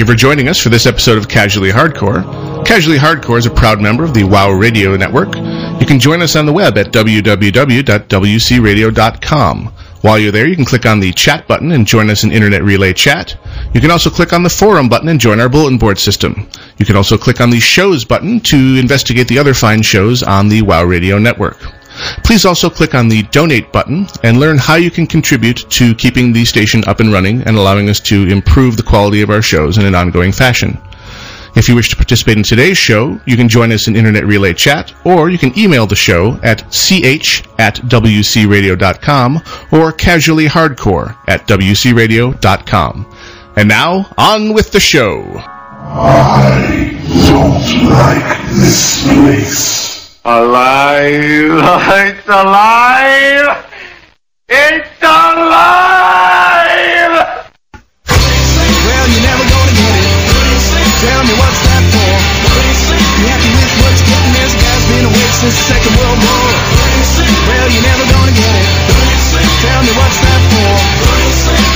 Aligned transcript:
Thank 0.00 0.08
you 0.08 0.14
for 0.14 0.18
joining 0.18 0.48
us 0.48 0.58
for 0.58 0.70
this 0.70 0.86
episode 0.86 1.18
of 1.18 1.28
Casually 1.28 1.70
Hardcore. 1.70 2.64
Casually 2.64 2.96
Hardcore 2.96 3.36
is 3.36 3.44
a 3.44 3.50
proud 3.50 3.82
member 3.82 4.02
of 4.02 4.14
the 4.14 4.24
WoW 4.24 4.50
Radio 4.50 4.96
Network. 4.96 5.36
You 5.36 5.84
can 5.86 6.00
join 6.00 6.22
us 6.22 6.36
on 6.36 6.46
the 6.46 6.54
web 6.54 6.78
at 6.78 6.90
www.wcradio.com. 6.90 9.66
While 10.00 10.18
you're 10.18 10.32
there, 10.32 10.48
you 10.48 10.56
can 10.56 10.64
click 10.64 10.86
on 10.86 11.00
the 11.00 11.12
chat 11.12 11.46
button 11.46 11.72
and 11.72 11.86
join 11.86 12.08
us 12.08 12.24
in 12.24 12.32
Internet 12.32 12.62
Relay 12.62 12.94
Chat. 12.94 13.36
You 13.74 13.82
can 13.82 13.90
also 13.90 14.08
click 14.08 14.32
on 14.32 14.42
the 14.42 14.48
forum 14.48 14.88
button 14.88 15.10
and 15.10 15.20
join 15.20 15.38
our 15.38 15.50
bulletin 15.50 15.76
board 15.76 15.98
system. 15.98 16.48
You 16.78 16.86
can 16.86 16.96
also 16.96 17.18
click 17.18 17.42
on 17.42 17.50
the 17.50 17.60
shows 17.60 18.02
button 18.02 18.40
to 18.40 18.56
investigate 18.56 19.28
the 19.28 19.38
other 19.38 19.52
fine 19.52 19.82
shows 19.82 20.22
on 20.22 20.48
the 20.48 20.62
WoW 20.62 20.84
Radio 20.84 21.18
Network. 21.18 21.58
Please 22.24 22.44
also 22.44 22.70
click 22.70 22.94
on 22.94 23.08
the 23.08 23.22
donate 23.24 23.72
button 23.72 24.06
and 24.22 24.38
learn 24.38 24.58
how 24.58 24.76
you 24.76 24.90
can 24.90 25.06
contribute 25.06 25.68
to 25.70 25.94
keeping 25.94 26.32
the 26.32 26.44
station 26.44 26.82
up 26.86 27.00
and 27.00 27.12
running 27.12 27.42
and 27.42 27.56
allowing 27.56 27.88
us 27.88 28.00
to 28.00 28.26
improve 28.28 28.76
the 28.76 28.82
quality 28.82 29.22
of 29.22 29.30
our 29.30 29.42
shows 29.42 29.78
in 29.78 29.84
an 29.84 29.94
ongoing 29.94 30.32
fashion. 30.32 30.78
If 31.56 31.68
you 31.68 31.74
wish 31.74 31.90
to 31.90 31.96
participate 31.96 32.36
in 32.36 32.44
today's 32.44 32.78
show, 32.78 33.20
you 33.26 33.36
can 33.36 33.48
join 33.48 33.72
us 33.72 33.88
in 33.88 33.96
Internet 33.96 34.24
Relay 34.24 34.54
Chat, 34.54 34.94
or 35.04 35.30
you 35.30 35.38
can 35.38 35.58
email 35.58 35.86
the 35.86 35.96
show 35.96 36.38
at 36.44 36.60
ch 36.70 37.42
at 37.58 37.76
wcradio.com 37.76 39.36
or 39.72 39.92
casuallyhardcore 39.92 41.16
at 41.26 41.48
wcradio.com. 41.48 43.06
And 43.56 43.68
now, 43.68 44.06
on 44.16 44.52
with 44.54 44.70
the 44.70 44.78
show. 44.78 45.24
I 45.42 46.96
don't 47.26 47.90
like 47.90 48.48
this 48.52 49.02
place. 49.12 49.89
Alive! 50.20 51.48
It's 52.12 52.28
alive! 52.28 53.64
It's 54.52 55.00
alive! 55.00 55.48
Well, 58.04 59.06
you're 59.08 59.24
never 59.24 59.44
gonna 59.48 59.74
get 59.80 59.96
it. 59.96 60.12
Tell 61.00 61.24
me 61.24 61.32
what's 61.40 61.60
that 61.64 61.82
for? 61.88 62.12
You 63.16 63.32
happy 63.32 63.48
with 63.48 63.72
what 63.80 63.96
you're 63.96 64.12
getting? 64.12 64.36
This 64.36 64.52
guy's 64.60 64.84
been 64.92 65.08
awake 65.08 65.32
since 65.40 65.56
the 65.56 65.64
Second 65.72 65.96
World 65.96 66.20
War. 66.20 66.52
Well, 67.48 67.68
you're 67.72 67.80
never 67.80 68.04
gonna 68.04 68.36
get 68.36 68.60
it. 68.60 68.68
Tell 69.64 69.80
me 69.88 69.92
what's 69.96 70.20
that 70.20 70.40
for? 70.52 70.68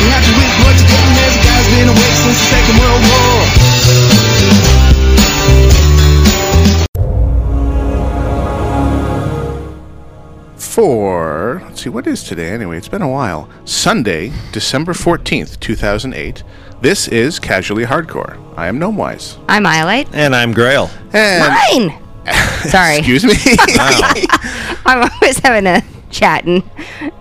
You 0.04 0.12
happy 0.12 0.36
with 0.36 0.52
what 0.60 0.76
you're 0.76 0.92
getting? 0.92 1.16
This 1.16 1.32
guy's 1.40 1.68
been 1.72 1.88
awake 1.88 2.16
since 2.20 2.36
the 2.36 2.48
Second 2.52 2.76
World 2.76 3.08
War. 3.08 4.83
For, 10.78 11.62
let's 11.66 11.82
see, 11.84 11.88
what 11.88 12.04
is 12.08 12.24
today 12.24 12.48
anyway? 12.48 12.76
It's 12.78 12.88
been 12.88 13.00
a 13.00 13.08
while. 13.08 13.48
Sunday, 13.64 14.32
December 14.50 14.92
14th, 14.92 15.60
2008. 15.60 16.42
This 16.80 17.06
is 17.06 17.38
Casually 17.38 17.84
Hardcore. 17.84 18.42
I 18.56 18.66
am 18.66 18.80
Gnomewise. 18.80 19.38
I'm 19.48 19.62
Iolite. 19.62 20.08
And 20.12 20.34
I'm 20.34 20.52
Grail. 20.52 20.90
And, 21.12 21.54
Mine. 21.86 22.02
Sorry, 22.68 22.96
excuse 22.96 23.24
me. 23.24 23.34
I'm 24.84 25.08
always 25.12 25.38
having 25.38 25.68
a 25.68 25.80
chatting 26.10 26.68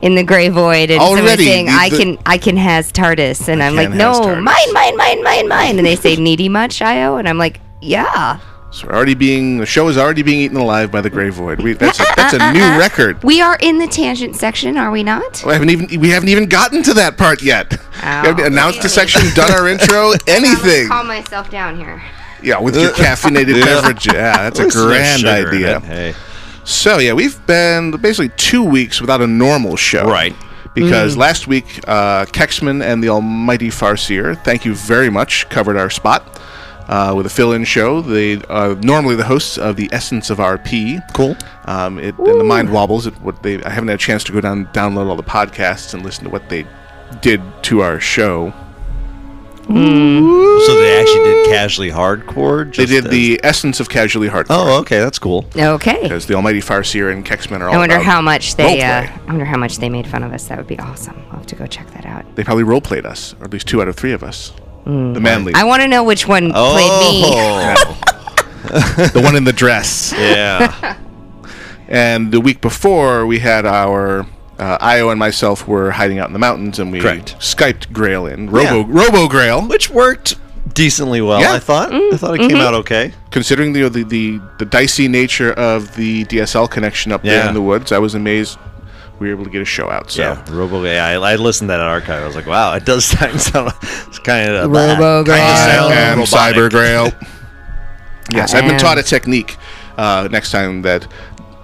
in 0.02 0.16
the 0.16 0.24
gray 0.24 0.50
void 0.50 0.90
and 0.90 1.00
Already, 1.00 1.18
somebody's 1.28 1.46
saying 1.46 1.66
the- 1.68 1.72
I 1.74 1.90
the- 1.90 1.98
can 1.98 2.18
I 2.26 2.38
can 2.40 2.58
has 2.58 2.92
TARDIS 2.92 3.50
and 3.50 3.62
I'm 3.62 3.76
like 3.76 3.90
can 3.90 3.98
no 4.00 4.14
TARDIS." 4.14 4.44
mine 4.44 4.74
mine 4.74 4.98
mine 4.98 5.24
mine 5.24 5.48
mine 5.48 5.78
and 5.78 5.86
they 5.86 5.96
say 5.96 6.16
needy 6.20 6.50
much 6.50 6.82
Io 6.82 7.18
and 7.18 7.28
I'm 7.30 7.38
like 7.38 7.60
yeah 7.82 8.40
so 8.74 8.88
we're 8.88 8.94
already 8.96 9.14
being, 9.14 9.60
the 9.60 9.66
show 9.68 9.88
is 9.88 9.98
already 9.98 10.24
being 10.24 10.42
eaten 10.42 10.58
alive 10.58 10.92
by 10.92 11.00
the 11.00 11.10
Grey 11.10 11.30
Void. 11.30 11.62
We, 11.62 11.74
that's, 11.74 12.00
a, 12.00 12.04
that's 12.18 12.34
a 12.34 12.38
uh, 12.44 12.48
uh, 12.48 12.52
new 12.54 12.64
uh, 12.64 12.80
record. 12.80 13.24
we 13.24 13.40
are 13.40 13.56
in 13.62 13.78
the 13.78 13.86
tangent 13.88 14.36
section 14.36 14.78
are 14.78 14.90
we 14.90 15.04
not 15.04 15.44
We 15.46 15.54
haven't 15.54 15.70
even 15.70 16.02
we 16.02 16.10
haven't 16.10 16.30
even 16.30 16.48
gotten 16.48 16.82
to 16.84 16.94
that 16.96 17.16
part 17.18 17.42
yet. 17.44 17.72
we 17.72 17.78
haven't 18.02 18.40
Ow. 18.42 18.48
announced 18.48 18.82
the 18.82 18.90
section, 18.90 19.22
done 19.36 19.52
our 19.52 19.68
intro, 19.74 20.14
anything. 20.28 20.88
calm 20.88 21.08
myself 21.08 21.50
down 21.52 21.78
here 21.78 22.02
Yeah, 22.42 22.60
with 22.60 22.76
your 22.76 22.92
caffeinated 22.92 23.62
beverage. 23.66 24.08
Yeah, 24.08 24.50
that's 24.50 24.60
a 24.60 24.64
At 24.64 24.66
least 24.66 24.76
there's 24.78 24.86
grand 25.22 25.26
idea. 25.26 25.78
it. 25.78 25.84
Hey. 25.84 26.16
So 26.64 26.98
yeah, 26.98 27.14
we've 27.14 27.46
been 27.46 27.92
basically 27.92 28.30
two 28.38 28.64
weeks 28.64 29.00
without 29.02 29.22
a 29.22 29.28
normal 29.28 29.76
show. 29.76 30.06
Right. 30.06 30.36
Because 30.74 31.16
last 31.16 31.46
week, 31.46 31.66
uh, 31.88 32.26
Kexman 32.26 32.82
and 32.82 33.04
the 33.04 33.10
Almighty 33.10 33.68
Farseer, 33.70 34.36
thank 34.44 34.66
you 34.66 34.74
very 34.74 35.12
much, 35.12 35.48
covered 35.50 35.78
our 35.78 35.92
spot 35.92 36.42
uh, 36.88 37.14
with 37.16 37.26
a 37.26 37.30
fill-in 37.30 37.64
show. 37.64 38.02
They 38.02 38.38
uh, 38.50 38.76
normally 38.82 39.16
the 39.16 39.26
hosts 39.26 39.58
of 39.58 39.76
the 39.76 39.90
Essence 39.92 40.30
of 40.30 40.38
RP. 40.38 41.02
Cool. 41.14 41.36
Um, 41.66 42.00
it, 42.00 42.18
and 42.18 42.40
the 42.40 42.44
mind 42.44 42.72
wobbles. 42.72 43.08
It, 43.08 43.20
what 43.22 43.44
they 43.44 43.64
I 43.64 43.70
haven't 43.70 43.90
had 43.90 43.96
a 43.96 43.98
chance 43.98 44.24
to 44.26 44.32
go 44.32 44.42
down 44.42 44.68
download 44.68 45.08
all 45.08 45.16
the 45.16 45.24
podcasts 45.24 45.94
and 45.94 46.04
listen 46.04 46.26
to 46.26 46.30
what 46.30 46.50
they 46.50 46.66
did 47.22 47.42
to 47.64 47.82
our 47.82 48.00
show. 48.00 48.54
So 49.66 50.76
they 50.76 51.00
actually 51.00 51.24
did 51.24 51.48
casually 51.48 51.90
hardcore. 51.90 52.76
They 52.76 52.86
did 52.86 53.06
as- 53.06 53.12
the 53.12 53.40
Essence 53.44 53.80
of 53.80 53.88
Casually 53.88 54.28
Hardcore. 54.28 54.48
Oh, 54.50 54.80
okay, 54.82 55.00
that's 55.00 55.20
cool. 55.20 55.46
okay 55.56 56.02
because 56.02 56.26
the 56.26 56.34
Almighty 56.34 56.60
Farseer 56.60 57.12
and 57.14 57.26
Kexman 57.26 57.62
are 57.62 57.70
all. 57.70 57.76
I 57.76 57.78
wonder 57.78 57.96
about 57.96 58.06
how 58.06 58.22
much 58.22 58.56
they 58.56 58.82
uh, 58.82 59.04
roleplay. 59.04 59.22
I 59.22 59.26
wonder 59.28 59.46
how 59.46 59.58
much 59.58 59.78
they 59.78 59.90
made 59.90 60.06
fun 60.06 60.22
of 60.24 60.34
us 60.34 60.48
that 60.48 60.58
would 60.58 60.68
be 60.68 60.78
awesome 60.80 61.18
I'll 61.32 61.38
have 61.38 61.46
to 61.48 61.56
go 61.56 61.66
check 61.66 61.90
that 61.92 62.06
out 62.06 62.36
They 62.36 62.44
probably 62.44 62.64
role 62.64 62.82
played 62.82 63.06
us, 63.06 63.36
or 63.40 63.46
at 63.46 63.54
least 63.54 63.68
two 63.68 63.82
out 63.82 63.88
of 63.88 63.96
three 63.96 64.12
of 64.12 64.22
us. 64.22 64.52
The 64.86 65.20
manly, 65.20 65.54
I 65.54 65.64
want 65.64 65.82
to 65.82 65.88
know 65.88 66.04
which 66.04 66.28
one 66.28 66.52
played 66.52 67.00
me 67.00 67.22
Oh, 67.26 68.00
the 69.14 69.22
one 69.24 69.36
in 69.36 69.44
the 69.44 69.54
dress. 69.54 70.14
yeah. 70.14 70.98
And 71.88 72.32
the 72.32 72.40
week 72.40 72.60
before, 72.62 73.28
we 73.28 73.40
had 73.40 73.66
our 73.66 74.26
uh, 74.58 74.78
Io 74.82 75.10
and 75.10 75.20
myself 75.20 75.68
were 75.68 75.92
hiding 75.92 76.18
out 76.18 76.28
in 76.28 76.34
the 76.34 76.40
mountains, 76.40 76.80
and 76.80 76.92
we 76.92 77.00
Correct. 77.02 77.36
Skyped 77.40 77.92
Grail 77.92 78.26
in 78.26 78.50
Robo 78.50 78.80
Yeah. 78.80 78.86
Robo 78.88 79.28
Grail. 79.28 79.68
Which 79.68 79.90
worked 79.90 80.36
decently 80.74 81.22
well, 81.22 81.40
Yeah. 81.40 81.54
I 81.54 81.60
thought. 81.60 81.92
Mm, 81.92 82.14
I 82.14 82.18
thought 82.18 82.34
it 82.36 82.40
mm-hmm. 82.40 82.50
came 82.50 82.62
out 82.62 82.74
okay. 82.74 83.14
Considering 83.32 83.74
the, 83.74 83.90
the 83.90 84.04
the 84.04 84.42
the 84.60 84.66
dicey 84.66 85.08
nature 85.08 85.52
of 85.54 85.96
the 85.96 86.26
DSL 86.26 86.70
connection 86.72 87.12
up 87.12 87.22
there 87.22 87.48
in 87.48 87.54
the 87.54 87.62
woods, 87.62 87.92
I 87.92 88.00
was 88.00 88.16
amazed 88.16 88.58
we 89.24 89.30
were 89.30 89.36
able 89.36 89.46
to 89.46 89.50
get 89.50 89.62
a 89.62 89.66
show 89.66 89.90
out. 89.90 90.12
So 90.12 90.22
Yeah, 90.22 90.46
Robo. 90.52 90.84
Yeah, 90.84 91.06
I, 91.06 91.34
I 91.34 91.36
listened 91.38 91.70
to 91.70 91.72
that 91.74 91.80
archive. 91.80 92.22
I 92.22 92.28
was 92.28 92.36
like, 92.36 92.46
wow, 92.46 92.74
it 92.76 92.86
does 92.86 93.06
sound. 93.14 93.42
sound 93.42 93.72
it's 93.82 94.20
kind 94.20 94.50
of 94.52 94.70
Robo 94.70 95.24
kind 95.24 95.82
of 95.86 95.92
and. 95.92 96.22
Cyber 96.22 96.70
Grail. 96.70 97.12
yes, 98.32 98.54
I've 98.54 98.66
been 98.70 98.78
taught 98.80 98.98
a 99.00 99.04
technique. 99.04 99.58
Uh, 99.98 100.28
next 100.32 100.52
time 100.52 100.82
that 100.84 101.08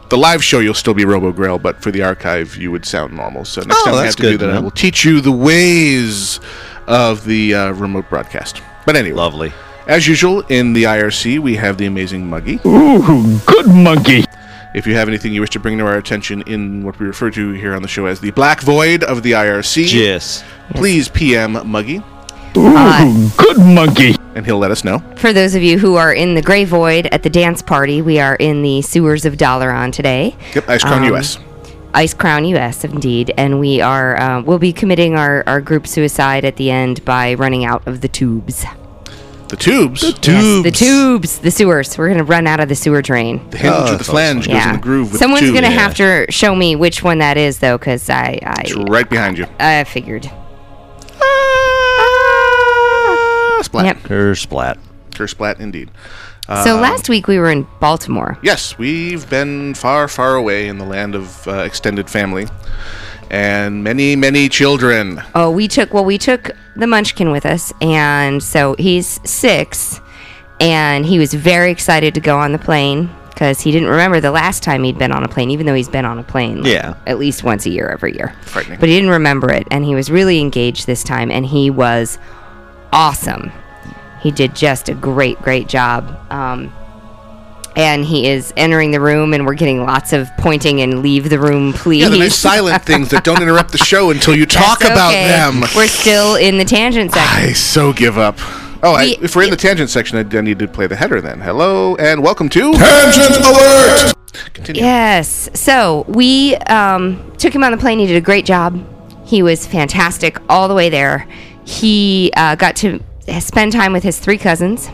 the 0.10 0.18
live 0.18 0.44
show, 0.44 0.60
you'll 0.60 0.74
still 0.74 0.94
be 0.94 1.06
Robo 1.06 1.32
Grail, 1.32 1.60
but 1.60 1.82
for 1.84 1.92
the 1.92 2.02
archive, 2.02 2.56
you 2.58 2.72
would 2.72 2.86
sound 2.86 3.14
normal. 3.16 3.46
So 3.46 3.62
next 3.62 3.76
Oh, 3.82 3.86
time 3.86 3.94
we 3.94 4.00
have 4.06 4.16
to 4.16 4.22
do 4.24 4.30
good 4.32 4.40
to 4.40 4.46
that, 4.48 4.56
I 4.56 4.60
will 4.60 4.72
teach 4.72 5.04
you 5.06 5.22
the 5.22 5.32
ways 5.32 6.40
of 6.88 7.26
the 7.26 7.54
uh, 7.54 7.72
remote 7.74 8.10
broadcast. 8.10 8.62
But 8.86 8.96
anyway, 8.96 9.16
Lovely. 9.18 9.54
as 9.88 10.08
usual 10.08 10.42
in 10.50 10.74
the 10.74 10.84
IRC, 10.84 11.40
we 11.40 11.56
have 11.58 11.78
the 11.78 11.86
amazing 11.86 12.28
Muggy. 12.28 12.60
Ooh, 12.66 13.38
good 13.46 13.68
monkey. 13.68 14.24
If 14.80 14.88
you 14.88 14.96
have 14.96 15.10
anything 15.10 15.34
you 15.34 15.42
wish 15.42 15.50
to 15.50 15.60
bring 15.60 15.78
to 15.80 15.86
our 15.86 15.98
attention 15.98 16.42
in 16.44 16.86
what 16.86 16.98
we 17.00 17.06
refer 17.06 17.30
to 17.32 17.52
here 17.52 17.74
on 17.76 17.82
the 17.82 17.90
show 17.90 18.06
as 18.06 18.22
the 18.22 18.32
Black 18.32 18.62
Void 18.62 19.04
of 19.04 19.24
the 19.24 19.34
IRC, 19.34 19.92
Yes. 19.94 20.42
please 20.74 21.10
PM 21.10 21.68
Muggy, 21.70 21.98
Ooh, 22.56 23.30
good 23.36 23.58
monkey. 23.58 24.16
and 24.36 24.46
he'll 24.46 24.58
let 24.58 24.72
us 24.72 24.86
know. 24.86 25.00
For 25.18 25.34
those 25.34 25.54
of 25.54 25.62
you 25.62 25.78
who 25.80 25.96
are 25.98 26.14
in 26.14 26.34
the 26.34 26.42
Grey 26.42 26.64
Void 26.64 27.08
at 27.12 27.24
the 27.24 27.30
dance 27.30 27.62
party, 27.62 28.02
we 28.02 28.22
are 28.22 28.36
in 28.36 28.62
the 28.62 28.82
sewers 28.82 29.26
of 29.26 29.34
Dalaran 29.36 29.92
today. 29.92 30.34
Yep, 30.56 30.68
Icecrown 30.68 31.06
Um, 31.10 31.14
US. 31.16 31.40
Icecrown 31.94 32.48
US, 32.56 32.86
indeed. 32.86 33.34
And 33.36 33.60
we 33.60 33.82
are, 33.82 34.18
uh, 34.18 34.42
we'll 34.44 34.60
be 34.60 34.72
committing 34.72 35.16
our, 35.18 35.44
our 35.46 35.60
group 35.60 35.88
suicide 35.88 36.46
at 36.46 36.56
the 36.56 36.72
end 36.72 37.04
by 37.04 37.34
running 37.34 37.66
out 37.66 37.86
of 37.86 38.00
the 38.00 38.08
tubes. 38.08 38.64
The 39.50 39.56
tubes. 39.58 40.04
Yes, 40.04 40.14
the 40.64 40.72
tubes, 40.72 41.40
the 41.40 41.50
sewers. 41.52 41.98
We're 41.98 42.08
going 42.08 42.20
to 42.20 42.24
run 42.24 42.46
out 42.46 42.60
of 42.60 42.70
the 42.70 42.76
sewer 42.76 43.02
drain. 43.02 43.50
The 43.50 43.58
hinge 43.58 43.74
Oh, 43.74 43.78
of 43.80 43.86
the 43.90 43.96
that's 43.98 44.10
flange 44.10 44.46
goes 44.46 44.48
in 44.48 44.56
Yeah. 44.56 44.72
the 44.74 44.78
groove 44.78 45.12
with 45.12 45.20
Someone's 45.20 45.48
the 45.48 45.52
going 45.54 45.64
to 45.64 45.72
Yeah. 45.72 45.80
have 45.80 45.96
to 45.96 46.26
show 46.32 46.56
me 46.56 46.76
which 46.76 47.02
one 47.04 47.18
that 47.18 47.36
is, 47.36 47.58
though, 47.60 47.78
because 47.78 48.10
I, 48.12 48.38
It's 48.60 48.76
right 48.76 49.10
behind 49.10 49.38
you. 49.40 49.48
I 49.60 49.84
figured. 49.86 50.30
Ah, 51.90 53.60
splat. 53.64 53.86
Yep. 53.86 53.98
Her 54.08 54.36
splat. 54.36 54.78
Curse 55.16 55.32
splat, 55.32 55.60
indeed. 55.60 55.90
So 56.64 56.78
last 56.78 57.10
week 57.10 57.28
we 57.28 57.38
were 57.38 57.52
in 57.52 57.68
Baltimore. 57.80 58.38
Yes, 58.42 58.76
we've 58.80 59.30
been 59.30 59.76
far, 59.76 60.08
far 60.08 60.36
away 60.36 60.68
in 60.68 60.80
the 60.80 60.86
land 60.86 61.14
of 61.14 61.48
uh, 61.48 61.58
extended 61.60 62.10
family, 62.10 62.48
and 63.30 63.84
many, 63.84 64.16
many 64.16 64.50
children. 64.50 65.22
Oh, 65.36 65.52
we 65.52 65.68
took 65.68 65.94
well, 65.94 66.06
we 66.06 66.18
took 66.18 66.52
the 66.76 66.88
Munchkin 66.88 67.32
with 67.32 67.46
us, 67.46 67.74
and 67.82 68.42
so 68.42 68.76
he's 68.80 69.20
six, 69.30 70.00
and 70.60 71.06
he 71.06 71.20
was 71.20 71.34
very 71.34 71.72
excited 71.72 72.14
to 72.16 72.20
go 72.22 72.38
on 72.38 72.52
the 72.52 72.60
plane 72.60 73.10
because 73.30 73.62
he 73.62 73.72
didn't 73.72 73.88
remember 73.88 74.20
the 74.20 74.32
last 74.32 74.64
time 74.64 74.84
he'd 74.84 74.98
been 74.98 75.12
on 75.14 75.24
a 75.24 75.28
plane, 75.28 75.50
even 75.52 75.66
though 75.66 75.74
he's 75.74 75.88
been 75.88 76.04
on 76.06 76.20
a 76.20 76.24
plane, 76.24 76.62
like, 76.62 76.74
Yeah. 76.74 76.96
at 77.08 77.18
least 77.18 77.44
once 77.44 77.66
a 77.66 77.70
year, 77.70 77.88
every 77.88 78.14
year. 78.16 78.34
Frightening. 78.42 78.80
But 78.80 78.90
he 78.90 78.96
didn't 78.96 79.12
remember 79.12 79.50
it, 79.52 79.66
and 79.72 79.86
he 79.86 79.96
was 79.96 80.12
really 80.12 80.40
engaged 80.42 80.88
this 80.88 81.04
time, 81.04 81.32
and 81.32 81.46
he 81.46 81.70
was 81.70 82.18
awesome. 82.92 83.52
He 84.22 84.32
did 84.32 84.56
just 84.56 84.90
a 84.90 84.94
great, 84.94 85.42
great 85.42 85.70
job. 85.70 86.20
Um, 86.30 86.74
and 87.76 88.04
he 88.06 88.28
is 88.28 88.54
entering 88.58 88.92
the 88.92 89.00
room, 89.00 89.34
and 89.34 89.46
we're 89.46 89.54
getting 89.54 89.84
lots 89.84 90.14
of 90.14 90.30
pointing 90.38 90.82
and 90.82 91.02
leave 91.02 91.30
the 91.30 91.40
room, 91.40 91.74
please. 91.74 92.02
Yeah, 92.02 92.10
the 92.10 92.20
nice 92.20 92.36
silent 92.36 92.84
things 92.84 93.10
that 93.10 93.24
don't 93.24 93.42
interrupt 93.42 93.72
the 93.72 93.78
show 93.78 94.12
until 94.12 94.36
you 94.36 94.46
talk 94.48 94.80
That's 94.80 94.92
about 94.92 95.12
them. 95.12 95.62
We're 95.76 95.88
still 95.88 96.36
in 96.36 96.58
the 96.58 96.66
tangent 96.66 97.12
section. 97.12 97.50
I 97.50 97.54
so 97.54 97.94
give 97.94 98.18
up. 98.18 98.36
Oh, 98.82 98.94
I, 98.94 99.18
if 99.22 99.36
we're 99.36 99.44
in 99.44 99.50
the 99.50 99.58
tangent 99.58 99.90
section, 99.90 100.18
I, 100.18 100.38
I 100.38 100.42
need 100.42 100.60
to 100.60 100.68
play 100.68 100.88
the 100.88 100.96
header 100.96 101.20
then. 101.20 101.42
Hello 101.42 101.96
and 101.98 102.24
welcome 102.24 102.48
to 102.50 102.74
Tangent 102.74 103.46
alert! 103.46 104.14
Continue. 104.54 104.82
Yes. 104.82 105.50
So 105.54 106.06
we 106.08 106.56
um, 106.56 107.34
took 107.38 107.54
him 107.54 107.64
on 107.64 107.72
the 107.72 107.78
plane. 107.78 108.00
He 108.00 108.08
did 108.08 108.16
a 108.16 108.22
great 108.22 108.46
job. 108.46 108.82
He 109.26 109.44
was 109.44 109.68
fantastic 109.68 110.38
all 110.50 110.68
the 110.68 110.74
way 110.74 110.90
there. 110.90 111.28
He 111.66 112.32
uh, 112.36 112.56
got 112.56 112.76
to 112.78 113.02
spend 113.42 113.74
time 113.74 113.94
with 113.94 114.04
his 114.04 114.18
three 114.18 114.38
cousins, 114.38 114.90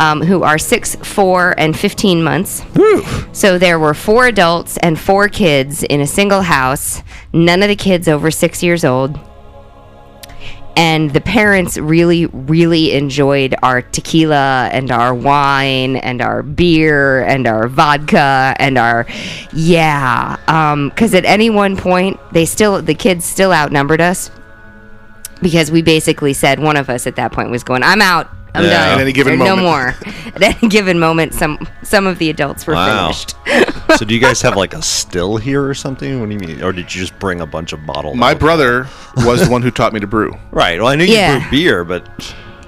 um, 0.00 0.22
who 0.22 0.42
are 0.42 0.58
six, 0.58 0.96
four, 0.96 1.54
and 1.58 1.78
15 1.78 2.24
months. 2.24 2.64
So 3.32 3.58
there 3.58 3.78
were 3.78 3.94
four 3.94 4.26
adults 4.26 4.78
and 4.78 4.98
four 4.98 5.28
kids 5.28 5.82
in 5.84 6.00
a 6.00 6.06
single 6.06 6.42
house, 6.42 7.02
none 7.32 7.62
of 7.62 7.68
the 7.68 7.76
kids 7.76 8.08
over 8.08 8.30
six 8.30 8.62
years 8.62 8.84
old. 8.84 9.20
And 10.76 11.10
the 11.10 11.20
parents 11.20 11.76
really, 11.76 12.26
really 12.26 12.92
enjoyed 12.92 13.54
our 13.62 13.82
tequila 13.82 14.70
and 14.72 14.90
our 14.90 15.14
wine 15.14 15.96
and 15.96 16.22
our 16.22 16.42
beer 16.42 17.22
and 17.24 17.46
our 17.46 17.68
vodka 17.68 18.54
and 18.58 18.78
our, 18.78 19.04
yeah. 19.52 20.36
Because 20.88 21.12
at 21.12 21.26
any 21.26 21.50
one 21.50 21.76
point, 21.76 22.18
they 22.32 22.46
still, 22.46 22.80
the 22.80 22.94
kids 22.94 23.26
still 23.26 23.52
outnumbered 23.52 24.00
us 24.00 24.30
because 25.42 25.70
we 25.70 25.82
basically 25.82 26.32
said 26.32 26.58
one 26.58 26.76
of 26.76 26.88
us 26.88 27.06
at 27.06 27.16
that 27.16 27.32
point 27.32 27.50
was 27.50 27.62
going, 27.64 27.82
I'm 27.82 28.00
out. 28.00 28.30
I'm 28.54 28.64
Yeah. 28.64 28.70
done. 28.70 28.94
At 28.94 29.00
any 29.00 29.12
given 29.12 29.38
There- 29.38 29.48
no 29.48 29.56
more. 29.56 29.94
At 30.34 30.42
any 30.42 30.68
given 30.68 30.98
moment, 30.98 31.34
some 31.34 31.58
some 31.82 32.06
of 32.06 32.18
the 32.18 32.30
adults 32.30 32.66
were 32.66 32.74
Wow. 32.74 33.12
finished. 33.12 33.34
so 33.98 34.04
do 34.04 34.14
you 34.14 34.20
guys 34.20 34.42
have 34.42 34.56
like 34.56 34.74
a 34.74 34.82
still 34.82 35.36
here 35.36 35.64
or 35.66 35.74
something? 35.74 36.20
What 36.20 36.28
do 36.28 36.34
you 36.34 36.40
mean? 36.40 36.62
Or 36.62 36.72
did 36.72 36.94
you 36.94 37.00
just 37.00 37.18
bring 37.18 37.40
a 37.40 37.46
bunch 37.46 37.72
of 37.72 37.84
bottles? 37.86 38.16
My 38.16 38.34
brother 38.34 38.86
was 39.18 39.44
the 39.44 39.50
one 39.52 39.62
who 39.62 39.70
taught 39.70 39.92
me 39.92 40.00
to 40.00 40.06
brew. 40.06 40.32
Right. 40.50 40.80
Well, 40.80 40.88
I 40.90 40.96
knew 40.96 41.04
Yeah. 41.04 41.34
you 41.34 41.40
brew 41.40 41.50
beer, 41.50 41.84
but 41.84 42.08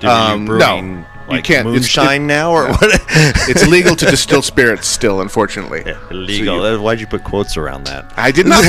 do 0.00 0.08
Um, 0.08 0.46
you 0.46 0.58
no. 0.58 1.04
Brewing 1.32 1.44
You 1.44 1.54
can't. 1.54 1.68
It's- 1.68 1.96
moonshine 1.96 2.26
now 2.26 2.50
or 2.52 2.68
what? 2.68 3.00
It's 3.48 3.66
legal 3.66 3.94
to 3.96 4.06
distill 4.06 4.42
spirits 4.52 4.86
still, 4.86 5.20
unfortunately. 5.20 5.82
Illegal. 6.10 6.60
So 6.60 6.68
you- 6.68 6.76
Uh, 6.76 6.80
Why'd 6.80 7.00
you 7.00 7.06
put 7.06 7.24
quotes 7.24 7.56
around 7.56 7.84
that? 7.86 8.12
I 8.16 8.30
did 8.30 8.46
not. 8.46 8.64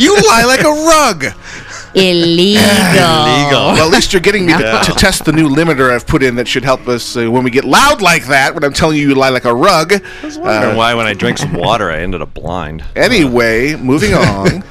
you 0.00 0.14
lie 0.28 0.44
like 0.44 0.60
a 0.64 0.70
rug. 0.70 1.24
Illegal. 1.94 2.60
Illegal. 2.62 3.72
Well, 3.72 3.86
at 3.86 3.92
least 3.92 4.12
you're 4.12 4.20
getting 4.20 4.46
me 4.46 4.52
to, 4.54 4.58
Yeah. 4.60 4.82
to 4.82 4.92
test 4.92 5.24
the 5.24 5.32
new 5.32 5.48
limiter 5.48 5.90
I've 5.92 6.06
put 6.06 6.22
in 6.22 6.34
that 6.36 6.48
should 6.48 6.64
help 6.64 6.88
us 6.88 7.16
uh, 7.16 7.30
when 7.30 7.44
we 7.44 7.50
get 7.50 7.64
loud 7.64 8.02
like 8.02 8.26
that. 8.26 8.54
When 8.54 8.64
I'm 8.64 8.72
telling 8.72 8.96
you 8.98 9.08
you 9.08 9.14
lie 9.14 9.28
like 9.28 9.44
a 9.44 9.54
rug. 9.54 9.92
I 9.92 10.00
was 10.24 10.36
wondering 10.38 10.72
Uh, 10.74 10.76
why 10.76 10.94
when 10.94 11.06
I 11.06 11.14
drank 11.14 11.38
some 11.38 11.52
water 11.54 11.90
I 11.90 11.98
ended 12.00 12.20
up 12.20 12.34
blind. 12.34 12.84
Anyway, 12.96 13.76
moving 13.76 14.12
on. 14.14 14.64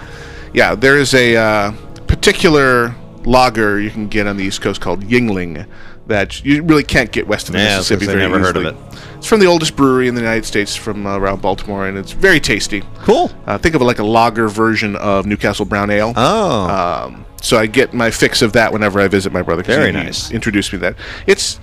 Yeah, 0.54 0.76
there 0.76 0.98
is 0.98 1.14
a 1.14 1.36
uh, 1.38 1.72
particular 2.08 2.94
lager 3.26 3.80
you 3.80 3.90
can 3.90 4.08
get 4.10 4.28
on 4.28 4.36
the 4.38 4.44
East 4.44 4.62
Coast 4.62 4.82
called 4.82 5.02
Yuengling 5.04 5.66
that 6.08 6.44
you 6.44 6.64
really 6.64 6.84
can't 6.84 7.12
get 7.12 7.28
west 7.28 7.48
of 7.48 7.54
the 7.54 7.60
Yeah, 7.60 7.78
Mississippi 7.78 8.06
gonna 8.08 8.18
say, 8.18 8.20
very 8.20 8.32
never 8.32 8.44
heard 8.44 8.58
of 8.58 8.66
it. 8.66 8.76
It's 9.18 9.28
from 9.28 9.40
the 9.40 9.46
oldest 9.46 9.76
brewery 9.76 10.08
in 10.10 10.16
the 10.16 10.22
United 10.22 10.46
States, 10.46 10.76
from 10.76 11.08
uh, 11.08 11.18
around 11.18 11.42
Baltimore, 11.42 11.88
and 11.88 11.98
it's 11.98 12.12
very 12.12 12.40
tasty. 12.42 12.84
Cool. 13.04 13.32
Uh, 13.48 13.58
think 13.58 13.74
of 13.74 13.82
it 13.82 13.86
like 13.86 14.00
a 14.00 14.04
lager 14.04 14.50
version 14.50 14.96
of 14.98 15.26
Newcastle 15.26 15.66
Brown 15.66 15.90
Ale. 15.90 16.14
Oh. 16.16 16.70
Um, 16.70 17.26
so 17.42 17.58
I 17.58 17.66
get 17.68 17.94
my 17.94 18.12
fix 18.12 18.42
of 18.42 18.54
that 18.54 18.74
whenever 18.74 19.00
I 19.00 19.08
visit 19.08 19.32
my 19.32 19.42
brother. 19.42 19.64
Very 19.64 19.88
he 19.88 19.92
nice. 19.94 20.30
Introduced 20.32 20.74
me 20.74 20.80
to 20.80 20.84
that. 20.84 20.96
It's 21.26 21.60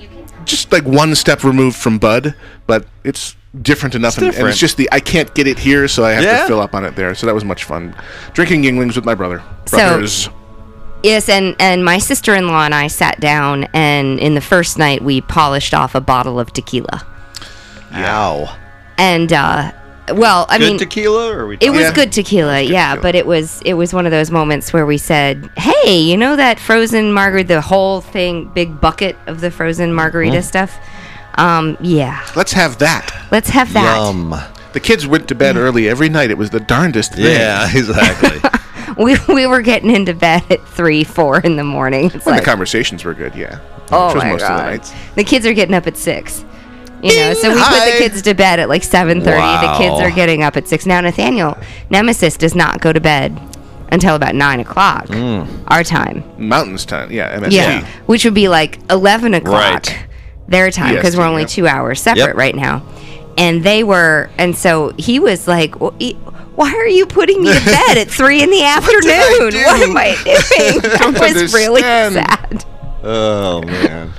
just 0.46 0.72
like 0.72 0.84
one 0.84 1.14
step 1.14 1.44
removed 1.44 1.76
from 1.76 1.98
Bud, 1.98 2.34
but 2.66 2.86
it's 3.04 3.36
different 3.60 3.94
enough, 3.94 4.16
and, 4.16 4.24
and 4.26 4.32
different. 4.32 4.50
it's 4.52 4.58
just 4.58 4.76
the 4.78 4.88
I 4.92 5.00
can't 5.00 5.34
get 5.34 5.46
it 5.46 5.58
here, 5.58 5.86
so 5.86 6.04
I 6.04 6.12
have 6.12 6.22
Yeah. 6.24 6.40
to 6.42 6.46
fill 6.46 6.60
up 6.60 6.74
on 6.74 6.84
it 6.86 6.96
there. 6.96 7.14
So 7.14 7.26
that 7.26 7.34
was 7.34 7.44
much 7.44 7.64
fun. 7.64 7.94
Drinking 8.32 8.62
Yuenglings 8.62 8.96
with 8.96 9.04
my 9.04 9.14
brother. 9.14 9.42
So- 9.66 9.76
Brothers. 9.76 10.28
Yes, 11.02 11.28
and 11.28 11.56
and 11.58 11.84
my 11.84 11.98
sister-in-law 11.98 12.64
and 12.66 12.74
I 12.74 12.86
sat 12.88 13.20
down, 13.20 13.64
and 13.72 14.18
in 14.18 14.34
the 14.34 14.40
first 14.40 14.78
night 14.78 15.02
we 15.02 15.20
polished 15.22 15.72
off 15.74 15.94
a 15.94 16.00
bottle 16.00 16.38
of 16.38 16.52
tequila, 16.52 17.04
Wow. 17.92 18.54
and 18.98 19.32
uh, 19.32 19.72
well, 20.12 20.44
I 20.48 20.58
Good 20.58 20.68
mean, 20.68 20.78
tequila 20.78 21.32
or 21.34 21.46
we 21.46 21.56
it 21.60 21.70
was 21.70 21.82
Yeah. 21.82 21.92
good 21.94 22.12
tequila, 22.12 22.60
yeah, 22.60 22.90
tequila. 22.90 23.02
but 23.02 23.14
it 23.14 23.26
was 23.26 23.62
it 23.64 23.74
was 23.74 23.94
one 23.94 24.04
of 24.06 24.12
those 24.12 24.30
moments 24.30 24.72
where 24.72 24.84
we 24.84 24.98
said, 24.98 25.48
"Hey, 25.56 25.98
you 25.98 26.16
know 26.16 26.36
that 26.36 26.58
frozen 26.60 27.12
margarita, 27.12 27.54
the 27.54 27.60
whole 27.60 28.00
thing, 28.02 28.50
big 28.54 28.80
bucket 28.80 29.16
of 29.26 29.40
the 29.40 29.50
frozen 29.50 29.94
margarita 29.94 30.38
Mm. 30.38 30.44
stuff." 30.44 30.78
Um, 31.36 31.78
yeah, 31.80 32.20
Let's 32.36 32.52
have 32.52 32.78
that. 32.78 33.10
let's 33.30 33.50
have 33.50 33.72
that. 33.72 33.96
Yum. 33.96 34.34
The 34.72 34.80
kids 34.80 35.06
went 35.06 35.28
to 35.28 35.34
bed 35.34 35.56
early 35.56 35.88
every 35.88 36.08
night. 36.08 36.30
It 36.30 36.36
was 36.38 36.50
the 36.50 36.60
darndest 36.60 37.14
thing. 37.14 37.24
Yeah, 37.24 37.68
exactly. 37.74 38.40
We 38.98 39.16
we 39.28 39.46
were 39.46 39.62
getting 39.62 39.90
into 39.90 40.14
bed 40.14 40.42
at 40.50 40.66
three, 40.68 41.04
four 41.04 41.40
in 41.40 41.56
the 41.56 41.64
morning. 41.64 42.06
It's 42.14 42.24
When 42.26 42.34
like, 42.34 42.42
the 42.44 42.50
conversations 42.50 43.04
were 43.04 43.14
good, 43.14 43.34
yeah. 43.34 43.58
Oh 43.92 44.06
Which 44.08 44.14
was 44.16 44.22
my 44.24 44.30
most 44.32 44.40
god! 44.42 44.50
of 44.52 44.58
the 44.58 44.70
nights. 44.70 44.92
The 45.16 45.24
kids 45.24 45.46
are 45.46 45.52
getting 45.54 45.74
up 45.74 45.86
at 45.86 45.96
six. 45.96 46.44
You 47.02 47.16
know, 47.16 47.32
so 47.34 47.48
we 47.48 47.58
put 47.58 47.84
the 47.92 47.94
kids 47.98 48.20
to 48.22 48.34
bed 48.34 48.60
at 48.60 48.68
like 48.68 48.82
seven 48.84 49.20
thirty. 49.22 49.40
The 49.66 49.74
kids 49.78 50.00
are 50.00 50.10
getting 50.10 50.42
up 50.42 50.56
at 50.56 50.68
six. 50.68 50.84
Now 50.86 51.00
Nathaniel 51.00 51.56
Nemesis 51.88 52.36
does 52.36 52.54
not 52.54 52.80
go 52.80 52.92
to 52.92 53.00
bed 53.00 53.40
until 53.90 54.14
about 54.14 54.34
nine 54.34 54.60
o'clock 54.60 55.06
Hmm. 55.08 55.44
our 55.68 55.82
time. 55.82 56.22
Mountains 56.36 56.84
time, 56.84 57.10
yeah. 57.10 57.38
MST. 57.38 57.52
Yeah, 57.52 57.86
which 58.06 58.24
would 58.24 58.34
be 58.34 58.48
like 58.48 58.78
eleven 58.90 59.32
o'clock 59.34 59.86
Right. 59.86 60.06
their 60.48 60.70
time 60.70 60.94
because 60.94 61.16
we're 61.16 61.24
only 61.24 61.42
yeah. 61.42 61.46
two 61.48 61.66
hours 61.66 62.00
separate 62.02 62.26
Yep. 62.26 62.36
right 62.36 62.54
now. 62.54 62.82
And 63.38 63.62
they 63.64 63.82
were, 63.82 64.28
and 64.36 64.54
so 64.54 64.92
he 64.98 65.18
was 65.18 65.48
like, 65.48 65.80
"Well, 65.80 65.94
e- 65.98 66.16
"Why 66.60 66.72
are 66.74 66.86
you 66.86 67.06
putting 67.06 67.42
me 67.42 67.52
to 67.52 67.64
bed 67.64 67.98
at 67.98 68.08
three 68.08 68.42
in 68.42 68.50
the 68.50 68.62
afternoon? 68.76 69.50
do? 69.50 69.64
What 69.64 69.82
am 69.88 69.96
I 69.96 70.14
doing?" 70.24 70.80
Don't 70.98 71.14
That 71.18 71.34
was 71.42 71.54
really 71.54 71.82
understand. 71.82 72.60
sad. 72.62 72.64
oh 73.02 73.62
man. 73.62 74.12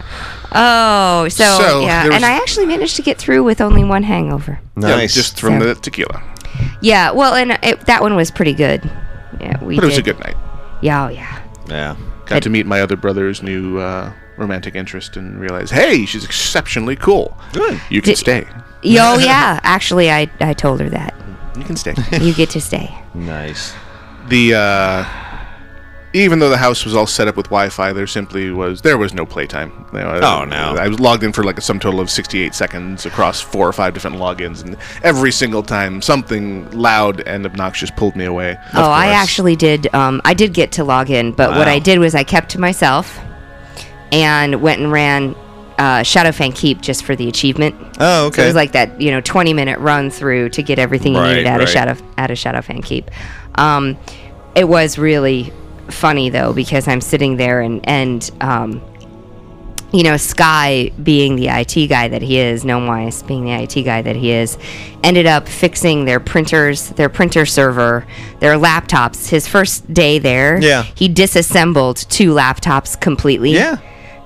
Oh, 0.53 1.27
so, 1.29 1.43
So, 1.59 1.81
yeah, 1.81 2.09
and 2.11 2.25
I 2.25 2.31
actually 2.33 2.65
managed 2.65 2.97
to 2.97 3.01
get 3.01 3.17
through 3.17 3.43
with 3.43 3.61
only 3.61 3.83
one 3.85 4.03
hangover. 4.03 4.59
Yeah, 4.75 4.89
Nice. 4.97 5.13
just 5.13 5.39
from 5.39 5.61
So- 5.61 5.67
the 5.67 5.75
tequila. 5.75 6.21
Yeah, 6.81 7.11
well, 7.11 7.33
and 7.35 7.57
it, 7.63 7.79
that 7.85 8.01
one 8.01 8.15
was 8.15 8.31
pretty 8.31 8.53
good. 8.53 8.81
Yeah, 9.39 9.63
we. 9.63 9.75
But 9.75 9.85
it 9.85 9.87
was 9.87 9.97
a 9.97 10.01
good 10.01 10.19
night. 10.19 10.35
Yeah, 10.81 11.05
oh, 11.05 11.09
yeah. 11.09 11.41
yeah. 11.69 11.95
Got 12.25 12.43
to 12.43 12.49
meet 12.49 12.65
my 12.65 12.81
other 12.81 12.97
brother's 12.97 13.41
new 13.41 13.77
uh, 13.79 14.11
romantic 14.37 14.75
interest 14.75 15.15
and 15.15 15.39
realize, 15.39 15.69
hey, 15.71 16.05
she's 16.05 16.23
exceptionally 16.25 16.95
cool. 16.97 17.37
Good. 17.53 17.79
You 17.89 18.01
can 18.01 18.11
Did- 18.11 18.17
stay. 18.17 18.47
Oh, 18.83 19.17
yeah. 19.19 19.59
Actually, 19.63 20.11
I 20.11 20.29
I 20.41 20.53
told 20.53 20.79
her 20.81 20.89
that 20.89 21.13
You 21.57 21.63
can 21.63 21.75
stay. 21.75 21.93
you 22.21 22.33
get 22.33 22.49
to 22.51 22.61
stay. 22.61 22.93
Nice. 23.13 23.73
the 24.29 24.53
uh, 24.55 25.05
even 26.13 26.39
though 26.39 26.49
the 26.49 26.57
house 26.57 26.83
was 26.83 26.93
all 26.93 27.07
set 27.07 27.29
up 27.29 27.37
with 27.37 27.45
Wi-Fi, 27.45 27.93
there 27.93 28.05
simply 28.07 28.51
was 28.51 28.81
there 28.81 28.97
was 28.97 29.13
no 29.13 29.25
playtime. 29.25 29.71
You 29.93 29.99
know, 29.99 30.19
Oh, 30.21 30.43
no. 30.45 30.75
I 30.77 30.87
was 30.89 30.99
logged 30.99 31.23
in 31.23 31.31
for 31.31 31.43
like 31.43 31.57
a 31.57 31.61
sum 31.61 31.79
total 31.79 32.01
of 32.01 32.09
68 32.09 32.53
seconds 32.53 33.05
across 33.05 33.39
four 33.39 33.65
or 33.67 33.71
five 33.73 33.93
different 33.93 34.17
logins, 34.17 34.61
and 34.63 34.75
every 35.03 35.31
single 35.31 35.63
time 35.63 36.01
something 36.01 36.69
loud 36.71 37.21
and 37.21 37.45
obnoxious 37.45 37.91
pulled 37.91 38.15
me 38.17 38.25
away. 38.25 38.57
oh, 38.73 38.89
I 38.91 39.07
actually 39.07 39.55
did. 39.55 39.93
Um, 39.95 40.21
I 40.25 40.33
did 40.33 40.53
get 40.53 40.73
to 40.73 40.83
log 40.83 41.09
in, 41.09 41.31
but 41.31 41.51
what 41.51 41.67
I 41.69 41.79
did 41.79 41.99
was 41.99 42.13
I 42.13 42.23
kept 42.25 42.49
to 42.51 42.59
myself 42.59 43.17
and 44.11 44.61
went 44.61 44.81
and 44.81 44.91
ran 44.91 45.33
uh, 45.81 46.01
Shadowfang 46.03 46.53
Keep 46.55 46.81
just 46.81 47.03
for 47.03 47.15
the 47.15 47.27
achievement. 47.27 47.75
Oh, 47.99 48.23
So 48.23 48.27
okay. 48.27 48.43
it 48.43 48.45
was 48.45 48.55
like 48.55 48.71
that, 48.73 49.01
you 49.01 49.09
know, 49.11 49.19
20 49.21 49.53
minute 49.53 49.79
run 49.79 50.09
through 50.11 50.49
to 50.49 50.61
get 50.61 50.77
everything 50.79 51.13
you 51.15 51.19
Right, 51.19 51.29
needed 51.29 51.47
out 51.47 51.59
right. 51.59 51.63
of 51.63 51.69
Shadow 51.69 51.95
out 52.17 52.29
of 52.29 52.37
Shadowfang 52.37 52.83
Keep. 52.83 53.09
Um, 53.55 53.97
it 54.55 54.67
was 54.67 54.97
really 54.97 55.51
funny 55.89 56.29
though 56.29 56.53
because 56.53 56.87
I'm 56.87 57.01
sitting 57.01 57.37
there 57.37 57.61
and 57.61 57.81
and 57.87 58.29
um, 58.41 58.81
you 59.93 60.03
know, 60.03 60.15
Sky 60.15 60.89
being 61.03 61.35
the 61.35 61.47
IT 61.49 61.87
guy 61.87 62.07
that 62.07 62.21
he 62.21 62.37
is, 62.39 62.63
Gnomewise 62.63 63.27
being 63.27 63.43
the 63.43 63.51
IT 63.51 63.83
guy 63.83 64.01
that 64.01 64.15
he 64.15 64.31
is, 64.31 64.57
ended 65.03 65.25
up 65.25 65.49
fixing 65.49 66.05
their 66.05 66.21
printers, 66.21 66.89
their 66.91 67.09
printer 67.09 67.45
server, 67.45 68.05
their 68.39 68.53
laptops. 68.55 69.27
His 69.29 69.47
first 69.49 69.93
day 69.93 70.17
there, 70.17 70.61
Yeah. 70.61 70.83
he 70.95 71.09
disassembled 71.09 71.97
two 72.09 72.33
laptops 72.33 72.97
completely 72.99 73.51
yeah. 73.53 73.79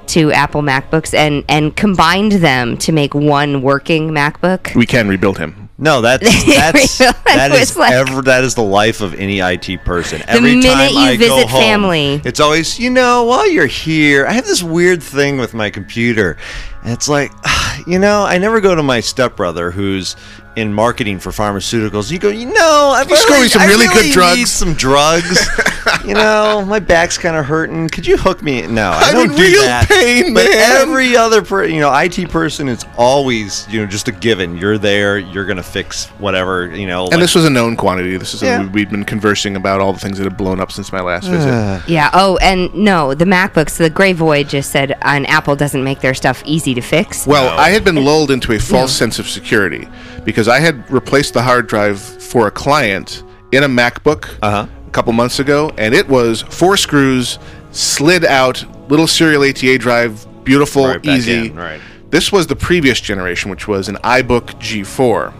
To 0.09 0.31
Apple 0.31 0.61
MacBooks 0.61 1.13
and 1.13 1.43
and 1.49 1.75
combined 1.75 2.33
them 2.33 2.77
to 2.77 2.91
make 2.91 3.13
one 3.13 3.61
working 3.61 4.09
MacBook. 4.11 4.75
We 4.75 4.85
can 4.85 5.07
rebuild 5.07 5.37
him. 5.37 5.69
No, 5.77 5.99
that's 6.01 6.23
that's 6.45 6.99
Really? 6.99 7.11
that 7.25 7.51
It 7.51 7.55
is 7.55 7.59
was 7.71 7.77
like- 7.77 7.91
ever 7.93 8.21
that 8.21 8.43
is 8.43 8.55
the 8.55 8.63
life 8.63 9.01
of 9.01 9.13
any 9.15 9.39
IT 9.39 9.83
person. 9.83 10.21
Every 10.27 10.55
minute 10.55 10.65
time 10.71 10.89
you 10.93 10.99
I 10.99 11.15
go 11.17 11.35
visit 11.35 11.49
home, 11.49 11.61
family. 11.61 12.21
it's 12.23 12.39
always 12.39 12.79
you 12.79 12.89
know 12.89 13.23
while 13.25 13.49
you're 13.49 13.65
here, 13.67 14.25
I 14.25 14.33
have 14.33 14.45
this 14.45 14.63
weird 14.63 15.03
thing 15.03 15.37
with 15.37 15.53
my 15.53 15.69
computer. 15.69 16.37
And 16.83 16.93
it's 16.93 17.09
like, 17.09 17.31
you 17.87 17.99
know, 17.99 18.23
I 18.23 18.37
never 18.37 18.61
go 18.61 18.75
to 18.75 18.83
my 18.83 18.99
stepbrother 18.99 19.71
who's 19.71 20.15
in 20.55 20.73
marketing 20.73 21.19
for 21.19 21.31
pharmaceuticals. 21.31 22.11
You 22.11 22.19
go, 22.19 22.29
you 22.29 22.45
know, 22.45 22.93
I've 22.95 23.07
He's 23.07 23.23
really, 23.25 23.37
going 23.37 23.49
some 23.49 23.61
I 23.61 23.65
really 23.67 23.87
good 23.87 24.05
need 24.05 24.13
drugs." 24.13 24.51
some 24.51 24.73
drugs. 24.73 25.47
you 26.05 26.13
know, 26.13 26.63
my 26.65 26.79
back's 26.79 27.17
kind 27.17 27.35
of 27.35 27.45
hurting. 27.45 27.89
Could 27.89 28.07
you 28.07 28.17
hook 28.17 28.41
me? 28.41 28.65
No, 28.67 28.89
I 28.91 29.09
I'm 29.09 29.13
don't 29.13 29.31
in 29.31 29.35
do 29.35 29.41
real 29.43 29.61
that. 29.63 29.87
pain, 29.89 30.33
but 30.33 30.45
man. 30.45 30.81
every 30.81 31.15
other, 31.17 31.41
per, 31.41 31.65
you 31.65 31.79
know, 31.79 31.93
IT 31.93 32.29
person, 32.29 32.69
it's 32.69 32.85
always, 32.97 33.67
you 33.69 33.81
know, 33.81 33.85
just 33.87 34.07
a 34.07 34.11
given. 34.11 34.57
You're 34.57 34.77
there. 34.77 35.17
You're 35.17 35.45
gonna 35.45 35.63
fix 35.63 36.05
whatever, 36.19 36.67
you 36.75 36.87
know. 36.87 37.07
And 37.11 37.21
this 37.21 37.35
was 37.35 37.45
a 37.45 37.49
known 37.49 37.75
quantity. 37.75 38.15
This 38.17 38.33
is 38.33 38.41
Yeah. 38.41 38.57
something 38.57 38.71
we'd 38.73 38.89
been 38.89 39.03
conversing 39.05 39.55
about 39.55 39.81
all 39.81 39.93
the 39.93 39.99
things 39.99 40.17
that 40.17 40.23
had 40.23 40.37
blown 40.37 40.59
up 40.59 40.71
since 40.71 40.91
my 40.91 41.01
last 41.01 41.27
visit. 41.27 41.49
Uh. 41.51 41.79
Yeah. 41.87 42.09
Oh, 42.13 42.37
and 42.37 42.73
no, 42.73 43.13
the 43.13 43.25
MacBooks. 43.25 43.77
The 43.77 43.89
Gray 43.89 44.13
Void 44.13 44.47
just 44.49 44.71
said, 44.71 44.95
"And 45.01 45.27
Apple 45.29 45.55
doesn't 45.55 45.83
make 45.83 45.99
their 46.01 46.13
stuff 46.13 46.41
easy 46.45 46.73
to 46.75 46.81
fix." 46.81 47.27
Well, 47.27 47.57
I 47.59 47.69
had 47.71 47.83
been 47.83 47.95
lulled 48.03 48.31
into 48.31 48.53
a 48.53 48.59
false 48.59 48.91
sense 48.93 49.19
of 49.19 49.27
security 49.27 49.87
because 50.23 50.44
I 50.47 50.59
had 50.59 50.89
replaced 50.91 51.33
the 51.33 51.41
hard 51.41 51.67
drive 51.67 51.99
for 51.99 52.47
a 52.47 52.51
client 52.51 53.23
in 53.51 53.63
a 53.63 53.67
MacBook 53.69 54.25
Uh-huh. 54.41 54.65
a 54.87 54.89
couple 54.91 55.13
months 55.13 55.39
ago, 55.39 55.71
and 55.77 55.93
it 55.93 56.07
was 56.07 56.41
four 56.43 56.77
screws, 56.77 57.39
slid 57.71 58.25
out, 58.25 58.63
little 58.89 59.07
serial 59.07 59.43
ATA 59.43 59.77
drive, 59.77 60.25
beautiful, 60.43 60.87
Right 60.87 61.05
easy. 61.05 61.47
in, 61.47 61.55
right. 61.55 61.79
This 62.11 62.31
was 62.31 62.47
the 62.47 62.55
previous 62.55 62.99
generation, 63.01 63.49
which 63.51 63.67
was 63.67 63.89
an 63.89 63.97
iBook 64.03 64.59
G4. 64.59 65.33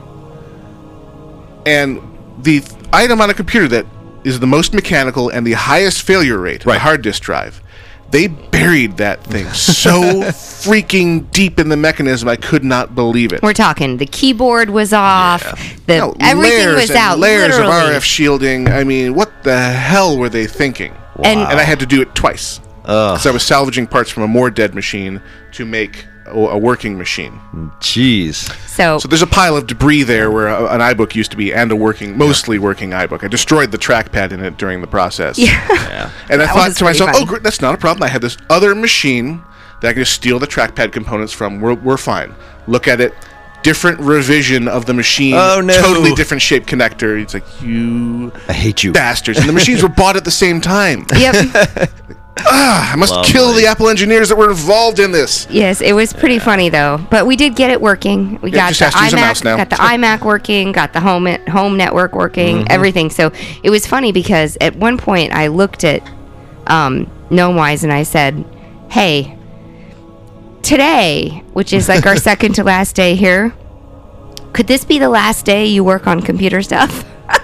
And 1.65 2.00
the 2.41 2.59
th- 2.62 2.71
item 2.93 3.21
on 3.21 3.29
a 3.29 3.33
computer 3.33 3.67
that 3.69 3.85
is 4.24 4.39
the 4.39 4.47
most 4.47 4.74
mechanical 4.74 5.29
and 5.29 5.45
the 5.45 5.53
highest 5.53 6.01
failure 6.01 6.38
rate, 6.38 6.62
the 6.63 6.69
Right. 6.71 6.81
hard 6.81 7.01
disk 7.01 7.21
drive, 7.21 7.62
they 8.15 8.27
buried 8.27 8.95
that 8.95 9.22
thing 9.25 9.45
so 9.50 9.91
freaking 10.31 11.29
deep 11.31 11.60
in 11.60 11.67
the 11.67 11.75
mechanism, 11.75 12.29
I 12.29 12.38
could 12.38 12.63
not 12.63 12.95
believe 12.95 13.34
it. 13.34 13.41
We're 13.43 13.51
talking. 13.53 13.98
The 13.98 14.05
keyboard 14.05 14.69
was 14.69 14.93
off. 14.93 15.43
The 15.86 15.98
No, 15.98 16.15
everything 16.22 16.75
was 16.75 16.89
and 16.89 16.98
out. 16.98 17.19
Layers 17.19 17.57
literally. 17.57 17.95
of 17.95 18.01
RF 18.01 18.03
shielding. 18.03 18.69
I 18.69 18.86
mean, 18.86 19.15
what 19.15 19.43
the 19.43 19.60
hell 19.60 20.17
were 20.17 20.29
they 20.29 20.48
thinking? 20.48 20.93
And- 21.24 21.41
and 21.41 21.60
I 21.60 21.63
had 21.63 21.79
to 21.81 21.86
do 21.86 22.01
it 22.01 22.15
twice. 22.15 22.62
Because 22.84 23.25
I 23.25 23.31
was 23.31 23.43
salvaging 23.43 23.88
parts 23.88 24.10
from 24.12 24.24
a 24.24 24.27
more 24.27 24.50
dead 24.50 24.75
machine 24.75 25.22
to 25.53 25.65
make 25.65 26.05
a, 26.27 26.32
a 26.38 26.58
working 26.58 26.98
machine. 26.98 27.39
Jeez. 27.79 28.36
So, 28.67 28.98
So 29.00 29.08
there's 29.08 29.22
a 29.22 29.27
pile 29.27 29.55
of 29.58 29.67
debris 29.67 30.03
there 30.03 30.32
where 30.32 30.48
a, 30.48 30.65
an 30.74 30.82
iBook 30.82 31.15
used 31.15 31.32
to 31.32 31.38
be 31.38 31.53
and 31.53 31.72
a 31.72 31.75
working, 31.75 32.17
mostly 32.17 32.60
working 32.60 32.91
iBook. 32.91 33.24
I 33.24 33.27
destroyed 33.27 33.72
the 33.72 33.77
trackpad 33.77 34.32
in 34.32 34.39
it 34.41 34.58
during 34.58 34.82
the 34.82 34.88
process. 34.88 35.38
Yeah. 35.38 36.12
And 36.29 36.41
I 36.41 36.46
That 36.46 36.53
thought 36.53 36.75
to 36.77 36.84
myself, 36.84 37.10
oh, 37.12 37.13
funny. 37.13 37.24
oh, 37.24 37.27
great, 37.27 37.44
that's 37.44 37.62
not 37.62 37.75
a 37.75 37.77
problem. 37.77 38.03
I 38.03 38.08
had 38.10 38.22
this 38.22 38.38
other 38.50 38.74
machine 38.75 39.44
that 39.82 39.89
I 39.89 39.94
can 39.94 40.01
just 40.01 40.13
steal 40.13 40.39
the 40.39 40.48
trackpad 40.48 40.91
components 40.91 41.32
from. 41.34 41.62
We're, 41.62 41.75
we're 41.75 41.98
fine. 41.98 42.34
Look 42.67 42.88
at 42.88 43.00
it. 43.01 43.13
Different 43.63 44.00
revision 44.00 44.67
of 44.67 44.86
the 44.86 44.94
machine. 44.94 45.34
Oh, 45.36 45.60
no. 45.60 45.74
Totally 45.82 46.13
different 46.13 46.41
shape 46.44 46.65
connector. 46.65 47.20
It's 47.22 47.34
like, 47.34 47.46
you 47.62 48.32
I 48.48 48.53
hate 48.53 48.84
you. 48.84 48.91
bastards. 48.91 49.39
And 49.39 49.50
the 49.50 49.53
machines 49.53 49.82
were 49.82 49.89
bought 49.89 50.15
at 50.15 50.24
the 50.24 50.32
same 50.32 50.62
time. 50.62 51.05
yep. 51.17 51.34
I 52.38 52.96
must 52.98 53.13
Lovely. 53.13 53.32
kill 53.32 53.54
the 53.54 53.65
Apple 53.65 53.88
engineers 53.89 54.27
that 54.30 54.38
were 54.38 54.50
involved 54.50 55.00
in 55.00 55.12
this. 55.12 55.48
yes, 55.50 55.80
it 55.82 55.94
was 55.94 56.12
pretty 56.12 56.38
funny 56.39 56.68
though. 56.70 57.00
But 57.10 57.25
we 57.25 57.36
did 57.36 57.56
get 57.56 57.70
it 57.72 57.80
working. 57.80 58.39
We 58.42 58.51
Yeah, 58.51 58.58
got 58.70 58.74
just 58.74 58.80
the 58.80 58.86
has 58.86 58.94
to 58.96 59.04
use 59.04 59.13
a 59.13 59.15
iMac, 59.18 59.22
mouse 59.22 59.44
now. 59.44 59.58
got 59.58 59.70
the 59.70 59.75
iMac 59.77 60.22
working, 60.25 60.72
got 60.74 60.92
the 60.94 61.00
home 61.00 61.25
home 61.48 61.77
network 61.77 62.13
working, 62.13 62.58
Mm-hmm. 62.58 62.72
everything. 62.72 63.10
So 63.10 63.32
it 63.63 63.70
was 63.70 63.88
funny 63.88 64.12
because 64.12 64.58
at 64.60 64.75
one 64.75 64.98
point 64.98 65.32
I 65.34 65.48
looked 65.48 65.84
at 65.86 66.01
um, 66.68 67.06
Gnomewise 67.30 67.84
and 67.84 67.94
I 67.94 68.04
said, 68.04 68.44
"Hey, 68.89 69.38
today, 70.62 71.44
which 71.54 71.74
is 71.74 71.88
like 71.88 72.06
our 72.06 72.15
second 72.30 72.54
to 72.56 72.63
last 72.63 72.96
day 72.96 73.15
here, 73.15 73.54
could 74.54 74.68
this 74.68 74.84
be 74.86 75.00
the 75.00 75.10
last 75.10 75.46
day 75.46 75.65
you 75.68 75.84
work 75.84 76.08
on 76.08 76.22
computer 76.22 76.62
stuff?" 76.62 77.06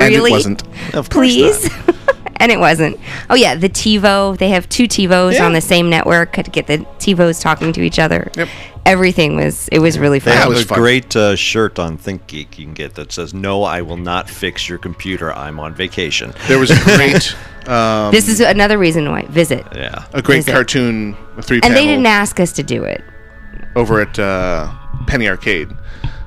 And 0.00 0.12
really? 0.12 0.30
it 0.32 0.34
wasn't. 0.34 0.62
Of 0.94 1.08
course 1.08 1.28
please. 1.28 1.70
not. 2.34 2.42
and 2.42 2.52
it 2.52 2.58
wasn't. 2.60 2.98
Oh 3.30 3.34
yeah, 3.34 3.54
the 3.54 3.68
TiVo. 3.68 4.36
They 4.38 4.50
have 4.50 4.68
two 4.68 4.84
TiVos 4.84 5.34
Yeah. 5.34 5.46
on 5.46 5.52
the 5.52 5.60
same 5.60 5.88
network. 5.88 6.32
Could 6.32 6.52
get 6.52 6.66
the 6.66 6.78
TiVos 6.98 7.40
talking 7.40 7.72
to 7.72 7.80
each 7.82 7.98
other. 7.98 8.30
Yep. 8.36 8.48
Everything 8.86 9.34
was. 9.36 9.68
It 9.68 9.78
was 9.78 9.98
really 9.98 10.20
fun. 10.20 10.34
That 10.34 10.40
have 10.40 10.48
was 10.50 10.62
a 10.62 10.66
fun. 10.66 10.78
great 10.78 11.16
uh, 11.16 11.36
shirt 11.36 11.78
on 11.78 11.96
ThinkGeek 11.96 12.58
you 12.58 12.64
can 12.66 12.74
get 12.74 12.94
that 12.96 13.12
says, 13.12 13.32
"No, 13.32 13.62
I 13.62 13.80
will 13.80 13.96
not 13.96 14.28
fix 14.28 14.68
your 14.68 14.76
computer. 14.78 15.32
I'm 15.32 15.58
on 15.58 15.74
vacation." 15.74 16.34
There 16.48 16.58
was 16.58 16.70
a 16.70 16.78
great, 16.96 17.34
um, 17.66 18.12
this 18.12 18.28
is 18.28 18.40
another 18.40 18.76
reason 18.76 19.10
why 19.10 19.22
visit. 19.22 19.64
Yeah. 19.74 20.04
a 20.12 20.20
great 20.20 20.40
Is 20.40 20.48
it? 20.48 20.52
cartoon, 20.52 21.16
a 21.38 21.42
three 21.42 21.60
And 21.64 21.74
they 21.74 21.86
didn't 21.86 22.04
ask 22.06 22.38
us 22.40 22.52
to 22.52 22.62
do 22.62 22.84
it. 22.84 23.02
over 23.74 24.02
at 24.02 24.18
uh, 24.18 24.70
Penny 25.06 25.28
Arcade, 25.28 25.70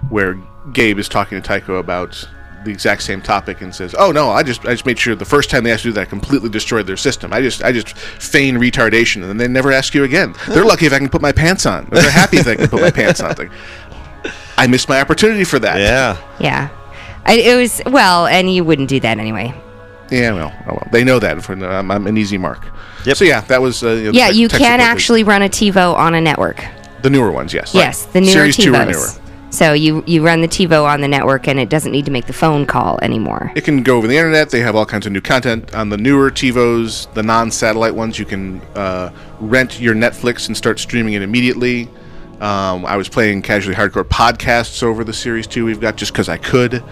where 0.09 0.33
Gabe 0.73 0.97
is 0.97 1.07
talking 1.07 1.39
to 1.39 1.47
Tycho 1.47 1.75
about 1.75 2.27
the 2.63 2.71
exact 2.71 3.03
same 3.03 3.21
topic 3.21 3.61
and 3.61 3.73
says, 3.73 3.95
"Oh 3.97 4.11
no, 4.11 4.29
I 4.29 4.43
just 4.43 4.65
I 4.65 4.71
just 4.71 4.85
made 4.85 4.97
sure 4.99 5.15
the 5.15 5.25
first 5.25 5.49
time 5.49 5.63
they 5.63 5.71
asked 5.71 5.85
you 5.85 5.91
to 5.91 5.95
do 5.95 5.99
that, 6.01 6.07
I 6.07 6.09
completely 6.09 6.49
destroyed 6.49 6.87
their 6.87 6.97
system. 6.97 7.31
I 7.33 7.41
just 7.41 7.63
I 7.63 7.71
just 7.71 7.95
feign 7.97 8.57
retardation, 8.57 9.15
and 9.21 9.29
then 9.29 9.37
they 9.37 9.47
never 9.47 9.71
ask 9.71 9.93
you 9.93 10.03
again. 10.03 10.33
They're 10.47 10.65
lucky 10.65 10.85
if 10.85 10.93
I 10.93 10.97
can 10.99 11.09
put 11.09 11.21
my 11.21 11.31
pants 11.31 11.65
on. 11.65 11.85
Or 11.91 11.99
they're 12.01 12.09
happy 12.11 12.37
if 12.37 12.47
I 12.47 12.55
can 12.55 12.67
put 12.67 12.81
my 12.81 12.91
pants 12.91 13.21
on. 13.21 13.31
It's 13.31 13.39
like, 13.39 13.51
I 14.57 14.67
missed 14.67 14.89
my 14.89 14.99
opportunity 14.99 15.43
for 15.43 15.59
that. 15.59 15.77
Yeah. 15.79 16.17
Yeah. 16.39 16.69
I, 17.25 17.33
it 17.33 17.55
was 17.57 17.81
well, 17.85 18.25
and 18.27 18.53
you 18.53 18.63
wouldn't 18.63 18.89
do 18.89 18.99
that 19.01 19.17
anyway. 19.19 19.53
yeah. 20.09 20.31
Well, 20.33 20.53
oh 20.67 20.73
well. 20.73 20.87
They 20.91 21.03
know 21.03 21.19
that. 21.19 21.41
For 21.43 21.53
I'm, 21.53 21.91
I'm 21.91 22.07
an 22.07 22.17
easy 22.17 22.37
mark. 22.37 22.65
Yep. 23.05 23.17
So 23.17 23.23
yeah, 23.25 23.41
that 23.41 23.61
was 23.61 23.83
uh, 23.83 23.89
you 23.91 24.05
know, 24.05 24.11
Yeah, 24.17 24.29
you 24.29 24.49
can 24.49 24.79
actually 24.79 25.23
run 25.23 25.41
a 25.41 25.49
TiVo 25.49 25.93
on 25.95 26.15
a 26.15 26.21
network. 26.21 26.63
the 27.03 27.09
newer 27.09 27.31
ones. 27.31 27.53
Yes. 27.53 27.73
Yes, 27.75 28.05
the 28.05 28.19
newer 28.21 28.31
Series 28.31 28.57
two 28.57 28.73
or 28.73 28.77
TiVos. 28.79 28.91
newer. 29.19 29.26
So 29.57 29.73
you 29.73 30.03
you 30.05 30.23
run 30.23 30.41
the 30.41 30.47
TiVo 30.47 30.85
on 30.85 31.01
the 31.01 31.07
network, 31.07 31.47
and 31.47 31.59
it 31.59 31.67
doesn't 31.67 31.91
need 31.91 32.05
to 32.05 32.11
make 32.11 32.27
the 32.27 32.33
phone 32.33 32.67
call 32.67 32.99
anymore. 33.01 33.51
It 33.55 33.63
can 33.63 33.81
go 33.81 33.97
over 33.97 34.05
the 34.05 34.15
internet. 34.15 34.51
They 34.51 34.59
have 34.59 34.75
all 34.75 34.85
kinds 34.85 35.07
of 35.07 35.13
new 35.13 35.19
content 35.19 35.73
on 35.73 35.89
the 35.89 35.97
newer 35.97 36.29
TiVos, 36.29 37.11
the 37.15 37.23
non-satellite 37.23 37.95
ones. 37.95 38.19
You 38.19 38.25
can 38.25 38.61
uh, 38.75 39.11
rent 39.39 39.79
your 39.79 39.95
Netflix 39.95 40.45
and 40.45 40.55
start 40.55 40.77
streaming 40.77 41.15
it 41.15 41.23
immediately. 41.23 41.89
Um, 42.39 42.85
I 42.85 42.97
was 42.97 43.09
playing 43.09 43.41
casually 43.41 43.75
hardcore 43.75 44.03
podcasts 44.03 44.83
over 44.83 45.03
the 45.03 45.11
Series 45.11 45.47
two. 45.47 45.65
We've 45.65 45.81
got 45.81 45.95
just 45.95 46.13
because 46.13 46.29
I 46.29 46.37
could. 46.37 46.83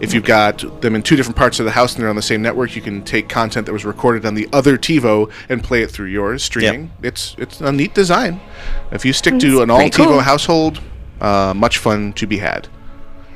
If 0.00 0.14
you've 0.14 0.24
got 0.24 0.80
them 0.80 0.94
in 0.94 1.02
two 1.02 1.16
different 1.16 1.36
parts 1.36 1.60
of 1.60 1.66
the 1.66 1.72
house 1.72 1.92
and 1.92 2.02
they're 2.02 2.08
on 2.08 2.16
the 2.16 2.22
same 2.22 2.40
network, 2.40 2.74
you 2.74 2.80
can 2.80 3.04
take 3.04 3.28
content 3.28 3.66
that 3.66 3.74
was 3.74 3.84
recorded 3.84 4.24
on 4.24 4.34
the 4.34 4.48
other 4.50 4.78
TiVo 4.78 5.30
and 5.50 5.62
play 5.62 5.82
it 5.82 5.90
through 5.90 6.06
yours 6.06 6.42
streaming. 6.42 6.90
It's 7.02 7.36
it's 7.36 7.60
a 7.60 7.70
neat 7.70 7.94
design. 7.94 8.40
If 8.92 9.04
you 9.04 9.12
stick 9.12 9.38
to 9.40 9.60
an 9.60 9.68
all 9.68 9.76
pretty 9.76 10.02
TiVo 10.02 10.06
cool. 10.06 10.20
household, 10.20 10.80
uh, 11.20 11.52
much 11.54 11.78
fun 11.78 12.12
to 12.14 12.26
be 12.26 12.38
had. 12.38 12.68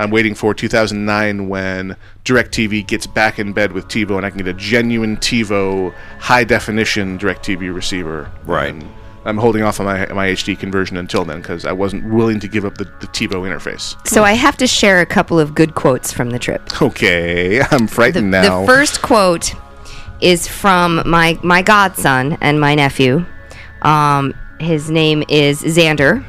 I'm 0.00 0.10
waiting 0.12 0.34
for 0.36 0.54
2009 0.54 1.48
when 1.48 1.96
DirecTV 2.24 2.86
gets 2.86 3.06
back 3.06 3.38
in 3.40 3.52
bed 3.52 3.72
with 3.72 3.88
TiVo 3.88 4.16
and 4.16 4.24
I 4.24 4.30
can 4.30 4.38
get 4.38 4.46
a 4.46 4.52
genuine 4.54 5.16
TiVo 5.16 5.92
high 6.20 6.44
definition 6.44 7.18
DirecTV 7.18 7.74
receiver. 7.74 8.30
Right. 8.44 8.68
And 8.72 8.88
I'm 9.24 9.36
holding 9.38 9.64
off 9.64 9.80
on 9.80 9.86
my, 9.86 10.06
my 10.12 10.28
HD 10.28 10.56
conversion 10.56 10.96
until 10.98 11.24
then 11.24 11.38
because 11.40 11.66
I 11.66 11.72
wasn't 11.72 12.04
willing 12.14 12.38
to 12.40 12.46
give 12.48 12.64
up 12.64 12.78
the, 12.78 12.84
the 12.84 13.08
TiVo 13.08 13.42
interface. 13.42 13.96
So 14.06 14.22
I 14.22 14.34
have 14.34 14.56
to 14.58 14.68
share 14.68 15.00
a 15.00 15.06
couple 15.06 15.40
of 15.40 15.56
good 15.56 15.74
quotes 15.74 16.12
from 16.12 16.30
the 16.30 16.38
trip. 16.38 16.80
Okay, 16.80 17.60
I'm 17.72 17.86
The, 17.86 17.92
frightened 17.92 18.30
now. 18.30 18.60
the 18.60 18.66
first 18.68 19.02
quote 19.02 19.52
is 20.20 20.46
from 20.46 21.02
my 21.06 21.38
my 21.42 21.62
godson 21.62 22.38
and 22.40 22.60
my 22.60 22.76
nephew. 22.76 23.24
Um, 23.82 24.32
his 24.60 24.90
name 24.90 25.24
is 25.28 25.60
Xander, 25.62 26.24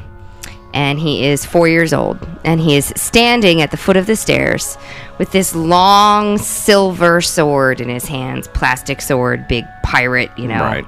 and 0.72 0.98
he 0.98 1.26
is 1.26 1.44
four 1.44 1.68
years 1.68 1.92
old, 1.92 2.18
and 2.44 2.60
he 2.60 2.76
is 2.76 2.92
standing 2.96 3.60
at 3.60 3.70
the 3.70 3.76
foot 3.76 3.96
of 3.96 4.06
the 4.06 4.16
stairs 4.16 4.78
with 5.18 5.32
this 5.32 5.54
long 5.54 6.38
silver 6.38 7.20
sword 7.20 7.80
in 7.80 7.88
his 7.88 8.06
hands, 8.06 8.48
plastic 8.48 9.00
sword, 9.00 9.48
big 9.48 9.64
pirate, 9.82 10.30
you 10.36 10.46
know. 10.46 10.60
Right. 10.60 10.86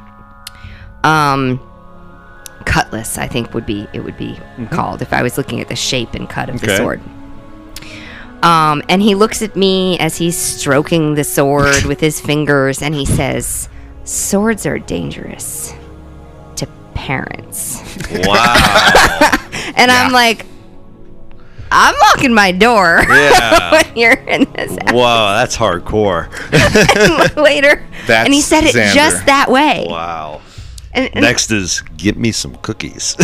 Um, 1.04 1.60
cutlass, 2.64 3.18
I 3.18 3.26
think 3.26 3.54
would 3.54 3.66
be 3.66 3.88
it 3.92 4.00
would 4.00 4.16
be 4.16 4.38
called 4.70 5.02
if 5.02 5.12
I 5.12 5.22
was 5.22 5.36
looking 5.36 5.60
at 5.60 5.68
the 5.68 5.76
shape 5.76 6.14
and 6.14 6.28
cut 6.28 6.48
of 6.48 6.60
the 6.60 6.76
sword. 6.76 7.00
Um, 8.42 8.82
and 8.88 9.00
he 9.00 9.14
looks 9.14 9.42
at 9.42 9.54
me 9.54 9.98
as 9.98 10.16
he's 10.16 10.36
stroking 10.36 11.14
the 11.14 11.24
sword 11.24 11.84
with 11.84 12.00
his 12.00 12.20
fingers, 12.20 12.82
and 12.82 12.94
he 12.94 13.04
says, 13.04 13.68
"Swords 14.04 14.66
are 14.66 14.78
dangerous 14.78 15.74
parents." 17.06 17.80
Wow. 18.24 19.38
And 19.74 19.90
I'm 19.90 20.12
like, 20.12 20.44
"I'm 21.70 21.94
locking 22.10 22.34
my 22.34 22.52
door 22.52 23.02
Yeah. 23.08 23.70
when 23.72 23.96
you're 23.96 24.12
in 24.12 24.44
this." 24.52 24.70
house." 24.72 24.92
Whoa, 24.92 25.34
that's 25.34 25.56
hardcore. 25.56 26.28
later, 27.36 27.84
That's 28.06 28.26
and 28.26 28.34
he 28.34 28.40
said 28.42 28.64
it 28.64 28.74
Xander. 28.74 28.92
just 28.94 29.26
that 29.26 29.50
way. 29.50 29.86
Wow. 29.88 30.40
And, 30.94 31.08
and 31.14 31.22
Next 31.22 31.50
is 31.50 31.80
get 31.96 32.16
me 32.18 32.32
some 32.32 32.54
cookies. 32.56 33.16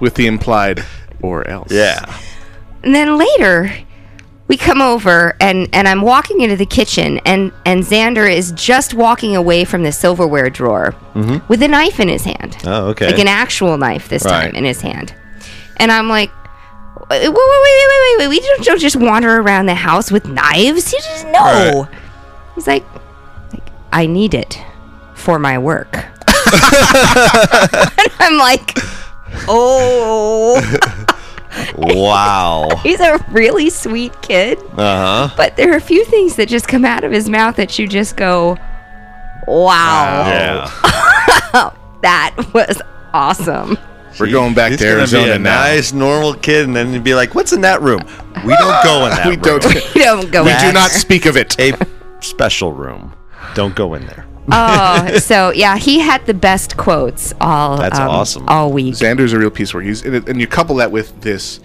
with 0.00 0.14
the 0.14 0.26
implied 0.26 0.84
or 1.22 1.46
else. 1.48 1.72
yeah. 1.72 2.04
And 2.82 2.94
then 2.94 3.16
later, 3.18 3.72
we 4.48 4.56
come 4.56 4.82
over 4.82 5.36
and 5.40 5.68
and 5.72 5.86
I'm 5.86 6.02
walking 6.02 6.40
into 6.40 6.56
the 6.56 6.66
kitchen 6.66 7.18
and 7.24 7.52
and 7.64 7.84
Xander 7.84 8.30
is 8.30 8.52
just 8.52 8.94
walking 8.94 9.36
away 9.36 9.64
from 9.64 9.82
the 9.82 9.92
silverware 9.92 10.50
drawer 10.50 10.94
mm-hmm. 11.14 11.46
with 11.48 11.62
a 11.62 11.68
knife 11.68 12.00
in 12.00 12.08
his 12.08 12.24
hand. 12.24 12.56
Oh, 12.64 12.88
okay. 12.88 13.06
Like 13.06 13.18
an 13.18 13.28
actual 13.28 13.76
knife 13.78 14.08
this 14.08 14.24
Right. 14.24 14.46
time 14.46 14.54
in 14.56 14.64
his 14.64 14.80
hand. 14.80 15.14
And 15.76 15.92
I'm 15.92 16.08
like 16.08 16.30
Wait, 17.10 17.22
wait, 17.22 17.30
wait, 17.30 17.34
wait, 17.34 18.18
wait, 18.18 18.18
wait. 18.18 18.28
We 18.28 18.40
don't, 18.40 18.64
don't 18.64 18.80
just 18.80 18.96
wander 18.96 19.40
around 19.40 19.64
the 19.66 19.74
house 19.74 20.10
with 20.10 20.26
knives. 20.26 20.92
You 20.92 20.98
just 20.98 21.24
know. 21.26 21.88
Right. 21.90 21.98
He's 22.54 22.66
like, 22.66 22.84
I 23.92 24.04
need 24.06 24.34
it 24.34 24.60
for 25.14 25.38
my 25.38 25.56
work. 25.58 25.94
and 25.96 26.04
I'm 28.18 28.36
like, 28.36 28.76
oh, 29.48 30.60
Wow. 31.76 32.68
he's 32.82 33.00
a 33.00 33.18
really 33.30 33.70
sweet 33.70 34.20
kid. 34.22 34.58
Uh 34.76 35.28
huh. 35.28 35.34
But 35.36 35.56
there 35.56 35.72
are 35.72 35.76
a 35.76 35.80
few 35.80 36.04
things 36.04 36.36
that 36.36 36.48
just 36.48 36.68
come 36.68 36.84
out 36.84 37.04
of 37.04 37.12
his 37.12 37.28
mouth 37.28 37.56
that 37.56 37.78
you 37.78 37.86
just 37.88 38.16
go, 38.16 38.56
wow, 39.46 40.26
Yeah. 40.26 41.70
that 42.02 42.34
was 42.54 42.80
awesome. 43.12 43.76
We're 44.18 44.30
going 44.30 44.52
back 44.54 44.70
He's 44.72 44.80
to 44.80 44.86
gonna 44.86 44.98
Arizona 44.98 45.24
be 45.26 45.30
a 45.32 45.38
now. 45.38 45.60
nice, 45.62 45.92
normal 45.92 46.34
kid, 46.34 46.64
and 46.66 46.74
then 46.74 46.92
you'd 46.92 47.04
be 47.04 47.14
like, 47.14 47.36
"What's 47.36 47.52
in 47.52 47.60
that 47.60 47.80
room? 47.82 48.00
We 48.44 48.56
don't 48.56 48.82
go 48.84 49.04
in 49.06 49.10
that 49.12 49.26
we 49.28 49.32
room. 49.32 49.40
don't. 49.60 49.94
You 49.94 50.02
don't 50.02 50.32
go 50.32 50.42
we 50.44 50.50
in 50.50 50.56
do 50.56 50.62
there. 50.64 50.72
not 50.72 50.90
speak 50.90 51.24
of 51.26 51.36
it. 51.36 51.56
A 51.60 51.72
special 52.20 52.72
room. 52.72 53.12
Don't 53.54 53.76
go 53.76 53.94
in 53.94 54.04
there." 54.06 54.26
Oh, 54.50 55.18
so 55.18 55.50
yeah, 55.50 55.76
he 55.76 56.00
had 56.00 56.24
the 56.26 56.34
best 56.34 56.76
quotes 56.76 57.34
all. 57.40 57.76
That's 57.78 57.98
um, 57.98 58.08
awesome. 58.08 58.48
All 58.48 58.72
week. 58.72 58.94
Xander's 58.94 59.32
a 59.32 59.38
real 59.38 59.50
piece 59.50 59.70
of 59.70 59.74
work. 59.76 59.84
He's 59.84 60.02
and 60.04 60.40
you 60.40 60.46
couple 60.46 60.76
that 60.76 60.90
with 60.90 61.20
this. 61.20 61.60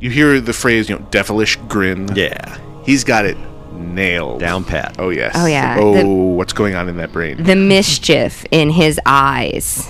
You 0.00 0.10
hear 0.10 0.40
the 0.40 0.52
phrase, 0.52 0.88
you 0.88 0.98
know, 0.98 1.06
devilish 1.10 1.56
grin. 1.68 2.08
Yeah. 2.14 2.58
He's 2.84 3.04
got 3.04 3.26
it 3.26 3.36
nailed. 3.72 4.40
Down 4.40 4.64
pat. 4.64 4.96
Oh 4.98 5.10
yes. 5.10 5.32
Oh, 5.36 5.46
yeah. 5.46 5.76
Oh, 5.78 5.94
The- 5.94 6.06
what's 6.06 6.52
going 6.52 6.74
on 6.74 6.88
in 6.88 6.96
that 6.96 7.12
brain? 7.12 7.42
the 7.42 7.56
mischief 7.56 8.44
in 8.50 8.70
his 8.70 8.98
eyes. 9.06 9.88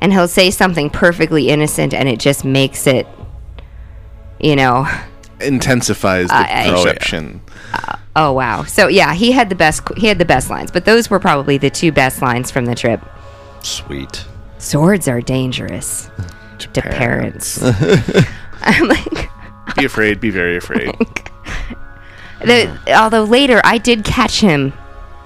And 0.00 0.12
he'll 0.12 0.28
say 0.28 0.50
something 0.50 0.90
perfectly 0.90 1.48
innocent 1.48 1.94
and 1.94 2.08
it 2.08 2.18
just 2.18 2.44
makes 2.44 2.86
it, 2.86 3.06
you 4.40 4.56
know, 4.56 4.88
Intensifies 5.40 6.28
the 6.28 6.34
I- 6.34 6.64
I- 6.66 7.34
Oh, 7.72 7.94
oh 8.16 8.32
wow. 8.32 8.64
So 8.64 8.88
yeah, 8.88 9.14
he 9.14 9.32
had 9.32 9.48
the 9.48 9.54
best 9.54 9.82
he 9.96 10.06
had 10.06 10.18
the 10.18 10.24
best 10.24 10.50
lines, 10.50 10.70
but 10.70 10.84
those 10.84 11.08
were 11.10 11.18
probably 11.20 11.58
the 11.58 11.70
two 11.70 11.92
best 11.92 12.20
lines 12.22 12.50
from 12.50 12.66
the 12.66 12.74
trip. 12.74 13.00
Sweet. 13.62 14.24
Swords 14.58 15.08
are 15.08 15.20
dangerous 15.20 16.10
to 16.58 16.82
parents. 16.82 17.60
I'm 18.62 18.88
like 18.88 19.28
Be 19.76 19.84
afraid. 19.84 20.20
Be 20.20 20.30
very 20.30 20.56
afraid. 20.56 20.90
the, 22.44 22.78
although 22.96 23.24
later 23.24 23.60
I 23.64 23.78
did 23.78 24.04
catch 24.04 24.40
him 24.40 24.72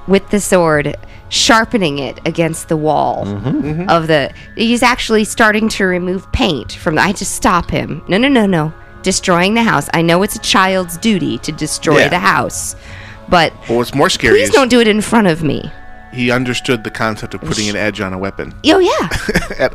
with 0.06 0.28
the 0.30 0.40
sword 0.40 0.96
sharpening 1.28 1.98
it 1.98 2.20
against 2.24 2.68
the 2.68 2.76
wall 2.76 3.24
Mm-hmm. 3.26 3.88
of 3.90 4.06
the 4.06 4.32
he's 4.54 4.82
actually 4.82 5.24
starting 5.24 5.68
to 5.70 5.84
remove 5.84 6.30
paint 6.32 6.72
from 6.72 6.94
the 6.94 7.02
I 7.02 7.12
just 7.12 7.32
stop 7.34 7.70
him. 7.70 8.02
No 8.08 8.16
no 8.16 8.28
no 8.28 8.46
no. 8.46 8.72
Destroying 9.06 9.54
the 9.54 9.62
house. 9.62 9.88
I 9.94 10.02
know 10.02 10.22
it's 10.24 10.34
a 10.34 10.40
child's 10.40 10.96
duty 10.98 11.38
to 11.46 11.52
destroy 11.52 11.98
Yeah. 12.00 12.08
the 12.08 12.18
house. 12.18 12.74
But 13.28 13.52
well, 13.68 13.78
what's 13.78 13.94
more 13.94 14.10
scary 14.10 14.34
please 14.38 14.50
don't 14.50 14.68
do 14.68 14.80
it 14.80 14.88
in 14.88 15.00
front 15.00 15.26
of 15.28 15.42
me. 15.44 15.70
he 16.12 16.30
understood 16.32 16.82
the 16.82 16.90
concept 16.90 17.34
of 17.34 17.40
putting 17.40 17.68
an 17.68 17.76
edge 17.76 18.00
on 18.00 18.12
a 18.12 18.18
weapon. 18.18 18.52
Oh 18.74 18.80
yeah. 18.80 19.08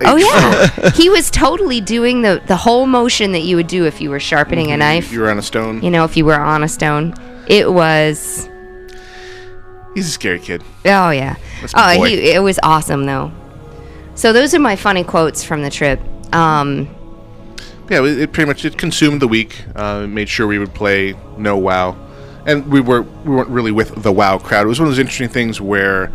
Oh 0.12 0.18
yeah. 0.18 0.90
he 1.02 1.08
was 1.10 1.32
totally 1.32 1.80
doing 1.82 2.22
the 2.24 2.42
the 2.52 2.58
whole 2.66 2.86
motion 2.86 3.32
that 3.32 3.44
you 3.50 3.56
would 3.56 3.68
do 3.68 3.86
if 3.86 4.02
you 4.02 4.10
were 4.10 4.20
sharpening 4.20 4.68
Mm-hmm. 4.68 4.74
a 4.90 4.94
knife. 4.96 5.12
You 5.14 5.22
were 5.22 5.32
on 5.32 5.38
a 5.40 5.42
stone. 5.52 5.82
You 5.82 5.92
know, 5.96 6.04
if 6.04 6.18
you 6.18 6.26
were 6.26 6.40
on 6.54 6.64
a 6.64 6.68
stone. 6.68 7.14
It 7.48 7.72
was 7.72 8.50
He's 9.96 10.08
a 10.08 10.12
scary 10.12 10.40
kid. 10.40 10.62
Oh 10.86 11.10
yeah. 11.12 11.36
Oh, 11.76 12.04
he, 12.04 12.32
it 12.32 12.42
was 12.42 12.60
awesome 12.64 13.06
though. 13.06 13.32
So 14.16 14.34
those 14.34 14.54
are 14.54 14.60
my 14.60 14.76
funny 14.76 15.04
quotes 15.04 15.44
from 15.44 15.62
the 15.64 15.70
trip. 15.70 16.00
Um, 16.34 16.88
Yeah, 17.92 18.04
it, 18.06 18.20
it 18.20 18.32
pretty 18.32 18.48
much 18.48 18.64
it 18.64 18.78
consumed 18.78 19.22
the 19.22 19.28
week. 19.28 19.64
Uh, 19.76 20.08
made 20.08 20.30
sure 20.30 20.48
we 20.48 20.58
would 20.60 20.74
play 20.74 21.14
no 21.38 21.58
WoW, 21.58 21.98
and 22.46 22.66
we 22.72 22.80
were 22.80 23.02
we 23.02 23.36
weren't 23.36 23.50
really 23.50 23.72
with 23.72 24.02
the 24.02 24.12
WoW 24.12 24.38
crowd. 24.40 24.66
It 24.66 24.70
was 24.70 24.80
one 24.80 24.88
of 24.88 24.92
those 24.94 25.00
interesting 25.00 25.28
things 25.28 25.60
where 25.60 26.10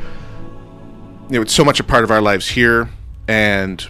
you 1.29 1.35
know 1.37 1.43
it's 1.43 1.53
so 1.55 1.65
much 1.65 1.79
a 1.79 1.85
part 1.85 2.03
of 2.03 2.11
our 2.11 2.23
lives 2.23 2.49
here, 2.49 2.89
and 3.29 3.87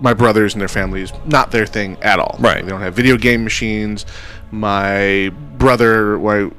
my 0.00 0.12
brothers 0.14 0.52
and 0.54 0.60
their 0.60 0.68
families 0.68 1.12
not 1.24 1.52
their 1.52 1.64
thing 1.64 1.96
at 2.02 2.18
all. 2.18 2.36
Right. 2.40 2.64
They 2.64 2.70
don't 2.70 2.80
have 2.80 2.94
video 2.94 3.16
game 3.16 3.44
machines. 3.44 4.04
My 4.50 5.30
brother, 5.58 6.18
my 6.18 6.50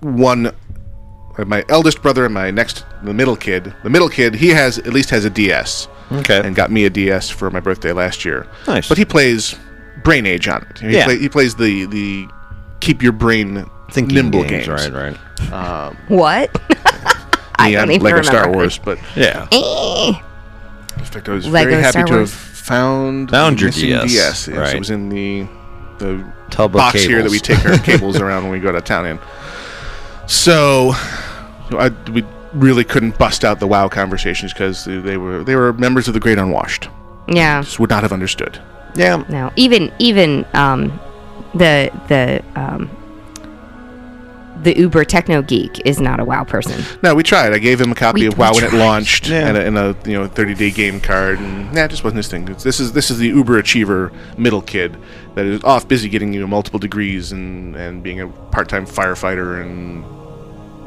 one, 0.00 0.50
my 1.46 1.62
eldest 1.68 2.00
brother 2.00 2.24
and 2.24 2.32
my 2.32 2.50
next, 2.50 2.86
the 3.02 3.12
middle 3.12 3.36
kid. 3.36 3.74
The 3.82 3.90
middle 3.90 4.08
kid, 4.08 4.34
he 4.34 4.48
has 4.48 4.78
at 4.78 4.94
least 4.94 5.10
has 5.10 5.26
a 5.26 5.30
DS 5.30 5.88
Okay. 6.10 6.40
and 6.42 6.56
got 6.56 6.70
me 6.70 6.86
a 6.86 6.90
DS 6.90 7.28
for 7.28 7.50
my 7.50 7.60
birthday 7.60 7.92
last 7.92 8.24
year. 8.24 8.46
Nice. 8.66 8.88
But 8.88 8.96
he 8.98 9.04
plays 9.04 9.56
Brain 10.04 10.26
Age 10.26 10.46
on 10.48 10.62
it. 10.70 10.78
He, 10.78 10.90
Yeah. 10.94 11.04
play, 11.04 11.18
he 11.18 11.28
plays 11.28 11.54
the 11.56 11.86
the 11.86 12.28
keep 12.80 13.02
your 13.02 13.12
brain 13.12 13.68
Thinking 13.90 14.14
nimble 14.14 14.44
games, 14.44 14.66
games. 14.66 14.90
Right. 14.90 15.16
Right. 15.50 15.96
what? 16.08 16.50
I 17.56 17.68
Yeah, 17.68 17.80
don't 17.80 17.90
even 17.92 18.02
Lego 18.04 18.16
remember. 18.18 18.22
Star 18.38 18.52
Wars, 18.52 18.78
but 18.78 18.98
Yeah. 19.16 19.46
Eh. 19.52 20.12
in 20.98 21.04
fact, 21.04 21.28
I 21.28 21.32
was 21.32 21.46
Lego 21.48 21.70
very 21.70 21.82
happy 21.82 21.92
Star 21.92 22.06
to 22.06 22.14
Wars. 22.14 22.30
have 22.30 22.40
found 22.40 23.30
Found 23.30 23.60
your 23.60 23.68
missing 23.68 23.88
DS, 23.90 24.02
DS. 24.02 24.12
Yes, 24.14 24.48
right. 24.48 24.74
it 24.74 24.78
was 24.78 24.90
in 24.90 25.08
the 25.08 25.46
the 25.98 26.24
Tub 26.50 26.70
of 26.70 26.72
box 26.72 27.02
here 27.02 27.22
that 27.22 27.30
we 27.30 27.38
take 27.38 27.64
our 27.64 27.78
cables 27.90 28.18
around 28.20 28.42
when 28.42 28.52
we 28.52 28.58
go 28.60 28.72
to 28.72 28.80
town 28.80 29.06
in. 29.06 29.18
So, 30.26 30.92
I, 31.70 31.90
we 32.12 32.24
really 32.52 32.84
couldn't 32.84 33.16
bust 33.18 33.44
out 33.44 33.60
the 33.60 33.66
WoW 33.66 33.88
conversations 33.88 34.52
because 34.52 34.84
they 34.84 35.16
were 35.16 35.44
they 35.44 35.54
were 35.56 35.72
members 35.74 36.08
of 36.08 36.14
the 36.14 36.20
Great 36.20 36.38
Unwashed. 36.38 36.88
Yeah. 37.28 37.62
Just 37.62 37.78
would 37.78 37.90
not 37.90 38.02
have 38.02 38.12
understood. 38.12 38.60
Yeah. 38.96 39.24
No. 39.28 39.52
Even 39.56 39.92
even 39.98 40.44
um, 40.54 40.98
the 41.54 41.90
the 42.08 42.42
um, 42.60 42.90
the 44.62 44.78
Uber 44.78 45.04
techno 45.04 45.42
geek 45.42 45.82
is 45.84 46.00
not 46.00 46.20
a 46.20 46.24
WoW 46.24 46.44
person. 46.44 46.82
No, 47.02 47.14
we 47.14 47.22
tried. 47.22 47.52
I 47.52 47.58
gave 47.58 47.80
him 47.80 47.92
a 47.92 47.94
copy 47.94 48.20
We- 48.20 48.26
of 48.28 48.38
WoW 48.38 48.52
when 48.54 48.64
it 48.64 48.72
launched 48.72 49.28
Yeah. 49.28 49.48
and, 49.48 49.56
a, 49.58 49.66
and 49.66 49.76
a 49.78 49.96
you 50.08 50.14
know 50.14 50.26
30 50.26 50.54
day 50.54 50.70
game 50.70 51.00
card, 51.00 51.38
and 51.38 51.72
nah, 51.74 51.86
just 51.88 52.04
wasn't 52.04 52.18
his 52.18 52.28
thing. 52.28 52.44
It's- 52.44 52.62
This 52.62 52.80
is 52.80 52.92
this 52.92 53.10
is 53.10 53.18
the 53.18 53.28
Uber 53.28 53.58
achiever 53.58 54.12
middle 54.38 54.62
kid 54.62 54.96
that 55.34 55.44
is 55.44 55.62
off 55.64 55.86
busy 55.88 56.08
getting 56.08 56.32
you 56.32 56.40
know 56.40 56.46
multiple 56.46 56.78
degrees 56.78 57.32
and 57.32 57.74
and 57.76 58.02
being 58.02 58.20
a 58.20 58.28
part 58.28 58.68
time 58.68 58.86
firefighter 58.86 59.60
and 59.60 60.04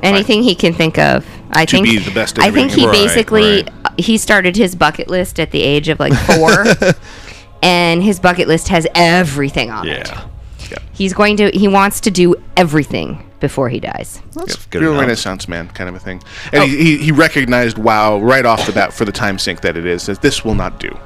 Anything 0.04 0.44
he 0.44 0.54
can 0.54 0.74
think 0.74 1.00
of. 1.00 1.26
I 1.52 1.66
To 1.66 1.72
think 1.78 1.88
be 1.88 1.98
the 1.98 2.12
best 2.12 2.38
I 2.38 2.52
think 2.52 2.70
he. 2.72 2.86
Right, 2.86 2.94
basically 2.94 3.64
right. 3.64 3.74
uh, 3.86 3.90
he 3.98 4.20
started 4.20 4.56
his 4.56 4.76
bucket 4.76 5.08
list 5.08 5.40
at 5.40 5.50
the 5.50 5.62
age 5.64 5.90
of 5.90 6.00
like 6.00 6.14
four, 6.14 6.66
and 7.62 8.04
his 8.04 8.20
bucket 8.20 8.48
list 8.48 8.68
has 8.70 8.88
everything 8.96 9.70
on 9.70 9.88
it. 9.88 10.10
Yeah. 10.10 10.80
He's 10.94 11.14
going 11.14 11.38
to 11.38 11.50
he 11.52 11.68
wants 11.68 12.02
to 12.02 12.12
do 12.12 12.36
everything 12.56 13.24
before 13.40 13.70
he 13.70 13.80
dies. 13.80 14.22
That's 14.34 14.56
yeah, 14.56 14.64
good 14.70 14.82
real 14.82 14.92
enough. 14.92 15.02
Renaissance 15.02 15.48
man 15.48 15.68
kind 15.70 15.90
of 15.90 15.96
a 15.96 16.00
thing. 16.00 16.22
And 16.52 16.64
oh. 16.64 16.68
he, 16.68 16.78
he, 16.78 16.98
he 16.98 17.12
recognized 17.12 17.78
WoW 17.78 18.20
right 18.20 18.46
off 18.46 18.66
the 18.66 18.72
bat 18.72 18.94
for 18.94 19.06
the 19.06 19.12
time 19.12 19.38
sink 19.40 19.62
that 19.62 19.78
it 19.78 19.86
is. 19.86 20.08
That 20.08 20.22
this 20.22 20.44
will 20.44 20.56
not 20.56 20.80
do. 20.80 20.98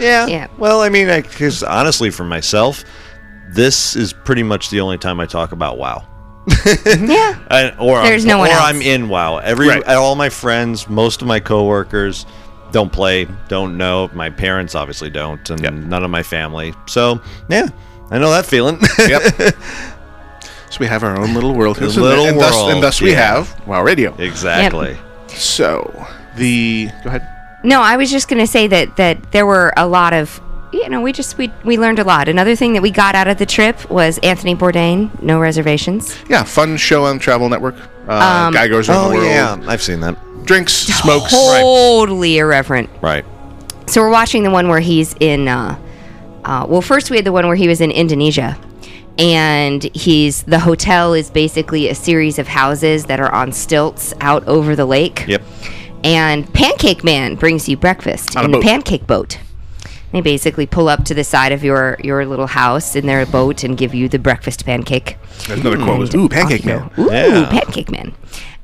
Yeah. 0.00 0.26
Yeah. 0.26 0.46
Well, 0.58 0.80
I 0.80 0.88
mean, 0.88 1.06
because 1.22 1.62
honestly, 1.62 2.10
for 2.10 2.24
myself, 2.24 2.84
this 3.50 3.96
is 3.96 4.12
pretty 4.12 4.42
much 4.42 4.70
the 4.70 4.80
only 4.80 4.98
time 4.98 5.20
I 5.20 5.26
talk 5.26 5.52
about 5.52 5.78
WoW. 5.78 6.06
Yeah. 6.86 7.38
I, 7.50 7.74
or 7.78 8.02
There's 8.02 8.24
I'm, 8.24 8.28
no 8.28 8.38
one 8.38 8.48
or 8.48 8.52
else. 8.52 8.62
I'm 8.62 8.82
in 8.82 9.08
WoW. 9.08 9.38
Every 9.38 9.68
Right. 9.68 9.86
all 9.86 10.14
my 10.14 10.28
friends, 10.28 10.88
most 10.88 11.22
of 11.22 11.28
my 11.28 11.40
coworkers 11.40 12.26
don't 12.72 12.92
play, 12.92 13.26
don't 13.48 13.76
know. 13.76 14.10
My 14.14 14.30
parents 14.30 14.74
obviously 14.74 15.10
don't, 15.10 15.48
and 15.50 15.60
Yep. 15.60 15.72
none 15.72 16.04
of 16.04 16.10
my 16.10 16.22
family. 16.22 16.74
So 16.86 17.20
yeah, 17.48 17.68
I 18.10 18.18
know 18.18 18.30
that 18.30 18.46
feeling. 18.46 18.78
Yep. 18.98 19.22
so 20.70 20.76
we 20.80 20.86
have 20.86 21.02
our 21.04 21.16
own 21.18 21.34
little 21.34 21.54
world. 21.54 21.78
A 21.78 21.90
So- 21.90 22.02
little 22.02 22.26
and 22.26 22.38
thus, 22.40 22.54
world, 22.54 22.70
and 22.72 22.82
thus 22.82 23.00
we 23.00 23.12
have 23.12 23.66
WoW 23.66 23.82
Radio. 23.82 24.14
exactly. 24.18 24.96
So 25.28 26.06
the 26.36 26.88
go 27.04 27.08
ahead. 27.10 27.28
No, 27.64 27.80
I 27.82 27.96
was 27.96 28.10
just 28.10 28.28
going 28.28 28.38
to 28.40 28.46
say 28.46 28.66
that 28.68 28.96
that 28.96 29.32
there 29.32 29.44
were 29.46 29.72
a 29.76 29.86
lot 29.86 30.12
of 30.12 30.40
you 30.70 30.86
know, 30.90 31.00
we 31.00 31.12
just 31.14 31.38
we 31.38 31.50
we 31.64 31.78
learned 31.78 31.98
a 31.98 32.04
lot. 32.04 32.28
Another 32.28 32.54
thing 32.54 32.74
that 32.74 32.82
we 32.82 32.90
got 32.90 33.14
out 33.14 33.26
of 33.26 33.38
the 33.38 33.46
trip 33.46 33.90
was 33.90 34.18
Anthony 34.18 34.54
Bourdain, 34.54 35.10
no 35.22 35.40
reservations. 35.40 36.14
Yeah, 36.28 36.44
fun 36.44 36.76
show 36.76 37.06
on 37.06 37.18
Travel 37.18 37.48
Network. 37.48 37.74
Uh, 38.06 38.12
Um, 38.48 38.52
guy 38.52 38.68
goes 38.68 38.88
around 38.88 39.06
Oh 39.06 39.08
the 39.10 39.16
world, 39.16 39.26
yeah, 39.28 39.56
I've 39.66 39.82
seen 39.82 40.00
that. 40.00 40.16
Drinks, 40.48 40.72
smokes. 41.02 41.30
Totally 41.30 42.38
irreverent. 42.38 42.90
Right. 43.00 43.24
So 43.86 44.00
we're 44.00 44.10
watching 44.10 44.42
the 44.42 44.50
one 44.50 44.68
where 44.68 44.80
he's 44.80 45.14
in. 45.20 45.46
Uh, 45.48 45.78
uh, 46.44 46.66
well, 46.68 46.82
first 46.82 47.10
we 47.10 47.16
had 47.16 47.24
the 47.24 47.32
one 47.32 47.46
where 47.46 47.56
he 47.56 47.68
was 47.68 47.80
in 47.80 47.90
Indonesia, 47.90 48.58
and 49.18 49.82
he's 49.94 50.42
the 50.44 50.58
hotel 50.58 51.14
is 51.14 51.30
basically 51.30 51.88
a 51.88 51.94
series 51.94 52.38
of 52.38 52.48
houses 52.48 53.04
that 53.06 53.20
are 53.20 53.32
on 53.32 53.52
stilts 53.52 54.12
out 54.20 54.46
over 54.48 54.74
the 54.74 54.86
lake. 54.86 55.24
Yep. 55.28 55.42
And 56.04 56.52
Pancake 56.54 57.02
Man 57.02 57.34
brings 57.34 57.68
you 57.68 57.76
breakfast 57.76 58.36
On 58.36 58.42
a 58.42 58.46
in 58.46 58.50
the 58.52 58.56
boat. 58.58 58.64
pancake 58.64 59.06
boat. 59.06 59.38
They 60.12 60.20
basically 60.22 60.64
pull 60.64 60.88
up 60.88 61.04
to 61.04 61.12
the 61.14 61.24
side 61.24 61.52
of 61.52 61.62
your 61.64 61.98
your 62.02 62.24
little 62.24 62.46
house 62.46 62.94
in 62.96 63.06
their 63.06 63.26
boat 63.26 63.62
and 63.64 63.76
give 63.76 63.94
you 63.94 64.08
the 64.08 64.18
breakfast 64.18 64.64
pancake. 64.64 65.16
There's 65.46 65.60
another 65.60 65.76
quote 65.76 65.98
was, 65.98 66.14
"Ooh, 66.14 66.28
Pancake 66.28 66.64
Man." 66.64 66.90
Ooh, 66.98 67.10
Yeah. 67.12 67.48
Pancake 67.50 67.90
Man. 67.90 68.14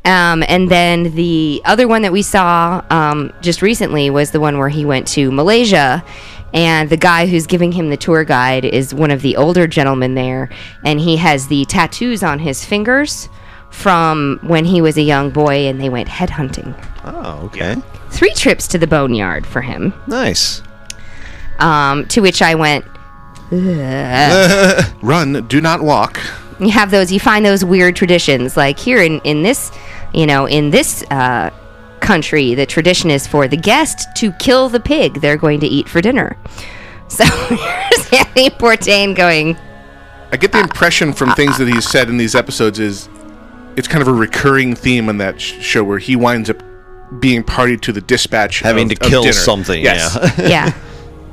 Um, 0.05 0.45
and 0.49 0.71
then 0.71 1.15
the 1.15 1.63
other 1.65 1.89
one 1.89 2.03
that 2.03 2.13
we 2.13 2.23
saw 2.23 2.85
um, 2.91 3.33
just 3.41 3.63
recently 3.63 4.11
was 4.11 4.33
the 4.33 4.41
one 4.41 4.59
where 4.59 4.69
he 4.69 4.85
went 4.85 5.07
to 5.09 5.31
Malaysia, 5.33 6.05
and 6.53 6.91
the 6.91 6.97
guy 6.97 7.27
who's 7.27 7.47
giving 7.47 7.73
him 7.73 7.89
the 7.91 7.97
tour 7.97 8.23
guide 8.23 8.65
is 8.65 8.95
one 8.95 9.11
of 9.11 9.23
the 9.23 9.37
older 9.37 9.67
gentlemen 9.67 10.15
there, 10.15 10.51
and 10.85 11.01
he 11.01 11.17
has 11.17 11.49
the 11.49 11.65
tattoos 11.65 12.23
on 12.23 12.39
his 12.39 12.65
fingers 12.65 13.29
from 13.71 14.39
when 14.43 14.65
he 14.65 14.81
was 14.81 14.97
a 14.97 15.03
young 15.03 15.31
boy 15.31 15.67
and 15.67 15.81
they 15.81 15.89
went 15.89 16.09
headhunting. 16.09 16.73
Oh, 17.05 17.41
okay. 17.47 17.75
Three 18.11 18.33
trips 18.35 18.69
to 18.69 18.79
the 18.79 18.87
boneyard 18.87 19.45
for 19.45 19.63
him. 19.63 19.93
Nice. 20.07 20.63
Um, 21.59 22.07
to 22.07 22.21
which 22.21 22.41
I 22.41 22.55
went, 22.55 22.85
"Ugh." 23.53 24.85
Run, 25.03 25.47
do 25.49 25.61
not 25.61 25.83
walk. 25.83 26.21
You 26.61 26.71
have 26.71 26.91
those 26.91 27.11
you 27.13 27.21
find 27.21 27.45
those 27.45 27.65
weird 27.65 27.97
traditions 27.97 28.57
like 28.57 28.79
here 28.79 29.03
in 29.03 29.21
in 29.21 29.43
this 29.43 29.71
you 30.13 30.27
know 30.27 30.47
in 30.47 30.71
this 30.71 31.03
uh, 31.11 31.51
country 32.01 32.55
the 32.55 32.67
tradition 32.67 33.11
is 33.11 33.27
for 33.27 33.49
the 33.49 33.57
guest 33.57 34.09
to 34.17 34.31
kill 34.33 34.69
the 34.69 34.81
pig 34.81 35.21
they're 35.21 35.37
going 35.37 35.61
to 35.61 35.67
eat 35.67 35.89
for 35.89 36.01
dinner 36.01 36.37
so 37.09 37.25
here's 37.49 38.13
Anthony 38.13 38.51
Bourdain 38.51 39.15
going 39.15 39.57
I 40.33 40.37
get 40.37 40.53
the 40.53 40.61
impression 40.61 41.13
from 41.13 41.33
things 41.35 41.59
that 41.59 41.69
he's 41.69 41.89
said 41.89 42.09
in 42.09 42.17
these 42.17 42.35
episodes 42.35 42.79
is 42.79 43.09
it's 43.77 43.87
kind 43.89 44.03
of 44.03 44.09
a 44.09 44.13
recurring 44.13 44.75
theme 44.75 45.09
on 45.09 45.19
that 45.19 45.41
sh- 45.41 45.61
show 45.61 45.85
where 45.85 45.99
he 45.99 46.17
winds 46.17 46.51
up 46.51 46.63
being 47.21 47.45
party 47.45 47.77
to 47.77 47.93
the 47.93 48.01
dispatch, 48.01 48.61
Having 48.61 48.91
of- 48.93 48.99
to 48.99 49.09
kill 49.09 49.23
dinner. 49.23 49.33
something. 49.33 49.83
Yes. 49.83 50.17
Yeah. 50.39 50.47
yeah 50.49 50.73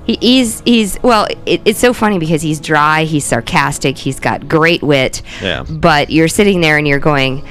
he, 0.06 0.18
he's 0.22 0.62
he's 0.62 1.02
well 1.04 1.28
it, 1.46 1.62
it's 1.66 1.80
so 1.80 1.94
funny 1.94 2.20
because 2.20 2.42
he's 2.42 2.60
dry 2.60 3.04
he's 3.04 3.26
sarcastic 3.26 3.98
he's 3.98 4.20
got 4.20 4.48
great 4.48 4.82
wit. 4.82 5.22
Yeah. 5.42 5.64
but 5.64 6.10
you're 6.10 6.28
sitting 6.28 6.62
there 6.62 6.78
and 6.78 6.88
you're 6.88 7.00
going 7.00 7.46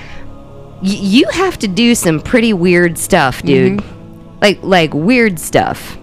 you 0.83 1.29
have 1.33 1.59
to 1.59 1.69
do 1.69 1.95
some 1.95 2.21
pretty 2.21 2.53
weird 2.53 2.99
stuff 2.99 3.43
dude. 3.43 3.81
Mm-hmm. 3.81 4.39
Like 4.41 4.63
like 4.63 4.95
weird 4.95 5.39
stuff. 5.39 5.99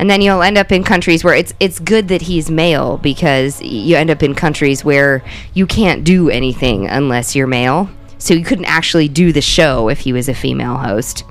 And 0.00 0.08
then 0.08 0.22
you'll 0.22 0.42
end 0.42 0.56
up 0.56 0.70
in 0.70 0.84
countries 0.84 1.24
where 1.24 1.34
it's 1.34 1.52
it's 1.58 1.80
good 1.80 2.08
that 2.08 2.22
he's 2.22 2.50
male 2.50 2.98
because 2.98 3.60
you 3.60 3.96
end 3.96 4.10
up 4.10 4.22
in 4.22 4.34
countries 4.34 4.84
where 4.84 5.24
you 5.54 5.66
can't 5.66 6.04
do 6.04 6.30
anything 6.30 6.86
unless 6.86 7.34
you're 7.34 7.48
male. 7.48 7.90
So 8.18 8.34
you 8.34 8.44
couldn't 8.44 8.66
actually 8.66 9.08
do 9.08 9.32
the 9.32 9.40
show 9.40 9.88
if 9.88 10.00
he 10.00 10.12
was 10.12 10.28
a 10.28 10.34
female 10.34 10.76
host 10.76 11.24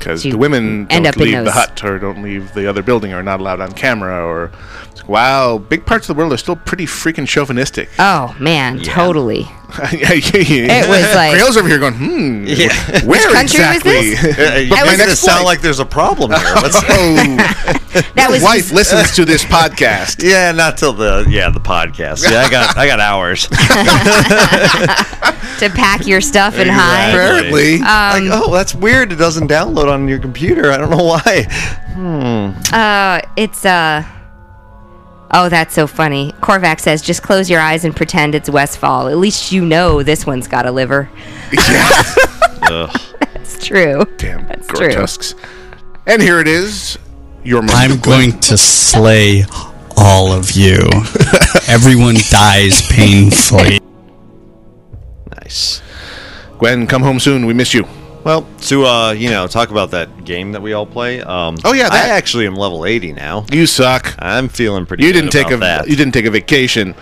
because 0.00 0.22
the 0.22 0.34
women 0.34 0.86
end 0.90 1.04
don't 1.04 1.06
up 1.06 1.16
leave 1.16 1.44
the 1.44 1.52
hut 1.52 1.84
or 1.84 1.98
don't 1.98 2.22
leave 2.22 2.52
the 2.54 2.66
other 2.66 2.82
building 2.82 3.12
or 3.12 3.18
are 3.18 3.22
not 3.22 3.38
allowed 3.38 3.60
on 3.60 3.70
camera 3.72 4.24
or 4.26 4.50
it's 4.90 5.00
like, 5.00 5.08
wow 5.08 5.58
big 5.58 5.84
parts 5.86 6.08
of 6.08 6.14
the 6.16 6.18
world 6.20 6.32
are 6.32 6.36
still 6.36 6.56
pretty 6.56 6.84
freaking 6.86 7.26
chauvinistic 7.26 7.88
oh 7.98 8.34
man 8.40 8.78
totally 8.80 9.46
it 9.92 10.88
was 10.88 11.14
like- 11.14 11.32
Grail's 11.32 11.56
over 11.56 11.68
here 11.68 11.78
going 11.78 11.94
hmm 11.94 12.44
Yeah. 12.44 12.72
where 13.04 13.20
country 13.32 13.60
was 13.60 13.76
exactly 13.76 13.92
this? 14.14 14.24
Uh, 14.38 14.56
you 14.58 14.74
I 14.74 14.82
was- 14.82 14.98
make 14.98 15.06
it 15.08 15.16
sound 15.16 15.44
like 15.44 15.60
there's 15.60 15.78
a 15.78 15.84
problem 15.86 16.32
here. 16.32 16.40
Oh 16.52 17.36
that 18.14 18.26
was 18.30 18.42
wife 18.42 18.72
listens 18.72 19.14
to 19.16 19.24
this 19.24 19.44
podcast 19.44 20.22
yeah, 20.28 20.50
not 20.52 20.76
till 20.78 20.92
the 20.92 21.24
yeah 21.28 21.50
the 21.50 21.60
podcast. 21.60 22.28
Yeah, 22.28 22.40
I 22.42 22.50
got 22.50 22.76
I 22.76 22.86
got 22.86 23.00
hours. 23.00 23.46
to 25.58 25.70
pack 25.70 26.06
your 26.06 26.20
stuff 26.20 26.54
and 26.56 26.70
hide 26.70 27.10
apparently 27.10 27.78
like, 27.78 28.22
oh, 28.32 28.52
that's 28.52 28.74
weird. 28.74 29.12
It 29.12 29.16
doesn't 29.16 29.48
download 29.48 29.88
on 29.92 30.08
your 30.08 30.18
computer. 30.18 30.70
I 30.70 30.76
don't 30.78 30.90
know 30.90 31.04
why. 31.04 31.44
Hmm. 31.94 32.52
Uh, 32.74 33.20
it's 33.36 33.64
uh. 33.64 34.04
Oh, 35.32 35.48
that's 35.48 35.74
so 35.74 35.86
funny. 35.86 36.32
Korvac 36.40 36.80
says, 36.80 37.02
"Just 37.02 37.22
close 37.22 37.48
your 37.48 37.60
eyes 37.60 37.84
and 37.84 37.94
pretend 37.94 38.34
it's 38.34 38.50
Westfall. 38.50 39.08
At 39.08 39.18
least 39.18 39.52
you 39.52 39.64
know 39.64 40.02
this 40.02 40.26
one's 40.26 40.48
got 40.48 40.66
a 40.66 40.72
liver." 40.72 41.08
Ugh. 42.62 43.00
It's 43.34 43.64
true. 43.64 44.04
damn 44.16 44.46
That's 44.48 44.66
true. 44.66 44.88
Goretusks. 44.88 45.34
and 46.06 46.20
here 46.20 46.40
it 46.40 46.48
is 46.48 46.98
your 47.44 47.62
I'm 47.68 48.00
going 48.00 48.38
to 48.40 48.56
slay 48.58 49.44
all 49.96 50.32
of 50.32 50.50
you. 50.52 50.78
Everyone 51.68 52.16
dies 52.30 52.82
painfully. 52.88 53.78
Nice. 55.36 55.82
Gwen 56.58 56.86
come 56.86 57.02
home 57.02 57.20
soon 57.20 57.46
we 57.46 57.54
miss 57.54 57.72
you 57.72 57.86
Well, 58.24 58.46
to 58.62 58.84
uh, 58.84 59.10
you 59.12 59.30
know, 59.30 59.46
talk 59.46 59.70
about 59.70 59.90
that 59.92 60.24
game 60.24 60.52
that 60.52 60.60
we 60.60 60.72
all 60.74 60.86
play. 60.86 61.20
Um, 61.22 61.56
Oh, 61.64 61.72
yeah, 61.72 61.88
I 61.90 62.08
actually 62.08 62.46
am 62.46 62.54
level 62.54 62.84
80 62.84 63.12
now. 63.14 63.46
you 63.50 63.66
suck 63.66 64.14
I'm 64.18 64.48
feeling 64.48 64.84
pretty. 64.86 65.04
you 65.04 65.12
good 65.12 65.20
didn't 65.20 65.32
take 65.32 65.50
a 65.50 65.56
that. 65.58 65.88
you 65.88 65.96
didn't 65.96 66.12
take 66.12 66.26
a 66.26 66.30
vacation 66.30 66.94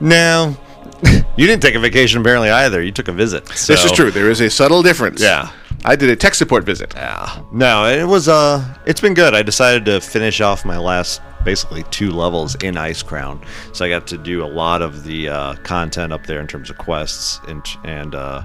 No, 0.00 0.56
you 1.36 1.46
didn't 1.46 1.62
take 1.62 1.74
a 1.74 1.78
vacation 1.80 2.20
apparently 2.20 2.50
either. 2.50 2.82
You 2.82 2.92
took 2.92 3.08
a 3.08 3.12
visit. 3.12 3.46
This 3.46 3.84
is 3.84 3.92
true. 3.92 4.10
There 4.10 4.30
is 4.30 4.40
a 4.40 4.50
subtle 4.50 4.82
difference. 4.82 5.20
Yeah. 5.22 5.50
I 5.84 5.94
did 5.94 6.08
a 6.10 6.16
tech 6.16 6.34
support 6.34 6.64
visit. 6.64 6.92
Yeah. 6.96 7.42
No, 7.52 7.86
it 7.86 8.04
was 8.04 8.28
uh 8.28 8.62
it's 8.86 9.00
been 9.00 9.14
good. 9.14 9.34
I 9.34 9.42
decided 9.42 9.84
to 9.86 10.00
finish 10.00 10.40
off 10.40 10.64
my 10.64 10.78
last 10.78 11.20
basically 11.44 11.84
two 11.84 12.10
levels 12.10 12.54
in 12.56 12.74
Icecrown. 12.74 13.44
So 13.72 13.84
I 13.84 13.88
got 13.88 14.06
to 14.08 14.18
do 14.18 14.44
a 14.44 14.46
lot 14.48 14.82
of 14.82 15.04
the 15.04 15.28
uh, 15.28 15.54
content 15.62 16.12
up 16.12 16.26
there 16.26 16.40
in 16.40 16.46
terms 16.46 16.70
of 16.70 16.76
quests 16.78 17.40
and 17.48 17.64
and 17.84 18.14
uh 18.14 18.42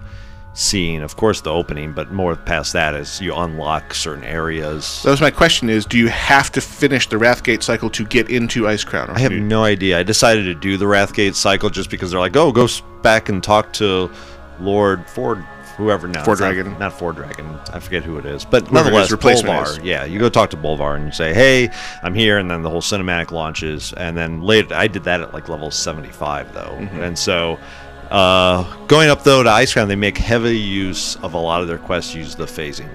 seeing 0.54 1.02
of 1.02 1.16
course 1.16 1.42
the 1.42 1.50
opening, 1.52 1.94
but 1.94 2.12
more 2.12 2.36
past 2.36 2.74
that 2.74 2.94
is 2.94 3.22
you 3.22 3.34
unlock 3.36 3.94
certain 3.94 4.24
areas. 4.24 5.02
That 5.04 5.12
was 5.12 5.22
my 5.22 5.32
question: 5.32 5.70
Is 5.70 5.86
do 5.86 5.98
you 5.98 6.08
have 6.10 6.52
to 6.54 6.62
finish 6.62 7.08
the 7.08 7.16
Wrathgate 7.18 7.64
cycle 7.64 7.90
to 7.92 8.06
get 8.06 8.30
into 8.30 8.64
Icecrown? 8.64 9.10
I 9.10 9.20
have 9.20 9.32
you- 9.32 9.40
no 9.40 9.64
idea. 9.64 9.98
I 10.00 10.04
decided 10.04 10.44
to 10.44 10.54
do 10.54 10.78
the 10.78 10.86
Wrathgate 10.86 11.36
cycle 11.36 11.70
just 11.70 11.90
because 11.90 12.12
they're 12.12 12.20
like, 12.20 12.36
"Oh, 12.36 12.52
go 12.52 12.68
back 13.02 13.30
and 13.30 13.42
talk 13.44 13.72
to 13.74 14.12
Lord 14.60 15.06
Ford, 15.08 15.44
whoever 15.78 16.08
now." 16.08 16.24
Ford 16.24 16.40
not- 16.42 16.52
Dragon. 16.54 16.76
not, 16.80 16.94
Ford 16.94 17.16
Dragon. 17.16 17.58
I 17.74 17.80
forget 17.80 18.04
who 18.04 18.18
it 18.18 18.26
is, 18.26 18.44
but 18.44 18.68
Whoever 18.68 18.92
nonetheless, 18.92 19.12
Bolvar. 19.14 19.64
is. 19.70 19.80
Yeah, 19.80 20.04
you 20.04 20.20
go 20.20 20.28
talk 20.30 20.50
to 20.50 20.58
Bolvar 20.58 20.96
and 20.98 21.06
you 21.06 21.12
say, 21.14 21.34
"Hey, 21.34 21.70
I'm 22.04 22.14
here," 22.14 22.38
and 22.38 22.52
then 22.52 22.62
the 22.62 22.70
whole 22.70 22.82
cinematic 22.82 23.32
launches. 23.32 23.94
And 23.96 24.18
then 24.18 24.42
later, 24.42 24.76
I 24.76 24.88
did 24.88 25.06
that 25.06 25.22
at 25.22 25.34
like 25.34 25.48
level 25.48 25.72
75 25.72 26.54
though, 26.54 26.78
Mm-hmm. 26.78 27.02
and 27.02 27.18
so. 27.18 27.58
Uh, 28.12 28.64
going 28.88 29.10
up 29.10 29.24
though 29.24 29.42
to 29.42 29.50
Icecrown, 29.50 29.88
they 29.88 29.96
make 29.96 30.18
heavy 30.18 30.58
use 30.58 31.16
of 31.18 31.34
a 31.34 31.38
lot 31.38 31.62
of 31.62 31.68
their 31.68 31.78
quests. 31.78 32.14
Use 32.14 32.36
the 32.36 32.46
phasing. 32.46 32.90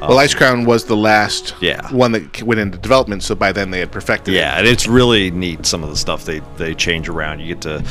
Well, 0.00 0.18
Icecrown 0.18 0.66
was 0.66 0.84
the 0.84 0.96
last 0.96 1.54
Yeah. 1.60 1.86
one 1.92 2.12
that 2.12 2.42
went 2.42 2.60
into 2.60 2.78
development, 2.78 3.22
so 3.22 3.34
by 3.34 3.52
then 3.52 3.70
they 3.70 3.80
had 3.80 3.90
perfected 3.90 4.34
Yeah, 4.34 4.54
it. 4.56 4.60
and 4.60 4.68
it's 4.68 4.86
really 4.86 5.30
neat. 5.30 5.64
Some 5.66 5.82
of 5.82 5.90
the 5.90 5.96
stuff 5.96 6.24
they 6.24 6.40
they 6.56 6.74
change 6.74 7.08
around. 7.08 7.40
You 7.40 7.48
get 7.54 7.62
to 7.62 7.82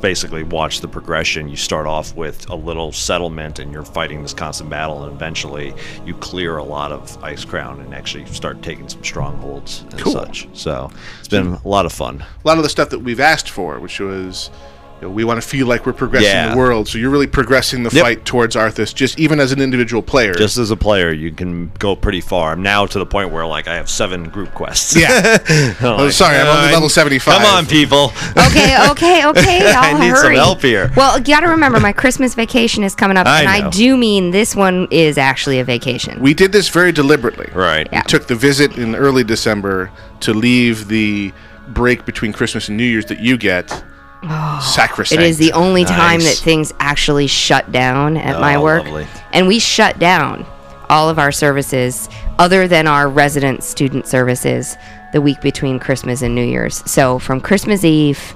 basically 0.00 0.42
watch 0.44 0.80
the 0.82 0.88
progression. 0.88 1.48
You 1.48 1.56
start 1.56 1.86
off 1.86 2.14
with 2.14 2.48
a 2.50 2.54
little 2.54 2.92
settlement, 2.92 3.58
and 3.58 3.72
you're 3.72 3.84
fighting 3.84 4.22
this 4.22 4.34
constant 4.34 4.70
battle, 4.70 5.02
and 5.04 5.12
eventually 5.12 5.72
you 6.04 6.14
clear 6.14 6.58
a 6.58 6.64
lot 6.64 6.92
of 6.92 7.16
Ice 7.24 7.44
Crown 7.44 7.80
and 7.80 7.94
actually 7.94 8.26
start 8.26 8.62
taking 8.62 8.88
some 8.88 9.02
strongholds 9.02 9.84
and 9.90 10.00
Cool. 10.00 10.12
such. 10.12 10.48
So 10.52 10.90
it's 11.18 11.28
been 11.28 11.58
a 11.64 11.68
lot 11.68 11.86
of 11.86 11.92
fun. 11.92 12.22
A 12.44 12.46
lot 12.48 12.58
of 12.58 12.62
the 12.62 12.68
stuff 12.70 12.90
that 12.90 13.00
we've 13.00 13.20
asked 13.20 13.50
for, 13.50 13.80
which 13.80 13.98
was. 13.98 14.50
You 15.00 15.08
know, 15.08 15.12
we 15.12 15.24
want 15.24 15.42
to 15.42 15.46
feel 15.46 15.66
like 15.66 15.84
we're 15.84 15.92
progressing 15.92 16.30
Yeah. 16.30 16.52
the 16.52 16.56
world, 16.56 16.88
so 16.88 16.96
you're 16.96 17.10
really 17.10 17.26
progressing 17.26 17.82
the 17.82 17.90
Yep. 17.90 18.02
fight 18.02 18.24
towards 18.24 18.56
Arthas, 18.56 18.94
just 18.94 19.18
even 19.20 19.40
as 19.40 19.52
an 19.52 19.60
individual 19.60 20.00
player. 20.00 20.32
Just 20.32 20.56
as 20.56 20.70
a 20.70 20.76
player, 20.76 21.12
you 21.12 21.32
can 21.32 21.70
go 21.78 21.94
pretty 21.94 22.22
far. 22.22 22.52
I'm 22.52 22.62
now 22.62 22.86
to 22.86 22.98
the 22.98 23.04
point 23.04 23.30
where 23.30 23.44
like 23.44 23.68
I 23.68 23.74
have 23.74 23.90
seven 23.90 24.24
group 24.30 24.54
quests. 24.54 24.96
yeah. 24.96 25.36
I'm 25.48 25.74
Oh, 25.86 25.96
like, 26.04 26.12
sorry, 26.12 26.38
I'm 26.38 26.46
only 26.46 26.70
"Uh, 26.70 26.72
level 26.72 26.88
75." 26.88 27.34
Come 27.42 27.44
on, 27.44 27.66
people. 27.66 28.10
Okay, 28.38 28.74
okay, 28.90 29.26
okay. 29.26 29.70
I 29.70 29.90
I'll 29.92 29.98
need 29.98 30.16
some 30.16 30.32
help 30.32 30.62
here. 30.62 30.90
Well, 30.96 31.18
you 31.18 31.24
got 31.24 31.40
to 31.40 31.48
remember, 31.48 31.78
my 31.78 31.92
Christmas 31.92 32.34
vacation 32.34 32.82
is 32.82 32.94
coming 32.94 33.18
up, 33.18 33.26
I 33.26 33.40
and 33.40 33.48
I 33.50 33.68
do 33.68 33.98
mean 33.98 34.30
this 34.30 34.56
one 34.56 34.88
is 34.90 35.18
actually 35.18 35.58
a 35.60 35.64
vacation. 35.64 36.22
We 36.22 36.32
did 36.32 36.52
this 36.52 36.70
very 36.70 36.92
deliberately. 36.92 37.50
Right. 37.52 37.86
Yeah. 37.92 38.00
took 38.02 38.28
the 38.28 38.34
visit 38.34 38.78
in 38.78 38.94
early 38.96 39.24
December 39.24 39.90
to 40.20 40.32
leave 40.32 40.88
the 40.88 41.32
break 41.68 42.06
between 42.06 42.32
Christmas 42.32 42.68
and 42.68 42.78
New 42.78 42.84
Year's 42.84 43.04
that 43.06 43.20
you 43.20 43.36
get 43.36 43.82
sacrosanct. 44.22 45.22
It 45.22 45.28
is 45.28 45.38
the 45.38 45.52
only 45.52 45.84
time 45.84 46.20
that 46.20 46.36
things 46.36 46.72
actually 46.80 47.26
shut 47.26 47.70
down 47.72 48.16
at 48.16 48.40
my 48.40 48.56
Oh, 48.56 48.62
work. 48.62 48.84
lovely. 48.84 49.06
And 49.32 49.46
we 49.46 49.58
shut 49.58 49.98
down 49.98 50.46
all 50.88 51.08
of 51.08 51.18
our 51.18 51.32
services 51.32 52.08
other 52.38 52.68
than 52.68 52.86
our 52.86 53.08
resident 53.08 53.62
student 53.64 54.06
services 54.06 54.76
the 55.12 55.20
week 55.20 55.40
between 55.40 55.78
Christmas 55.78 56.22
and 56.22 56.34
New 56.34 56.44
Year's. 56.44 56.82
So 56.90 57.18
from 57.18 57.40
Christmas 57.40 57.84
Eve 57.84 58.34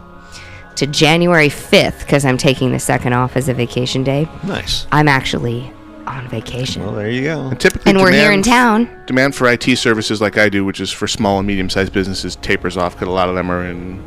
to 0.77 0.87
January 0.87 1.49
5th, 1.49 2.01
because 2.01 2.25
I'm 2.25 2.39
taking 2.39 2.73
the 2.73 2.79
second 2.79 3.13
off 3.13 3.37
as 3.37 3.49
a 3.49 3.55
vacation 3.55 4.03
day, 4.05 4.29
Nice. 4.45 4.87
I'm 4.93 5.09
actually 5.09 5.73
on 6.07 6.27
vacation. 6.29 6.83
Well, 6.83 6.95
there 6.95 7.11
you 7.11 7.23
go. 7.23 7.49
And 7.49 7.61
Typically, 7.61 7.91
and 7.91 8.01
we're 8.01 8.13
here 8.13 8.33
in 8.33 8.43
town. 8.43 8.89
Demand 9.07 9.35
for 9.35 9.49
IT 9.49 9.77
services 9.77 10.21
like 10.21 10.39
I 10.39 10.49
do, 10.49 10.65
which 10.65 10.81
is 10.81 10.91
for 10.91 11.07
small 11.07 11.39
and 11.39 11.47
medium-sized 11.47 11.93
businesses, 11.93 12.35
tapers 12.37 12.77
off 12.77 12.95
because 12.95 13.09
a 13.09 13.13
lot 13.13 13.29
of 13.29 13.35
them 13.35 13.51
are 13.51 13.65
in 13.65 14.03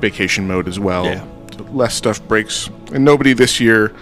vacation 0.00 0.46
mode 0.46 0.68
as 0.68 0.78
well. 0.78 1.04
Yeah. 1.06 1.24
Less 1.70 1.94
stuff 1.94 2.26
breaks, 2.28 2.70
and 2.92 3.04
nobody 3.04 3.32
this 3.32 3.58
year 3.60 3.94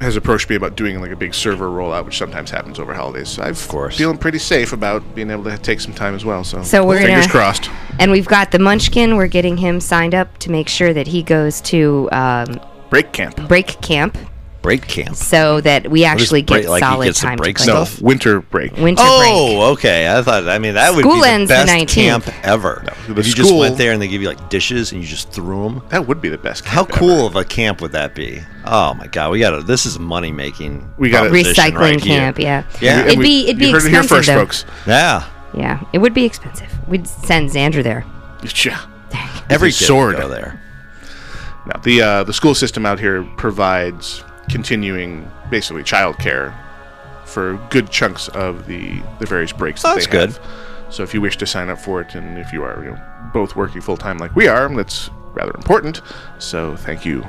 has 0.00 0.16
approached 0.16 0.50
me 0.50 0.56
about 0.56 0.76
doing 0.76 1.00
like 1.00 1.12
a 1.12 1.16
big 1.16 1.32
server 1.32 1.68
rollout, 1.68 2.04
which 2.04 2.18
sometimes 2.18 2.50
happens 2.50 2.78
over 2.78 2.92
holidays. 2.92 3.28
So 3.30 3.42
I'm 3.42 3.50
of 3.50 3.68
course. 3.68 3.96
feeling 3.96 4.18
pretty 4.18 4.38
safe 4.38 4.72
about 4.72 5.14
being 5.14 5.30
able 5.30 5.44
to 5.44 5.56
take 5.56 5.80
some 5.80 5.94
time 5.94 6.14
as 6.14 6.24
well. 6.24 6.44
So, 6.44 6.62
So 6.62 6.84
we're 6.84 6.98
fingers 6.98 7.26
gonna- 7.26 7.28
crossed. 7.30 7.70
And 8.00 8.10
we've 8.10 8.26
got 8.26 8.50
the 8.50 8.58
Munchkin. 8.58 9.16
We're 9.16 9.28
getting 9.28 9.56
him 9.56 9.80
signed 9.80 10.14
up 10.14 10.36
to 10.38 10.50
make 10.50 10.68
sure 10.68 10.92
that 10.92 11.06
he 11.06 11.22
goes 11.22 11.60
to 11.62 12.08
um, 12.12 12.60
Break 12.90 13.12
camp. 13.12 13.48
break 13.48 13.80
camp 13.80 14.18
break 14.64 14.88
camp? 14.88 15.14
so 15.14 15.60
that 15.60 15.88
we 15.90 16.04
actually 16.04 16.42
break- 16.42 16.62
get 16.62 16.70
like 16.70 16.82
he 16.82 16.88
solid 16.88 17.04
gets 17.04 17.20
time 17.20 17.36
break 17.36 17.56
to 17.58 17.64
play. 17.64 17.72
No, 17.74 17.84
stuff? 17.84 18.02
winter 18.02 18.40
break. 18.40 18.72
Winter 18.72 19.02
break. 19.02 19.04
Oh, 19.04 19.72
okay. 19.74 20.12
I 20.12 20.20
thought. 20.22 20.48
I 20.48 20.58
mean, 20.58 20.74
that 20.74 20.94
would 20.96 21.04
be 21.04 21.20
the 21.20 21.28
ends 21.28 21.48
the 21.48 21.54
best 21.54 21.72
19th. 21.72 21.88
camp 21.94 22.28
ever. 22.42 22.82
the 23.06 23.20
if 23.20 23.26
you 23.28 23.34
just 23.34 23.54
went 23.54 23.78
there 23.78 23.92
and 23.92 24.02
they 24.02 24.08
give 24.08 24.20
you 24.22 24.28
like 24.28 24.48
dishes 24.48 24.90
and 24.90 25.00
you 25.00 25.06
just 25.06 25.30
threw 25.30 25.62
them. 25.68 25.82
That 25.90 26.08
would 26.08 26.20
be 26.20 26.28
the 26.30 26.38
best. 26.38 26.64
How 26.64 26.84
cool 26.84 27.26
ever. 27.26 27.26
of 27.26 27.36
a 27.36 27.44
camp 27.44 27.80
would 27.80 27.92
that 27.92 28.14
be? 28.14 28.40
Oh 28.64 28.94
my 28.94 29.06
god, 29.06 29.30
we 29.30 29.38
got 29.38 29.50
to 29.50 29.62
This 29.62 29.86
is 29.86 29.98
money 30.00 30.32
making. 30.32 30.92
We 30.98 31.10
gotta- 31.10 31.30
Recycling 31.30 31.74
right 31.78 32.00
here. 32.00 32.18
camp, 32.18 32.38
yeah. 32.38 32.64
Yeah. 32.80 33.04
It'd 33.06 33.20
be 33.20 33.44
it'd 33.44 33.58
be 33.58 33.66
you 33.66 33.72
heard 33.72 33.84
it 33.84 33.88
expensive 33.94 34.10
here 34.10 34.18
first, 34.18 34.26
though. 34.28 34.34
folks. 34.36 34.64
Yeah. 34.86 35.28
Yeah, 35.56 35.84
it 35.92 35.98
would 35.98 36.14
be 36.14 36.24
expensive. 36.24 36.68
We'd 36.88 37.06
send 37.06 37.50
Xander 37.50 37.82
there. 37.82 38.04
Yeah. 38.64 38.80
Every 39.48 39.68
his 39.68 39.78
kid 39.78 39.84
sword. 39.84 40.16
go 40.16 40.26
there. 40.26 40.60
Now, 41.66 41.80
the 41.80 42.02
uh, 42.02 42.24
the 42.24 42.32
school 42.32 42.54
system 42.54 42.84
out 42.84 42.98
here 42.98 43.22
provides 43.36 44.24
continuing, 44.48 45.30
basically, 45.50 45.82
childcare 45.82 46.54
for 47.24 47.54
good 47.70 47.90
chunks 47.90 48.28
of 48.28 48.66
the 48.66 49.00
the 49.18 49.26
various 49.26 49.52
breaks 49.52 49.82
that 49.82 49.94
That's 49.94 50.06
they 50.06 50.12
good. 50.12 50.30
have. 50.30 50.40
So 50.90 51.02
if 51.02 51.14
you 51.14 51.20
wish 51.20 51.36
to 51.38 51.46
sign 51.46 51.68
up 51.70 51.78
for 51.78 52.00
it, 52.00 52.14
and 52.14 52.38
if 52.38 52.52
you 52.52 52.62
are 52.62 52.84
you 52.84 52.90
know, 52.92 53.00
both 53.32 53.56
working 53.56 53.80
full 53.80 53.96
time 53.96 54.18
like 54.18 54.36
we 54.36 54.46
are, 54.46 54.68
that's 54.74 55.10
rather 55.34 55.52
important. 55.54 56.00
So 56.38 56.76
thank 56.76 57.04
you, 57.04 57.24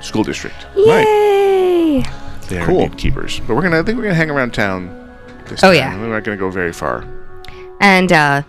school 0.00 0.24
district. 0.24 0.66
Yay! 0.76 2.02
They're 2.48 2.66
Cool. 2.66 2.90
keepers. 2.90 3.40
But 3.40 3.54
we're 3.54 3.62
gonna 3.62 3.78
I 3.80 3.82
think 3.82 3.96
we're 3.96 4.04
gonna 4.04 4.14
hang 4.16 4.30
around 4.30 4.52
town. 4.52 4.96
This 5.46 5.62
Oh, 5.64 5.68
time. 5.68 5.76
yeah. 5.76 5.98
we're 6.00 6.12
not 6.12 6.24
gonna 6.24 6.36
go 6.36 6.50
very 6.50 6.72
far. 6.72 7.04
And 7.80 8.12
uh, 8.12 8.42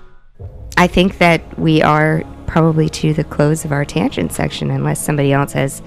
I 0.78 0.88
think 0.88 1.20
that 1.20 1.58
we 1.60 1.82
are 1.82 2.24
probably 2.48 2.90
to 2.90 3.14
the 3.14 3.24
close 3.24 3.64
of 3.64 3.72
our 3.72 3.86
tangent 3.86 4.34
section, 4.34 4.70
unless 4.72 5.00
somebody 5.04 5.32
else 5.32 5.54
has 5.54 5.82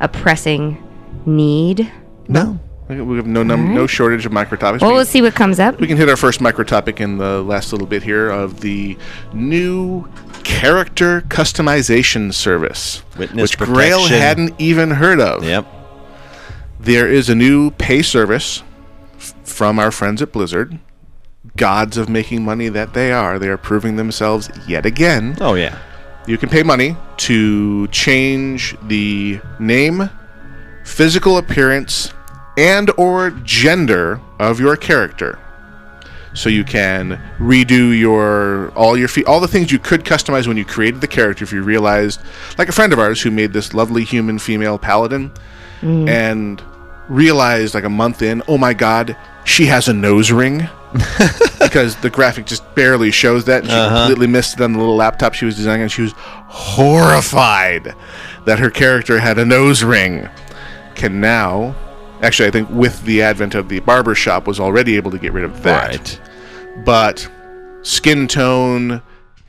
a 0.00 0.08
pressing 0.08 0.80
need. 1.26 1.90
No, 2.28 2.58
we 2.88 3.00
we 3.00 3.16
have 3.16 3.26
no 3.26 3.42
num- 3.42 3.74
no 3.74 3.86
shortage 3.86 4.24
of 4.26 4.32
micro 4.32 4.56
topics. 4.56 4.82
Well, 4.82 4.90
We- 4.92 4.96
we'll 4.96 5.04
see 5.06 5.22
what 5.22 5.34
comes 5.34 5.58
up. 5.60 5.78
We 5.80 5.86
can 5.86 5.96
hit 5.96 6.08
our 6.08 6.16
first 6.16 6.40
micro 6.40 6.64
topic 6.64 7.00
in 7.00 7.18
the 7.18 7.42
last 7.42 7.72
little 7.72 7.86
bit 7.86 8.02
here 8.02 8.30
of 8.30 8.60
the 8.60 8.96
new 9.32 10.06
character 10.42 11.22
customization 11.28 12.32
service, 12.32 13.02
Witness 13.18 13.42
which 13.42 13.58
Grail 13.58 14.06
hadn't 14.06 14.54
even 14.58 14.90
heard 14.92 15.20
of. 15.20 15.44
Yep. 15.44 15.66
There 16.80 17.08
is 17.10 17.28
a 17.30 17.34
new 17.34 17.70
pay 17.72 18.02
service 18.02 18.62
f- 19.16 19.34
from 19.44 19.78
our 19.78 19.90
friends 19.90 20.20
at 20.20 20.32
Blizzard. 20.32 20.78
Gods 21.56 21.96
of 21.96 22.08
making 22.08 22.44
money 22.44 22.68
that 22.68 22.94
they 22.94 23.12
are. 23.12 23.38
They 23.38 23.48
are 23.48 23.56
proving 23.56 23.96
themselves 23.96 24.50
yet 24.66 24.84
again. 24.84 25.36
Oh 25.40 25.54
yeah. 25.54 25.76
You 26.26 26.36
can 26.38 26.48
pay 26.48 26.62
money 26.62 26.96
to 27.18 27.86
change 27.88 28.76
the 28.88 29.40
name, 29.58 30.08
physical 30.84 31.38
appearance, 31.38 32.12
and 32.56 32.90
or 32.96 33.30
gender 33.30 34.20
of 34.38 34.60
your 34.60 34.76
character. 34.76 35.38
So 36.34 36.48
you 36.48 36.64
can 36.64 37.20
redo 37.38 37.96
your 37.96 38.70
all 38.70 38.96
your 38.98 39.08
fe- 39.08 39.24
all 39.24 39.40
the 39.40 39.48
things 39.48 39.70
you 39.70 39.78
could 39.78 40.04
customize 40.04 40.48
when 40.48 40.56
you 40.56 40.64
created 40.64 41.00
the 41.00 41.06
character. 41.06 41.44
If 41.44 41.52
you 41.52 41.62
realized, 41.62 42.20
like 42.58 42.68
a 42.68 42.72
friend 42.72 42.92
of 42.92 42.98
ours 42.98 43.22
who 43.22 43.30
made 43.30 43.52
this 43.52 43.72
lovely 43.72 44.04
human 44.04 44.38
female 44.38 44.78
paladin, 44.78 45.32
mm. 45.80 46.08
and 46.08 46.62
realized 47.08 47.74
like 47.74 47.84
a 47.84 47.90
month 47.90 48.22
in, 48.22 48.42
oh 48.48 48.58
my 48.58 48.74
god, 48.74 49.16
she 49.44 49.66
has 49.66 49.88
a 49.88 49.92
nose 49.92 50.30
ring. 50.30 50.68
because 51.60 51.96
the 51.96 52.10
graphic 52.10 52.46
just 52.46 52.62
barely 52.76 53.10
shows 53.10 53.46
that, 53.46 53.62
and 53.62 53.70
she 53.70 53.76
uh-huh. 53.76 54.06
completely 54.06 54.28
missed 54.28 54.54
it 54.54 54.60
on 54.60 54.72
the 54.72 54.78
little 54.78 54.94
laptop 54.94 55.34
she 55.34 55.44
was 55.44 55.56
designing, 55.56 55.82
and 55.82 55.90
she 55.90 56.02
was 56.02 56.12
horrified 56.16 57.96
that 58.44 58.60
her 58.60 58.70
character 58.70 59.18
had 59.18 59.36
a 59.36 59.44
nose 59.44 59.82
ring. 59.82 60.28
Can 60.94 61.20
now, 61.20 61.74
actually, 62.22 62.48
I 62.48 62.50
think 62.50 62.68
with 62.70 63.02
the 63.04 63.22
advent 63.22 63.54
of 63.54 63.68
the 63.68 63.80
barber 63.80 64.14
shop, 64.14 64.46
was 64.46 64.60
already 64.60 64.96
able 64.96 65.10
to 65.10 65.18
get 65.18 65.32
rid 65.32 65.44
of 65.44 65.62
that. 65.62 65.88
Right. 65.90 66.20
But 66.84 67.28
skin 67.82 68.26
tone, 68.28 69.02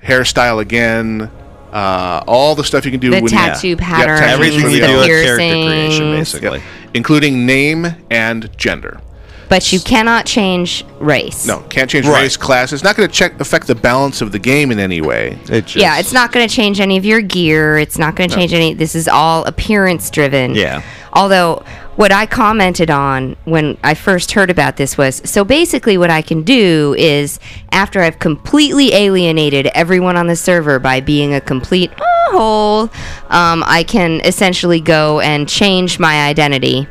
hairstyle 0.03 0.60
again, 0.62 1.29
uh, 1.71 2.23
all 2.27 2.55
the 2.55 2.63
stuff 2.63 2.86
you 2.86 2.91
can 2.91 2.99
do 2.99 3.12
The 3.12 3.21
when 3.21 3.31
tattoo 3.31 3.69
you, 3.69 3.77
patterns, 3.77 4.19
tattoos 4.19 4.34
Everything 4.47 4.71
you 4.71 4.79
do 4.79 4.86
elves. 4.86 5.08
with 5.08 5.08
character 5.08 5.36
creation, 5.36 6.03
piercings. 6.13 6.34
basically. 6.34 6.62
including 6.93 7.45
name 7.45 7.88
and 8.10 8.55
gender. 8.58 8.99
But 9.47 9.71
you 9.71 9.79
cannot 9.79 10.25
change 10.25 10.84
race. 10.99 11.45
No, 11.45 11.60
can't 11.69 11.88
change 11.89 12.08
Right. 12.08 12.23
race, 12.23 12.36
class. 12.38 12.73
It's 12.73 12.84
not 12.84 12.95
going 12.95 13.08
to 13.08 13.13
check 13.13 13.39
affect 13.39 13.67
the 13.67 13.75
balance 13.75 14.21
of 14.21 14.31
the 14.31 14.39
game 14.39 14.71
in 14.71 14.79
any 14.79 15.01
way. 15.01 15.38
It 15.49 15.65
just, 15.67 15.75
Yeah, 15.75 15.99
it's 15.99 16.12
not 16.13 16.31
going 16.31 16.47
to 16.47 16.53
change 16.53 16.79
any 16.79 16.97
of 16.97 17.05
your 17.05 17.21
gear. 17.21 17.77
It's 17.77 17.99
not 17.99 18.15
going 18.15 18.27
to 18.29 18.36
change 18.36 18.53
any. 18.53 18.73
This 18.73 18.95
is 18.95 19.08
all 19.08 19.43
appearance 19.45 20.10
driven. 20.10 20.55
Yeah. 20.55 20.81
Although, 21.15 21.63
what 21.95 22.12
I 22.12 22.25
commented 22.25 22.89
on 22.89 23.38
when 23.45 23.78
I 23.84 23.93
first 23.93 24.34
heard 24.34 24.49
about 24.49 24.75
this 24.75 24.97
was 24.97 25.21
so 25.23 25.45
basically, 25.45 25.97
what 25.97 26.10
I 26.10 26.21
can 26.21 26.43
do 26.43 26.93
is 26.97 27.39
after 27.71 28.01
I've 28.01 28.19
completely 28.19 28.91
alienated 28.93 29.67
everyone 29.67 30.17
on 30.17 30.28
the 30.28 30.36
server 30.36 30.78
by 30.78 30.99
being 30.99 31.34
a 31.34 31.39
complete 31.39 31.91
hole, 31.97 32.89
um, 33.30 33.63
I 33.65 33.86
can 33.88 34.19
essentially 34.25 34.82
go 34.82 35.21
and 35.21 35.47
change 35.47 35.99
my 35.99 36.28
identity 36.28 36.86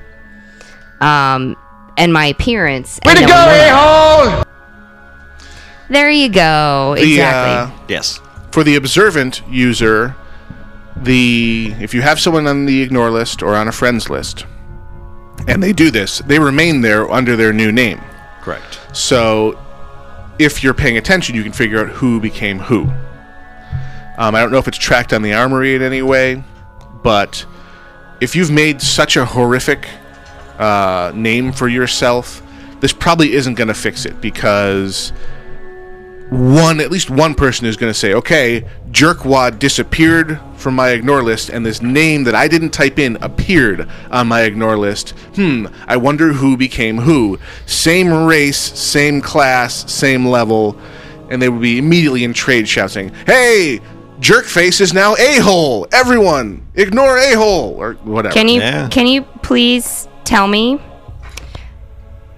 um, 1.02 1.54
and 1.98 2.10
my 2.12 2.24
appearance. 2.26 2.98
Way 3.04 3.10
and 3.10 3.18
to 3.20 3.26
no 3.26 3.28
go, 3.28 3.34
one 3.34 3.48
will 3.48 3.58
know. 3.58 4.28
a-hole! 4.30 4.44
There 5.90 6.10
you 6.10 6.30
go. 6.30 6.94
The, 6.96 7.02
Exactly. 7.12 7.74
uh, 7.74 7.84
Yes. 7.88 8.20
for 8.52 8.64
the 8.64 8.74
observant 8.76 9.42
user, 9.50 10.16
the 10.96 11.74
if 11.80 11.94
you 11.94 12.02
have 12.02 12.20
someone 12.20 12.46
on 12.46 12.66
the 12.66 12.82
ignore 12.82 13.10
list 13.10 13.42
or 13.42 13.54
on 13.54 13.68
a 13.68 13.72
friends 13.72 14.08
list, 14.08 14.46
and 15.46 15.62
they 15.62 15.72
do 15.72 15.90
this, 15.90 16.18
they 16.20 16.38
remain 16.38 16.80
there 16.80 17.10
under 17.10 17.36
their 17.36 17.52
new 17.52 17.72
name. 17.72 18.00
Correct. 18.40 18.80
So, 18.92 19.58
if 20.38 20.62
you're 20.62 20.74
paying 20.74 20.96
attention, 20.96 21.34
you 21.34 21.42
can 21.42 21.52
figure 21.52 21.80
out 21.80 21.88
who 21.88 22.20
became 22.20 22.58
who. 22.58 22.82
Um, 24.16 24.34
I 24.34 24.40
don't 24.40 24.52
know 24.52 24.58
if 24.58 24.68
it's 24.68 24.78
tracked 24.78 25.12
on 25.12 25.22
the 25.22 25.34
armory 25.34 25.74
in 25.74 25.82
any 25.82 26.02
way, 26.02 26.44
but 27.02 27.44
if 28.20 28.36
you've 28.36 28.50
made 28.50 28.80
such 28.80 29.16
a 29.16 29.24
horrific 29.24 29.88
uh, 30.58 31.10
name 31.14 31.52
for 31.52 31.66
yourself, 31.66 32.42
this 32.80 32.92
probably 32.92 33.32
isn't 33.32 33.54
going 33.54 33.68
to 33.68 33.74
fix 33.74 34.06
it 34.06 34.20
because 34.20 35.12
one, 36.34 36.80
at 36.80 36.90
least 36.90 37.10
one 37.10 37.34
person 37.34 37.66
is 37.66 37.76
going 37.76 37.90
to 37.90 37.98
say, 37.98 38.12
"Okay, 38.14 38.64
Jerkwad 38.90 39.58
disappeared 39.58 40.40
from 40.56 40.74
my 40.74 40.90
ignore 40.90 41.22
list, 41.22 41.48
and 41.48 41.64
this 41.64 41.80
name 41.80 42.24
that 42.24 42.34
I 42.34 42.48
didn't 42.48 42.70
type 42.70 42.98
in 42.98 43.16
appeared 43.20 43.88
on 44.10 44.28
my 44.28 44.42
ignore 44.42 44.76
list. 44.76 45.10
Hmm, 45.36 45.66
I 45.86 45.96
wonder 45.96 46.32
who 46.32 46.56
became 46.56 46.98
who. 46.98 47.38
Same 47.66 48.12
race, 48.12 48.58
same 48.58 49.20
class, 49.20 49.90
same 49.90 50.26
level." 50.26 50.76
And 51.30 51.40
they 51.40 51.48
would 51.48 51.62
be 51.62 51.78
immediately 51.78 52.24
in 52.24 52.34
trade 52.34 52.68
shouting, 52.68 53.10
"Hey, 53.26 53.80
Jerkface 54.20 54.80
is 54.80 54.92
now 54.92 55.14
a 55.16 55.40
hole! 55.40 55.86
Everyone, 55.92 56.62
ignore 56.74 57.18
a 57.18 57.34
hole 57.34 57.74
or 57.78 57.94
whatever." 58.04 58.34
Can 58.34 58.48
you 58.48 58.60
Yeah. 58.60 58.88
can 58.88 59.06
you 59.06 59.22
please 59.42 60.08
tell 60.24 60.46
me 60.46 60.80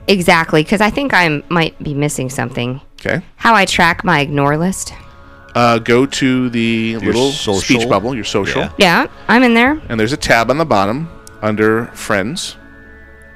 exactly 0.08 0.62
because 0.62 0.80
I 0.80 0.90
think 0.90 1.12
I 1.14 1.42
might 1.48 1.82
be 1.82 1.94
missing 1.94 2.30
something. 2.30 2.80
Okay. 3.00 3.22
How 3.36 3.54
I 3.54 3.64
track 3.64 4.04
my 4.04 4.20
ignore 4.20 4.56
list? 4.56 4.92
Uh, 5.54 5.78
go 5.78 6.04
to 6.06 6.50
the 6.50 6.96
little 6.98 7.30
social? 7.30 7.60
speech 7.80 7.88
bubble, 7.88 8.14
your 8.14 8.24
social. 8.24 8.62
Yeah. 8.62 8.72
Yeah, 8.78 9.06
I'm 9.28 9.42
in 9.42 9.54
there. 9.54 9.80
and 9.88 9.98
there's 9.98 10.12
a 10.12 10.16
tab 10.16 10.50
on 10.50 10.58
the 10.58 10.64
bottom 10.66 11.08
under 11.42 11.86
friends 11.88 12.56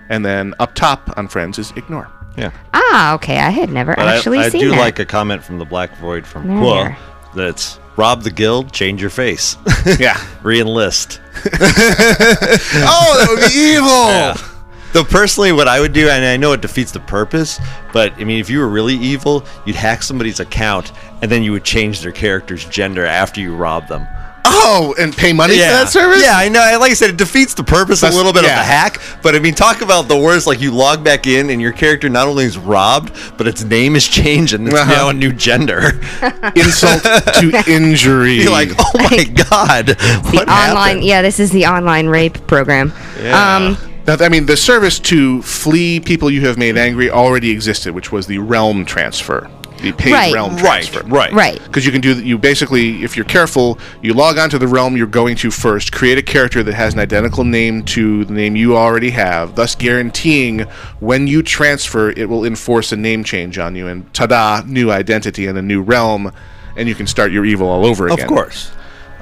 and 0.08 0.24
then 0.24 0.54
up 0.58 0.74
top 0.74 1.16
on 1.16 1.28
friends 1.28 1.58
is 1.58 1.70
ignore 1.76 2.08
Yeah. 2.36 2.50
Ah, 2.74 3.14
okay. 3.14 3.38
I 3.38 3.50
had 3.50 3.70
never 3.70 3.94
But 3.94 4.08
actually 4.08 4.38
I, 4.38 4.44
I 4.44 4.48
seen 4.48 4.60
do 4.62 4.70
that. 4.70 4.78
like 4.78 4.98
a 4.98 5.04
comment 5.04 5.44
from 5.44 5.58
the 5.58 5.64
Black 5.64 5.96
Void 5.98 6.26
from 6.26 6.48
There. 6.48 6.58
Qua 6.58 6.96
that's 7.34 7.78
rob 7.96 8.22
the 8.22 8.30
guild, 8.30 8.72
change 8.72 9.00
your 9.00 9.10
face, 9.10 9.56
yeah 10.00 10.20
re-enlist. 10.42 11.20
oh 11.44 13.16
that 13.18 13.28
would 13.30 13.48
be 13.48 13.54
evil 13.56 14.49
Though 14.92 15.04
personally, 15.04 15.52
what 15.52 15.68
I 15.68 15.78
would 15.80 15.92
do, 15.92 16.08
and 16.08 16.24
I 16.24 16.36
know 16.36 16.52
it 16.52 16.60
defeats 16.60 16.90
the 16.92 17.00
purpose, 17.00 17.60
but 17.92 18.12
I 18.14 18.24
mean, 18.24 18.40
if 18.40 18.50
you 18.50 18.58
were 18.58 18.68
really 18.68 18.94
evil, 18.96 19.44
you'd 19.64 19.76
hack 19.76 20.02
somebody's 20.02 20.40
account, 20.40 20.92
and 21.22 21.30
then 21.30 21.42
you 21.42 21.52
would 21.52 21.64
change 21.64 22.00
their 22.00 22.12
character's 22.12 22.64
gender 22.64 23.06
after 23.06 23.40
you 23.40 23.54
rob 23.54 23.86
them. 23.88 24.06
oh 24.46 24.94
and 24.98 25.14
pay 25.14 25.32
money 25.34 25.52
for 25.54 25.60
that 25.60 25.90
service 25.90 26.22
Yeah, 26.24 26.32
I 26.34 26.48
know. 26.48 26.60
Like 26.80 26.90
I 26.90 26.94
said, 26.94 27.10
it 27.10 27.18
defeats 27.18 27.52
the 27.54 27.62
purpose 27.62 28.00
That's- 28.00 28.14
a 28.14 28.16
little 28.16 28.32
bit 28.32 28.42
yeah. 28.44 28.52
of 28.52 28.66
the 28.66 28.72
hack. 28.72 29.00
But 29.22 29.34
I 29.36 29.38
mean, 29.38 29.54
talk 29.54 29.82
about 29.82 30.08
the 30.08 30.16
worst. 30.16 30.46
Like 30.46 30.60
you 30.60 30.70
log 30.72 31.04
back 31.04 31.26
in, 31.26 31.50
and 31.50 31.60
your 31.60 31.72
character 31.72 32.08
not 32.08 32.26
only 32.26 32.44
is 32.44 32.56
robbed, 32.58 33.12
but 33.36 33.46
its 33.46 33.62
name 33.62 33.94
is 33.96 34.08
changed, 34.08 34.54
and 34.54 34.66
it's 34.66 34.76
Uh-huh. 34.76 34.90
now 34.92 35.08
a 35.10 35.12
new 35.12 35.32
gender. 35.32 36.00
insult 36.56 37.02
to 37.02 37.62
injury 37.68 38.42
You're 38.42 38.50
like, 38.50 38.70
oh 38.78 38.90
my 38.94 39.24
god, 39.50 39.86
the 39.88 40.30
what 40.32 40.48
online. 40.48 41.02
Yeah, 41.02 41.22
this 41.22 41.38
is 41.38 41.50
the 41.52 41.66
online 41.66 42.06
rape 42.08 42.44
program. 42.48 42.92
Yeah. 43.22 43.56
Um, 43.56 43.76
Now, 44.06 44.16
i 44.20 44.28
mean 44.28 44.46
the 44.46 44.56
service 44.56 44.98
to 45.00 45.40
flee 45.42 46.00
people 46.00 46.30
you 46.30 46.40
have 46.46 46.58
made 46.58 46.76
angry 46.76 47.10
already 47.10 47.50
existed 47.50 47.94
which 47.94 48.10
was 48.10 48.26
the 48.26 48.38
realm 48.38 48.84
transfer 48.84 49.48
the 49.82 49.92
paid 49.92 50.12
Right. 50.12 50.34
realm 50.34 50.56
Right, 50.56 50.84
transfer. 50.84 51.02
right. 51.08 51.32
Right. 51.32 51.62
Because 51.64 51.86
you 51.86 51.92
can 51.92 52.02
do 52.02 52.20
you 52.22 52.36
basically, 52.36 53.02
if 53.02 53.16
you're 53.16 53.24
careful, 53.24 53.78
you 54.02 54.12
log 54.12 54.36
onto 54.36 54.58
the 54.58 54.66
realm 54.68 54.94
you're 54.94 55.06
going 55.06 55.36
to 55.36 55.50
first, 55.50 55.90
create 55.90 56.18
a 56.18 56.22
character 56.22 56.62
that 56.62 56.74
has 56.74 56.92
an 56.92 57.00
identical 57.00 57.44
name 57.44 57.82
to 57.84 58.26
the 58.26 58.32
name 58.34 58.56
you 58.56 58.76
already 58.76 59.08
have, 59.08 59.54
thus 59.54 59.74
guaranteeing 59.74 60.66
when 61.00 61.26
you 61.26 61.42
transfer, 61.42 62.10
it 62.10 62.28
will 62.28 62.44
enforce 62.44 62.92
a 62.92 62.96
name 62.96 63.24
change 63.24 63.56
on 63.58 63.74
you, 63.74 63.86
and 63.88 64.12
ta-da, 64.12 64.60
new 64.66 64.90
identity 64.90 65.46
and 65.46 65.56
a 65.56 65.62
new 65.62 65.80
realm, 65.80 66.30
and 66.76 66.86
you 66.86 66.94
can 66.94 67.06
start 67.06 67.32
your 67.32 67.46
evil 67.46 67.66
all 67.66 67.86
over 67.86 68.06
again. 68.06 68.20
Of 68.20 68.26
course. 68.26 68.70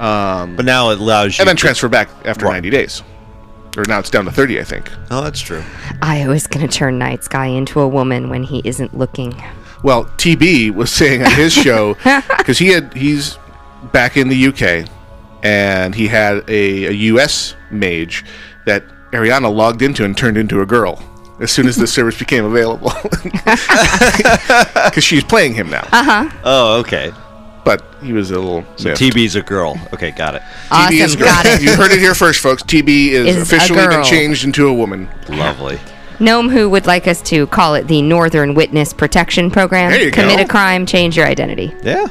Um, 0.00 0.56
but 0.56 0.64
now 0.64 0.90
it 0.90 0.98
allows 0.98 1.38
you. 1.38 1.42
And 1.42 1.48
then 1.48 1.54
to- 1.54 1.60
transfer 1.60 1.88
back 1.88 2.08
after 2.24 2.46
Right. 2.46 2.54
90 2.54 2.70
days. 2.70 3.04
Or 3.76 3.84
now 3.86 3.98
it's 3.98 4.10
down 4.10 4.24
to 4.24 4.32
30, 4.32 4.60
I 4.60 4.64
think. 4.64 4.90
Oh, 5.10 5.22
that's 5.22 5.40
true. 5.40 5.62
I 6.02 6.26
was 6.26 6.46
going 6.46 6.66
to 6.66 6.72
turn 6.72 6.98
Night 6.98 7.22
Sky 7.24 7.46
into 7.46 7.80
a 7.80 7.88
woman 7.88 8.28
when 8.28 8.42
he 8.42 8.62
isn't 8.64 8.96
looking. 8.96 9.40
Well, 9.84 10.06
TB 10.16 10.74
was 10.74 10.90
saying 10.90 11.22
on 11.22 11.30
his 11.32 11.52
show 11.52 11.94
because 12.38 12.58
he 12.58 12.68
had 12.68 12.92
he's 12.94 13.38
back 13.92 14.16
in 14.16 14.28
the 14.28 14.46
UK 14.48 14.88
and 15.44 15.94
he 15.94 16.08
had 16.08 16.48
a, 16.48 16.86
a 16.86 16.92
US 16.92 17.54
mage 17.70 18.24
that 18.66 18.84
Ariana 19.12 19.54
logged 19.54 19.82
into 19.82 20.04
and 20.04 20.16
turned 20.16 20.36
into 20.36 20.60
a 20.60 20.66
girl 20.66 21.00
as 21.40 21.52
soon 21.52 21.68
as 21.68 21.76
the 21.76 21.86
service 21.96 22.18
became 22.18 22.44
available 22.44 22.92
because 23.12 25.04
she's 25.04 25.24
playing 25.24 25.54
him 25.54 25.70
now. 25.70 25.86
Uh 25.92 26.02
huh. 26.02 26.30
Oh, 26.44 26.80
okay. 26.80 27.12
But 27.68 27.84
he 28.02 28.14
was 28.14 28.30
a 28.30 28.38
little 28.38 28.64
So 28.76 28.88
miffed. 28.88 29.02
TB's 29.02 29.36
a 29.36 29.42
girl. 29.42 29.78
Okay, 29.92 30.10
got 30.10 30.34
it. 30.34 30.42
TB 30.70 30.92
is 31.04 31.16
girl. 31.16 31.26
got 31.26 31.44
it. 31.44 31.60
You 31.62 31.74
heard 31.76 31.90
it 31.92 31.98
here 31.98 32.14
first, 32.14 32.40
folks. 32.40 32.62
TB 32.62 32.88
is, 33.08 33.26
Is 33.26 33.36
a 33.36 33.42
officially 33.42 33.86
been 33.86 34.02
changed 34.04 34.44
into 34.44 34.68
a 34.68 34.72
woman. 34.72 35.06
Lovely. 35.28 35.78
Gnome 36.18 36.48
who 36.48 36.70
would 36.70 36.86
like 36.86 37.06
us 37.06 37.20
to 37.22 37.46
call 37.48 37.74
it 37.74 37.86
the 37.86 38.00
Northern 38.00 38.54
Witness 38.54 38.92
Protection 38.94 39.50
Program. 39.50 39.90
There 39.90 40.02
you 40.02 40.10
Commit 40.10 40.38
go. 40.38 40.44
a 40.44 40.48
crime, 40.48 40.86
change 40.86 41.16
your 41.16 41.26
identity. 41.26 41.72
Yeah. 41.82 42.06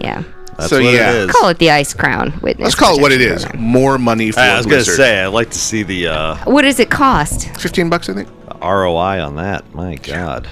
Yeah. 0.00 0.24
That's 0.56 0.70
So, 0.70 0.82
what 0.82 0.92
yeah. 0.92 1.12
it 1.12 1.16
is. 1.16 1.30
Call 1.30 1.48
it 1.50 1.58
the 1.58 1.68
Icecrown 1.68 2.42
Witness. 2.42 2.64
Let's 2.64 2.74
call 2.74 2.98
it 2.98 3.00
what 3.00 3.12
it 3.12 3.18
Protection 3.20 3.36
is. 3.36 3.44
Program. 3.44 3.62
More 3.70 3.98
money 3.98 4.32
for 4.32 4.40
I 4.40 4.56
was 4.56 4.66
going 4.66 4.80
to 4.80 4.84
Blizzard. 4.84 4.96
say, 4.96 5.20
I'd 5.22 5.26
like 5.28 5.50
to 5.50 5.58
see 5.58 5.84
the 5.84 6.08
uh, 6.08 6.36
What 6.50 6.62
does 6.62 6.80
it 6.80 6.90
cost? 6.90 7.48
15 7.60 7.88
bucks, 7.88 8.08
I 8.08 8.14
think. 8.14 8.28
ROI 8.60 9.22
on 9.24 9.36
that. 9.36 9.72
My 9.72 9.94
God. 9.94 10.48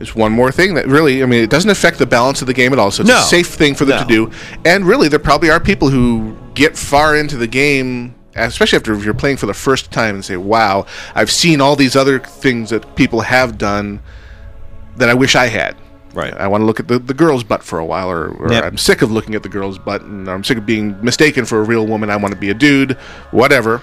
It's 0.00 0.14
one 0.14 0.30
more 0.32 0.52
thing 0.52 0.74
that 0.74 0.86
really, 0.86 1.22
I 1.22 1.26
mean, 1.26 1.42
it 1.42 1.50
doesn't 1.50 1.70
affect 1.70 1.98
the 1.98 2.06
balance 2.06 2.40
of 2.40 2.46
the 2.46 2.54
game 2.54 2.72
at 2.72 2.78
all. 2.78 2.90
So 2.90 3.00
it's 3.02 3.10
No. 3.10 3.18
a 3.18 3.22
safe 3.22 3.48
thing 3.48 3.74
for 3.74 3.84
them 3.84 3.98
No. 4.00 4.04
to 4.04 4.08
do. 4.08 4.30
And 4.64 4.86
really, 4.86 5.08
there 5.08 5.18
probably 5.18 5.50
are 5.50 5.58
people 5.60 5.90
who 5.90 6.36
get 6.54 6.76
far 6.76 7.16
into 7.16 7.36
the 7.36 7.48
game, 7.48 8.14
especially 8.36 8.76
after 8.76 8.92
if 8.94 9.04
you're 9.04 9.14
playing 9.14 9.38
for 9.38 9.46
the 9.46 9.54
first 9.54 9.90
time, 9.90 10.14
and 10.14 10.24
say, 10.24 10.36
"Wow, 10.36 10.86
I've 11.14 11.30
seen 11.30 11.60
all 11.60 11.74
these 11.74 11.96
other 11.96 12.20
things 12.20 12.70
that 12.70 12.94
people 12.94 13.22
have 13.22 13.58
done 13.58 14.00
that 14.98 15.08
I 15.08 15.14
wish 15.14 15.34
I 15.34 15.46
had." 15.48 15.74
Right. 16.14 16.32
I 16.38 16.46
want 16.48 16.62
to 16.62 16.64
look 16.64 16.80
at 16.80 16.88
the, 16.88 16.98
the 16.98 17.14
girl's 17.14 17.44
butt 17.44 17.62
for 17.62 17.78
a 17.78 17.84
while, 17.84 18.08
or, 18.10 18.28
or 18.28 18.52
Yep. 18.52 18.64
I'm 18.64 18.78
sick 18.78 19.02
of 19.02 19.10
looking 19.12 19.34
at 19.34 19.42
the 19.42 19.48
girl's 19.48 19.78
butt, 19.78 20.02
and 20.02 20.28
I'm 20.28 20.42
sick 20.42 20.58
of 20.58 20.64
being 20.66 20.96
mistaken 21.02 21.44
for 21.44 21.58
a 21.60 21.62
real 21.62 21.86
woman. 21.86 22.08
I 22.10 22.16
want 22.16 22.32
to 22.34 22.40
be 22.40 22.50
a 22.50 22.54
dude, 22.54 22.92
whatever. 23.30 23.82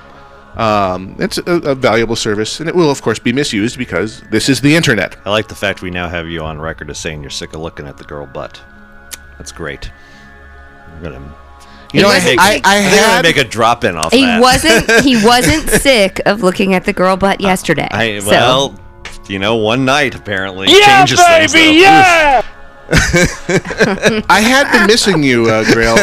Um, 0.58 1.16
it's 1.20 1.38
a, 1.38 1.44
a 1.72 1.76
valuable 1.76 2.16
service, 2.16 2.60
and 2.60 2.70
it 2.70 2.76
will, 2.76 2.90
of 2.90 3.02
course, 3.02 3.20
be 3.20 3.34
misused 3.34 3.78
because 3.78 4.22
this 4.32 4.48
is 4.48 4.62
the 4.62 4.76
internet. 4.76 5.18
I 5.26 5.30
like 5.30 5.48
the 5.50 5.56
fact 5.56 5.82
we 5.82 5.90
now 5.92 6.08
have 6.08 6.28
you 6.30 6.42
on 6.44 6.60
record 6.60 6.90
as 6.90 6.98
saying 6.98 7.22
you're 7.22 7.30
sick 7.30 7.54
of 7.54 7.60
looking 7.62 7.88
at 7.88 7.98
the 7.98 8.04
girl 8.06 8.26
butt. 8.26 8.62
That's 9.38 9.52
great. 9.52 9.92
I'm 10.88 11.04
gonna. 11.04 11.36
You 11.94 12.02
know, 12.02 12.10
I, 12.10 12.16
wasn't 12.16 12.40
I, 12.40 12.54
sick. 12.56 12.62
I 12.66 12.78
I 12.78 12.82
think 12.82 12.94
I'm 12.94 13.00
gonna 13.02 13.14
had 13.16 13.24
make 13.24 13.38
a 13.38 13.44
drop 13.44 13.84
in 13.84 13.96
off 13.98 14.12
He 14.14 14.22
that. 14.22 14.42
wasn't. 14.42 14.90
He 15.04 15.16
wasn't 15.26 15.70
sick 15.70 16.22
of 16.26 16.42
looking 16.42 16.74
at 16.74 16.86
the 16.86 16.94
girl 16.94 17.18
butt 17.18 17.42
yesterday. 17.42 17.88
I, 17.92 18.20
so 18.20 18.30
well, 18.30 18.80
you 19.28 19.40
know, 19.40 19.56
one 19.58 19.84
night 19.86 20.16
apparently 20.16 20.68
Yeah, 20.70 21.00
changes 21.06 21.20
things. 21.22 21.52
though. 21.54 21.60
baby, 21.60 21.80
yeah! 21.82 22.42
I 24.30 24.42
had 24.42 24.72
been 24.72 24.88
missing 24.88 25.24
you, 25.24 25.48
uh, 25.50 25.64
Grail. 25.74 25.96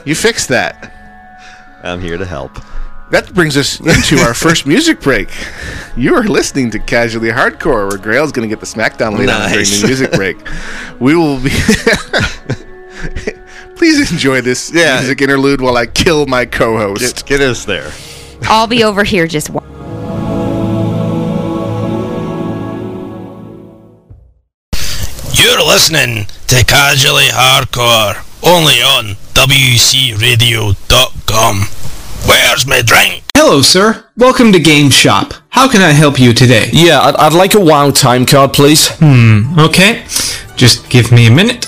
You 0.04 0.14
fixed 0.16 0.48
that. 0.48 0.92
I'm 1.84 2.00
here 2.00 2.16
to 2.18 2.24
help. 2.24 2.58
That 3.12 3.32
brings 3.34 3.56
us 3.56 3.78
into 3.78 4.18
our 4.22 4.34
first 4.44 4.66
music 4.66 5.00
break. 5.00 5.28
You 5.96 6.14
are 6.16 6.24
listening 6.24 6.70
to 6.72 6.78
Casually 6.78 7.28
Hardcore, 7.28 7.88
where 7.88 7.98
Grail's 7.98 8.32
going 8.32 8.48
to 8.48 8.52
get 8.54 8.60
the 8.60 8.66
smackdown 8.66 9.18
later 9.18 9.32
on 9.32 9.40
during 9.50 9.56
Nice. 9.58 9.80
the 9.80 9.86
music 9.86 10.12
break. 10.12 10.36
We 11.00 11.14
will 11.16 11.40
be. 11.40 11.50
Please 13.76 14.10
enjoy 14.12 14.40
this 14.40 14.70
Yeah. 14.72 14.98
music 15.00 15.20
interlude 15.20 15.60
while 15.60 15.76
I 15.76 15.86
kill 15.86 16.26
my 16.26 16.46
co-host. 16.46 17.26
Get, 17.26 17.26
get 17.26 17.40
us 17.40 17.64
there. 17.64 17.90
I'll 18.42 18.66
be 18.68 18.84
over 18.84 19.02
here 19.04 19.26
just. 19.26 19.50
Wa- 19.50 19.60
You're 25.34 25.64
listening 25.66 26.26
to 26.48 26.64
Casually 26.64 27.28
Hardcore, 27.30 28.16
only 28.46 28.74
on 28.82 29.16
WCRadio.com. 29.34 31.56
Where's 32.26 32.66
my 32.66 32.82
drink? 32.82 33.24
Hello, 33.34 33.62
sir. 33.62 34.04
Welcome 34.16 34.52
to 34.52 34.60
Game 34.60 34.90
Shop. 34.90 35.34
How 35.50 35.68
can 35.70 35.80
I 35.80 35.90
help 35.90 36.18
you 36.20 36.32
today? 36.32 36.68
Yeah, 36.72 37.00
I'd, 37.00 37.16
I'd 37.16 37.32
like 37.32 37.54
a 37.54 37.60
WoW 37.60 37.90
time 37.90 38.24
card, 38.26 38.52
please. 38.52 38.88
Hmm, 38.98 39.58
okay. 39.58 40.04
Just 40.56 40.88
give 40.88 41.10
me 41.10 41.26
a 41.26 41.30
minute. 41.30 41.64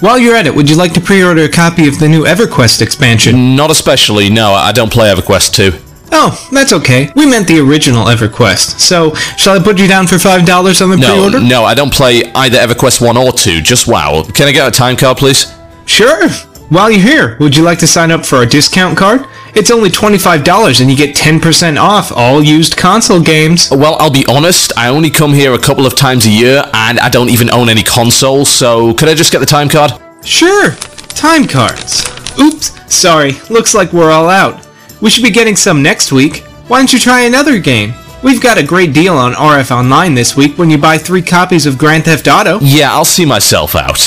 While 0.00 0.18
you're 0.18 0.36
at 0.36 0.46
it, 0.46 0.54
would 0.54 0.70
you 0.70 0.76
like 0.76 0.92
to 0.94 1.00
pre-order 1.00 1.42
a 1.44 1.48
copy 1.48 1.88
of 1.88 1.98
the 1.98 2.08
new 2.08 2.24
EverQuest 2.24 2.80
expansion? 2.82 3.56
Not 3.56 3.70
especially, 3.70 4.30
no, 4.30 4.52
I 4.52 4.70
don't 4.72 4.92
play 4.92 5.12
EverQuest 5.12 5.54
2. 5.54 5.72
Oh, 6.12 6.48
that's 6.52 6.72
okay. 6.72 7.10
We 7.16 7.26
meant 7.26 7.48
the 7.48 7.58
original 7.60 8.04
EverQuest. 8.06 8.78
So, 8.78 9.14
shall 9.36 9.58
I 9.60 9.62
put 9.62 9.78
you 9.78 9.88
down 9.88 10.06
for 10.06 10.14
$5 10.16 10.82
on 10.82 10.90
the 10.90 10.96
No, 10.96 11.12
pre-order? 11.14 11.40
no, 11.40 11.64
I 11.64 11.74
don't 11.74 11.92
play 11.92 12.22
either 12.34 12.58
EverQuest 12.58 13.04
1 13.04 13.16
or 13.16 13.32
2, 13.32 13.60
just 13.60 13.88
WoW. 13.88 14.22
Can 14.34 14.46
I 14.48 14.52
get 14.52 14.68
a 14.68 14.70
time 14.70 14.96
card, 14.96 15.16
please? 15.18 15.52
Sure. 15.86 16.28
While 16.68 16.90
you're 16.90 17.00
here, 17.02 17.36
would 17.40 17.56
you 17.56 17.62
like 17.62 17.78
to 17.80 17.86
sign 17.86 18.10
up 18.10 18.24
for 18.24 18.36
our 18.36 18.46
discount 18.46 18.96
card? 18.96 19.24
It's 19.58 19.72
only 19.72 19.90
$25 19.90 20.80
and 20.80 20.88
you 20.88 20.96
get 20.96 21.16
10% 21.16 21.80
off 21.80 22.12
all 22.12 22.44
used 22.44 22.76
console 22.76 23.20
games. 23.20 23.68
Well, 23.72 23.96
I'll 23.98 24.08
be 24.08 24.24
honest, 24.26 24.72
I 24.78 24.88
only 24.88 25.10
come 25.10 25.32
here 25.32 25.52
a 25.52 25.58
couple 25.58 25.84
of 25.84 25.96
times 25.96 26.26
a 26.26 26.30
year, 26.30 26.62
and 26.74 27.00
I 27.00 27.08
don't 27.08 27.28
even 27.28 27.50
own 27.50 27.68
any 27.68 27.82
consoles, 27.82 28.48
so 28.48 28.94
could 28.94 29.08
I 29.08 29.14
just 29.14 29.32
get 29.32 29.40
the 29.40 29.46
time 29.46 29.68
card? 29.68 29.94
Sure. 30.24 30.70
Time 31.08 31.48
cards. 31.48 32.08
Oops, 32.38 32.94
sorry. 32.94 33.32
Looks 33.50 33.74
like 33.74 33.92
we're 33.92 34.12
all 34.12 34.28
out. 34.28 34.64
We 35.00 35.10
should 35.10 35.24
be 35.24 35.30
getting 35.30 35.56
some 35.56 35.82
next 35.82 36.12
week. 36.12 36.44
Why 36.68 36.78
don't 36.78 36.92
you 36.92 37.00
try 37.00 37.22
another 37.22 37.58
game? 37.58 37.94
We've 38.22 38.40
got 38.40 38.58
a 38.58 38.64
great 38.64 38.94
deal 38.94 39.16
on 39.16 39.32
RF 39.32 39.72
Online 39.72 40.14
this 40.14 40.36
week 40.36 40.56
when 40.56 40.70
you 40.70 40.78
buy 40.78 40.98
three 40.98 41.22
copies 41.22 41.66
of 41.66 41.78
Grand 41.78 42.04
Theft 42.04 42.28
Auto. 42.28 42.60
Yeah, 42.60 42.92
I'll 42.92 43.04
see 43.04 43.24
myself 43.24 43.74
out. 43.74 43.98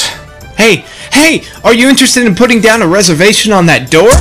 Hey, 0.55 0.85
hey, 1.11 1.43
are 1.65 1.73
you 1.73 1.89
interested 1.89 2.25
in 2.25 2.35
putting 2.35 2.61
down 2.61 2.81
a 2.81 2.87
reservation 2.87 3.51
on 3.51 3.65
that 3.65 3.91
door? 3.91 4.11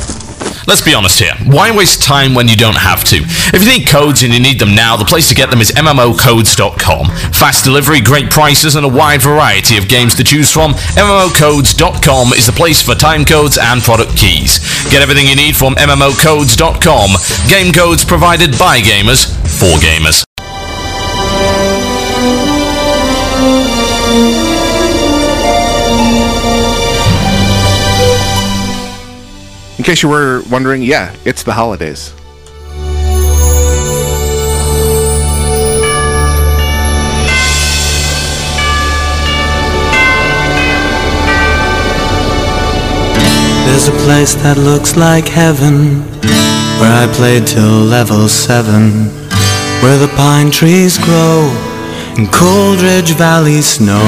Let's 0.66 0.80
be 0.80 0.94
honest 0.94 1.18
here. 1.18 1.34
Why 1.46 1.70
waste 1.74 2.02
time 2.02 2.34
when 2.34 2.48
you 2.48 2.56
don't 2.56 2.76
have 2.76 3.04
to? 3.04 3.16
If 3.16 3.62
you 3.62 3.68
need 3.68 3.88
codes 3.88 4.22
and 4.22 4.32
you 4.32 4.40
need 4.40 4.58
them 4.58 4.74
now, 4.74 4.96
the 4.96 5.04
place 5.04 5.28
to 5.28 5.34
get 5.34 5.50
them 5.50 5.60
is 5.60 5.72
MMOcodes.com. 5.72 7.06
Fast 7.32 7.64
delivery, 7.64 8.00
great 8.00 8.30
prices, 8.30 8.76
and 8.76 8.84
a 8.84 8.88
wide 8.88 9.22
variety 9.22 9.76
of 9.76 9.88
games 9.88 10.14
to 10.16 10.24
choose 10.24 10.50
from. 10.50 10.72
MMOcodes.com 10.72 12.32
is 12.34 12.46
the 12.46 12.52
place 12.52 12.82
for 12.82 12.94
time 12.94 13.24
codes 13.24 13.58
and 13.58 13.82
product 13.82 14.16
keys. 14.16 14.58
Get 14.90 15.02
everything 15.02 15.26
you 15.26 15.36
need 15.36 15.56
from 15.56 15.74
MMOcodes.com. 15.74 17.10
Game 17.48 17.72
codes 17.72 18.04
provided 18.04 18.58
by 18.58 18.80
gamers 18.80 19.26
for 19.58 19.78
gamers. 19.78 20.24
Case 29.90 30.04
you 30.04 30.08
were 30.08 30.40
wondering, 30.48 30.82
yeah, 30.82 31.12
it's 31.24 31.42
the 31.42 31.52
holidays. 31.52 32.14
There's 43.66 43.88
a 43.88 43.96
place 44.06 44.34
that 44.34 44.56
looks 44.58 44.96
like 44.96 45.26
heaven 45.26 46.02
Where 46.78 46.94
I 46.94 47.10
played 47.12 47.48
till 47.48 47.82
level 47.82 48.28
7 48.28 49.08
Where 49.82 49.98
the 49.98 50.12
pine 50.14 50.52
trees 50.52 50.98
grow 50.98 51.50
In 52.16 52.28
Coldridge 52.28 53.10
Valley 53.18 53.60
snow 53.60 54.06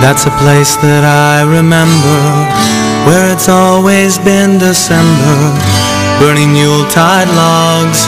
That's 0.00 0.24
a 0.24 0.30
place 0.40 0.76
that 0.76 1.04
I 1.04 1.42
remember 1.42 2.81
Where 3.06 3.32
it's 3.32 3.48
always 3.48 4.18
been 4.18 4.58
December. 4.58 5.36
Burning 6.20 6.54
Yuletide 6.54 7.28
logs 7.34 8.06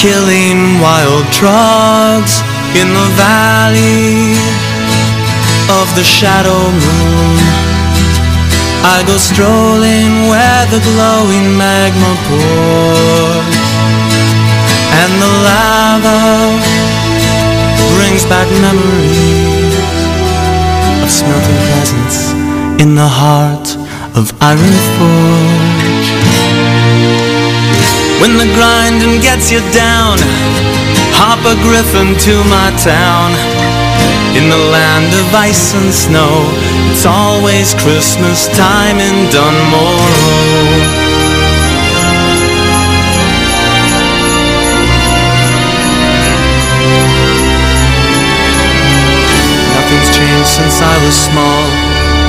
Killing 0.00 0.80
wild 0.80 1.26
trogs 1.36 2.40
In 2.72 2.88
the 2.88 3.08
valley 3.20 4.32
Of 5.68 5.86
the 5.94 6.02
shadow 6.02 6.62
moon. 6.72 7.36
I 8.84 9.04
go 9.06 9.16
strolling 9.16 10.26
where 10.32 10.66
the 10.74 10.80
glowing 10.80 11.56
magma 11.56 12.12
pours 12.26 13.56
And 15.00 15.12
the 15.22 15.32
lava 15.46 16.58
brings 17.94 18.24
back 18.24 18.48
memories 18.64 19.72
of 22.82 23.81
Iron 24.14 24.76
Forge. 25.00 26.10
When 28.20 28.36
the 28.36 28.44
grinding 28.52 29.22
gets 29.22 29.50
you 29.50 29.60
down, 29.72 30.18
hop 31.16 31.40
a 31.48 31.56
griffin 31.64 32.12
to 32.28 32.44
my 32.44 32.68
town. 32.76 33.32
In 34.36 34.50
the 34.50 34.62
land 34.68 35.14
of 35.16 35.34
ice 35.34 35.72
and 35.72 35.88
snow, 35.88 36.44
it's 36.92 37.06
always 37.06 37.72
Christmas 37.80 38.48
time 38.52 39.00
in 39.00 39.32
Dun 39.32 39.56
Morogh. 39.72 40.92
Nothing's 49.72 50.10
changed 50.16 50.48
since 50.48 50.82
I 50.82 50.96
was 51.00 51.16
small. 51.16 51.81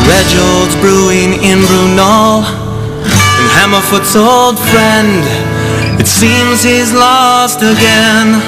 Reginald's 0.07 0.75
brewing 0.83 1.39
in 1.43 1.63
Brunel. 1.65 2.43
And 2.43 3.47
Hammerfoot's 3.59 4.15
old 4.15 4.59
friend, 4.59 5.23
it 5.99 6.07
seems 6.07 6.63
he's 6.63 6.93
lost 6.93 7.59
again. 7.59 8.39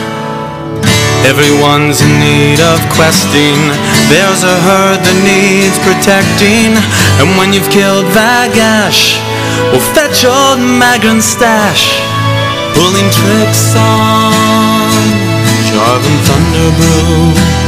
Everyone's 1.25 2.01
in 2.01 2.19
need 2.19 2.59
of 2.61 2.77
questing. 2.93 3.57
There's 4.13 4.43
a 4.45 4.57
herd 4.61 5.01
that 5.01 5.17
needs 5.25 5.73
protecting. 5.81 6.77
And 7.17 7.33
when 7.33 7.49
you've 7.51 7.69
killed 7.73 8.05
Vagash, 8.13 9.17
we'll 9.73 9.81
fetch 9.97 10.21
old 10.21 10.61
Magrin's 10.61 11.25
stash. 11.25 11.97
Pulling 12.77 13.09
tricks 13.09 13.73
on 13.73 15.01
Jarven 15.65 16.17
Thunderbrew. 16.29 17.64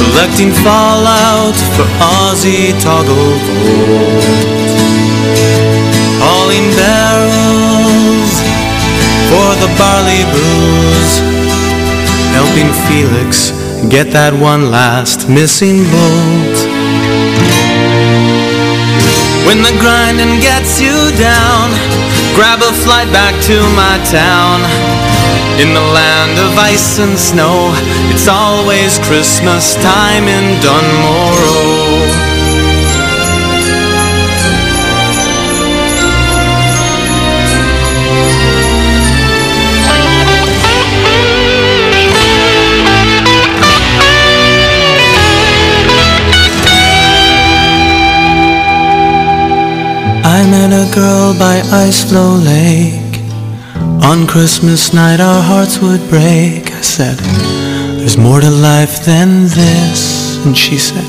Collecting 0.00 0.52
fallout 0.64 1.56
for 1.76 1.84
Ozzy 2.00 2.72
Togglevolt. 2.80 4.24
Hauling 6.24 6.68
barrels 6.80 8.32
for 9.28 9.50
the 9.60 9.70
barley 9.76 10.24
brews. 10.32 11.12
Helping 12.32 12.70
Felix 12.88 13.52
get 13.90 14.10
that 14.12 14.32
one 14.32 14.70
last 14.70 15.28
missing 15.28 15.84
bolt. 15.92 16.56
When 19.46 19.60
the 19.60 19.76
grinding 19.82 20.40
gets 20.40 20.80
you 20.80 20.96
down, 21.20 21.68
grab 22.34 22.60
a 22.62 22.72
flight 22.84 23.12
back 23.12 23.34
to 23.44 23.56
my 23.76 23.98
town. 24.08 25.09
In 25.60 25.74
the 25.74 25.80
land 25.80 26.38
of 26.38 26.56
ice 26.56 26.98
and 26.98 27.18
snow, 27.18 27.70
it's 28.14 28.28
always 28.28 28.98
Christmas 29.00 29.74
time 29.74 30.24
in 30.26 30.58
Dun 30.62 30.86
Morogh. 31.02 32.30
I 50.24 50.46
met 50.50 50.72
a 50.72 50.90
girl 50.94 51.34
by 51.38 51.60
Iceflow 51.84 52.42
Lake. 52.42 52.99
On 54.02 54.26
Christmas 54.26 54.94
night, 54.94 55.20
our 55.20 55.42
hearts 55.42 55.78
would 55.78 56.00
break. 56.08 56.72
I 56.72 56.80
said, 56.80 57.18
There's 57.98 58.16
more 58.16 58.40
to 58.40 58.50
life 58.50 59.04
than 59.04 59.44
this. 59.44 60.40
And 60.46 60.56
she 60.56 60.78
said, 60.78 61.04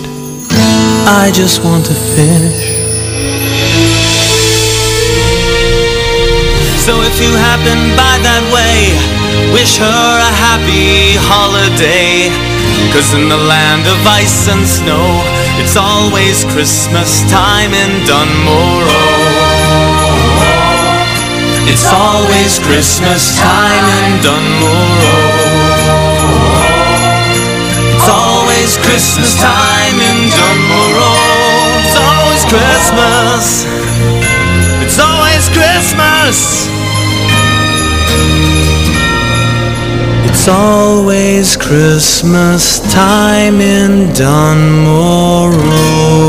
I 1.07 1.31
just 1.33 1.63
want 1.63 1.85
to 1.85 1.93
fish. 1.93 2.81
So 6.83 6.99
if 6.99 7.15
you 7.23 7.31
happen 7.31 7.79
by 7.95 8.19
that 8.27 8.43
way, 8.51 8.91
wish 9.55 9.77
her 9.79 10.11
a 10.19 10.31
happy 10.35 11.15
holiday. 11.15 12.27
Cause 12.91 13.13
in 13.13 13.29
the 13.29 13.37
land 13.39 13.87
of 13.87 14.03
ice 14.05 14.49
and 14.51 14.67
snow, 14.67 15.23
it's 15.63 15.77
always 15.77 16.43
Christmas 16.51 17.23
time 17.31 17.71
in 17.71 18.05
Dun 18.05 18.27
Morogh. 18.43 19.20
It's 21.69 21.85
always 21.91 22.59
Christmas 22.59 23.37
time 23.39 23.85
in 24.01 24.21
Dunmore. 24.23 25.41
It's 27.93 28.09
always 28.09 28.77
Christmas 28.77 29.35
time 29.39 29.99
in 29.99 30.29
Dun 30.29 30.57
Morogh. 30.69 31.21
It's 31.85 31.97
always 32.01 32.43
Christmas. 32.49 33.65
It's 34.81 34.97
always 34.97 35.49
Christmas. 35.49 36.67
It's 40.29 40.47
always 40.47 41.55
Christmas 41.57 42.79
time 42.91 43.61
in 43.61 44.11
Dun 44.13 44.83
Morogh. 44.83 46.21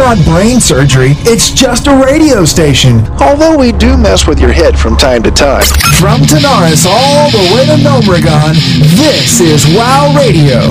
It's 0.00 0.06
not 0.06 0.32
brain 0.32 0.60
surgery, 0.60 1.14
it's 1.26 1.50
just 1.50 1.88
a 1.88 1.96
radio 1.96 2.44
station. 2.44 3.00
Although 3.20 3.58
we 3.58 3.72
do 3.72 3.96
mess 3.96 4.28
with 4.28 4.38
your 4.38 4.52
head 4.52 4.78
from 4.78 4.96
time 4.96 5.24
to 5.24 5.30
time. 5.32 5.64
From 5.98 6.20
Tanaris 6.20 6.86
all 6.88 7.28
the 7.32 7.52
way 7.52 7.66
to 7.66 7.72
Gnomeregan, 7.82 8.54
this 8.96 9.40
is 9.40 9.66
WOW 9.66 10.14
Radio. 10.16 10.70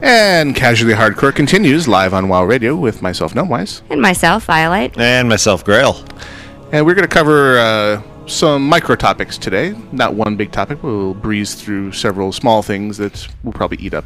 And 0.00 0.56
Casually 0.56 0.94
Hardcore 0.94 1.34
continues 1.34 1.86
live 1.86 2.14
on 2.14 2.30
WoW 2.30 2.44
Radio 2.44 2.74
with 2.74 3.02
myself, 3.02 3.34
Gnomewise. 3.34 3.82
And 3.90 4.00
myself, 4.00 4.46
Violet. 4.46 4.96
And 4.96 5.28
myself, 5.28 5.66
Grail. 5.66 6.02
And 6.72 6.86
we're 6.86 6.94
going 6.94 7.06
to 7.06 7.14
cover 7.14 7.58
uh, 7.58 8.02
some 8.26 8.66
micro 8.66 8.96
topics 8.96 9.38
today. 9.38 9.74
Not 9.92 10.14
one 10.14 10.36
big 10.36 10.50
topic. 10.50 10.82
We'll 10.82 11.14
breeze 11.14 11.54
through 11.54 11.92
several 11.92 12.32
small 12.32 12.62
things 12.62 12.96
that 12.98 13.26
will 13.44 13.52
probably 13.52 13.78
eat 13.78 13.94
up. 13.94 14.04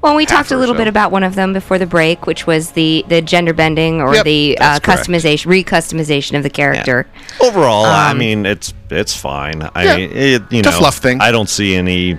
Well, 0.00 0.14
we 0.14 0.26
talked 0.26 0.52
a 0.52 0.56
little 0.56 0.74
so. 0.74 0.78
bit 0.78 0.86
about 0.88 1.10
one 1.10 1.24
of 1.24 1.34
them 1.34 1.52
before 1.52 1.76
the 1.78 1.86
break, 1.86 2.24
which 2.26 2.46
was 2.46 2.70
the, 2.72 3.04
the 3.08 3.20
gender 3.20 3.52
bending 3.52 4.00
or 4.00 4.14
Yep, 4.14 4.24
the 4.24 4.58
uh, 4.60 4.78
customization, 4.80 5.46
recustomization 5.64 6.36
of 6.36 6.44
the 6.44 6.50
character. 6.50 7.06
Overall, 7.40 7.84
I 7.84 8.12
Um, 8.12 8.18
mean, 8.18 8.46
it's 8.46 8.72
it's 8.90 9.16
fine. 9.16 9.68
I 9.74 9.84
Yeah, 9.84 9.96
mean, 9.96 10.10
it, 10.12 10.42
you 10.52 10.62
know, 10.62 10.70
fluff 10.70 10.98
thing. 10.98 11.20
I 11.20 11.32
don't 11.32 11.48
see 11.48 11.74
any 11.74 12.18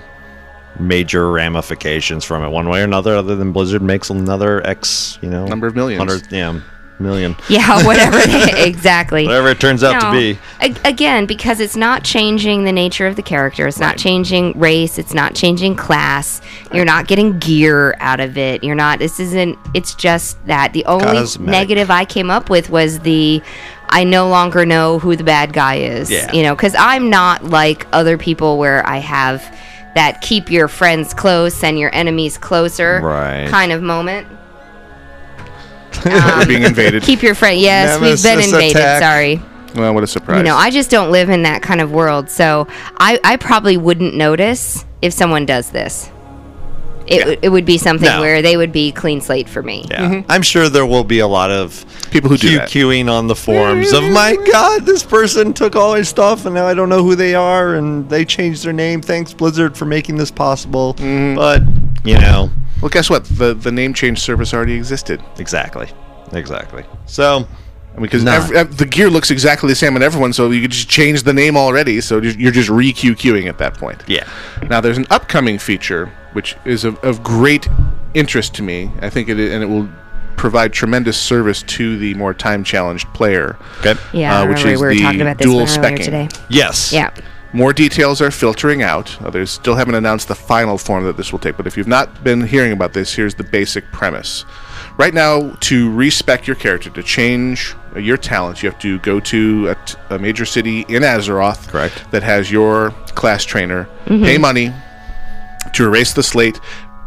major 0.78 1.30
ramifications 1.30 2.24
from 2.24 2.42
it 2.44 2.48
one 2.48 2.68
way 2.68 2.80
or 2.80 2.84
another, 2.84 3.14
other 3.16 3.34
than 3.36 3.52
Blizzard 3.52 3.82
makes 3.82 4.10
another 4.10 4.64
X, 4.66 5.18
you 5.22 5.30
know, 5.30 5.46
Number 5.46 5.66
of 5.66 5.74
millions. 5.74 5.98
hundred, 5.98 6.30
yeah, 6.30 6.60
million. 7.00 7.36
Yeah, 7.48 7.84
whatever. 7.86 8.18
they- 8.18 8.64
exactly. 8.66 9.26
Whatever 9.26 9.48
it 9.48 9.60
turns 9.60 9.82
out 9.82 10.00
to 10.00 10.12
be. 10.12 10.38
A- 10.60 10.88
again, 10.88 11.26
because 11.26 11.58
it's 11.60 11.76
not 11.76 12.04
changing 12.04 12.64
the 12.64 12.72
nature 12.72 13.06
of 13.06 13.16
the 13.16 13.22
character. 13.22 13.66
It's 13.66 13.78
not 13.80 13.96
changing 13.98 14.58
race. 14.58 14.98
It's 14.98 15.14
not 15.14 15.34
changing 15.34 15.76
class. 15.76 16.40
You're 16.72 16.84
not 16.84 17.06
getting 17.08 17.38
gear 17.38 17.96
out 18.00 18.20
of 18.20 18.36
it. 18.38 18.62
You're 18.62 18.74
not. 18.76 18.98
This 18.98 19.18
isn't. 19.18 19.58
It's 19.74 19.94
just 19.94 20.44
that 20.46 20.72
the 20.72 20.84
only 20.84 21.04
Cosmetic. 21.06 21.50
negative 21.50 21.90
I 21.90 22.04
came 22.04 22.30
up 22.30 22.50
with 22.50 22.70
was 22.70 23.00
the. 23.00 23.42
I 23.92 24.04
no 24.04 24.28
longer 24.28 24.64
know 24.64 25.00
who 25.00 25.16
the 25.16 25.24
bad 25.24 25.52
guy 25.52 25.76
is. 25.76 26.10
Yeah. 26.12 26.30
You 26.32 26.44
know, 26.44 26.54
because 26.54 26.76
I'm 26.78 27.10
not 27.10 27.44
like 27.44 27.88
other 27.92 28.16
people 28.16 28.56
where 28.56 28.86
I 28.86 28.98
have 28.98 29.40
that 29.96 30.20
keep 30.20 30.48
your 30.48 30.68
friends 30.68 31.12
close 31.12 31.64
and 31.64 31.76
your 31.76 31.92
enemies 31.92 32.38
closer 32.38 33.00
Right. 33.02 33.48
kind 33.48 33.72
of 33.72 33.82
moment. 33.82 34.28
We're 36.04 36.46
being 36.46 36.62
invaded. 36.62 37.02
Keep 37.02 37.22
your 37.22 37.34
friend. 37.34 37.60
Yes, 37.60 38.00
we've 38.00 38.22
been 38.22 38.42
invaded. 38.44 38.76
attack. 38.76 39.02
Sorry. 39.02 39.40
Well, 39.74 39.94
what 39.94 40.02
a 40.02 40.06
surprise. 40.06 40.38
You 40.38 40.42
know, 40.44 40.56
I 40.56 40.70
just 40.70 40.90
don't 40.90 41.10
live 41.12 41.28
in 41.30 41.42
that 41.44 41.62
kind 41.62 41.80
of 41.80 41.92
world, 41.92 42.28
so 42.28 42.66
I, 42.98 43.20
I 43.22 43.36
probably 43.36 43.76
wouldn't 43.76 44.14
notice 44.14 44.84
if 45.00 45.12
someone 45.12 45.46
does 45.46 45.70
this. 45.70 46.10
It, 47.06 47.18
w- 47.20 47.38
it 47.42 47.48
would 47.48 47.64
be 47.64 47.76
something 47.78 48.08
No. 48.08 48.20
where 48.20 48.40
they 48.42 48.56
would 48.56 48.70
be 48.72 48.92
clean 48.92 49.20
slate 49.20 49.48
for 49.48 49.62
me. 49.62 49.84
Yeah, 49.90 50.22
I'm 50.28 50.42
sure 50.42 50.68
there 50.68 50.86
will 50.86 51.02
be 51.02 51.18
a 51.20 51.26
lot 51.26 51.50
of 51.50 51.84
People 52.12 52.30
who 52.30 52.36
do 52.36 52.56
that. 52.56 52.68
QQing 52.68 53.10
on 53.10 53.26
the 53.26 53.34
forums 53.34 53.92
of 53.92 54.04
my 54.10 54.36
God, 54.52 54.86
this 54.86 55.02
person 55.02 55.52
took 55.52 55.74
all 55.74 55.92
my 55.92 56.02
stuff 56.02 56.46
and 56.46 56.54
now 56.54 56.66
I 56.66 56.74
don't 56.74 56.88
know 56.88 57.02
who 57.02 57.16
they 57.16 57.34
are 57.34 57.74
and 57.74 58.08
they 58.08 58.24
changed 58.24 58.64
their 58.64 58.72
name. 58.72 59.02
Thanks 59.02 59.32
Blizzard 59.32 59.76
for 59.76 59.86
making 59.86 60.16
this 60.18 60.30
possible. 60.30 60.94
Mm-hmm. 60.94 61.34
But 61.36 61.62
you 62.04 62.16
know, 62.18 62.50
well, 62.80 62.88
guess 62.88 63.08
what? 63.10 63.24
The 63.24 63.54
the 63.54 63.72
name 63.72 63.94
change 63.94 64.18
service 64.20 64.52
already 64.54 64.74
existed. 64.74 65.22
exactly, 65.38 65.88
exactly. 66.32 66.84
So 67.06 67.46
Because 68.00 68.22
Nah. 68.22 68.34
ev- 68.36 68.52
ev- 68.52 68.76
the 68.76 68.86
gear 68.86 69.10
looks 69.10 69.30
exactly 69.32 69.68
the 69.68 69.74
same 69.74 69.96
on 69.96 70.02
everyone, 70.02 70.32
so 70.32 70.50
you 70.50 70.62
could 70.62 70.70
just 70.70 70.88
change 70.88 71.24
the 71.24 71.32
name 71.32 71.56
already. 71.56 72.00
So 72.00 72.20
you're 72.20 72.52
just 72.52 72.68
re 72.70 72.92
QQing 72.92 73.48
at 73.48 73.58
that 73.58 73.74
point. 73.74 74.02
yeah, 74.06 74.24
Now 74.70 74.80
there's 74.80 74.96
an 74.96 75.06
upcoming 75.10 75.58
feature 75.58 76.10
which 76.32 76.54
is 76.64 76.84
of, 76.84 76.96
of 77.04 77.22
great 77.24 77.66
interest 78.14 78.54
to 78.54 78.62
me. 78.62 78.90
I 79.02 79.10
think 79.10 79.28
it 79.28 79.38
and 79.38 79.62
it 79.62 79.68
will 79.68 79.88
provide 80.36 80.72
tremendous 80.72 81.18
service 81.18 81.62
to 81.64 81.98
the 81.98 82.14
more 82.14 82.32
time 82.32 82.62
challenged 82.64 83.12
player. 83.12 83.56
okay. 83.80 83.94
Yeah, 84.12 84.40
Uh, 84.40 84.46
which 84.46 84.58
is 84.60 84.64
we 84.64 84.76
were 84.76 84.94
the 84.94 85.02
talking 85.02 85.20
about 85.20 85.38
this 85.38 85.44
dual 85.46 85.56
one 85.58 85.66
specking. 85.66 86.04
today. 86.04 86.28
Yes. 86.48 86.92
Yeah. 86.92 87.10
More 87.52 87.72
details 87.72 88.20
are 88.20 88.30
filtering 88.30 88.82
out. 88.82 89.20
Uh, 89.20 89.30
They 89.30 89.44
still 89.44 89.74
haven't 89.74 89.96
announced 89.96 90.28
the 90.28 90.36
final 90.36 90.78
form 90.78 91.04
that 91.04 91.16
this 91.16 91.32
will 91.32 91.40
take, 91.40 91.56
but 91.56 91.66
if 91.66 91.76
you've 91.76 91.88
not 91.88 92.22
been 92.22 92.46
hearing 92.46 92.70
about 92.72 92.92
this, 92.92 93.12
here's 93.14 93.34
the 93.34 93.42
basic 93.42 93.90
premise. 93.90 94.44
Right 94.96 95.12
now, 95.14 95.50
to 95.60 95.90
respec 95.92 96.46
your 96.46 96.54
character, 96.56 96.90
to 96.90 97.02
change 97.02 97.74
your 97.96 98.16
talents, 98.16 98.62
you 98.62 98.70
have 98.70 98.78
to 98.80 98.98
go 99.00 99.18
to 99.20 99.68
a, 99.70 99.74
t- 99.84 99.96
a 100.10 100.18
major 100.18 100.44
city 100.44 100.80
in 100.88 101.02
Azeroth 101.02 101.66
Correct. 101.68 102.04
that 102.12 102.22
has 102.22 102.52
your 102.52 102.90
class 103.16 103.44
trainer, 103.44 103.88
Mhm. 104.06 104.24
pay 104.24 104.38
money 104.38 104.72
to 105.72 105.84
erase 105.84 106.12
the 106.12 106.22
slate, 106.22 106.60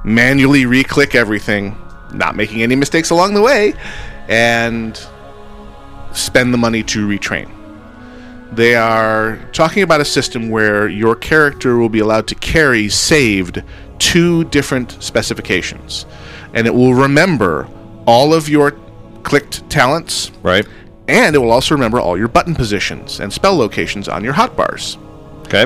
manually 0.04 0.66
re-click 0.66 1.16
everything, 1.16 1.78
not 2.12 2.36
making 2.36 2.62
any 2.64 2.76
mistakes 2.76 3.12
along 3.12 3.34
the 3.34 3.42
way, 3.42 3.74
and 4.28 5.00
spend 6.12 6.54
the 6.54 6.58
money 6.58 6.84
to 6.84 7.08
retrain. 7.08 7.48
They 8.56 8.76
are 8.76 9.40
talking 9.52 9.82
about 9.82 10.00
a 10.00 10.06
system 10.06 10.50
where 10.50 10.88
your 10.88 11.16
character 11.16 11.78
will 11.78 11.90
be 11.90 12.00
allowed 12.00 12.28
to 12.28 12.36
carry 12.36 12.88
saved 12.88 13.64
two 13.98 14.44
different 14.46 15.02
specifications, 15.02 16.06
and 16.54 16.68
it 16.68 16.74
will 16.74 16.94
remember 16.94 17.68
all 18.06 18.32
of 18.32 18.50
your 18.50 18.72
clicked 19.24 19.68
talents, 19.72 20.32
right? 20.44 20.68
And 21.08 21.36
it 21.36 21.40
will 21.40 21.52
also 21.52 21.74
remember 21.74 22.00
all 22.00 22.16
your 22.16 22.28
button 22.28 22.54
positions 22.54 23.20
and 23.20 23.34
spell 23.34 23.56
locations 23.56 24.08
on 24.08 24.24
your 24.24 24.34
hotbars. 24.34 24.98
Okay. 25.48 25.66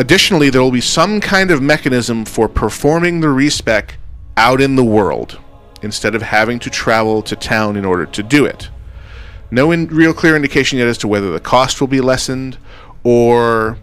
Additionally, 0.00 0.50
there 0.50 0.62
will 0.62 0.72
be 0.72 0.80
some 0.80 1.20
kind 1.20 1.52
of 1.52 1.62
mechanism 1.62 2.24
for 2.24 2.48
performing 2.48 3.20
the 3.20 3.28
respec 3.28 3.98
out 4.36 4.60
in 4.60 4.74
the 4.74 4.84
world 4.84 5.38
instead 5.82 6.16
of 6.16 6.22
having 6.22 6.58
to 6.58 6.70
travel 6.70 7.22
to 7.22 7.36
town 7.36 7.76
in 7.76 7.84
order 7.84 8.06
to 8.06 8.22
do 8.22 8.44
it. 8.44 8.68
No 9.50 9.70
in- 9.72 9.88
real 9.88 10.12
clear 10.12 10.36
indication 10.36 10.78
yet 10.78 10.88
as 10.88 10.98
to 10.98 11.08
whether 11.08 11.30
the 11.30 11.40
cost 11.40 11.80
will 11.80 11.88
be 11.88 12.00
lessened 12.00 12.58
or 13.04 13.78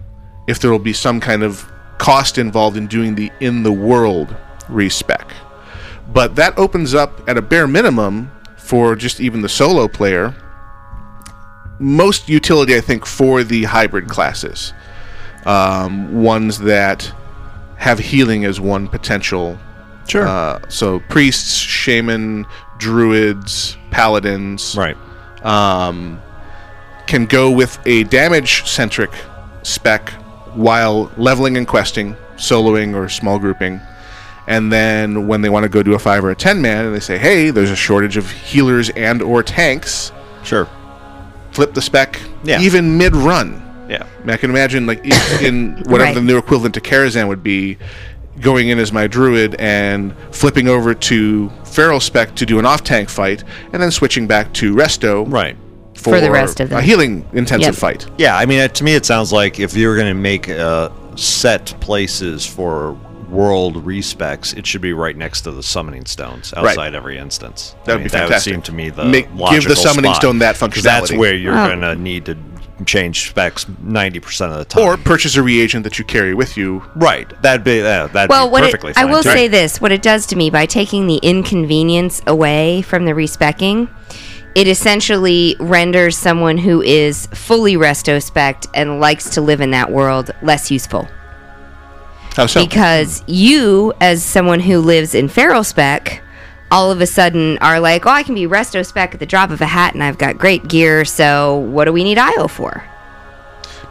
if 0.48 0.60
there 0.60 0.72
will 0.72 0.80
be 0.80 0.94
some 0.94 1.20
kind 1.20 1.44
of 1.44 1.70
cost 1.98 2.38
involved 2.38 2.78
in 2.78 2.88
doing 2.88 3.16
the 3.16 3.32
in 3.40 3.64
the 3.64 3.72
world 3.72 4.36
respec. 4.70 5.32
But 6.08 6.36
that 6.36 6.58
opens 6.58 6.94
up 6.94 7.28
at 7.28 7.38
a 7.38 7.42
bare 7.42 7.68
minimum 7.68 8.32
for 8.58 8.96
just 8.96 9.20
even 9.20 9.42
the 9.42 9.50
solo 9.50 9.88
player 9.88 10.36
most 11.80 12.30
utility 12.30 12.76
I 12.76 12.82
think 12.82 13.06
for 13.06 13.44
the 13.44 13.64
hybrid 13.66 14.08
classes. 14.08 14.74
Um, 15.46 16.24
ones 16.24 16.60
that 16.60 17.12
have 17.78 18.00
healing 18.00 18.46
as 18.46 18.60
one 18.60 18.88
potential. 18.88 19.58
Sure. 20.08 20.28
Uh, 20.28 20.60
so 20.70 21.02
priests, 21.02 21.56
shaman, 21.58 22.46
druids, 22.78 23.78
paladins. 23.92 24.76
Right. 24.76 24.98
Um, 25.46 26.22
can 27.08 27.26
go 27.28 27.52
with 27.52 27.78
a 27.86 28.04
damage 28.06 28.66
centric 28.68 29.12
spec 29.64 30.10
while 30.56 31.12
leveling 31.18 31.56
and 31.56 31.68
questing, 31.68 32.16
soloing 32.36 32.96
or 32.96 33.08
small 33.10 33.38
grouping. 33.38 33.80
And 34.48 34.72
then 34.72 35.28
when 35.28 35.42
they 35.42 35.50
want 35.50 35.64
to 35.64 35.70
go 35.70 35.84
do 35.84 35.94
a 35.94 36.00
five 36.00 36.24
or 36.26 36.32
a 36.32 36.36
ten 36.36 36.62
man, 36.62 36.86
and 36.86 36.96
they 36.96 37.00
say, 37.00 37.18
"Hey, 37.18 37.50
there's 37.52 37.72
a 37.72 37.76
shortage 37.76 38.18
of 38.18 38.30
healers 38.32 38.90
and 38.92 39.22
or 39.22 39.44
tanks." 39.44 40.12
Sure. 40.44 40.68
Flip 41.52 41.74
the 41.74 41.82
spec, 41.82 42.20
Yeah. 42.44 42.60
even 42.60 42.98
mid 42.98 43.16
run. 43.16 43.62
Yeah. 43.90 44.04
I, 44.04 44.20
mean, 44.22 44.30
I 44.32 44.38
can 44.38 44.50
imagine 44.50 44.86
like 44.88 45.04
in- 45.06 45.46
in 45.46 45.72
whatever 45.86 46.10
Right. 46.10 46.16
the 46.16 46.22
new 46.22 46.38
equivalent 46.38 46.74
to 46.76 46.82
Karazhan 46.82 47.28
would 47.28 47.44
be, 47.44 47.78
going 48.42 48.70
in 48.70 48.80
as 48.80 48.92
my 48.92 49.08
druid 49.08 49.56
and 49.56 50.14
flipping 50.32 50.68
over 50.68 50.94
to 50.94 51.50
feral 51.66 52.00
spec 52.00 52.36
to 52.36 52.46
do 52.46 52.60
an 52.60 52.66
off 52.66 52.84
tank 52.84 53.10
fight, 53.10 53.44
and 53.74 53.82
then 53.82 53.92
switching 53.92 54.28
back 54.28 54.54
to 54.54 54.74
resto. 54.76 55.30
Right. 55.32 55.56
For, 55.96 56.12
For 56.16 56.22
the 56.22 56.30
rest 56.30 56.60
of 56.60 56.70
them. 56.70 56.80
a 56.80 56.82
healing 56.82 57.26
intensive 57.34 57.74
Yep. 57.74 57.76
fight. 57.76 58.06
Yeah, 58.18 58.38
I 58.38 58.46
mean, 58.46 58.60
uh, 58.60 58.68
to 58.68 58.84
me, 58.84 58.94
it 58.96 59.06
sounds 59.06 59.32
like 59.34 59.60
if 59.60 59.76
you're 59.76 59.96
going 59.96 60.08
to 60.10 60.14
make 60.14 60.50
uh, 60.50 60.90
set 61.16 61.74
places 61.80 62.46
for 62.46 62.98
world 63.30 63.84
respecs, 63.86 64.56
it 64.56 64.68
should 64.68 64.82
be 64.82 64.94
right 64.94 65.18
next 65.18 65.42
to 65.42 65.52
the 65.52 65.64
summoning 65.64 66.06
stones 66.06 66.54
Right. 66.56 66.66
outside 66.68 66.94
every 66.94 67.18
instance. 67.18 67.76
That 67.86 67.94
would 67.94 67.94
I 67.94 67.98
mean, 67.98 68.04
be 68.06 68.10
That 68.10 68.30
would 68.30 68.40
seem 68.42 68.62
to 68.64 68.72
me 68.74 68.90
the 68.92 69.06
Make- 69.06 69.30
give 69.50 69.64
the 69.68 69.76
summoning 69.76 70.12
spot, 70.12 70.22
stone 70.22 70.40
that 70.40 70.60
'cause 70.60 70.84
That's 70.84 71.12
where 71.12 71.34
you're 71.34 71.58
Oh. 71.58 71.68
going 71.68 71.82
to 71.82 71.96
need 71.96 72.26
to 72.26 72.38
change 72.86 73.30
specs 73.30 73.66
90% 73.66 74.52
of 74.52 74.58
the 74.58 74.66
time. 74.66 74.84
Or 74.84 74.98
purchase 74.98 75.36
a 75.36 75.44
reagent 75.44 75.84
that 75.84 75.98
you 75.98 76.06
carry 76.06 76.34
with 76.34 76.58
you. 76.58 76.84
right. 76.96 77.30
That'd 77.42 77.64
be 77.64 77.82
uh, 77.82 78.08
that'd 78.08 78.30
well, 78.30 78.48
be 78.48 78.52
what 78.52 78.64
it, 78.64 78.68
perfectly 78.68 78.94
I 78.96 79.06
will 79.06 79.24
too. 79.24 79.32
say 79.32 79.48
this: 79.48 79.80
what 79.80 79.92
it 79.92 80.02
does 80.02 80.26
to 80.28 80.36
me 80.36 80.50
by 80.50 80.66
taking 80.66 81.08
the 81.08 81.18
inconvenience 81.18 82.22
away 82.28 82.82
from 82.82 83.06
the 83.06 83.16
respecking, 83.16 83.90
it 84.56 84.68
essentially 84.68 85.56
renders 85.60 86.18
someone 86.18 86.58
who 86.58 86.82
is 86.82 87.28
fully 87.28 87.76
resto 87.76 88.22
spec 88.22 88.64
and 88.74 89.00
likes 89.00 89.30
to 89.32 89.42
live 89.42 89.62
in 89.62 89.72
that 89.72 89.92
world 89.92 90.32
less 90.42 90.72
useful. 90.72 91.08
How 92.36 92.48
so? 92.48 92.66
Because 92.66 93.24
you, 93.28 93.94
as 94.02 94.24
someone 94.24 94.60
who 94.60 94.80
lives 94.80 95.16
in 95.16 95.30
feral 95.30 95.64
spec, 95.64 96.22
all 96.72 96.92
of 96.92 97.00
a 97.02 97.06
sudden 97.08 97.58
are 97.60 97.80
like, 97.80 98.06
oh, 98.06 98.10
I 98.10 98.24
can 98.24 98.36
be 98.36 98.44
resto 98.48 98.86
spec 98.86 99.14
at 99.14 99.20
the 99.20 99.26
drop 99.26 99.50
of 99.52 99.62
a 99.62 99.66
hat, 99.66 99.94
and 99.94 100.04
I've 100.04 100.18
got 100.18 100.38
great 100.38 100.68
gear. 100.68 101.06
So 101.06 101.58
what 101.58 101.86
do 101.86 101.94
we 101.94 102.04
need 102.04 102.18
IO 102.18 102.48
for? 102.48 102.84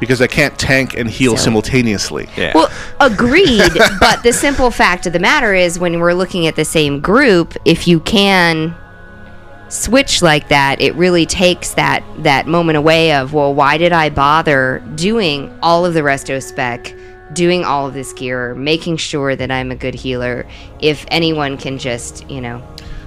because 0.01 0.21
I 0.21 0.27
can't 0.27 0.59
tank 0.59 0.95
and 0.99 1.09
heal 1.09 1.37
So- 1.37 1.45
simultaneously. 1.45 2.29
Yeah. 2.37 2.53
Well, 2.55 2.69
agreed. 3.01 3.71
but 4.01 4.23
the 4.25 4.33
simple 4.33 4.71
fact 4.73 5.07
of 5.07 5.13
the 5.13 5.21
matter 5.21 5.55
is, 5.55 5.79
when 5.79 5.99
we're 6.01 6.13
looking 6.15 6.47
at 6.49 6.57
the 6.57 6.65
same 6.65 7.01
group, 7.01 7.55
if 7.65 7.87
you 7.87 8.01
can 8.01 8.75
switch 9.69 10.21
like 10.21 10.49
that, 10.49 10.81
it 10.81 10.95
really 10.97 11.25
takes 11.25 11.75
that 11.75 12.03
that 12.19 12.47
moment 12.47 12.77
away 12.77 13.15
of, 13.15 13.33
well, 13.33 13.55
why 13.55 13.79
did 13.79 13.93
I 13.93 14.11
bother 14.11 14.83
doing 14.97 15.57
all 15.63 15.87
of 15.87 15.95
the 15.95 16.01
resto 16.01 16.43
spec, 16.43 16.93
doing 17.35 17.65
all 17.65 17.87
of 17.87 17.95
this 17.95 18.13
gear, 18.13 18.55
making 18.55 18.97
sure 18.97 19.37
that 19.37 19.51
I'm 19.51 19.71
a 19.71 19.77
good 19.77 19.95
healer, 19.95 20.47
if 20.81 21.05
anyone 21.09 21.59
can 21.59 21.79
just, 21.79 22.29
you 22.31 22.41
know, 22.41 22.63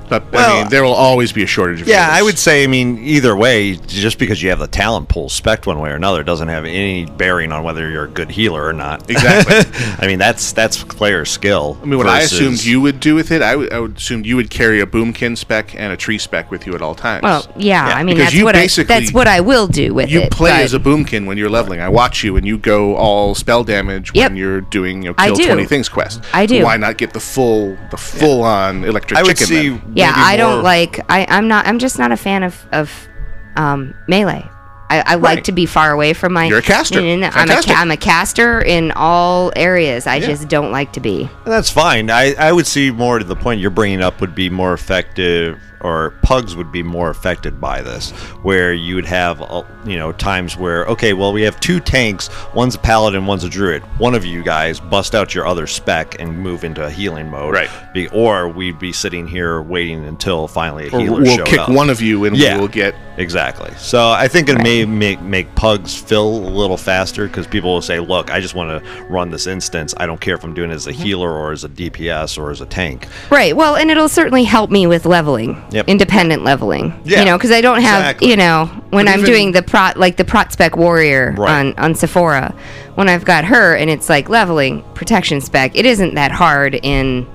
But 0.09 0.23
I 0.23 0.35
Well, 0.35 0.59
mean, 0.61 0.69
there 0.69 0.83
will 0.83 0.93
always 0.93 1.31
be 1.33 1.43
a 1.43 1.47
shortage 1.47 1.81
of 1.81 1.87
Yeah, 1.87 2.05
healers. 2.05 2.19
I 2.19 2.23
would 2.23 2.39
say. 2.39 2.63
I 2.63 2.67
mean, 2.67 2.97
either 2.99 3.35
way, 3.35 3.75
just 3.75 4.17
because 4.19 4.41
you 4.41 4.49
have 4.49 4.59
the 4.59 4.67
talent 4.67 5.09
pool 5.09 5.29
spec 5.29 5.65
one 5.65 5.79
way 5.79 5.89
or 5.89 5.95
another 5.95 6.23
doesn't 6.23 6.47
have 6.47 6.65
any 6.65 7.05
bearing 7.05 7.51
on 7.51 7.63
whether 7.63 7.89
you're 7.89 8.05
a 8.05 8.09
good 8.09 8.29
healer 8.31 8.65
or 8.65 8.73
not. 8.73 9.09
Exactly. 9.09 9.55
I 9.99 10.07
mean, 10.07 10.19
that's 10.19 10.51
that's 10.53 10.83
player 10.83 11.25
skill. 11.25 11.77
I 11.81 11.85
mean, 11.85 11.97
what 11.97 12.07
I 12.07 12.21
assumed 12.21 12.63
you 12.63 12.79
would 12.81 12.99
do 12.99 13.15
with 13.15 13.31
it, 13.31 13.41
I 13.41 13.55
would 13.55 13.73
I 13.73 13.79
assume 13.85 14.23
you 14.25 14.35
would 14.37 14.49
carry 14.49 14.79
a 14.81 14.85
boomkin 14.85 15.37
spec 15.37 15.75
and 15.75 15.91
a 15.91 15.97
tree 15.97 16.17
spec 16.17 16.51
with 16.51 16.65
you 16.65 16.73
at 16.75 16.81
all 16.81 16.95
times. 16.95 17.23
well, 17.23 17.45
yeah, 17.57 17.85
I 17.85 18.03
mean, 18.03 18.15
because 18.15 18.27
that's 18.31 18.35
you 18.35 18.45
what 18.45 18.55
I, 18.55 18.61
basically- 18.61 18.87
that's 18.99 19.13
what 19.13 19.27
I 19.27 19.41
will 19.41 19.67
do 19.67 19.93
with 19.93 20.09
you 20.09 20.19
it. 20.21 20.23
You 20.25 20.29
play 20.29 20.51
but- 20.51 20.61
as 20.61 20.73
a 20.73 20.79
boomkin 20.79 21.25
when 21.25 21.37
you're 21.37 21.49
leveling. 21.49 21.81
I 21.81 21.89
watch 21.89 22.23
you, 22.23 22.37
and 22.37 22.45
you 22.47 22.57
go 22.57 22.95
all 22.95 23.35
spell 23.35 23.63
damage 23.63 24.11
Yep. 24.13 24.31
when 24.31 24.37
you're 24.37 24.61
doing 24.61 25.01
you 25.03 25.09
know, 25.09 25.15
I 25.17 25.27
kill 25.27 25.35
do. 25.35 25.45
twenty 25.47 25.65
things 25.65 25.89
quest. 25.89 26.21
I 26.33 26.45
do. 26.45 26.63
Why 26.63 26.77
not 26.77 26.97
get 26.97 27.13
the 27.13 27.19
full 27.19 27.77
the 27.91 27.97
full 27.97 28.43
on 28.43 28.83
electric 28.85 29.19
I 29.19 29.23
would 29.23 29.37
chicken? 29.37 29.47
see. 29.47 29.69
then? 29.69 29.81
Yeah 29.97 30.13
i 30.15 30.37
don't 30.37 30.63
like 30.63 30.99
I, 31.09 31.25
i'm 31.29 31.47
not 31.47 31.67
i'm 31.67 31.79
just 31.79 31.97
not 31.99 32.11
a 32.11 32.17
fan 32.17 32.43
of 32.43 32.65
of 32.71 32.91
um 33.55 33.93
melee 34.07 34.47
I, 34.89 35.03
I 35.05 35.15
like 35.15 35.35
Right. 35.35 35.43
to 35.43 35.51
be 35.51 35.65
far 35.65 35.91
away 35.91 36.13
from 36.13 36.31
my. 36.31 36.45
You're 36.45 36.59
a 36.59 36.61
caster. 36.61 37.01
I'm 37.01 37.21
a, 37.21 37.61
I'm 37.75 37.91
a 37.91 37.97
caster 37.97 38.61
in 38.61 38.93
all 38.93 39.51
areas. 39.53 40.07
I 40.07 40.15
Yeah. 40.15 40.27
just 40.27 40.47
don't 40.47 40.71
like 40.71 40.93
to 40.93 41.01
be. 41.01 41.29
That's 41.43 41.69
fine. 41.69 42.09
I, 42.09 42.35
I 42.35 42.53
would 42.53 42.65
see 42.65 42.89
more 42.89 43.19
to 43.19 43.25
the 43.25 43.35
point 43.35 43.59
you're 43.59 43.69
bringing 43.69 44.01
up 44.01 44.21
would 44.21 44.33
be 44.33 44.49
more 44.49 44.71
effective, 44.73 45.59
or 45.81 46.11
pugs 46.23 46.55
would 46.55 46.71
be 46.71 46.83
more 46.83 47.09
affected 47.09 47.59
by 47.61 47.81
this, 47.81 48.11
where 48.43 48.73
you 48.73 48.95
would 48.95 49.05
have, 49.05 49.41
uh, 49.41 49.63
you 49.85 49.97
know, 49.97 50.11
times 50.11 50.57
where, 50.57 50.85
okay, 50.85 51.13
well, 51.13 51.31
we 51.33 51.41
have 51.43 51.59
two 51.59 51.79
tanks, 51.79 52.29
one's 52.53 52.75
a 52.75 52.79
paladin, 52.79 53.25
one's 53.25 53.43
a 53.43 53.49
druid. 53.49 53.81
One 53.99 54.15
of 54.15 54.25
you 54.25 54.43
guys 54.43 54.79
bust 54.79 55.13
out 55.15 55.35
your 55.35 55.45
other 55.45 55.67
spec 55.67 56.19
and 56.19 56.37
move 56.39 56.63
into 56.63 56.83
a 56.85 56.89
healing 56.89 57.29
mode. 57.29 57.53
Right. 57.53 57.69
Be, 57.93 58.07
or 58.09 58.47
we'd 58.49 58.79
be 58.79 58.91
sitting 58.93 59.27
here 59.27 59.61
waiting 59.61 60.05
until 60.05 60.47
finally 60.47 60.87
a 60.87 60.91
Or 60.95 60.99
healer 60.99 61.21
we'll 61.21 61.45
kick 61.45 61.59
up. 61.59 61.69
one 61.69 61.89
of 61.89 62.01
you, 62.01 62.25
and 62.25 62.35
Yeah. 62.37 62.57
we'll 62.57 62.67
get 62.67 62.95
Exactly. 63.19 63.71
So 63.79 64.11
I 64.11 64.27
think 64.27 64.47
it 64.47 64.61
may 64.61 64.85
make 64.85 65.19
make 65.23 65.55
pugs 65.55 65.95
fill 65.95 66.27
a 66.47 66.51
little 66.53 66.77
faster 66.77 67.25
because 67.25 67.47
people 67.47 67.73
will 67.73 67.81
say, 67.81 67.99
"Look, 67.99 68.31
I 68.31 68.39
just 68.39 68.53
want 68.53 68.69
to 68.83 69.03
run 69.09 69.31
this 69.31 69.47
instance. 69.47 69.95
I 69.97 70.05
don't 70.05 70.21
care 70.21 70.35
if 70.35 70.43
I'm 70.43 70.53
doing 70.53 70.69
it 70.69 70.75
as 70.75 70.85
a 70.85 70.91
Mm-hmm. 70.93 71.01
healer 71.01 71.31
or 71.31 71.51
as 71.51 71.63
a 71.63 71.67
DPS 71.67 72.37
or 72.37 72.51
as 72.51 72.61
a 72.61 72.67
tank." 72.67 73.07
Right. 73.31 73.57
Well, 73.57 73.75
and 73.75 73.89
it'll 73.89 74.07
certainly 74.07 74.43
help 74.43 74.69
me 74.69 74.85
with 74.85 75.07
leveling, 75.07 75.59
Yep. 75.71 75.87
independent 75.87 76.43
leveling. 76.43 76.93
Yeah, 77.03 77.19
You 77.19 77.25
know, 77.25 77.37
because 77.37 77.51
I 77.51 77.61
don't 77.61 77.81
have, 77.81 78.01
exactly. 78.01 78.29
you 78.29 78.37
know, 78.37 78.65
when 78.91 79.05
But 79.05 79.13
I'm 79.13 79.23
doing 79.23 79.51
the 79.51 79.61
prot 79.61 79.97
like 79.97 80.15
the 80.17 80.23
prot 80.25 80.51
spec 80.53 80.77
warrior 80.77 81.35
Right. 81.37 81.49
on 81.49 81.73
on 81.77 81.93
Sephora, 81.95 82.53
when 82.95 83.09
I've 83.09 83.25
got 83.25 83.45
her 83.45 83.75
and 83.75 83.89
it's 83.89 84.09
like 84.09 84.29
leveling 84.29 84.83
protection 84.93 85.41
spec, 85.41 85.75
it 85.75 85.85
isn't 85.85 86.15
that 86.15 86.31
hard 86.31 86.79
in 86.83 87.27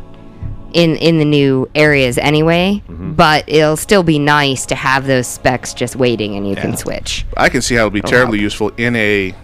in 0.73 0.97
in 0.97 1.19
the 1.19 1.25
new 1.27 1.69
areas 1.75 2.17
anyway. 2.19 2.83
Mm-hmm. 2.89 3.13
But 3.13 3.45
it'll 3.47 3.77
still 3.77 4.03
be 4.03 4.19
nice 4.19 4.65
to 4.67 4.75
have 4.75 5.07
those 5.07 5.27
specs 5.27 5.75
just 5.75 5.97
waiting 5.97 6.35
and 6.37 6.49
you 6.49 6.57
can 6.57 6.77
switch. 6.77 7.27
I 7.37 7.49
can 7.51 7.61
see 7.61 7.75
how 7.75 7.81
it'll 7.83 7.91
be 7.91 8.01
terribly 8.01 8.41
useful 8.41 8.71
in 8.79 8.97
a 8.97 9.35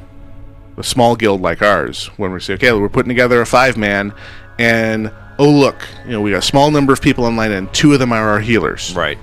a 0.79 0.83
small 0.83 1.17
guild 1.17 1.43
like 1.43 1.61
ours 1.61 2.07
when 2.17 2.33
we 2.33 2.41
say, 2.41 2.55
okay, 2.55 2.73
we're 2.73 2.89
putting 2.89 3.09
together 3.11 3.41
a 3.41 3.47
five 3.47 3.77
man, 3.77 4.15
and 4.59 5.11
oh 5.39 5.51
look, 5.51 5.87
you 6.05 6.13
know, 6.13 6.21
we 6.21 6.31
got 6.31 6.39
a 6.39 6.43
small 6.43 6.71
number 6.71 6.93
of 6.93 7.01
people 7.01 7.25
online, 7.25 7.53
and 7.53 7.73
two 7.73 7.93
of 7.93 7.99
them 7.99 8.13
are 8.13 8.29
our 8.31 8.41
healers. 8.41 8.95
Right. 8.95 9.19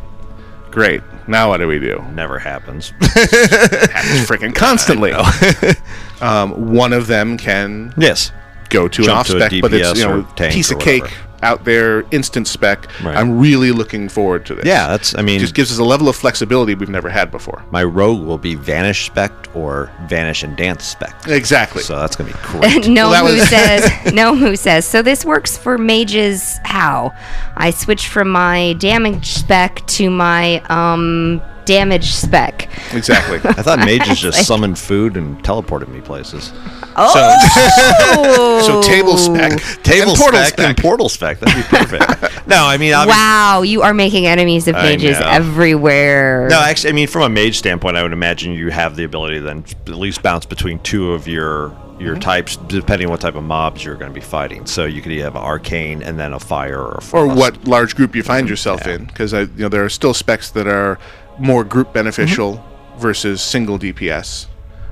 Great. 0.71 1.01
Now 1.27 1.49
what 1.49 1.57
do 1.57 1.67
we 1.67 1.79
do? 1.79 2.03
Never 2.13 2.37
happens. 2.37 2.89
happens 3.01 4.27
freaking 4.27 4.53
constantly. 4.55 5.11
um, 6.21 6.73
one 6.73 6.93
of 6.93 7.07
them 7.07 7.37
can 7.37 7.93
yes 7.97 8.31
go 8.69 8.87
to 8.87 9.03
Jump 9.03 9.29
an 9.29 9.41
off 9.41 9.49
spec, 9.49 9.61
but 9.61 9.73
it's 9.73 9.97
you 9.97 10.05
know 10.05 10.23
piece 10.35 10.71
of 10.71 10.79
cake. 10.79 11.03
Out 11.45 11.63
there, 11.63 12.03
instant 12.11 12.47
spec. 12.47 12.87
Right. 13.03 13.15
I'm 13.15 13.39
really 13.39 13.71
looking 13.71 14.09
forward 14.09 14.45
to 14.47 14.55
this. 14.55 14.65
Yeah, 14.65 14.87
that's- 14.87 15.15
I 15.17 15.21
mean- 15.21 15.39
just 15.39 15.53
gives 15.55 15.71
us 15.71 15.77
a 15.77 15.83
level 15.83 16.09
of 16.09 16.15
flexibility 16.15 16.73
we've 16.75 16.89
never 16.89 17.09
had 17.09 17.29
before. 17.31 17.63
My 17.71 17.83
rogue 17.83 18.23
will 18.25 18.37
be 18.39 18.55
vanish 18.55 19.05
spec 19.05 19.31
or 19.53 19.89
vanish 20.09 20.43
and 20.43 20.57
dance 20.57 20.83
spec. 20.83 21.15
Exactly. 21.27 21.83
So 21.83 21.97
that's 21.99 22.15
gonna 22.15 22.31
be 22.31 22.37
great. 22.43 22.87
no 22.87 23.09
Well, 23.11 23.27
who 23.27 23.33
was- 23.35 23.49
says 23.55 24.13
no 24.13 24.35
who 24.35 24.55
says 24.55 24.85
so 24.85 25.01
this 25.01 25.23
works 25.23 25.55
for 25.57 25.77
mages 25.77 26.59
how 26.63 27.13
i 27.55 27.69
switched 27.69 28.07
from 28.07 28.29
my 28.29 28.73
damage 28.79 29.27
spec 29.33 29.85
to 29.87 30.09
my 30.09 30.59
um 30.69 31.41
damage 31.65 32.13
spec 32.13 32.69
Exactly. 32.93 33.39
I 33.43 33.61
thought 33.61 33.79
mages 33.85 34.19
just 34.19 34.37
Like- 34.37 34.45
summoned 34.45 34.77
food 34.77 35.17
and 35.17 35.41
teleported 35.43 35.87
me 35.87 36.01
places. 36.01 36.51
oh 36.95 38.61
So 38.65 38.81
table 38.89 39.17
spec, 39.17 39.59
Table 39.83 40.11
and 40.11 40.19
portal 40.19 40.39
spec, 40.39 40.47
spec. 40.47 40.67
and 40.67 40.77
portal 40.77 41.09
spec. 41.09 41.39
That'd 41.39 41.55
be 41.55 41.77
perfect. 41.77 42.47
no, 42.47 42.65
I 42.65 42.77
mean, 42.77 42.93
obviously, 42.93 43.19
wow 43.19 43.61
you 43.63 43.81
are 43.81 43.93
making 43.93 44.25
enemies 44.25 44.67
of 44.67 44.75
mages 44.75 45.17
everywhere 45.21 46.47
No, 46.49 46.59
actually, 46.61 46.91
I 46.91 46.93
mean, 46.93 47.07
from 47.07 47.23
a 47.23 47.29
mage 47.29 47.57
standpoint, 47.57 47.97
I 47.97 48.03
would 48.03 48.13
imagine 48.13 48.53
you 48.53 48.69
have 48.69 48.95
the 48.95 49.03
ability 49.03 49.35
to 49.35 49.41
then 49.41 49.65
at 49.87 49.95
least 49.95 50.21
bounce 50.21 50.45
between 50.45 50.79
two 50.79 51.11
of 51.13 51.27
your 51.27 51.75
your 51.99 52.13
mm-hmm. 52.13 52.21
types, 52.21 52.57
depending 52.57 53.07
on 53.07 53.11
what 53.11 53.21
type 53.21 53.35
of 53.35 53.43
mobs 53.43 53.83
you're 53.83 53.95
going 53.95 54.11
to 54.11 54.13
be 54.13 54.25
fighting. 54.25 54.65
So 54.65 54.85
you 54.85 55.01
could 55.01 55.11
either 55.11 55.23
have 55.23 55.35
an 55.35 55.41
arcane 55.41 56.03
and 56.03 56.19
then 56.19 56.33
a 56.33 56.39
fire 56.39 56.79
or 56.79 56.99
a 57.01 57.15
or 57.15 57.27
what 57.27 57.65
large 57.67 57.95
group 57.95 58.15
you 58.15 58.23
find 58.23 58.49
yourself 58.49 58.85
in, 58.85 59.05
because 59.05 59.33
uh, 59.33 59.47
you 59.55 59.63
know 59.63 59.69
there 59.69 59.85
are 59.85 59.89
still 59.89 60.13
specs 60.13 60.49
that 60.51 60.67
are 60.67 60.99
more 61.39 61.63
group 61.63 61.93
beneficial 61.93 62.55
Mm-hmm. 62.55 62.99
versus 63.01 63.41
single 63.41 63.77
DPS. 63.77 64.47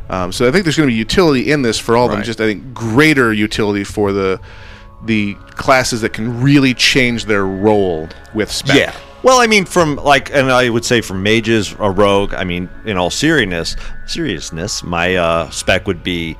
Um, 0.09 0.31
so 0.33 0.47
I 0.47 0.51
think 0.51 0.65
there's 0.65 0.75
going 0.75 0.89
to 0.89 0.93
be 0.93 0.97
utility 0.97 1.51
in 1.51 1.61
this 1.61 1.79
for 1.79 1.95
all 1.95 2.05
of 2.05 2.11
them. 2.11 2.19
Right. 2.19 2.25
Just 2.25 2.41
I 2.41 2.45
think 2.45 2.73
greater 2.73 3.31
utility 3.31 3.83
for 3.85 4.11
the 4.11 4.39
the 5.05 5.35
classes 5.51 6.01
that 6.01 6.11
can 6.13 6.41
really 6.41 6.73
change 6.73 7.25
their 7.25 7.45
role 7.45 8.07
with 8.33 8.51
spec. 8.51 8.75
Yeah. 8.75 8.95
Well, 9.23 9.39
I 9.39 9.47
mean, 9.47 9.63
from 9.63 9.95
like, 9.95 10.33
and 10.33 10.51
I 10.51 10.69
would 10.69 10.83
say 10.83 10.99
from 10.99 11.23
mages, 11.23 11.73
a 11.79 11.89
rogue. 11.89 12.33
I 12.33 12.43
mean, 12.43 12.69
in 12.85 12.97
all 12.97 13.09
seriousness, 13.09 13.77
seriousness, 14.05 14.83
my 14.83 15.15
uh, 15.15 15.49
spec 15.49 15.87
would 15.87 16.03
be 16.03 16.35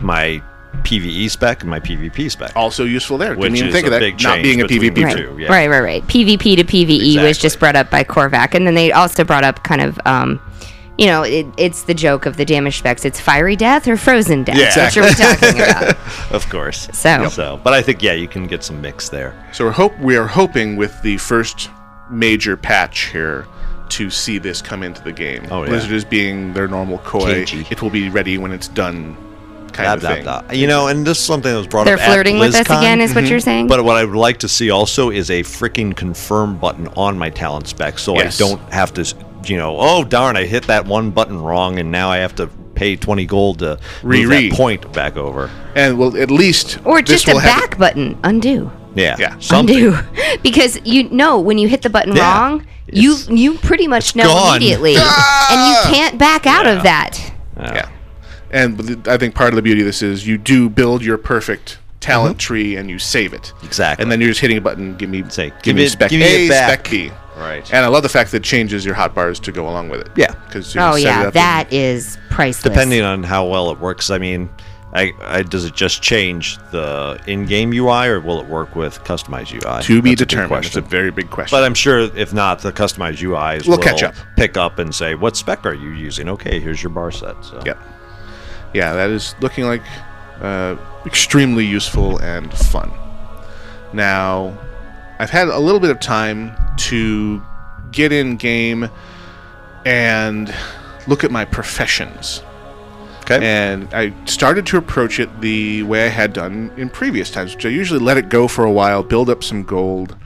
my 0.00 0.42
PVE 0.78 1.30
spec 1.30 1.62
and 1.62 1.70
my 1.70 1.80
PvP 1.80 2.30
spec. 2.30 2.52
Also 2.56 2.84
useful 2.84 3.18
there. 3.18 3.34
Which 3.36 3.52
Didn't 3.52 3.58
even 3.58 3.72
think 3.72 3.86
of 3.86 3.92
that. 3.92 4.00
big 4.00 4.22
Not 4.22 4.42
being 4.42 4.60
a 4.60 4.64
PvP. 4.64 5.04
right. 5.04 5.16
two, 5.16 5.36
yeah. 5.38 5.48
right 5.48 5.68
right 5.68 5.80
right 5.80 6.06
pvp 6.06 6.56
to 6.56 6.64
pve 6.64 7.22
was 7.22 7.38
just 7.38 7.58
brought 7.58 7.76
up 7.76 7.90
by 7.90 8.04
korvac 8.04 8.54
and 8.54 8.66
then 8.66 8.74
they 8.74 8.92
also 8.92 9.24
brought 9.24 9.44
up 9.44 9.62
kind 9.64 9.80
of 9.80 10.00
um 10.06 10.40
you 10.98 11.06
know, 11.06 11.22
it, 11.22 11.46
it's 11.56 11.84
the 11.84 11.94
joke 11.94 12.26
of 12.26 12.36
the 12.36 12.44
damage 12.44 12.78
specs. 12.78 13.04
It's 13.04 13.20
fiery 13.20 13.54
death 13.54 13.86
or 13.86 13.96
frozen 13.96 14.42
death. 14.42 14.56
Yeah. 14.56 14.84
Which 14.84 14.96
are 14.96 15.04
we 15.04 15.12
talking 15.12 15.54
about? 15.62 15.96
of 16.32 16.50
course. 16.50 16.88
So. 16.92 17.28
so, 17.28 17.60
but 17.62 17.72
I 17.72 17.80
think 17.80 18.02
yeah, 18.02 18.14
you 18.14 18.26
can 18.26 18.48
get 18.48 18.64
some 18.64 18.80
mix 18.80 19.08
there. 19.08 19.32
So 19.52 19.64
we're 19.64 19.70
hope 19.70 19.96
we 20.00 20.16
are 20.16 20.26
hoping 20.26 20.74
with 20.74 21.00
the 21.02 21.16
first 21.18 21.70
major 22.10 22.56
patch 22.56 23.12
here 23.12 23.46
to 23.90 24.10
see 24.10 24.38
this 24.38 24.60
come 24.60 24.82
into 24.82 25.02
the 25.02 25.12
game. 25.12 25.46
Oh, 25.50 25.62
yeah. 25.62 25.68
Blizzard 25.68 25.92
is 25.92 26.04
being 26.04 26.52
their 26.52 26.66
normal 26.66 26.98
coy. 26.98 27.44
Cagey. 27.44 27.66
It 27.70 27.80
will 27.80 27.90
be 27.90 28.10
ready 28.10 28.36
when 28.36 28.50
it's 28.52 28.68
done. 28.68 29.16
Kind 29.78 30.00
Blah, 30.00 30.10
of 30.10 30.24
blah, 30.24 30.34
thing. 30.40 30.46
blah. 30.48 30.52
You 30.52 30.66
know, 30.66 30.88
and 30.88 31.06
this 31.06 31.18
is 31.18 31.24
something 31.24 31.50
that 31.50 31.56
was 31.58 31.66
brought 31.66 31.82
up. 31.82 31.86
They're 31.86 31.94
up. 31.94 32.00
at 32.00 32.06
flirting 32.12 32.38
with 32.38 32.54
us 32.54 32.66
again, 32.66 33.00
is 33.00 33.14
what 33.14 33.24
mm-hmm. 33.24 33.30
you're 33.30 33.40
saying? 33.40 33.66
But 33.68 33.84
what 33.84 33.96
I 33.96 34.04
would 34.04 34.16
like 34.16 34.38
to 34.38 34.48
see 34.48 34.70
also 34.70 35.10
is 35.10 35.30
a 35.30 35.42
freaking 35.42 35.94
confirm 35.96 36.58
button 36.58 36.88
on 36.88 37.16
my 37.16 37.30
talent 37.30 37.68
spec, 37.68 37.98
so 37.98 38.14
Yes. 38.16 38.40
I 38.40 38.44
don't 38.48 38.60
have 38.72 38.92
to, 38.94 39.14
you 39.46 39.56
know, 39.56 39.76
oh 39.78 40.04
darn, 40.04 40.36
I 40.36 40.44
hit 40.44 40.64
that 40.66 40.84
one 40.86 41.10
button 41.10 41.40
wrong, 41.40 41.78
and 41.78 41.90
now 41.92 42.10
I 42.10 42.18
have 42.18 42.34
to 42.36 42.48
pay 42.74 42.96
twenty 42.96 43.24
gold 43.26 43.60
to 43.60 43.78
move 44.02 44.28
Re-re. 44.28 44.48
that 44.50 44.56
point 44.56 44.92
back 44.92 45.16
over. 45.16 45.50
And 45.74 45.98
well, 45.98 46.16
at 46.16 46.30
least 46.30 46.78
Or 46.84 47.00
this 47.02 47.22
just 47.22 47.28
a 47.28 47.32
will 47.34 47.40
have 47.40 47.70
back 47.70 47.78
button. 47.78 48.18
Undo. 48.24 48.70
Yeah, 48.94 49.16
Yeah. 49.18 49.36
something. 49.38 49.76
Undo. 49.86 49.98
because 50.42 50.80
you 50.84 51.08
know 51.10 51.38
when 51.38 51.58
you 51.58 51.68
hit 51.68 51.82
the 51.82 51.90
button 51.90 52.16
Yeah. 52.16 52.22
wrong, 52.38 52.66
you 52.90 53.16
you 53.28 53.54
pretty 53.58 53.86
much 53.86 54.16
know 54.16 54.24
gone. 54.24 54.56
immediately. 54.56 54.96
and 55.50 55.68
you 55.70 55.76
can't 55.94 56.18
back 56.18 56.46
out 56.46 56.66
Yeah. 56.66 56.72
of 56.72 56.82
that. 56.84 57.32
Yeah. 57.60 57.88
And 58.50 59.06
I 59.08 59.16
think 59.18 59.34
part 59.34 59.50
of 59.50 59.56
the 59.56 59.62
beauty 59.62 59.80
of 59.82 59.86
this 59.86 60.02
is 60.02 60.26
you 60.26 60.38
do 60.38 60.68
build 60.68 61.02
your 61.04 61.18
perfect 61.18 61.78
talent 62.00 62.38
tree 62.38 62.76
and 62.76 62.88
you 62.88 62.98
save 62.98 63.32
it. 63.34 63.42
Mm-hmm. 63.56 63.66
Exactly. 63.66 64.02
And 64.02 64.10
then 64.12 64.20
you're 64.20 64.30
just 64.30 64.40
hitting 64.40 64.56
a 64.56 64.60
button, 64.60 64.96
give 64.96 65.10
me 65.10 65.24
Say, 65.28 65.50
give, 65.50 65.62
give 65.62 65.76
me 65.76 65.84
it- 65.84 65.90
spec 65.90 66.10
give 66.10 66.20
me 66.20 66.26
A, 66.26 66.46
it 66.46 66.48
back. 66.48 66.80
spec 66.86 66.90
B. 66.90 67.10
Right. 67.36 67.72
And 67.72 67.84
I 67.84 67.88
love 67.88 68.02
the 68.02 68.08
fact 68.08 68.32
that 68.32 68.38
it 68.38 68.42
changes 68.44 68.84
your 68.84 68.94
hotbars 68.96 69.40
to 69.42 69.52
go 69.52 69.68
along 69.68 69.90
with 69.90 70.00
it. 70.00 70.08
Yeah. 70.16 70.34
Because 70.46 70.76
Oh 70.76 70.96
yeah, 70.96 71.30
that 71.30 71.72
is 71.72 72.18
priceless. 72.30 72.64
Depending 72.64 73.02
on 73.02 73.22
how 73.22 73.46
well 73.46 73.70
it 73.70 73.78
works, 73.78 74.10
I 74.10 74.18
mean, 74.18 74.48
I, 74.92 75.12
I 75.20 75.42
does 75.42 75.64
it 75.64 75.74
just 75.74 76.02
change 76.02 76.56
the 76.72 77.20
in-game 77.28 77.72
UI, 77.72 78.08
or 78.08 78.20
will 78.20 78.40
it 78.40 78.46
work 78.46 78.74
with 78.74 78.98
customized 79.04 79.52
UI? 79.52 79.82
to 79.84 80.02
be 80.02 80.10
That's 80.16 80.22
a 80.22 80.26
determined. 80.26 80.64
It's 80.64 80.74
a 80.76 80.80
very 80.80 81.10
big 81.12 81.30
question. 81.30 81.54
But 81.54 81.62
I'm 81.62 81.74
sure 81.74 82.00
if 82.16 82.32
not, 82.32 82.60
the 82.60 82.72
customized 82.72 83.18
UIs 83.18 83.68
We'll 83.68 83.76
will 83.76 83.84
catch 83.84 84.02
up. 84.02 84.14
pick 84.36 84.56
up 84.56 84.78
and 84.80 84.92
say, 84.94 85.14
"What 85.14 85.36
spec 85.36 85.64
are 85.66 85.74
you 85.74 85.90
using?" 85.90 86.28
Okay, 86.30 86.58
here's 86.58 86.82
your 86.82 86.90
bar 86.90 87.10
set. 87.12 87.36
So 87.44 87.62
Yep. 87.66 87.78
Yeah, 88.74 88.92
that 88.94 89.10
is 89.10 89.34
looking 89.40 89.64
like 89.64 89.82
uh, 90.40 90.76
extremely 91.06 91.64
useful 91.64 92.18
and 92.18 92.52
fun. 92.52 92.90
Now, 93.92 94.56
I've 95.18 95.30
had 95.30 95.48
a 95.48 95.58
little 95.58 95.80
bit 95.80 95.90
of 95.90 96.00
time 96.00 96.52
to 96.88 97.42
get 97.92 98.12
in 98.12 98.36
game 98.36 98.88
and 99.84 100.54
look 101.06 101.24
at 101.24 101.30
my 101.30 101.44
professions. 101.44 102.42
Okay. 103.22 103.44
And 103.44 103.92
I 103.92 104.12
started 104.24 104.64
to 104.66 104.78
approach 104.78 105.20
it 105.20 105.40
the 105.40 105.82
way 105.82 106.06
I 106.06 106.08
had 106.08 106.32
done 106.32 106.72
in 106.76 106.88
previous 106.88 107.30
times, 107.30 107.54
which 107.54 107.66
I 107.66 107.68
usually 107.68 108.00
let 108.00 108.16
it 108.16 108.28
go 108.30 108.48
for 108.48 108.64
a 108.64 108.70
while, 108.72 109.02
build 109.02 109.28
up 109.28 109.44
some 109.44 109.64
gold, 109.64 110.16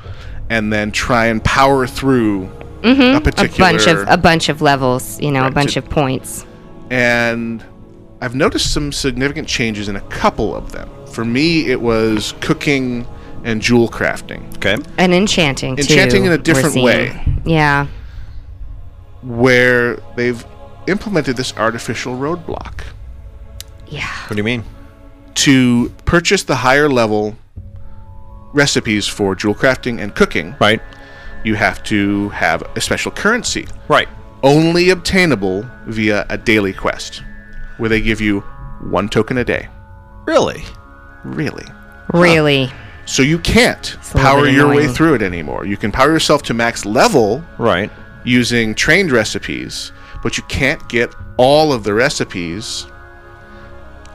and 0.51 0.72
then 0.72 0.93
try 0.93 1.26
and 1.26 1.43
power 1.43 1.86
through 1.86 2.51
a 2.84 3.16
a 3.16 3.20
particular 3.20 3.70
bunch 3.72 3.86
of 3.86 4.05
a 4.09 4.16
bunch 4.16 4.49
of 4.49 4.62
levels, 4.62 5.20
you 5.20 5.32
know, 5.32 5.47
a 5.47 5.51
bunch 5.51 5.74
to- 5.74 5.80
of 5.80 5.88
points. 5.88 6.45
and 6.90 7.64
I've 8.23 8.37
noticed 8.37 8.73
some 8.73 8.93
significant 8.93 9.49
changes 9.49 9.89
in 9.89 9.97
a 9.97 10.01
couple 10.03 10.55
of 10.55 10.70
them. 10.70 10.89
For 11.09 11.25
me, 11.25 11.70
it 11.73 11.81
was 11.81 12.35
cooking 12.41 13.05
and 13.45 13.61
jewel 13.61 13.89
crafting, 13.89 14.43
okay, 14.59 14.77
And 14.97 15.12
enchanting 15.12 15.75
too. 15.75 15.81
Enchanting 15.83 16.25
in 16.25 16.33
a 16.33 16.39
different 16.39 16.77
way. 16.77 17.20
Yeah. 17.45 17.89
where 19.23 19.97
they've 20.16 20.45
implemented 20.89 21.37
this 21.37 21.53
artificial 21.57 22.16
roadblock 22.16 22.83
Yeah. 23.87 24.07
what 24.27 24.31
do 24.31 24.37
you 24.37 24.43
mean? 24.45 24.64
to 25.35 25.89
purchase 26.05 26.43
the 26.45 26.57
higher 26.57 26.89
level 26.89 27.37
recipes 28.53 29.07
for 29.09 29.35
jewel 29.35 29.55
crafting 29.55 30.01
and 30.01 30.14
cooking. 30.14 30.55
Right, 30.61 30.81
You 31.45 31.55
have 31.57 31.83
to 31.85 32.29
have 32.31 32.62
a 32.77 32.81
special 32.81 33.11
currency, 33.11 33.66
right. 33.89 34.09
only 34.43 34.91
obtainable 34.91 35.66
via 35.87 36.27
a 36.29 36.37
daily 36.39 36.73
quest, 36.73 37.23
where 37.79 37.89
they 37.89 38.01
give 38.01 38.20
you 38.20 38.41
one 38.81 39.09
token 39.09 39.39
a 39.39 39.45
day. 39.45 39.68
Really? 40.27 40.64
Really. 41.25 41.66
Really. 42.12 42.70
So 43.07 43.23
you 43.23 43.39
can't 43.39 43.97
a 44.14 44.18
power 44.18 44.49
your 44.49 44.68
way 44.68 44.87
through 44.89 45.14
it 45.14 45.23
anymore. 45.23 45.64
You 45.66 45.77
can 45.77 45.91
power 45.91 46.11
yourself 46.12 46.43
to 46.45 46.55
max 46.55 46.85
level 46.85 47.45
Right. 47.59 47.91
using 48.25 48.75
trained 48.75 49.11
recipes, 49.11 49.93
but 50.23 50.37
you 50.39 50.45
can't 50.45 50.87
get 50.89 51.12
all 51.37 51.73
of 51.73 51.83
the 51.85 51.95
recipes 51.95 52.87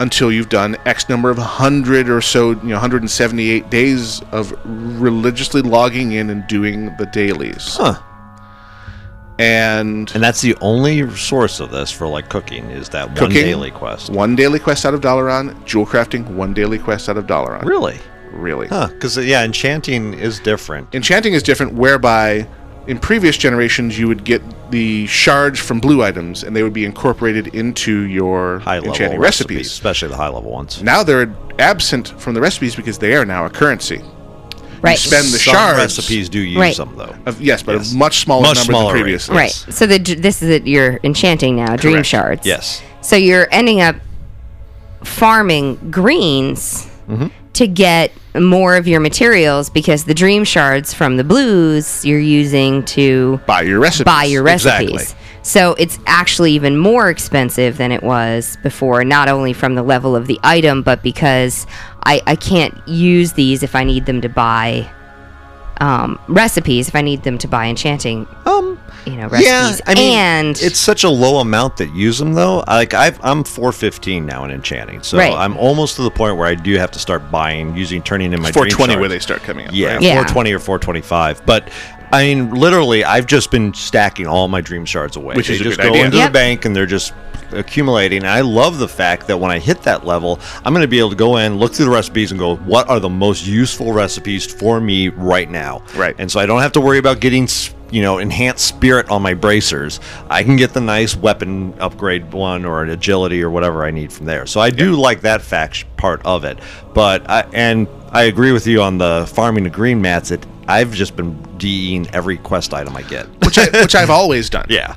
until 0.00 0.30
you've 0.30 0.48
done 0.48 0.76
X 0.86 1.08
number 1.08 1.28
of 1.28 1.36
hundred 1.38 2.08
or 2.08 2.20
so, 2.20 2.50
you 2.50 2.68
know, 2.68 2.74
178 2.76 3.68
days 3.68 4.22
of 4.32 4.54
religiously 4.64 5.60
logging 5.60 6.12
in 6.12 6.30
and 6.30 6.46
doing 6.46 6.94
the 6.98 7.06
dailies. 7.06 7.76
Huh. 7.76 7.98
And 9.38 10.10
And 10.14 10.22
that's 10.22 10.40
the 10.40 10.56
only 10.60 11.08
source 11.16 11.60
of 11.60 11.70
this 11.70 11.90
for 11.92 12.06
like 12.08 12.28
cooking 12.28 12.70
is 12.70 12.88
that 12.90 13.06
one 13.08 13.16
Cooking, 13.16 13.44
daily 13.44 13.70
quest. 13.70 14.10
one 14.10 14.34
daily 14.34 14.58
quest 14.58 14.84
out 14.84 14.94
of 14.94 15.00
Dalaran, 15.00 15.64
jewel 15.64 15.86
crafting, 15.86 16.26
one 16.34 16.52
daily 16.54 16.78
quest 16.78 17.08
out 17.08 17.16
of 17.16 17.26
Dalaran. 17.26 17.62
Really? 17.64 17.98
Really. 18.32 18.66
Huh? 18.68 18.88
Because 18.88 19.16
uh, 19.16 19.22
yeah, 19.22 19.44
enchanting 19.44 20.14
is 20.14 20.40
different. 20.40 20.92
Enchanting 20.94 21.34
is 21.34 21.42
different, 21.42 21.74
whereby 21.74 22.46
in 22.88 22.98
previous 22.98 23.36
generations 23.36 23.98
you 23.98 24.08
would 24.08 24.24
get 24.24 24.42
the 24.70 25.06
shards 25.06 25.58
from 25.60 25.78
blue 25.78 26.02
items 26.02 26.42
and 26.42 26.56
they 26.56 26.62
would 26.62 26.72
be 26.72 26.84
incorporated 26.84 27.48
into 27.54 28.02
your 28.06 28.58
High 28.60 28.76
level 28.76 28.90
enchanting 28.90 29.20
recipes, 29.20 29.56
recipes. 29.56 29.72
especially 29.72 30.08
the 30.08 30.16
high 30.16 30.28
level 30.28 30.50
ones. 30.50 30.82
Now 30.82 31.02
they're 31.02 31.32
absent 31.58 32.08
from 32.20 32.34
the 32.34 32.40
recipes 32.40 32.74
because 32.74 32.98
they 32.98 33.14
are 33.14 33.24
now 33.24 33.44
a 33.44 33.50
currency. 33.50 34.02
Right. 34.80 34.98
spend 34.98 35.24
the 35.26 35.38
Some 35.38 35.54
shards. 35.54 35.78
recipes 35.78 36.28
do 36.28 36.38
use 36.40 36.58
Right. 36.58 36.76
them 36.76 36.94
though. 36.96 37.14
Of, 37.26 37.40
yes, 37.40 37.62
but 37.62 37.76
Yes. 37.76 37.92
a 37.92 37.96
much 37.96 38.20
smaller 38.20 38.42
Much 38.42 38.56
number 38.58 38.72
smaller 38.72 38.84
than 38.86 38.94
rate. 38.94 39.02
previously. 39.02 39.36
Right. 39.36 39.50
So 39.70 39.86
the 39.86 39.98
this 39.98 40.42
is 40.42 40.50
it, 40.50 40.66
you're 40.66 41.00
enchanting 41.04 41.56
now, 41.56 41.76
dream 41.76 42.02
shards. 42.02 42.46
Yes. 42.46 42.82
So 43.00 43.16
you're 43.16 43.48
ending 43.50 43.80
up 43.80 43.96
farming 45.04 45.76
greens 45.90 46.88
mm-hmm. 47.08 47.28
to 47.54 47.66
get 47.66 48.12
more 48.38 48.76
of 48.76 48.86
your 48.86 49.00
materials 49.00 49.70
because 49.70 50.04
the 50.04 50.14
dream 50.14 50.44
shards 50.44 50.92
from 50.94 51.16
the 51.16 51.24
blues 51.24 52.04
you're 52.04 52.18
using 52.20 52.84
to 52.84 53.40
buy 53.46 53.62
your 53.62 53.80
recipes. 53.80 54.04
Buy 54.04 54.24
your 54.24 54.42
recipes. 54.42 54.90
Exactly. 54.90 55.14
So 55.42 55.74
it's 55.78 55.98
actually 56.06 56.52
even 56.52 56.76
more 56.76 57.08
expensive 57.08 57.78
than 57.78 57.90
it 57.90 58.02
was 58.02 58.58
before, 58.62 59.02
not 59.04 59.28
only 59.28 59.52
from 59.54 59.76
the 59.76 59.82
level 59.82 60.14
of 60.14 60.26
the 60.26 60.38
item, 60.42 60.82
but 60.82 61.02
because 61.02 61.66
I, 62.04 62.22
I 62.26 62.36
can't 62.36 62.76
use 62.88 63.32
these 63.32 63.62
if 63.62 63.74
I 63.74 63.84
need 63.84 64.06
them 64.06 64.20
to 64.22 64.28
buy 64.28 64.90
um, 65.80 66.18
recipes, 66.28 66.88
if 66.88 66.94
I 66.96 67.02
need 67.02 67.22
them 67.22 67.38
to 67.38 67.48
buy 67.48 67.66
enchanting, 67.66 68.26
um, 68.46 68.80
you 69.06 69.12
know, 69.16 69.28
recipes. 69.28 69.46
Yeah, 69.48 69.76
I 69.86 69.94
mean, 69.94 70.18
and 70.18 70.58
it's 70.60 70.78
such 70.78 71.04
a 71.04 71.08
low 71.08 71.38
amount 71.38 71.76
that 71.76 71.94
use 71.94 72.18
them 72.18 72.34
though. 72.34 72.64
Like 72.66 72.94
I've, 72.94 73.22
I'm 73.24 73.44
415 73.44 74.26
now 74.26 74.44
in 74.44 74.50
enchanting, 74.50 75.02
so 75.02 75.18
Right. 75.18 75.32
I'm 75.32 75.56
almost 75.56 75.96
to 75.96 76.02
the 76.02 76.10
point 76.10 76.36
where 76.36 76.46
I 76.48 76.54
do 76.56 76.76
have 76.78 76.90
to 76.92 76.98
start 76.98 77.30
buying, 77.30 77.76
using, 77.76 78.02
turning 78.02 78.32
in 78.32 78.40
my 78.42 78.48
It's 78.48 78.56
dream 78.56 78.70
420 78.70 79.00
where 79.00 79.08
they 79.08 79.18
start 79.20 79.42
coming 79.42 79.66
up. 79.68 79.74
Yeah, 79.74 79.94
right? 79.94 80.02
Yeah. 80.02 80.14
420 80.14 80.52
or 80.52 80.58
425. 80.58 81.46
But 81.46 81.70
I 82.10 82.24
mean, 82.24 82.50
literally, 82.50 83.04
I've 83.04 83.26
just 83.26 83.50
been 83.50 83.72
stacking 83.74 84.26
all 84.26 84.48
my 84.48 84.60
dream 84.60 84.84
shards 84.84 85.14
away. 85.16 85.34
Which 85.36 85.48
they 85.48 85.54
is 85.54 85.60
a 85.60 85.64
just 85.64 85.76
good 85.78 85.84
go 85.84 85.90
idea. 85.90 86.04
into 86.06 86.16
Yep. 86.16 86.28
the 86.28 86.32
bank 86.32 86.64
and 86.64 86.74
they're 86.74 86.86
just 86.86 87.12
accumulating. 87.52 88.18
And 88.18 88.28
I 88.28 88.40
love 88.40 88.78
the 88.78 88.88
fact 88.88 89.26
that 89.26 89.38
when 89.38 89.50
I 89.50 89.58
hit 89.58 89.82
that 89.82 90.04
level, 90.06 90.38
I'm 90.64 90.72
going 90.72 90.82
to 90.82 90.88
be 90.88 90.98
able 90.98 91.10
to 91.10 91.16
go 91.16 91.36
in, 91.38 91.58
look 91.58 91.74
through 91.74 91.86
the 91.86 91.90
recipes, 91.90 92.30
and 92.30 92.38
go, 92.38 92.56
what 92.56 92.88
are 92.88 93.00
the 93.00 93.08
most 93.08 93.46
useful 93.46 93.92
recipes 93.92 94.46
for 94.46 94.80
me 94.80 95.08
right 95.08 95.50
now? 95.50 95.82
Right. 95.94 96.14
And 96.18 96.30
so 96.30 96.40
I 96.40 96.46
don't 96.46 96.60
have 96.60 96.72
to 96.72 96.80
worry 96.80 96.98
about 96.98 97.20
getting. 97.20 97.48
You 97.90 98.02
know, 98.02 98.18
enhanced 98.18 98.66
spirit 98.66 99.08
on 99.08 99.22
my 99.22 99.32
bracers. 99.32 99.98
I 100.28 100.42
can 100.42 100.56
get 100.56 100.74
the 100.74 100.80
nice 100.82 101.16
weapon 101.16 101.72
upgrade 101.80 102.34
one 102.34 102.66
or 102.66 102.82
an 102.82 102.90
agility 102.90 103.42
or 103.42 103.48
whatever 103.48 103.82
I 103.82 103.90
need 103.90 104.12
from 104.12 104.26
there. 104.26 104.44
So 104.44 104.60
I 104.60 104.68
do 104.68 104.94
like 104.94 105.22
that 105.22 105.40
fact 105.40 105.86
part 105.96 106.20
of 106.26 106.44
it. 106.44 106.58
But 106.92 107.30
I, 107.30 107.48
and 107.54 107.88
I 108.12 108.24
agree 108.24 108.52
with 108.52 108.66
you 108.66 108.82
on 108.82 108.98
the 108.98 109.26
farming 109.32 109.64
the 109.64 109.70
green 109.70 110.02
mats. 110.02 110.30
It 110.30 110.44
I've 110.68 110.92
just 110.92 111.16
been 111.16 111.40
DEing 111.56 112.08
every 112.14 112.36
quest 112.36 112.74
item 112.74 112.94
I 112.94 113.02
get. 113.02 113.26
which 113.42 113.56
I, 113.56 113.70
which 113.80 113.94
I've 113.94 114.10
always 114.10 114.50
done. 114.50 114.66
yeah. 114.68 114.94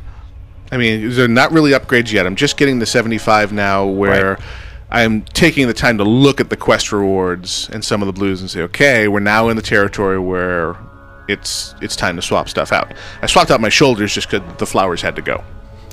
I 0.72 0.78
mean, 0.78 1.10
they're 1.12 1.28
not 1.28 1.52
really 1.52 1.72
upgrades 1.72 2.12
yet. 2.12 2.26
I'm 2.26 2.36
just 2.36 2.58
getting 2.58 2.80
to 2.80 2.86
75 2.86 3.52
now, 3.52 3.86
where 3.86 4.38
I'm 4.90 5.22
taking 5.24 5.68
the 5.68 5.74
time 5.74 5.98
to 5.98 6.04
look 6.04 6.40
at 6.40 6.50
the 6.50 6.58
quest 6.58 6.92
rewards 6.92 7.70
and 7.74 7.84
some 7.84 8.02
of 8.02 8.06
the 8.08 8.14
blues 8.14 8.42
and 8.42 8.50
say, 8.50 8.62
okay, 8.64 9.08
we're 9.08 9.20
now 9.20 9.50
in 9.50 9.56
the 9.58 9.62
territory 9.62 10.18
where 10.20 10.76
it's 11.28 11.76
it's 11.82 11.96
time 11.96 12.16
to 12.16 12.22
swap 12.22 12.50
stuff 12.50 12.72
out. 12.72 12.94
I 13.22 13.26
swapped 13.28 13.52
out 13.52 13.62
my 13.62 13.70
shoulders 13.70 14.14
just 14.14 14.30
because 14.30 14.58
the 14.58 14.66
flowers 14.66 15.02
had 15.02 15.16
to 15.18 15.22
go 15.22 15.44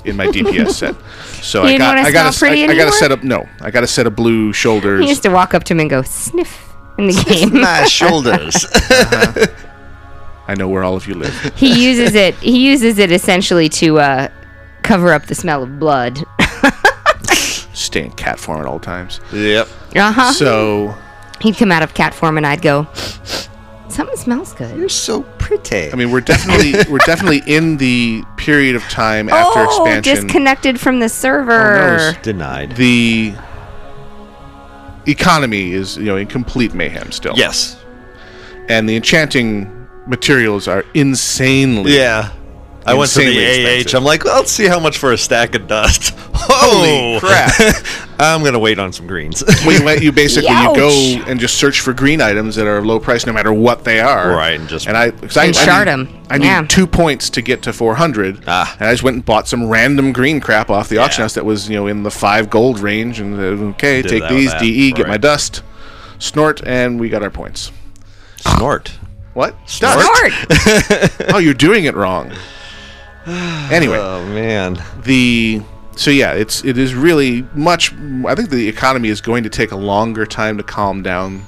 in 0.05 0.15
my 0.15 0.27
DPS 0.27 0.71
set. 0.71 0.95
So 1.43 1.63
You 1.65 1.75
I 1.75 1.77
got 1.77 1.95
wanna 1.95 2.07
I 2.07 2.11
got 2.11 2.33
smell 2.33 2.51
a, 2.51 2.55
pretty 2.55 2.71
I, 2.71 2.73
I 2.73 2.77
got 2.77 2.87
a 2.87 2.91
set 2.97 3.11
up 3.11 3.23
no, 3.23 3.47
I 3.61 3.71
got 3.71 3.83
a 3.83 3.87
set 3.87 4.07
of 4.07 4.15
blue 4.15 4.53
shoulders. 4.53 5.01
he 5.03 5.09
used 5.09 5.23
to 5.23 5.29
walk 5.29 5.53
up 5.53 5.63
to 5.65 5.73
him 5.73 5.81
and 5.81 5.89
go 5.89 6.01
sniff 6.03 6.73
in 6.97 7.07
the 7.07 7.13
game. 7.23 7.61
My 7.61 7.83
shoulders. 7.87 8.65
I 10.47 10.55
know 10.57 10.67
where 10.67 10.83
all 10.83 10.95
of 10.95 11.05
you 11.05 11.13
live. 11.13 11.53
he 11.55 11.85
uses 11.85 12.15
it. 12.15 12.33
He 12.35 12.65
uses 12.65 12.97
it 12.97 13.11
essentially 13.11 13.69
to 13.69 13.99
uh, 13.99 14.27
cover 14.83 15.13
up 15.13 15.25
the 15.27 15.35
smell 15.35 15.63
of 15.63 15.79
blood. 15.79 16.23
Stay 17.73 18.05
in 18.05 18.11
cat 18.11 18.39
form 18.39 18.59
at 18.59 18.65
all 18.65 18.79
times. 18.79 19.19
yep. 19.31 19.67
Uh 19.95 20.11
huh. 20.11 20.33
So 20.33 20.95
He'd 21.41 21.55
come 21.55 21.71
out 21.71 21.83
of 21.83 21.93
cat 21.93 22.13
form 22.13 22.37
and 22.37 22.45
I'd 22.45 22.61
go, 22.61 22.87
something 23.87 24.17
smells 24.17 24.53
good. 24.53 24.77
You're 24.77 24.89
so 24.89 25.23
pretty. 25.37 25.91
I 25.91 25.95
mean, 25.95 26.11
we're 26.11 26.21
definitely 26.21 26.73
we're 26.91 26.99
definitely 26.99 27.41
in 27.47 27.77
the 27.77 28.23
period 28.37 28.75
of 28.75 28.83
time 28.83 29.29
after 29.29 29.59
oh, 29.61 29.85
expansion. 29.85 30.25
disconnected 30.25 30.79
from 30.79 30.99
the 30.99 31.09
server. 31.09 32.17
Denied. 32.21 32.75
the 32.75 33.33
economy 35.07 35.71
is 35.71 35.97
you 35.97 36.03
know 36.03 36.17
in 36.17 36.27
complete 36.27 36.73
mayhem 36.73 37.11
still. 37.11 37.33
Yes. 37.35 37.81
and 38.67 38.87
the 38.87 38.95
enchanting 38.95 39.87
materials 40.07 40.67
are 40.67 40.83
insanely. 40.93 41.95
Yeah. 41.95 42.33
I 42.89 42.93
went 42.95 43.11
to 43.11 43.19
the 43.19 43.27
Insanely 43.27 43.85
AH. 43.93 43.97
I'm 43.97 44.03
like, 44.03 44.23
well, 44.23 44.35
let's 44.37 44.51
see 44.51 44.67
how 44.67 44.79
much 44.79 44.97
for 44.97 45.11
a 45.13 45.17
stack 45.17 45.55
of 45.55 45.67
dust. 45.67 46.13
Holy 46.33 47.19
Holy 47.19 47.19
crap! 47.19 47.75
I'm 48.19 48.43
gonna 48.43 48.59
wait 48.59 48.79
on 48.79 48.91
some 48.91 49.07
greens. 49.07 49.43
we 49.67 49.77
let 49.79 50.01
you 50.01 50.11
basically 50.11 50.49
you 50.49 50.75
go 50.75 50.89
and 51.27 51.39
just 51.39 51.57
search 51.57 51.79
for 51.81 51.93
green 51.93 52.21
items 52.21 52.55
that 52.55 52.67
are 52.67 52.81
low 52.83 52.99
price 52.99 53.25
no 53.25 53.31
matter 53.33 53.53
what 53.53 53.83
they 53.83 53.99
are. 53.99 54.29
Right, 54.31 54.59
and 54.59 54.67
just- 54.67 54.87
and 54.87 54.97
I, 54.97 55.05
And 55.07 55.37
I 55.37 55.51
shard 55.51 55.87
need, 55.87 55.91
'em. 55.93 56.23
I 56.29 56.37
need 56.37 56.45
Yeah. 56.45 56.65
two 56.67 56.85
points 56.87 57.29
to 57.31 57.41
get 57.41 57.61
to 57.63 57.73
400. 57.73 58.43
Ah. 58.47 58.75
and 58.79 58.89
I 58.89 58.91
just 58.93 59.03
went 59.03 59.15
and 59.15 59.25
bought 59.25 59.47
some 59.47 59.69
random 59.69 60.11
green 60.11 60.39
crap 60.41 60.69
off 60.69 60.89
the 60.89 60.97
auction 60.97 61.21
Yeah. 61.21 61.25
house 61.25 61.33
that 61.35 61.45
was 61.45 61.69
you 61.69 61.75
know 61.77 61.87
in 61.87 62.03
the 62.03 62.11
five 62.11 62.49
gold 62.49 62.79
range 62.79 63.19
and 63.19 63.35
uh, 63.39 63.65
okay 63.71 64.01
Did 64.01 64.09
take 64.09 64.29
these 64.29 64.51
that, 64.51 64.61
de 64.61 64.91
get 64.91 65.07
my 65.07 65.17
dust 65.17 65.61
snort 66.19 66.61
and 66.65 66.99
we 66.99 67.09
got 67.09 67.23
our 67.23 67.29
points. 67.29 67.71
Snort. 68.37 68.91
What? 69.33 69.55
Snort? 69.65 70.03
Dust. 70.49 71.11
oh, 71.33 71.37
you're 71.37 71.53
doing 71.53 71.85
it 71.85 71.95
wrong. 71.95 72.31
Anyway, 73.71 73.97
Oh 73.97 74.25
man. 74.25 74.81
the 75.03 75.61
so 75.95 76.09
yeah, 76.11 76.33
it's 76.33 76.63
it 76.63 76.77
is 76.77 76.93
really 76.95 77.43
much. 77.53 77.93
I 78.25 78.33
think 78.35 78.49
the 78.49 78.67
economy 78.67 79.09
is 79.09 79.21
going 79.21 79.43
to 79.43 79.49
take 79.49 79.71
a 79.71 79.75
longer 79.75 80.25
time 80.25 80.57
to 80.57 80.63
calm 80.63 81.03
down 81.03 81.43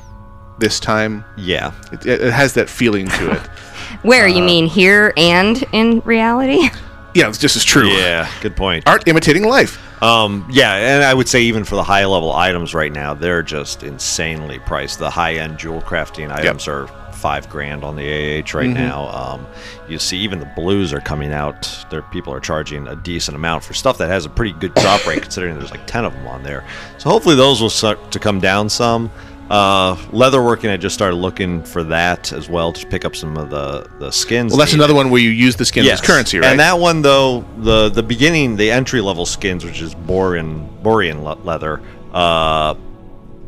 this 0.59 0.79
time. 0.79 1.23
Yeah. 1.37 1.71
It, 1.91 2.05
it 2.05 2.21
it 2.21 2.33
has 2.33 2.53
that 2.53 2.69
feeling 2.69 3.07
to 3.09 3.31
it. 3.31 3.39
Where 4.03 4.25
Uh, 4.25 4.29
you 4.35 4.43
mean 4.43 4.67
here 4.67 5.13
and 5.17 5.63
in 5.73 6.01
reality? 6.01 6.69
yeah, 7.15 7.27
it's 7.29 7.37
just 7.37 7.55
as 7.55 7.63
true. 7.63 7.87
Yeah. 7.89 8.29
Good 8.41 8.55
point. 8.55 8.87
Art 8.87 9.07
imitating 9.07 9.43
life. 9.43 9.79
Um, 10.01 10.47
yeah, 10.49 10.73
and 10.75 11.03
I 11.03 11.13
would 11.13 11.27
say 11.29 11.41
even 11.43 11.63
for 11.63 11.75
the 11.75 11.83
high 11.83 12.05
level 12.05 12.33
items 12.33 12.73
right 12.73 12.91
now, 12.91 13.13
they're 13.13 13.43
just 13.43 13.83
insanely 13.83 14.59
priced. 14.59 14.97
The 14.99 15.09
high 15.11 15.35
end 15.35 15.59
jewel 15.59 15.81
crafting 15.81 16.31
items 16.31 16.67
are 16.67 16.87
five 17.13 17.47
grand 17.49 17.83
on 17.83 17.95
the 17.95 18.07
AH 18.09 18.55
right 18.57 18.67
Mhm. 18.67 18.73
now. 18.73 19.07
Um, 19.09 19.45
you 19.87 19.99
see, 19.99 20.17
even 20.17 20.39
the 20.39 20.49
blues 20.55 20.91
are 20.91 21.01
coming 21.01 21.31
out. 21.31 21.69
There, 21.91 22.01
people 22.01 22.33
are 22.33 22.39
charging 22.39 22.87
a 22.87 22.95
decent 22.95 23.35
amount 23.35 23.63
for 23.63 23.75
stuff 23.75 23.99
that 23.99 24.09
has 24.09 24.25
a 24.25 24.29
pretty 24.29 24.53
good 24.53 24.73
drop 24.73 25.05
rate, 25.05 25.21
considering 25.21 25.53
there's 25.59 25.69
like 25.69 25.85
ten 25.85 26.03
of 26.03 26.13
them 26.13 26.25
on 26.25 26.41
there. 26.41 26.63
So 26.97 27.11
hopefully 27.11 27.35
those 27.35 27.61
will 27.61 27.69
start 27.69 28.09
to 28.11 28.17
come 28.17 28.39
down 28.39 28.69
some. 28.69 29.11
Uh, 29.51 29.97
leatherworking, 30.13 30.71
I 30.71 30.77
just 30.77 30.95
started 30.95 31.17
looking 31.17 31.61
for 31.63 31.83
that 31.83 32.31
as 32.31 32.47
well 32.47 32.71
to 32.71 32.87
pick 32.87 33.03
up 33.03 33.17
some 33.17 33.35
of 33.35 33.49
the 33.49 33.85
the 33.99 34.09
skins. 34.09 34.53
Well, 34.53 34.59
that's 34.59 34.71
needed. 34.71 34.85
another 34.85 34.95
one 34.95 35.09
where 35.09 35.19
you 35.19 35.29
use 35.29 35.57
the 35.57 35.65
skins 35.65 35.89
as 35.89 35.99
currency, 35.99 36.39
right? 36.39 36.51
And 36.51 36.59
that 36.61 36.79
one 36.79 37.01
though, 37.01 37.41
the 37.57 37.89
the 37.89 38.01
beginning, 38.01 38.55
the 38.55 38.71
entry 38.71 39.01
level 39.01 39.25
skins, 39.25 39.65
which 39.65 39.81
is 39.81 39.93
Borean 39.93 40.81
Borean 40.81 41.21
le- 41.21 41.43
leather, 41.43 41.81
uh, 42.13 42.75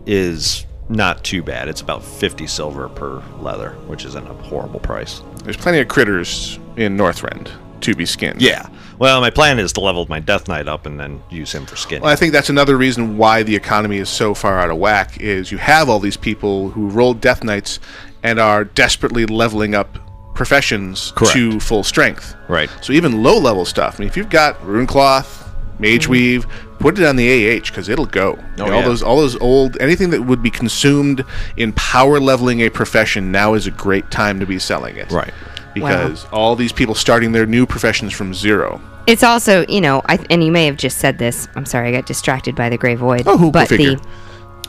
is 0.05 0.65
not 0.89 1.23
too 1.23 1.41
bad. 1.41 1.69
It's 1.69 1.79
about 1.79 2.03
fifty 2.03 2.47
silver 2.47 2.89
per 2.89 3.23
leather, 3.39 3.71
which 3.87 4.03
isn't 4.03 4.27
a 4.27 4.33
horrible 4.33 4.81
price. 4.81 5.21
There's 5.45 5.55
plenty 5.55 5.79
of 5.79 5.87
critters 5.87 6.59
in 6.75 6.97
Northrend 6.97 7.49
to 7.83 7.95
be 7.95 8.05
skinned. 8.05 8.41
Yeah. 8.41 8.67
Well, 8.99 9.21
my 9.21 9.29
plan 9.29 9.59
is 9.59 9.73
to 9.73 9.81
level 9.81 10.05
my 10.09 10.19
Death 10.19 10.47
Knight 10.47 10.67
up 10.67 10.85
and 10.85 10.99
then 10.99 11.21
use 11.29 11.53
him 11.53 11.65
for 11.65 11.75
skin. 11.75 12.01
Well, 12.01 12.11
I 12.11 12.15
think 12.15 12.33
that's 12.33 12.49
another 12.49 12.77
reason 12.77 13.17
why 13.17 13.43
the 13.43 13.55
economy 13.55 13.97
is 13.97 14.09
so 14.09 14.33
far 14.33 14.59
out 14.59 14.69
of 14.69 14.77
whack. 14.77 15.19
Is 15.19 15.51
you 15.51 15.57
have 15.57 15.89
all 15.89 15.99
these 15.99 16.17
people 16.17 16.69
who 16.69 16.89
rolled 16.89 17.21
Death 17.21 17.43
Knights 17.43 17.79
and 18.23 18.39
are 18.39 18.63
desperately 18.63 19.25
leveling 19.25 19.75
up 19.75 19.99
professions 20.33 21.11
Correct. 21.15 21.33
to 21.33 21.59
full 21.59 21.83
strength. 21.83 22.35
Right. 22.47 22.69
So 22.81 22.93
even 22.93 23.23
low 23.23 23.37
level 23.37 23.65
stuff. 23.65 23.95
I 23.95 23.99
mean, 23.99 24.07
if 24.07 24.17
you've 24.17 24.29
got 24.29 24.63
Rune 24.65 24.87
Cloth, 24.87 25.51
Mage 25.79 26.07
Weave, 26.07 26.47
put 26.79 26.97
it 26.99 27.05
on 27.05 27.15
the 27.15 27.57
AH 27.57 27.65
because 27.65 27.89
it'll 27.89 28.05
go. 28.05 28.37
Oh, 28.57 28.63
all 28.63 28.69
yeah. 28.69 28.81
those, 28.81 29.03
all 29.03 29.17
those 29.17 29.35
old, 29.37 29.77
anything 29.79 30.09
that 30.11 30.21
would 30.23 30.41
be 30.41 30.49
consumed 30.49 31.23
in 31.57 31.73
power 31.73 32.19
leveling 32.19 32.61
a 32.61 32.69
profession 32.69 33.31
now 33.31 33.53
is 33.53 33.67
a 33.67 33.71
great 33.71 34.09
time 34.11 34.39
to 34.39 34.45
be 34.45 34.59
selling 34.59 34.95
it. 34.97 35.11
Right. 35.11 35.33
Because 35.73 36.25
all 36.31 36.55
these 36.55 36.71
people 36.71 36.95
starting 36.95 37.31
their 37.31 37.45
new 37.45 37.65
professions 37.65 38.13
from 38.13 38.33
zero. 38.33 38.81
It's 39.07 39.23
also, 39.23 39.65
you 39.67 39.81
know, 39.81 40.01
I, 40.05 40.17
and 40.29 40.43
you 40.43 40.51
may 40.51 40.65
have 40.65 40.77
just 40.77 40.97
said 40.99 41.17
this. 41.17 41.47
I'm 41.55 41.65
sorry, 41.65 41.89
I 41.89 41.91
got 41.91 42.05
distracted 42.05 42.55
by 42.55 42.69
the 42.69 42.77
Gray 42.77 42.95
Void. 42.95 43.23
Oh, 43.25 43.37
who- 43.37 43.51
but 43.51 43.67
figure. 43.67 43.95
the 43.95 44.01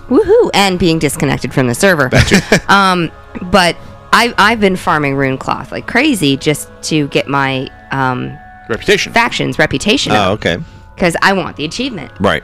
woohoo 0.09 0.51
and 0.55 0.79
being 0.79 0.99
disconnected 0.99 1.55
from 1.55 1.67
the 1.69 1.75
server. 1.75 2.11
um, 2.69 3.11
but 3.43 3.77
I 4.13 4.35
I've 4.39 4.61
been 4.61 4.77
farming 4.77 5.15
rune 5.17 5.39
cloth 5.39 5.73
like 5.73 5.87
crazy 5.87 6.37
just 6.37 6.69
to 6.85 7.09
get 7.09 7.27
my 7.29 7.69
um 7.91 8.37
Reputation. 8.69 9.13
factions 9.13 9.59
reputation 9.59 10.13
Oh, 10.13 10.17
up 10.17 10.31
okay. 10.45 10.57
because 10.95 11.17
I 11.23 11.33
want 11.33 11.57
the 11.57 11.65
achievement. 11.65 12.11
Right. 12.21 12.43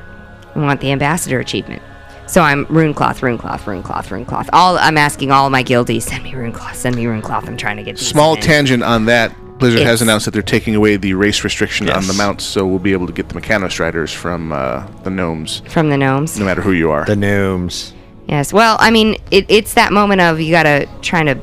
I 0.55 0.59
want 0.59 0.81
the 0.81 0.91
ambassador 0.93 1.39
achievement. 1.41 1.83
So 2.31 2.43
I'm 2.43 2.65
rune 2.67 2.95
cloth, 2.95 3.25
rune 3.25 3.39
cloth, 3.39 3.67
rune 3.67 3.83
cloth, 3.83 4.09
rune 4.13 4.25
cloth. 4.25 4.49
All 4.53 4.79
I'm 4.79 4.97
asking 4.97 5.33
all 5.33 5.51
my 5.51 5.65
guildies, 5.65 6.03
send 6.03 6.23
me 6.23 6.33
rune 6.33 6.53
cloth, 6.53 6.77
send 6.77 6.95
me 6.95 7.05
rune 7.07 7.23
cloth. 7.23 7.49
I'm 7.49 7.57
trying 7.57 7.77
to 7.79 7.83
get 7.83 7.97
these 7.97 8.07
Small 8.07 8.37
in. 8.37 8.41
tangent 8.41 8.85
on 8.85 9.07
that. 9.07 9.35
Blizzard 9.59 9.81
has 9.81 10.01
It's- 10.01 10.01
announced 10.03 10.27
that 10.27 10.31
they're 10.31 10.41
taking 10.43 10.77
away 10.77 10.97
the 10.97 11.13
race 11.15 11.43
restriction 11.43 11.91
on 11.91 11.97
Yes. 11.97 12.07
the 12.07 12.15
mounts, 12.15 12.45
so 12.45 12.65
we'll 12.65 12.79
be 12.79 12.93
able 12.93 13.09
to 13.09 13.13
get 13.13 13.29
the 13.31 13.35
Mechanostriders 13.39 14.15
from 14.15 14.53
uh, 14.53 14.85
the 15.03 15.11
gnomes, 15.11 15.61
from 15.69 15.91
the 15.91 15.97
gnomes. 15.99 16.39
no 16.39 16.45
matter 16.45 16.63
who 16.63 16.71
you 16.71 16.93
are. 16.93 17.05
The 17.05 17.17
gnomes. 17.17 17.95
Yes. 18.29 18.53
Well, 18.53 18.77
I 18.79 18.93
mean, 18.93 19.17
it, 19.33 19.47
it's 19.49 19.75
that 19.75 19.93
moment 19.93 20.21
of 20.21 20.41
you 20.41 20.53
gotta 20.53 20.87
trying 21.03 21.27
to 21.27 21.35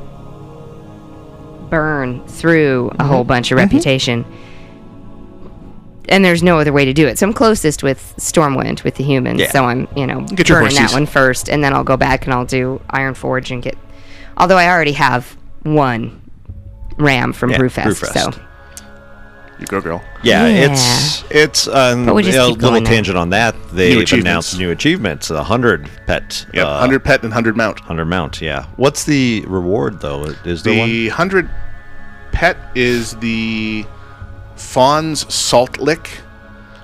burn 1.69 2.25
through 2.27 2.91
a 2.97 3.03
whole 3.03 3.25
bunch 3.25 3.51
of 3.51 3.57
reputation. 3.57 4.23
And 6.09 6.23
there's 6.23 6.41
no 6.41 6.57
other 6.59 6.71
way 6.71 6.85
to 6.85 6.93
do 6.93 7.05
it. 7.07 7.17
So 7.17 7.27
I'm 7.27 7.33
closest 7.33 7.83
with 7.83 8.13
Stormwind 8.17 8.83
with 8.85 8.95
the 8.95 9.03
humans. 9.03 9.41
Yeah. 9.41 9.51
So 9.51 9.65
I'm, 9.65 9.87
you 9.95 10.07
know, 10.07 10.21
Get 10.21 10.47
burning 10.47 10.75
that 10.75 10.93
one 10.93 11.05
first, 11.05 11.49
and 11.49 11.61
then 11.63 11.73
I'll 11.73 11.83
go 11.83 11.97
back 11.97 12.23
and 12.25 12.33
I'll 12.33 12.45
do 12.45 12.81
Ironforge 12.91 13.51
and 13.51 13.61
get. 13.61 13.77
Although 14.37 14.57
I 14.57 14.69
already 14.69 14.93
have 14.93 15.35
one 15.63 16.21
ram 16.97 17.33
from 17.33 17.49
Yeah, 17.51 17.57
Brewfest, 17.57 18.01
Brewfest. 18.01 18.33
so 18.35 18.41
You 19.59 19.65
go, 19.65 19.81
girl. 19.81 20.01
Yeah, 20.23 20.47
Yeah. 20.47 20.71
it's 20.71 21.23
it's 21.29 21.67
um, 21.67 22.05
But 22.05 22.15
we 22.15 22.23
just 22.23 22.37
a 22.37 22.41
little 22.41 22.55
going 22.55 22.83
now. 22.83 22.89
tangent 22.89 23.17
on 23.17 23.31
that. 23.31 23.55
They've 23.73 24.09
announced 24.13 24.57
new 24.57 24.71
achievements. 24.71 25.29
A 25.29 25.43
hundred 25.43 25.89
pet. 26.05 26.45
Yep, 26.53 26.65
uh, 26.65 26.69
100 26.79 27.03
pet 27.03 27.23
and 27.23 27.31
100 27.31 27.57
mount. 27.57 27.79
Hundred 27.81 28.05
mount. 28.05 28.39
Yeah. 28.39 28.67
What's 28.77 29.03
the 29.03 29.43
reward 29.47 29.99
though? 29.99 30.23
Is 30.45 30.63
there 30.63 30.77
one? 30.79 30.87
The 30.87 31.09
100 31.09 31.49
pet 32.31 32.55
is 32.75 33.13
the 33.17 33.83
Fawn's 34.57 35.31
Salt 35.33 35.77
Lick, 35.79 36.07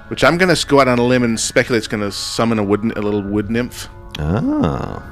which 0.08 0.24
I'm 0.24 0.38
going 0.38 0.54
to 0.54 0.68
go 0.68 0.80
out 0.80 0.88
on 0.88 1.00
a 1.00 1.04
limb 1.04 1.24
and 1.24 1.40
speculate 1.40 1.80
it's 1.80 1.88
going 1.88 2.02
to 2.04 2.12
summon 2.12 2.60
a 2.60 2.64
wood, 2.64 2.84
a 2.98 3.02
little 3.02 3.22
wood 3.22 3.50
nymph. 3.50 3.90
Oh. 4.20 5.04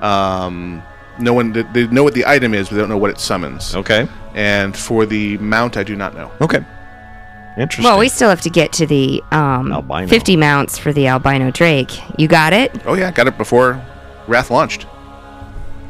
Um, 0.00 0.82
no 1.18 1.32
one, 1.32 1.52
they- 1.52 1.62
they 1.72 1.86
know 1.88 2.02
what 2.04 2.14
the 2.14 2.26
item 2.26 2.54
is, 2.54 2.68
but 2.68 2.76
they 2.76 2.80
don't 2.80 2.88
know 2.90 2.98
what 2.98 3.10
it 3.10 3.18
summons. 3.20 3.74
Okay. 3.74 4.08
And 4.34 4.76
for 4.76 5.06
the 5.06 5.38
mount, 5.38 5.76
I 5.76 5.82
do 5.82 5.96
not 5.96 6.14
know. 6.14 6.30
Okay. 6.40 6.64
Interesting. 7.56 7.84
well, 7.84 7.98
we 8.00 8.08
still 8.08 8.28
have 8.30 8.40
to 8.40 8.50
get 8.50 8.72
to 8.72 8.86
the 8.86 9.22
um, 9.30 9.70
Albino. 9.70 10.08
50 10.08 10.36
mounts 10.36 10.76
for 10.76 10.92
the 10.92 11.06
albino 11.06 11.52
drake. 11.52 11.92
You 12.18 12.26
got 12.26 12.52
it? 12.52 12.72
Oh 12.84 12.94
yeah, 12.94 13.06
I 13.06 13.10
got 13.12 13.28
it 13.28 13.38
before 13.38 13.80
Wrath 14.26 14.50
launched. 14.50 14.86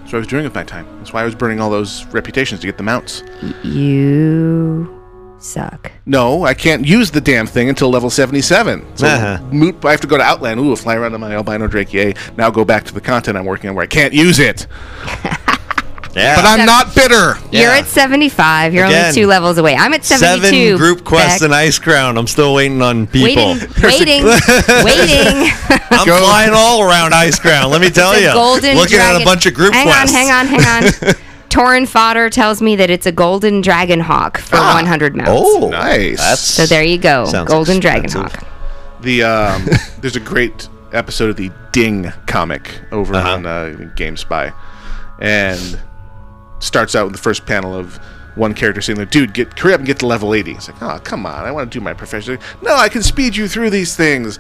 That's 0.01 0.13
what 0.13 0.15
I 0.15 0.19
was 0.19 0.27
doing 0.27 0.45
with 0.45 0.55
my 0.55 0.63
time. 0.65 0.87
That's 0.99 1.15
why 1.15 1.23
I 1.23 1.25
was 1.25 1.35
burning 1.35 1.61
all 1.61 1.71
those 1.71 2.05
reputations 2.13 2.61
to 2.61 2.67
get 2.67 2.77
the 2.77 2.83
mounts. 2.83 3.23
You 3.63 5.03
suck. 5.45 5.93
No, 6.07 6.45
I 6.45 6.55
can't 6.55 6.87
use 6.87 7.11
the 7.11 7.21
damn 7.21 7.47
thing 7.47 7.69
until 7.69 7.91
level 7.91 8.11
77. 8.11 8.85
So 8.97 9.07
Uh-huh. 9.07 9.39
moot, 9.53 9.85
I 9.85 9.91
have 9.91 10.01
to 10.01 10.07
go 10.07 10.17
to 10.17 10.23
Outland. 10.23 10.59
Ooh, 10.61 10.75
fly 10.77 10.95
around 10.97 11.15
on 11.15 11.21
my 11.21 11.35
albino 11.35 11.67
drake. 11.67 11.93
Yay. 11.93 12.15
Now 12.37 12.51
go 12.51 12.65
back 12.65 12.85
to 12.85 12.95
the 12.95 13.01
content 13.01 13.37
I'm 13.37 13.45
working 13.45 13.71
on 13.71 13.77
where 13.77 13.85
I 13.85 13.87
can't 13.87 14.13
use 14.15 14.39
it. 14.39 14.67
yeah. 16.15 16.37
But 16.37 16.45
I'm 16.45 16.65
not 16.65 16.95
bitter. 16.95 17.35
You're 17.51 17.71
at 17.73 17.87
75. 17.87 18.73
You're 18.75 18.87
Again, 18.87 19.07
only 19.07 19.15
two 19.15 19.27
levels 19.27 19.59
away. 19.59 19.75
I'm 19.77 19.93
at 19.95 20.05
72. 20.05 20.41
Seven 20.47 20.77
group 20.77 21.05
quests 21.05 21.41
Beck. 21.41 21.47
in 21.49 21.53
Ice 21.53 21.79
Crown. 21.79 22.17
I'm 22.17 22.27
still 22.29 22.55
waiting 22.55 22.81
on 22.83 23.07
people. 23.07 23.25
Waiting, 23.53 23.69
waiting, 23.83 24.25
waiting. 24.85 25.53
I'm 25.91 26.07
flying 26.07 26.53
all 26.55 26.83
around 26.83 27.13
Icecrown. 27.13 27.71
Let 27.71 27.81
me 27.81 27.91
tell 27.91 28.19
you. 28.19 28.33
golden 28.33 28.77
Looking 28.77 28.99
at 28.99 29.11
dragon- 29.11 29.23
a 29.23 29.25
bunch 29.25 29.47
of 29.47 29.55
group 29.55 29.73
hang 29.75 29.87
quests. 29.87 30.15
on, 30.15 30.21
hang 30.21 30.31
on, 30.31 30.47
hang 30.47 30.85
on. 30.85 31.15
Torin 31.55 31.87
Fodder 31.87 32.31
tells 32.31 32.61
me 32.61 32.75
that 32.77 32.91
it's 32.91 33.07
a 33.07 33.13
golden 33.13 33.61
dragon 33.61 34.01
hawk 34.01 34.39
for 34.39 34.57
100 34.57 35.15
mounts. 35.15 35.31
Oh, 35.33 35.69
nice. 35.71 36.19
That's 36.19 36.41
So 36.41 36.67
there 36.67 36.83
you 36.83 36.99
go. 36.99 37.27
Sounds 37.27 37.49
golden 37.49 37.79
dragon 37.79 38.11
hawk. 38.11 38.45
The 39.03 39.23
um, 39.23 39.65
there's 40.01 40.17
a 40.17 40.21
great 40.21 40.69
episode 40.93 41.31
of 41.31 41.37
the 41.37 41.53
Ding 41.71 42.13
comic 42.27 42.81
over 42.91 43.15
Uh-huh. 43.15 43.35
on 43.35 43.47
uh, 43.47 43.77
GameSpy, 43.97 44.53
and 45.21 45.79
starts 46.59 46.95
out 46.97 47.05
with 47.07 47.13
the 47.15 47.21
first 47.23 47.47
panel 47.47 47.73
of 47.75 47.97
one 48.35 48.53
character 48.55 48.81
saying, 48.81 48.99
"Like, 48.99 49.11
"Dude, 49.11 49.33
get 49.35 49.57
hurry 49.59 49.75
up 49.75 49.81
and 49.81 49.87
get 49.87 50.01
to 50.01 50.07
level 50.07 50.35
80." 50.35 50.53
It's 50.53 50.69
like, 50.69 50.83
"Oh, 50.83 50.99
come 51.05 51.25
on! 51.27 51.45
I 51.45 51.53
want 51.53 51.71
to 51.71 51.79
do 51.79 51.83
my 51.83 51.95
profession." 51.95 52.39
No, 52.63 52.75
I 52.75 52.89
can 52.89 53.03
speed 53.03 53.37
you 53.37 53.47
through 53.47 53.71
these 53.71 53.95
things. 53.97 54.39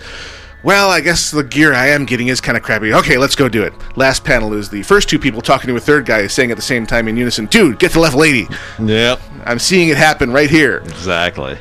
Well, 0.64 0.88
I 0.88 1.02
guess 1.02 1.30
the 1.30 1.44
gear 1.44 1.74
I 1.74 1.88
am 1.88 2.06
getting 2.06 2.28
is 2.28 2.40
kind 2.40 2.56
of 2.56 2.62
crappy. 2.62 2.94
Okay, 2.94 3.18
let's 3.18 3.36
go 3.36 3.50
do 3.50 3.62
it. 3.62 3.74
Last 3.96 4.24
panel 4.24 4.54
is 4.54 4.70
the 4.70 4.82
first 4.82 5.10
two 5.10 5.18
people 5.18 5.42
talking 5.42 5.68
to 5.68 5.76
a 5.76 5.80
third 5.80 6.06
guy 6.06 6.26
saying 6.26 6.50
at 6.50 6.56
the 6.56 6.62
same 6.62 6.86
time 6.86 7.06
in 7.06 7.18
unison, 7.18 7.44
"Dude, 7.46 7.78
get 7.78 7.92
to 7.92 8.00
level 8.00 8.24
80." 8.24 8.48
Yep. 8.78 9.20
I'm 9.44 9.58
seeing 9.58 9.90
it 9.90 9.98
happen 9.98 10.32
right 10.32 10.48
here. 10.48 10.78
Exactly. 10.86 11.58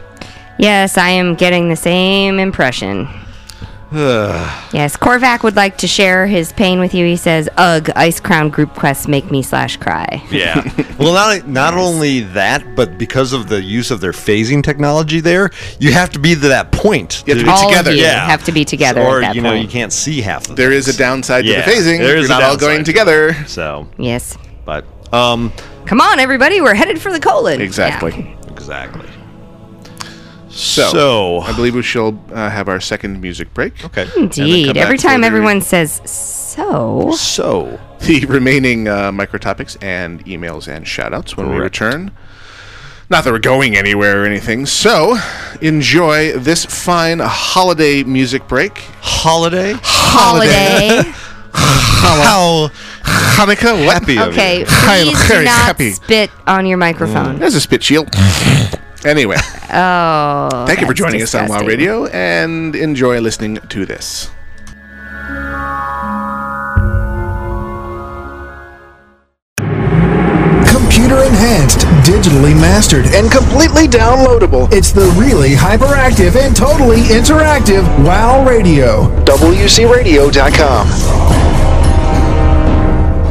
Yes, 0.58 0.98
I 0.98 1.10
am 1.10 1.36
getting 1.36 1.68
the 1.68 1.76
same 1.76 2.40
impression. 2.40 3.10
Yes, 4.74 4.98
Korvac 4.98 5.44
would 5.44 5.56
like 5.56 5.78
to 5.78 5.88
share 5.88 6.26
his 6.26 6.52
pain 6.52 6.80
with 6.80 6.96
you. 6.96 7.06
He 7.06 7.16
says, 7.16 7.48
"Ugh, 7.58 7.86
Icecrown 7.96 8.52
group 8.52 8.74
quests 8.74 9.08
make 9.08 9.30
me 9.30 9.44
slash 9.44 9.78
cry." 9.78 10.24
Yeah. 10.32 10.64
well, 11.00 11.14
not 11.14 11.48
not 11.48 11.74
only 11.76 12.22
that, 12.22 12.76
but 12.76 12.98
because 12.98 13.34
of 13.34 13.50
the 13.50 13.62
use 13.62 13.92
of 13.92 14.02
their 14.02 14.12
phasing 14.12 14.64
technology, 14.64 15.20
there 15.20 15.52
you 15.80 15.92
have 15.92 16.10
to 16.12 16.20
be 16.20 16.34
to 16.34 16.40
that 16.48 16.72
point. 16.72 17.24
You 17.28 17.36
have 17.36 17.42
to 17.42 17.46
be 17.46 17.52
All 17.52 17.70
together. 17.70 17.92
of 17.92 17.98
you 17.98 18.02
Yeah. 18.04 18.26
have 18.26 18.44
to 18.46 18.52
be 18.52 18.66
together 18.66 19.02
or 19.02 19.18
at 19.20 19.28
that 19.28 19.36
you 19.36 19.42
know 19.42 19.52
point. 19.52 19.62
you 19.64 19.70
can't 19.70 19.94
see 19.94 20.22
half 20.22 20.50
of 20.50 20.56
There 20.56 20.72
is 20.72 20.88
a 20.88 20.98
downside 20.98 21.46
Yeah, 21.46 21.62
to 21.64 21.70
the 21.70 21.78
phasing. 21.78 22.00
There 22.00 22.18
is 22.18 22.28
You're 22.28 22.40
not 22.40 22.44
all 22.44 22.58
going 22.58 22.84
together. 22.84 23.36
So, 23.46 23.88
Yes. 24.00 24.38
but 24.66 24.86
um, 25.14 25.54
Come 25.86 26.02
on, 26.02 26.20
everybody, 26.20 26.62
we're 26.62 26.74
headed 26.74 27.00
for 27.00 27.12
the 27.12 27.20
colon. 27.20 27.62
Exactly. 27.62 28.36
exactly. 28.50 29.08
So, 30.56 30.88
So- 30.90 31.40
I 31.42 31.52
believe 31.54 31.74
we 31.76 31.82
shall 31.82 32.20
uh, 32.32 32.50
have 32.50 32.70
our 32.70 32.80
second 32.80 33.20
music 33.22 33.54
break. 33.54 33.84
Okay. 33.86 34.08
Indeed. 34.16 34.78
Every 34.78 34.98
time 34.98 35.22
the- 35.22 35.28
everyone 35.28 35.62
says 35.62 36.00
so. 36.06 37.12
So 37.18 37.80
the 38.02 38.26
remaining 38.26 38.88
uh, 38.88 39.12
microtopics 39.12 39.78
and 39.82 40.24
emails 40.26 40.68
and 40.68 40.86
shoutouts 40.86 41.36
when 41.36 41.50
we 41.50 41.58
return. 41.58 42.12
Not 43.10 43.24
that 43.26 43.34
we're 43.34 43.40
going 43.40 43.76
anywhere 43.76 44.24
or 44.24 44.26
anything. 44.26 44.66
So, 44.66 45.18
enjoy 45.62 46.34
this 46.38 46.66
fine 46.66 47.20
holiday 47.20 48.04
music 48.04 48.48
break. 48.48 48.78
holiday. 49.02 49.76
Holiday. 49.84 51.02
How 51.54 52.70
Hanukkah. 53.36 53.86
What? 53.86 53.94
happy 54.02 54.18
of 54.18 54.30
Okay, 54.30 54.60
you. 54.62 54.66
I 54.70 54.98
am 54.98 55.08
please 55.08 55.22
do 55.22 55.28
very 55.28 55.46
not 55.46 55.62
happy. 55.62 55.92
spit 55.92 56.32
on 56.48 56.66
your 56.66 56.78
microphone. 56.78 57.40
There's 57.40 57.56
a 57.56 57.62
spit 57.62 57.84
shield. 57.84 58.08
Anyway, 59.06 59.38
Oh. 59.74 60.66
thank 60.68 60.80
you 60.82 60.86
for 60.88 60.94
that's 60.94 61.00
joining 61.00 61.22
us 61.22 61.34
on 61.36 61.48
WoW. 61.50 61.66
Radio 61.66 62.06
and 62.08 62.76
enjoy 62.76 63.20
listening 63.22 63.58
to 63.70 63.86
this. 63.86 64.30
Computer 70.68 71.24
enhanced, 71.24 71.80
digitally 72.08 72.54
mastered, 72.60 73.06
and 73.08 73.32
completely 73.32 73.88
downloadable. 73.88 74.72
It's 74.72 74.92
the 74.92 75.06
really 75.20 75.52
hyperactive 75.52 76.36
and 76.36 76.56
totally 76.56 77.02
interactive 77.04 77.84
WoW 78.04 78.46
Radio. 78.48 79.08
WCRadio.com. 79.26 81.43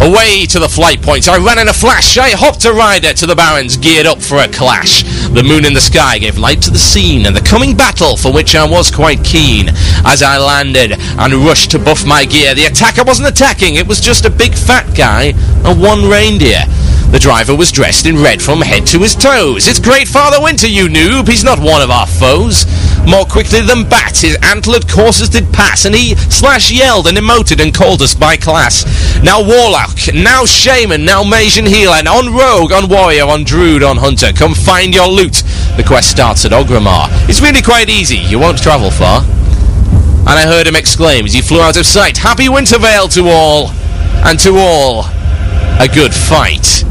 Away 0.00 0.46
to 0.46 0.60
the 0.60 0.68
flight 0.68 1.02
point, 1.02 1.28
I 1.28 1.38
ran 1.38 1.58
in 1.58 1.66
a 1.66 1.72
flash, 1.72 2.16
I 2.18 2.30
hopped 2.30 2.64
a 2.64 2.72
rider 2.72 3.12
to 3.14 3.26
the 3.26 3.34
Barrens, 3.34 3.76
geared 3.76 4.06
up 4.06 4.22
for 4.22 4.38
a 4.38 4.46
clash. 4.46 5.02
The 5.30 5.42
moon 5.42 5.64
in 5.64 5.74
the 5.74 5.80
sky 5.80 6.18
gave 6.18 6.38
light 6.38 6.62
to 6.62 6.70
the 6.70 6.78
scene, 6.78 7.26
and 7.26 7.34
the 7.34 7.40
coming 7.40 7.76
battle 7.76 8.16
for 8.16 8.32
which 8.32 8.54
I 8.54 8.64
was 8.64 8.92
quite 8.92 9.24
keen. 9.24 9.70
As 10.06 10.22
I 10.22 10.38
landed 10.38 10.92
and 10.92 11.34
rushed 11.34 11.72
to 11.72 11.80
buff 11.80 12.06
my 12.06 12.24
gear, 12.24 12.54
the 12.54 12.66
attacker 12.66 13.02
wasn't 13.02 13.28
attacking, 13.28 13.74
it 13.74 13.88
was 13.88 14.00
just 14.00 14.24
a 14.24 14.30
big 14.30 14.54
fat 14.54 14.96
guy 14.96 15.34
and 15.64 15.82
one 15.82 16.08
reindeer. 16.08 16.62
The 17.10 17.18
driver 17.18 17.56
was 17.56 17.72
dressed 17.72 18.04
in 18.04 18.22
red 18.22 18.42
from 18.42 18.60
head 18.60 18.86
to 18.88 19.00
his 19.00 19.16
toes. 19.16 19.66
It's 19.66 19.80
Great 19.80 20.06
Father 20.06 20.42
Winter, 20.42 20.66
you 20.66 20.88
noob. 20.88 21.26
He's 21.26 21.42
not 21.42 21.58
one 21.58 21.80
of 21.80 21.90
our 21.90 22.06
foes. 22.06 22.66
More 23.06 23.24
quickly 23.24 23.62
than 23.62 23.88
bats, 23.88 24.20
his 24.20 24.36
antlered 24.42 24.86
coursers 24.86 25.30
did 25.30 25.50
pass, 25.50 25.86
and 25.86 25.94
he 25.94 26.14
slash 26.14 26.70
yelled 26.70 27.06
and 27.06 27.16
emoted 27.16 27.62
and 27.62 27.74
called 27.74 28.02
us 28.02 28.14
by 28.14 28.36
class. 28.36 28.84
Now 29.22 29.42
Warlock, 29.42 29.96
now 30.12 30.44
Shaman, 30.44 31.06
now 31.06 31.24
Mage 31.24 31.56
and 31.56 31.66
Healer, 31.66 31.96
and 31.96 32.08
on 32.08 32.34
Rogue, 32.34 32.72
on 32.72 32.90
Warrior, 32.90 33.24
on 33.24 33.42
Druid, 33.42 33.82
on 33.82 33.96
Hunter. 33.96 34.30
Come 34.34 34.52
find 34.52 34.94
your 34.94 35.08
loot. 35.08 35.42
The 35.78 35.84
quest 35.86 36.10
starts 36.10 36.44
at 36.44 36.52
Orgrimmar. 36.52 37.08
It's 37.26 37.40
really 37.40 37.62
quite 37.62 37.88
easy. 37.88 38.18
You 38.18 38.38
won't 38.38 38.62
travel 38.62 38.90
far. 38.90 39.22
And 39.22 40.36
I 40.36 40.44
heard 40.44 40.66
him 40.66 40.76
exclaim 40.76 41.24
as 41.24 41.32
he 41.32 41.40
flew 41.40 41.62
out 41.62 41.78
of 41.78 41.86
sight, 41.86 42.18
Happy 42.18 42.50
Winter 42.50 42.78
Veil 42.78 43.08
to 43.08 43.28
all, 43.28 43.70
and 44.28 44.38
to 44.40 44.58
all, 44.58 45.06
a 45.80 45.88
good 45.88 46.12
fight. 46.12 46.84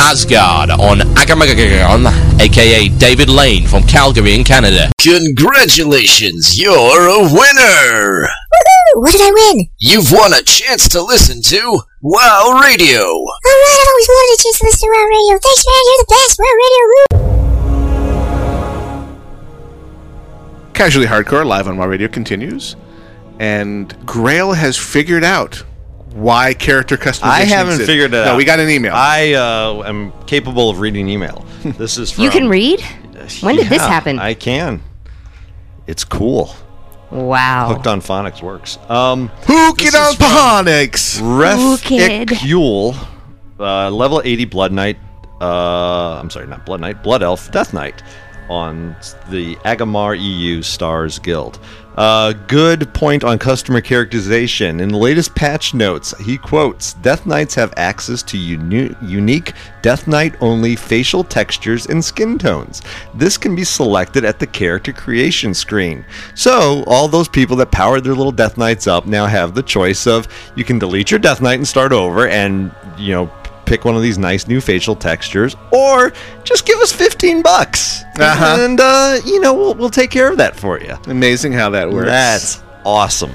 Asgard 0.00 0.70
on 0.70 0.98
Agamaggan, 1.16 2.40
aka 2.40 2.88
David 2.88 3.28
Lane 3.28 3.66
from 3.66 3.82
Calgary 3.84 4.34
in 4.34 4.44
Canada. 4.44 4.90
Congratulations, 5.00 6.58
you're 6.58 7.08
a 7.08 7.18
winner! 7.22 8.22
Woohoo! 8.22 8.94
What 8.94 9.12
did 9.12 9.20
I 9.22 9.30
win? 9.32 9.68
You've 9.78 10.10
won 10.12 10.32
a 10.32 10.42
chance 10.42 10.88
to 10.90 11.02
listen 11.02 11.40
to 11.42 11.80
WoW 12.02 12.60
Radio. 12.62 13.00
Alright, 13.00 13.78
I've 13.80 13.88
always 13.88 14.08
wanted 14.08 14.34
a 14.34 14.42
chance 14.42 14.58
to 14.58 14.64
listen 14.66 14.88
to 14.88 14.92
Wow 14.92 15.06
Radio. 15.08 15.38
Thanks, 15.42 15.64
man. 15.66 15.82
You're 15.88 16.02
the 16.02 16.08
best. 16.10 16.38
Wow 16.38 16.54
Radio. 16.62 16.82
Woo! 16.92 17.32
Casually 20.74 21.06
Hardcore 21.06 21.46
live 21.46 21.68
on 21.68 21.76
Wow 21.76 21.86
Radio 21.86 22.08
continues, 22.08 22.76
and 23.38 23.94
Grail 24.04 24.52
has 24.52 24.76
figured 24.76 25.24
out 25.24 25.64
why 26.12 26.54
character 26.54 26.96
customization. 26.96 27.22
I 27.22 27.44
haven't 27.44 27.74
exists. 27.74 27.90
figured 27.90 28.14
it 28.14 28.18
out. 28.18 28.24
no, 28.26 28.32
out. 28.32 28.36
we 28.36 28.44
got 28.44 28.60
an 28.60 28.68
email. 28.68 28.92
I 28.94 29.32
uh, 29.32 29.82
am 29.86 30.12
capable 30.26 30.70
of 30.70 30.80
reading 30.80 31.08
email. 31.08 31.44
This 31.62 31.96
is 31.96 32.10
from, 32.10 32.24
You 32.24 32.30
can 32.30 32.48
read? 32.48 32.80
When 33.40 33.54
did 33.54 33.68
this 33.68 33.82
happen? 33.82 34.18
I 34.18 34.34
can. 34.34 34.82
It's 35.86 36.02
cool. 36.04 36.54
Wow. 37.12 37.68
Hooked 37.72 37.86
on 37.86 38.00
Phonics 38.00 38.42
works. 38.42 38.78
Um, 38.88 39.28
Hook 39.42 39.78
this 39.78 39.94
it 39.94 39.98
on 39.98 40.12
is 40.12 40.18
Phonics. 40.18 41.18
Hooked. 41.20 41.84
Refik 41.84 42.96
uh, 43.60 43.90
level 43.90 44.22
80 44.24 44.44
Blood 44.46 44.72
Knight. 44.72 44.98
Uh, 45.40 46.18
I'm 46.18 46.30
sorry, 46.30 46.46
not 46.46 46.66
Blood 46.66 46.80
Knight, 46.80 47.02
Blood 47.02 47.22
Elf, 47.22 47.50
Death 47.52 47.72
Knight 47.72 48.02
on 48.48 48.96
the 49.30 49.56
Aggramar 49.64 50.18
EU 50.20 50.62
Stars 50.62 51.18
Guild. 51.18 51.58
Uh, 51.96 52.32
good 52.46 52.92
point 52.94 53.22
on 53.22 53.38
customer 53.38 53.80
characterization. 53.80 54.80
In 54.80 54.88
the 54.88 54.96
latest 54.96 55.34
patch 55.34 55.74
notes, 55.74 56.16
he 56.18 56.38
quotes 56.38 56.94
Death 56.94 57.26
Knights 57.26 57.54
have 57.54 57.74
access 57.76 58.22
to 58.24 58.38
uni- 58.38 58.96
unique 59.02 59.52
Death 59.82 60.06
Knight 60.06 60.34
only 60.40 60.74
facial 60.74 61.22
textures 61.22 61.86
and 61.86 62.02
skin 62.02 62.38
tones. 62.38 62.80
This 63.14 63.36
can 63.36 63.54
be 63.54 63.64
selected 63.64 64.24
at 64.24 64.38
the 64.38 64.46
character 64.46 64.92
creation 64.92 65.52
screen. 65.52 66.04
So, 66.34 66.82
all 66.86 67.08
those 67.08 67.28
people 67.28 67.56
that 67.56 67.70
powered 67.70 68.04
their 68.04 68.14
little 68.14 68.32
Death 68.32 68.56
Knights 68.56 68.86
up 68.86 69.04
now 69.04 69.26
have 69.26 69.54
the 69.54 69.62
choice 69.62 70.06
of 70.06 70.26
you 70.54 70.64
can 70.64 70.78
delete 70.78 71.10
your 71.10 71.20
Death 71.20 71.42
Knight 71.42 71.58
and 71.58 71.68
start 71.68 71.92
over 71.92 72.26
and, 72.26 72.74
you 72.96 73.12
know, 73.12 73.30
pick 73.72 73.86
one 73.86 73.96
of 73.96 74.02
these 74.02 74.18
nice 74.18 74.46
new 74.46 74.60
facial 74.60 74.94
textures, 74.94 75.56
or 75.72 76.12
just 76.44 76.66
give 76.66 76.78
us 76.80 76.92
15 76.92 77.40
bucks. 77.40 78.02
Uh-huh. 78.20 78.56
And, 78.60 78.78
uh, 78.78 79.18
you 79.24 79.40
know, 79.40 79.54
we'll, 79.54 79.72
we'll 79.72 79.88
take 79.88 80.10
care 80.10 80.30
of 80.30 80.36
that 80.36 80.54
for 80.54 80.78
you. 80.78 80.94
Amazing 81.06 81.54
how 81.54 81.70
that 81.70 81.90
works. 81.90 82.04
That's 82.04 82.62
awesome. 82.84 83.32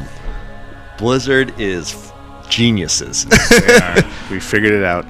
Blizzard 0.99 1.59
is 1.59 1.91
f- 1.91 2.49
geniuses. 2.49 3.25
We 4.29 4.39
figured 4.39 4.73
it 4.73 4.83
out. 4.83 5.07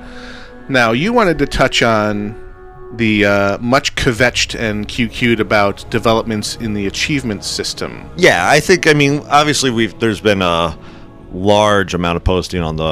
Now, 0.70 0.94
you 0.94 1.12
wanted 1.12 1.40
to 1.40 1.46
touch 1.46 1.82
on 1.82 2.42
the 2.96 3.26
uh, 3.26 3.58
much 3.58 3.96
kvetched 3.96 4.58
and 4.58 4.88
QQ'd 4.88 5.42
about 5.42 5.90
developments 5.92 6.56
in 6.56 6.74
the 6.74 6.88
achievement 6.88 7.44
system. 7.44 8.10
yeah, 8.16 8.50
I 8.50 8.62
think, 8.62 8.88
I 8.88 8.94
mean, 8.94 9.24
obviously, 9.28 9.72
we've 9.72 10.00
there's 10.00 10.22
been 10.22 10.42
a 10.42 10.78
large 11.34 11.94
amount 11.94 12.16
of 12.18 12.24
posting 12.24 12.62
on 12.62 12.76
the 12.78 12.84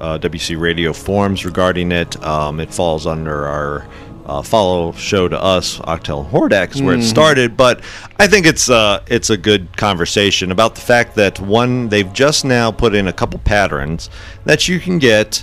uh, 0.00 0.18
WC 0.18 0.58
Radio 0.60 0.92
forums 0.92 1.44
regarding 1.44 1.92
it. 1.92 2.22
Um, 2.24 2.60
it 2.60 2.72
falls 2.72 3.06
under 3.06 3.46
our 3.46 3.86
uh, 4.26 4.42
follow 4.42 4.92
show 4.92 5.26
to 5.28 5.40
us, 5.42 5.78
Octel 5.80 6.24
and 6.24 6.32
Hordak, 6.32 6.74
is 6.74 6.82
where 6.82 6.94
it 6.94 6.98
Mhm. 7.00 7.02
started. 7.02 7.56
But 7.56 7.80
I 8.18 8.28
think 8.28 8.46
it's 8.46 8.70
uh, 8.70 9.00
it's 9.08 9.28
a 9.30 9.36
good 9.36 9.76
conversation 9.76 10.52
about 10.52 10.76
the 10.76 10.80
fact 10.82 11.16
that 11.16 11.40
one, 11.40 11.88
they've 11.88 12.12
just 12.12 12.44
now 12.44 12.70
put 12.70 12.94
in 12.94 13.08
a 13.08 13.12
couple 13.12 13.40
patterns 13.40 14.08
that 14.44 14.68
you 14.68 14.78
can 14.78 14.98
get, 14.98 15.42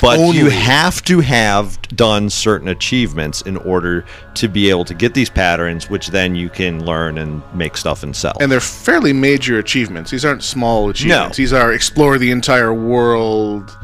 but 0.00 0.34
you 0.34 0.48
have 0.48 1.02
to 1.04 1.20
have 1.20 1.80
done 1.96 2.30
certain 2.30 2.68
achievements 2.68 3.42
in 3.42 3.56
order 3.58 4.04
to 4.34 4.48
be 4.48 4.70
able 4.70 4.84
to 4.84 4.94
get 4.94 5.14
these 5.14 5.30
patterns, 5.30 5.90
which 5.90 6.08
then 6.08 6.34
you 6.34 6.48
can 6.48 6.84
learn 6.84 7.18
and 7.18 7.42
make 7.54 7.76
stuff 7.76 8.02
and 8.02 8.14
sell. 8.14 8.36
And 8.40 8.50
they're 8.50 8.60
fairly 8.60 9.12
major 9.12 9.58
achievements. 9.58 10.10
These 10.10 10.24
aren't 10.24 10.42
small 10.42 10.88
achievements. 10.88 11.38
No. 11.38 11.42
These 11.42 11.52
are 11.52 11.72
explore 11.72 12.18
the 12.18 12.30
entire 12.30 12.72
world 12.72 13.76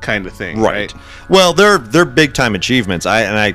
kind 0.00 0.26
of 0.26 0.32
thing, 0.32 0.60
right? 0.60 0.92
Well, 1.28 1.52
they're 1.52 1.78
they're 1.78 2.04
big 2.04 2.34
time 2.34 2.54
achievements. 2.54 3.06
I 3.06 3.22
and 3.22 3.38
I 3.38 3.54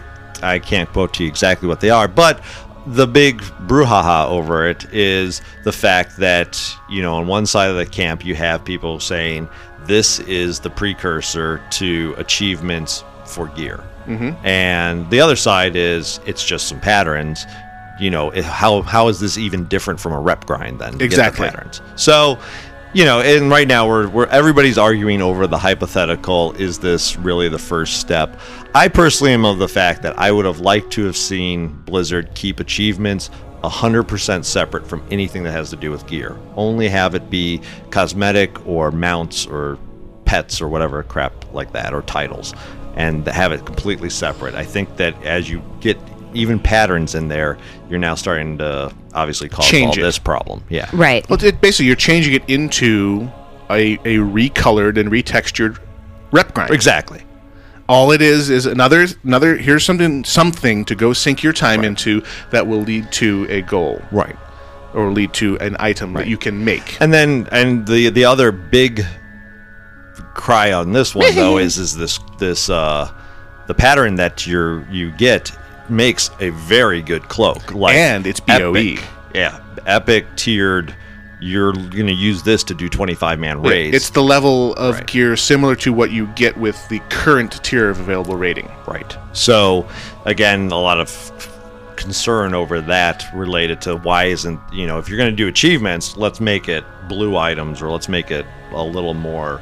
I 0.56 0.60
can't 0.60 0.90
quote 0.90 1.14
to 1.16 1.24
you 1.24 1.30
exactly 1.30 1.68
what 1.68 1.80
they 1.80 1.90
are, 1.90 2.08
but 2.08 2.44
the 2.86 3.08
big 3.08 3.42
brouhaha 3.66 4.28
over 4.28 4.68
it 4.68 4.86
is 4.94 5.42
the 5.64 5.72
fact 5.72 6.18
that 6.18 6.62
you 6.90 7.02
know 7.02 7.16
on 7.16 7.28
one 7.28 7.46
side 7.46 7.70
of 7.70 7.78
the 7.78 7.86
camp 7.86 8.26
you 8.26 8.36
have 8.36 8.64
people 8.66 9.00
saying 9.00 9.48
this 9.88 10.20
is 10.22 10.60
the 10.60 10.70
precursor 10.70 11.62
to 11.72 12.14
achievements 12.18 13.04
for 13.26 13.48
gear, 13.48 13.80
Mhm. 14.08 14.36
and 14.44 15.10
the 15.10 15.20
other 15.22 15.36
side 15.36 15.76
is 15.76 16.20
it's 16.26 16.44
just 16.44 16.68
some 16.68 16.80
patterns. 16.80 17.46
You 18.00 18.10
know 18.10 18.32
how 18.44 18.82
how 18.82 19.08
is 19.08 19.20
this 19.20 19.38
even 19.38 19.66
different 19.66 20.00
from 20.00 20.14
a 20.14 20.20
rep 20.20 20.46
grind 20.46 20.80
then? 20.80 21.00
Exactly. 21.00 21.48
patterns. 21.50 21.82
So 21.96 22.38
you 22.96 23.06
know, 23.06 23.22
and 23.22 23.50
right 23.50 23.68
now 23.68 23.88
we're, 23.88 24.08
we're 24.08 24.28
everybody's 24.28 24.78
arguing 24.78 25.20
over 25.20 25.48
the 25.48 25.58
hypothetical. 25.58 26.54
Is 26.60 26.78
this 26.78 27.18
really 27.18 27.50
the 27.50 27.58
first 27.58 28.00
step? 28.00 28.40
I 28.76 28.88
personally 28.88 29.34
am 29.34 29.46
of 29.46 29.58
the 29.58 29.68
fact 29.68 30.04
that 30.04 30.18
I 30.20 30.32
would 30.32 30.46
have 30.46 30.60
liked 30.60 30.92
to 30.94 31.06
have 31.06 31.18
seen 31.18 31.70
Blizzard 31.86 32.36
keep 32.36 32.60
achievements 32.60 33.32
100% 33.64 34.46
separate 34.46 34.88
from 34.88 35.04
anything 35.10 35.44
that 35.44 35.52
has 35.52 35.70
to 35.70 35.76
do 35.76 35.90
with 35.92 36.06
gear. 36.08 36.38
Only 36.56 36.90
have 36.90 37.16
it 37.16 37.30
be 37.30 37.62
cosmetic 37.92 38.66
or 38.68 38.92
mounts 38.92 39.46
or 39.48 39.78
pets 40.26 40.62
or 40.62 40.68
whatever 40.68 41.04
crap 41.04 41.54
like 41.54 41.72
that 41.74 41.94
or 41.94 42.02
titles 42.02 42.54
and 42.96 43.26
have 43.28 43.52
it 43.52 43.66
completely 43.66 44.10
separate. 44.10 44.54
I 44.56 44.64
think 44.64 44.98
that 44.98 45.22
as 45.24 45.50
you 45.50 45.62
get 45.80 45.98
even 46.34 46.60
patterns 46.60 47.16
in 47.16 47.28
there, 47.28 47.58
you're 47.90 48.00
now 48.00 48.16
starting 48.16 48.58
to 48.58 48.94
obviously 49.14 49.50
cause 49.50 49.68
Change 49.68 49.98
all 49.98 50.04
it. 50.04 50.08
this 50.08 50.18
problem. 50.20 50.64
Yeah. 50.70 50.90
Right. 50.94 51.28
Well, 51.30 51.44
it, 51.44 51.62
basically, 51.62 51.88
you're 51.88 51.96
changing 51.96 52.34
it 52.34 52.44
into 52.50 53.30
a, 53.70 53.94
a 53.94 54.18
recolored 54.18 54.98
and 54.98 55.10
retextured 55.10 55.80
rep 56.32 56.54
grind. 56.54 56.72
Exactly. 56.72 57.24
All 57.90 58.12
it 58.12 58.22
is 58.22 58.50
is 58.50 58.66
another 58.66 59.06
another. 59.24 59.56
Here's 59.58 59.84
something 59.84 60.24
something 60.24 60.86
to 60.86 60.96
go 60.96 61.12
sink 61.14 61.44
your 61.44 61.54
time 61.54 61.84
into 61.84 62.24
that 62.52 62.66
will 62.66 62.82
lead 62.82 63.12
to 63.14 63.46
a 63.50 63.62
goal, 63.62 64.02
right? 64.12 64.38
Or 64.94 65.12
lead 65.12 65.34
to 65.34 65.58
an 65.60 65.76
item 65.80 66.14
that 66.14 66.28
you 66.28 66.38
can 66.38 66.64
make. 66.64 67.00
And 67.02 67.14
then 67.14 67.48
and 67.52 67.86
the 67.88 68.10
the 68.10 68.26
other 68.26 68.52
big 68.52 69.06
cry 70.34 70.72
on 70.72 70.92
this 70.92 71.14
one 71.14 71.34
though 71.36 71.58
is 71.58 71.78
is 71.78 71.96
this 71.96 72.20
this 72.40 72.70
uh 72.70 73.12
the 73.68 73.74
pattern 73.74 74.16
that 74.16 74.46
you're 74.48 74.84
you 74.90 75.12
get 75.12 75.52
makes 75.90 76.30
a 76.40 76.50
very 76.52 77.02
good 77.02 77.28
cloak 77.30 77.74
like 77.74 77.96
And 77.96 78.26
it's 78.26 78.40
BOE. 78.40 78.74
epic. 78.74 79.04
yeah 79.36 79.60
epic 79.86 80.26
tiered 80.36 80.96
you're 81.44 81.74
going 81.74 82.08
to 82.08 82.14
use 82.14 82.42
this 82.44 82.64
to 82.64 82.74
do 82.74 82.88
25 82.88 83.38
man 83.38 83.62
raids 83.62 83.96
It's 83.96 84.10
the 84.12 84.24
level 84.24 84.74
of 84.76 85.06
gear 85.06 85.36
similar 85.36 85.76
to 85.78 85.92
what 85.92 86.12
you 86.12 86.28
get 86.28 86.58
with 86.58 86.88
the 86.88 87.00
current 87.10 87.62
tier 87.64 87.90
of 87.90 88.00
available 88.00 88.36
rating. 88.38 88.72
Right. 88.88 89.18
So, 89.34 89.88
again, 90.26 90.72
a 90.72 90.80
lot 90.80 91.00
of 91.00 91.10
concern 91.98 92.54
over 92.54 92.80
that 92.82 93.26
related 93.34 93.82
to 93.82 93.98
why 93.98 94.26
isn't, 94.26 94.60
you 94.72 94.88
know, 94.88 95.00
if 95.00 95.10
you're 95.10 95.18
going 95.18 95.30
to 95.30 95.36
do 95.36 95.48
achievements, 95.48 96.16
let's 96.18 96.40
make 96.40 96.68
it 96.70 96.84
blue 97.10 97.36
items 97.38 97.82
or 97.82 97.90
let's 97.90 98.08
make 98.10 98.32
it 98.32 98.46
a 98.72 98.84
little 98.84 99.14
more 99.14 99.62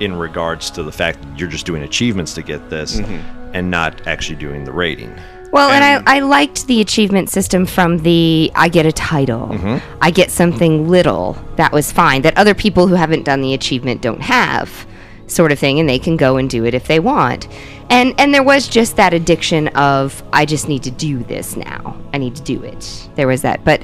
in 0.00 0.14
regards 0.16 0.70
to 0.72 0.82
the 0.82 0.92
fact 0.92 1.22
that 1.22 1.38
you're 1.38 1.48
just 1.48 1.64
doing 1.66 1.82
achievements 1.82 2.34
to 2.34 2.42
get 2.42 2.68
this 2.68 3.00
Mhm. 3.00 3.22
and 3.54 3.70
not 3.70 4.06
actually 4.06 4.36
doing 4.36 4.64
the 4.64 4.72
rating. 4.72 5.14
Well, 5.54 5.70
and, 5.70 5.84
I, 6.06 6.16
I 6.16 6.18
liked 6.18 6.66
the 6.66 6.80
achievement 6.80 7.30
system 7.30 7.64
from 7.64 7.98
the 7.98 8.50
I 8.56 8.68
get 8.68 8.86
a 8.86 8.92
title, 8.92 9.50
Mhm. 9.52 9.80
I 10.02 10.10
get 10.10 10.32
something 10.32 10.88
little. 10.88 11.38
That 11.54 11.70
was 11.72 11.92
fine. 11.92 12.22
That 12.22 12.36
other 12.36 12.54
people 12.54 12.88
who 12.88 12.96
haven't 12.96 13.24
done 13.24 13.40
the 13.40 13.54
achievement 13.54 14.00
don't 14.02 14.20
have, 14.22 14.84
sort 15.28 15.52
of 15.52 15.60
thing, 15.60 15.78
and 15.78 15.88
they 15.88 16.00
can 16.00 16.16
go 16.16 16.38
and 16.38 16.50
do 16.50 16.64
it 16.64 16.74
if 16.74 16.88
they 16.88 16.98
want. 16.98 17.46
And 17.88 18.14
and 18.18 18.34
there 18.34 18.42
was 18.42 18.66
just 18.66 18.96
that 18.96 19.14
addiction 19.14 19.68
of 19.68 20.24
I 20.32 20.44
just 20.44 20.68
need 20.68 20.82
to 20.82 20.90
do 20.90 21.22
this 21.22 21.56
now. 21.56 21.96
I 22.12 22.18
need 22.18 22.34
to 22.34 22.42
do 22.42 22.60
it. 22.64 23.08
There 23.14 23.28
was 23.28 23.42
that, 23.42 23.64
but. 23.64 23.82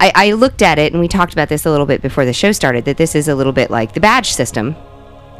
I, 0.00 0.12
I 0.14 0.32
looked 0.34 0.62
at 0.62 0.78
it 0.78 0.92
and 0.92 1.00
we 1.00 1.08
talked 1.08 1.32
about 1.32 1.48
this 1.48 1.66
a 1.66 1.70
little 1.72 1.84
bit 1.84 2.00
before 2.02 2.24
the 2.24 2.32
show 2.32 2.52
started 2.52 2.84
that 2.84 2.98
this 2.98 3.16
is 3.16 3.26
a 3.26 3.34
little 3.34 3.52
bit 3.52 3.68
like 3.68 3.94
the 3.94 3.98
badge 4.00 4.30
system 4.32 4.76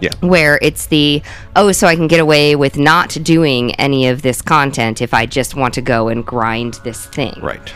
Yeah. 0.00 0.10
where 0.20 0.58
it's 0.62 0.86
the 0.86 1.22
oh 1.56 1.72
so 1.72 1.86
i 1.86 1.94
can 1.96 2.06
get 2.08 2.20
away 2.20 2.54
with 2.56 2.76
not 2.78 3.10
doing 3.22 3.74
any 3.76 4.08
of 4.08 4.22
this 4.22 4.40
content 4.42 5.00
if 5.02 5.12
i 5.14 5.26
just 5.26 5.54
want 5.54 5.74
to 5.74 5.80
go 5.80 6.08
and 6.08 6.24
grind 6.24 6.74
this 6.84 7.06
thing 7.06 7.38
Right. 7.42 7.72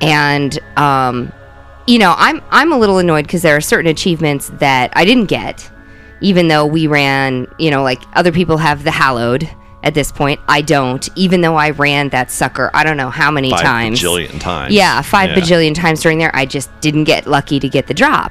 and 0.00 0.58
um, 0.76 1.32
you 1.86 1.98
know 1.98 2.14
i'm 2.18 2.40
i'm 2.50 2.72
a 2.72 2.78
little 2.78 2.98
annoyed 2.98 3.26
because 3.26 3.42
there 3.42 3.56
are 3.56 3.60
certain 3.60 3.90
achievements 3.90 4.50
that 4.54 4.92
i 4.94 5.04
didn't 5.04 5.26
get 5.26 5.68
even 6.20 6.48
though 6.48 6.66
we 6.66 6.86
ran 6.86 7.46
you 7.58 7.70
know 7.70 7.82
like 7.82 8.02
other 8.14 8.32
people 8.32 8.56
have 8.58 8.84
the 8.84 8.90
hallowed 8.90 9.48
at 9.82 9.94
this 9.94 10.12
point 10.12 10.38
i 10.46 10.60
don't 10.62 11.08
even 11.16 11.40
though 11.40 11.56
i 11.56 11.70
ran 11.70 12.08
that 12.10 12.30
sucker 12.30 12.70
i 12.74 12.84
don't 12.84 12.96
know 12.96 13.10
how 13.10 13.30
many 13.32 13.50
Five 13.50 13.60
times 13.62 14.00
bajillion 14.00 14.40
times. 14.40 14.72
yeah 14.72 15.02
five 15.02 15.30
Yeah. 15.30 15.36
bajillion 15.36 15.74
times 15.74 16.00
during 16.02 16.18
there 16.18 16.34
i 16.36 16.46
just 16.46 16.70
didn't 16.80 17.04
get 17.04 17.26
lucky 17.26 17.58
to 17.58 17.68
get 17.68 17.88
the 17.88 17.94
drop 17.94 18.30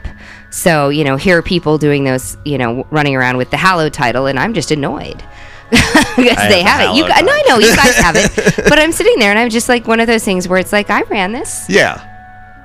so 0.52 0.90
you 0.90 1.04
know 1.04 1.16
here 1.16 1.38
are 1.38 1.42
people 1.42 1.78
doing 1.78 2.04
those 2.04 2.38
you 2.46 2.58
know 2.58 2.86
running 2.92 3.16
around 3.16 3.38
with 3.38 3.50
the 3.50 3.58
hallowed 3.58 3.94
title 3.94 4.28
and 4.28 4.38
i'm 4.38 4.54
just 4.54 4.70
annoyed 4.72 5.24
because 5.72 6.18
they 6.18 6.62
have 6.62 6.82
have 6.82 6.94
it. 6.94 6.98
You, 6.98 7.08
no, 7.08 7.32
I 7.32 7.44
know 7.48 7.58
you 7.58 7.74
guys 7.74 7.96
have 7.96 8.16
it, 8.18 8.56
but 8.70 8.78
I'm 8.78 8.92
sitting 8.92 9.18
there 9.20 9.30
and 9.30 9.40
I'm 9.40 9.50
just 9.50 9.70
like 9.70 9.88
one 9.88 10.02
of 10.02 10.08
those 10.08 10.22
things 10.22 10.46
where 10.46 10.60
it's 10.60 10.74
like 10.74 10.90
I 10.90 11.04
ran 11.04 11.32
this, 11.32 11.66
Yeah. 11.70 12.11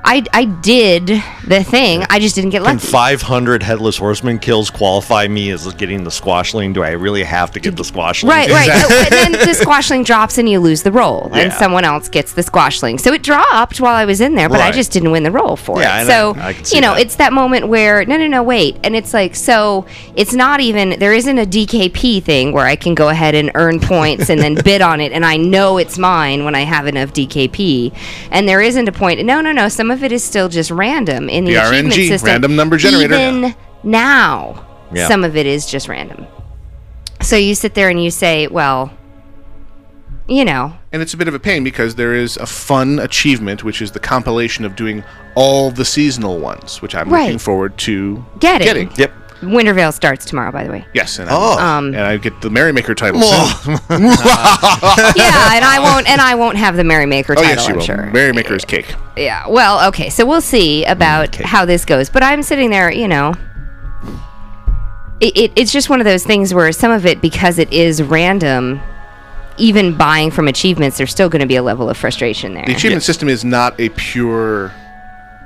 I 0.07 0.25
I 0.33 0.45
did 0.45 1.07
the 1.47 1.63
thing, 1.65 2.05
I 2.11 2.19
just 2.21 2.35
didn't 2.35 2.51
get 2.51 2.63
Can 2.63 2.77
lucky. 2.77 2.87
500 2.87 3.63
headless 3.63 3.97
horseman 3.97 4.39
kills 4.39 4.71
qualify 4.71 5.29
me 5.29 5.51
as 5.51 5.73
getting 5.75 6.03
the 6.05 6.11
squashling? 6.11 6.73
Do 6.73 6.83
I 6.83 6.91
really 6.93 7.23
have 7.23 7.51
to 7.53 7.61
get 7.61 7.77
the 7.77 7.85
squashling? 7.85 8.31
Right, 8.31 8.49
right. 8.51 8.69
But 8.89 9.11
then 9.11 9.33
the 9.33 9.55
squashling 9.55 10.03
drops 10.05 10.39
and 10.39 10.49
you 10.49 10.59
lose 10.61 10.83
the 10.83 10.91
roll, 10.93 11.31
and 11.35 11.53
someone 11.53 11.85
else 11.85 12.09
gets 12.09 12.33
the 12.33 12.43
squashling. 12.43 12.99
So 12.99 13.13
it 13.13 13.23
dropped 13.23 13.81
while 13.81 13.95
I 13.95 14.05
was 14.05 14.21
in 14.21 14.35
there, 14.35 14.49
but 14.49 14.61
I 14.61 14.71
just 14.73 14.93
didn't 14.93 15.11
win 15.11 15.23
the 15.25 15.31
roll 15.31 15.57
for 15.57 15.81
Yeah, 15.81 16.03
it. 16.03 16.07
So 16.07 16.35
I- 16.37 16.49
I 16.49 16.53
can 16.55 16.65
you 16.73 16.81
know, 16.81 16.95
that. 16.95 17.03
it's 17.03 17.17
that 17.17 17.33
moment 17.33 17.69
where 17.69 18.05
no, 18.07 18.17
no, 18.17 18.27
no, 18.29 18.43
wait, 18.43 18.77
and 18.85 18.95
it's 18.97 19.13
like 19.13 19.35
so 19.37 19.87
it's 20.15 20.33
not 20.35 20.61
even 20.61 20.99
there 20.99 21.13
isn't 21.13 21.39
a 21.39 21.47
DKP 21.47 22.23
thing 22.23 22.53
where 22.53 22.67
I 22.67 22.77
can 22.77 22.95
go 22.95 23.09
ahead 23.09 23.35
and 23.35 23.51
earn 23.55 23.81
points 23.81 24.31
and 24.31 24.41
then 24.41 24.55
bid 24.65 24.83
on 24.83 25.01
it, 25.01 25.13
and 25.13 25.25
I 25.27 25.37
know 25.37 25.79
it's 25.79 25.99
mine 25.99 26.45
when 26.45 26.55
I 26.55 26.61
have 26.63 26.87
enough 26.87 27.13
DKP, 27.13 27.93
and 28.31 28.49
there 28.49 28.61
isn't 28.63 28.89
a 28.89 28.93
point. 28.93 29.25
No, 29.25 29.41
no, 29.41 29.53
no. 29.53 29.69
Some 29.69 29.91
of 29.91 29.96
it 30.03 30.13
is 30.13 30.23
still 30.25 30.49
just 30.49 30.71
random 30.71 31.29
in 31.29 31.45
the, 31.45 31.53
The 31.55 31.57
achievement 31.69 31.95
RNG, 31.95 32.09
system. 32.09 32.27
random 32.27 32.57
number 32.57 32.77
generator. 32.77 33.15
Even 33.15 33.55
now, 33.83 34.65
Yeah. 34.93 35.09
some 35.09 35.25
of 35.25 35.37
it 35.37 35.47
is 35.47 35.67
just 35.67 35.89
random. 35.89 36.27
So 37.23 37.37
you 37.37 37.55
sit 37.55 37.75
there 37.75 37.89
and 37.89 38.03
you 38.03 38.11
say, 38.11 38.47
well, 38.47 38.93
you 40.29 40.45
know, 40.45 40.75
And 40.93 41.03
it's 41.03 41.15
a 41.15 41.17
bit 41.17 41.29
of 41.29 41.35
a 41.35 41.39
pain 41.39 41.63
because 41.63 41.95
there 41.95 42.15
is 42.15 42.37
a 42.37 42.47
fun 42.47 42.99
achievement, 42.99 43.63
which 43.63 43.81
is 43.81 43.93
the 43.93 44.01
compilation 44.01 44.65
of 44.65 44.75
doing 44.75 45.05
all 45.35 45.71
the 45.71 45.85
seasonal 45.85 46.39
ones, 46.41 46.83
which 46.83 46.95
I'm 46.95 47.09
looking 47.11 47.39
forward 47.39 47.77
to 47.79 48.25
Getting. 48.41 48.67
getting. 48.67 48.91
Yep. 48.97 49.13
Wintervale 49.43 49.93
starts 49.93 50.25
tomorrow, 50.25 50.51
by 50.51 50.65
the 50.65 50.71
way. 50.71 50.87
Yes, 50.95 51.19
and, 51.19 51.29
Oh. 51.31 51.57
I'm- 51.59 51.67
Um, 51.67 51.87
and 51.95 51.99
I 52.05 52.17
get 52.17 52.41
the 52.41 52.49
Merrymaker 52.51 52.95
title 52.95 53.21
soon. 53.23 53.73
yeah, 53.91 55.55
and 55.55 55.65
I 55.65 55.79
won't, 55.81 56.09
and 56.09 56.21
I 56.21 56.35
won't 56.35 56.57
have 56.57 56.77
the 56.77 56.85
Merrymaker 56.85 57.33
oh 57.35 57.43
title. 57.43 57.51
yes, 57.51 57.67
you 57.67 57.73
I'm 57.73 57.79
will. 57.79 57.85
sure. 57.85 58.11
Merrymaker's 58.13 58.65
cake. 58.65 58.95
Yeah. 59.17 59.47
Well, 59.49 59.87
okay. 59.89 60.09
So 60.11 60.25
we'll 60.27 60.41
see 60.41 60.85
about 60.87 61.35
how 61.37 61.65
this 61.65 61.85
goes. 61.85 62.09
But 62.09 62.23
I'm 62.23 62.43
sitting 62.43 62.71
there, 62.71 62.91
you 62.91 63.09
know. 63.09 63.35
It, 65.21 65.37
it, 65.37 65.53
it's 65.57 65.73
just 65.73 65.89
one 65.89 66.01
of 66.01 66.05
those 66.05 66.25
things 66.25 66.53
where 66.53 66.71
some 66.73 66.91
of 66.91 67.07
it, 67.07 67.21
because 67.23 67.59
it 67.59 67.73
is 67.73 68.03
random, 68.03 68.81
even 69.57 69.97
buying 69.97 70.31
from 70.31 70.47
achievements, 70.49 70.99
there's 70.99 71.11
still 71.11 71.29
going 71.31 71.41
to 71.41 71.47
be 71.47 71.57
a 71.57 71.63
level 71.63 71.89
of 71.89 71.97
frustration 71.97 72.53
there. 72.55 72.65
The 72.67 72.73
achievement 72.75 73.03
system 73.03 73.29
is 73.29 73.45
not 73.45 73.79
a 73.81 73.89
pure 73.91 74.69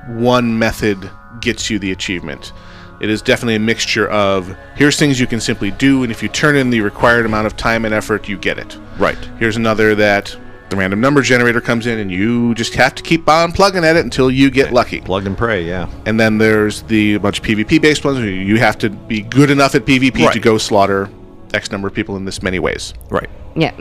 one 0.09 0.59
method 0.59 1.09
gets 1.41 1.71
you 1.71 1.79
the 1.79 1.93
achievement. 1.93 2.53
It 3.01 3.09
is 3.09 3.23
definitely 3.23 3.55
a 3.55 3.61
mixture 3.61 4.09
of 4.09 4.55
here's 4.77 4.99
things 4.99 5.19
you 5.19 5.27
can 5.27 5.41
simply 5.41 5.71
do, 5.71 6.03
and 6.03 6.13
if 6.13 6.23
you 6.23 6.29
turn 6.29 6.57
in 6.57 6.71
the 6.71 6.81
required 6.83 7.25
amount 7.25 7.47
of 7.47 7.57
time 7.57 7.85
and 7.85 7.95
effort, 7.95 8.29
you 8.29 8.37
get 8.37 8.59
it. 8.59 8.77
Right. 8.99 9.19
Here's 9.39 9.57
another 9.57 9.95
that 9.95 10.37
the 10.69 10.77
random 10.77 11.01
number 11.01 11.23
generator 11.23 11.61
comes 11.61 11.87
in, 11.87 11.99
and 11.99 12.13
you 12.13 12.55
just 12.55 12.75
have 12.75 12.95
to 12.95 13.03
keep 13.03 13.29
on 13.29 13.53
plugging 13.53 13.85
at 13.85 13.97
it 13.97 14.05
until 14.05 14.31
you 14.31 14.51
get 14.51 14.73
lucky. 14.73 15.01
Plug 15.01 15.27
and 15.27 15.37
pray, 15.37 15.67
yeah. 15.67 15.91
And 16.07 16.21
then 16.21 16.39
there's 16.39 16.83
the 16.83 17.19
bunch 17.19 17.41
of 17.41 17.45
PvP 17.45 17.81
based 17.81 18.05
ones 18.05 18.19
where 18.19 18.29
you 18.29 18.59
have 18.59 18.79
to 18.79 18.91
be 18.91 19.23
good 19.23 19.51
enough 19.51 19.75
at 19.75 19.85
PvP 19.85 20.33
to 20.33 20.39
go 20.39 20.59
slaughter 20.59 21.11
X 21.55 21.73
number 21.73 21.89
of 21.89 21.95
people 21.95 22.17
in 22.17 22.25
this 22.25 22.43
many 22.43 22.59
ways. 22.59 22.95
Right. 23.09 23.31
Yeah. 23.57 23.73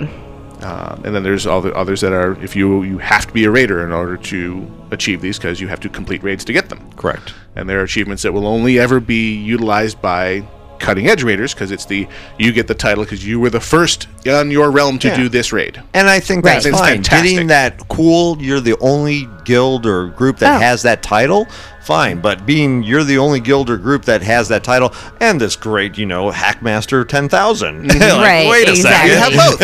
Uh, 0.61 0.99
and 1.05 1.15
then 1.15 1.23
there's 1.23 1.47
all 1.47 1.61
the 1.61 1.73
others 1.73 2.01
that 2.01 2.11
are 2.11 2.41
if 2.43 2.55
you 2.55 2.83
you 2.83 2.97
have 2.97 3.25
to 3.25 3.33
be 3.33 3.45
a 3.45 3.51
raider 3.51 3.83
in 3.85 3.91
order 3.91 4.17
to 4.17 4.69
achieve 4.91 5.21
these 5.21 5.37
because 5.37 5.61
you 5.61 5.67
have 5.67 5.79
to 5.79 5.89
complete 5.89 6.21
raids 6.21 6.43
to 6.45 6.53
get 6.53 6.69
them. 6.69 6.91
Correct. 6.97 7.33
And 7.55 7.69
there 7.69 7.79
are 7.79 7.83
achievements 7.83 8.23
that 8.23 8.33
will 8.33 8.47
only 8.47 8.77
ever 8.77 8.99
be 8.99 9.33
utilized 9.33 10.01
by 10.01 10.43
cutting 10.79 11.07
edge 11.07 11.23
raiders 11.23 11.53
because 11.53 11.71
it's 11.71 11.85
the 11.85 12.07
you 12.37 12.51
get 12.51 12.67
the 12.67 12.73
title 12.75 13.03
because 13.03 13.25
you 13.25 13.39
were 13.39 13.49
the 13.49 13.59
first 13.59 14.07
on 14.27 14.49
your 14.51 14.71
realm 14.71 14.97
to 14.99 15.07
Yeah. 15.09 15.15
do 15.17 15.29
this 15.29 15.51
raid. 15.53 15.81
And 15.93 16.09
I 16.09 16.19
think 16.19 16.43
that's 16.43 16.65
It's 16.65 16.77
fine. 16.77 16.95
fantastic. 16.95 17.31
Getting 17.31 17.47
that 17.47 17.87
cool, 17.89 18.37
you're 18.39 18.59
the 18.61 18.77
only 18.79 19.27
guild 19.45 19.85
or 19.85 20.07
group 20.07 20.37
that 20.39 20.57
Oh. 20.57 20.59
has 20.59 20.81
that 20.83 21.01
title, 21.03 21.47
fine. 21.83 22.19
But 22.19 22.45
being 22.45 22.83
you're 22.83 23.03
the 23.03 23.17
only 23.17 23.39
guild 23.39 23.69
or 23.69 23.77
group 23.77 24.05
that 24.05 24.21
has 24.21 24.47
that 24.49 24.63
title 24.63 24.93
and 25.19 25.39
this 25.41 25.55
great, 25.55 25.97
you 25.97 26.05
know, 26.05 26.31
Hackmaster 26.31 27.07
10,000. 27.07 27.89
Mm-hmm. 27.89 27.99
Like, 27.99 28.11
Right, 28.21 28.47
Wait 28.49 28.67
a 28.67 28.71
exactly. 28.71 29.11
second. 29.11 29.33
You 29.33 29.39
have 29.39 29.59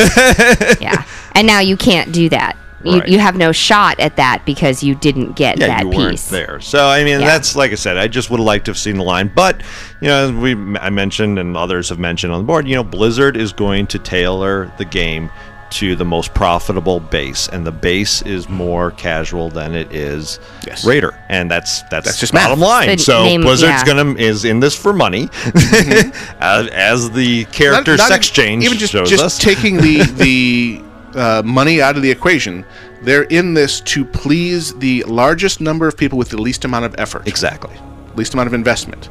both. 0.67 0.81
yeah. 0.81 1.03
And 1.33 1.45
now 1.47 1.59
you 1.59 1.77
can't 1.77 2.11
do 2.11 2.29
that. 2.29 2.57
You, 2.85 2.99
Right. 2.99 3.09
you 3.09 3.19
have 3.19 3.35
no 3.35 3.51
shot 3.51 3.99
at 3.99 4.15
that 4.17 4.45
because 4.45 4.83
you 4.83 4.95
didn't 4.95 5.35
get 5.35 5.59
yeah, 5.59 5.67
that 5.67 5.83
you 5.83 5.89
weren't 5.89 6.11
piece. 6.11 6.27
there. 6.29 6.59
So 6.61 6.87
I 6.87 7.03
mean, 7.03 7.19
Yeah. 7.19 7.25
that's 7.27 7.55
like 7.55 7.71
I 7.71 7.75
said. 7.75 7.97
I 7.97 8.07
just 8.07 8.29
would 8.29 8.39
have 8.39 8.45
liked 8.45 8.65
to 8.65 8.71
have 8.71 8.77
seen 8.77 8.97
the 8.97 9.03
line, 9.03 9.31
but 9.33 9.61
you 10.01 10.07
know, 10.07 10.31
we 10.31 10.51
I 10.79 10.89
mentioned 10.89 11.39
and 11.39 11.57
others 11.57 11.89
have 11.89 11.99
mentioned 11.99 12.31
on 12.33 12.39
the 12.39 12.45
board. 12.45 12.67
You 12.67 12.75
know, 12.75 12.83
Blizzard 12.83 13.35
is 13.37 13.51
going 13.53 13.87
to 13.87 13.99
tailor 13.99 14.71
the 14.77 14.85
game 14.85 15.29
to 15.71 15.95
the 15.95 16.05
most 16.05 16.33
profitable 16.35 16.99
base, 16.99 17.49
and 17.51 17.65
the 17.65 17.71
base 17.71 18.21
is 18.21 18.47
more 18.47 18.91
casual 18.91 19.49
than 19.49 19.73
it 19.73 19.91
is 19.91 20.39
Yes. 20.65 20.85
Raider, 20.85 21.19
and 21.27 21.49
that's 21.49 21.81
that's, 21.89 22.05
That's 22.05 22.19
just 22.19 22.33
bottom 22.33 22.59
math. 22.59 22.67
line. 22.69 22.89
The 22.89 22.97
so 22.99 23.23
name- 23.23 23.41
Blizzard's 23.41 23.81
yeah. 23.81 23.85
gonna 23.85 24.13
is 24.13 24.45
in 24.45 24.59
this 24.59 24.75
for 24.75 24.93
money, 24.93 25.27
mm-hmm. 25.27 26.35
as, 26.39 26.67
as 26.67 27.11
the 27.11 27.45
character 27.45 27.91
Not- 27.93 27.97
not 27.97 28.07
sex 28.09 28.29
change 28.29 28.63
even 28.63 28.77
just, 28.77 28.93
shows 28.93 29.09
just 29.09 29.23
us. 29.23 29.37
taking 29.39 29.77
the 29.77 30.03
the 30.03 30.81
uh, 31.15 31.41
money 31.45 31.81
out 31.81 31.95
of 31.95 32.01
the 32.03 32.11
equation. 32.11 32.65
They're 33.01 33.23
in 33.23 33.53
this 33.53 33.81
to 33.81 34.03
please 34.05 34.73
the 34.75 35.03
largest 35.03 35.61
number 35.61 35.87
of 35.87 35.95
people 35.97 36.17
with 36.17 36.29
the 36.29 36.41
least 36.41 36.65
amount 36.65 36.85
of 36.85 36.95
effort. 36.97 37.27
exactly. 37.27 37.75
least 38.15 38.33
amount 38.33 38.47
of 38.47 38.53
investment. 38.53 39.09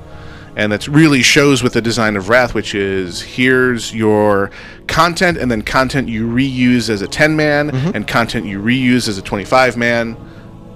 And 0.57 0.71
that 0.71 0.87
really 0.87 1.23
shows 1.23 1.63
with 1.65 1.73
the 1.73 1.83
design 1.83 2.15
of 2.17 2.29
Wrath, 2.29 2.55
which 2.55 2.75
is 2.77 3.21
here's 3.21 3.93
your 3.93 4.51
content, 4.87 5.37
and 5.37 5.51
then 5.51 5.63
content 5.63 6.09
you 6.09 6.29
reuse 6.29 6.89
as 6.89 7.03
a 7.03 7.09
10 7.09 7.35
man, 7.35 7.71
Mm-hmm. 7.73 7.91
and 7.97 8.07
content 8.07 8.47
you 8.47 8.61
reuse 8.61 9.09
as 9.09 9.19
a 9.19 9.23
25 9.23 9.77
man. 9.77 10.17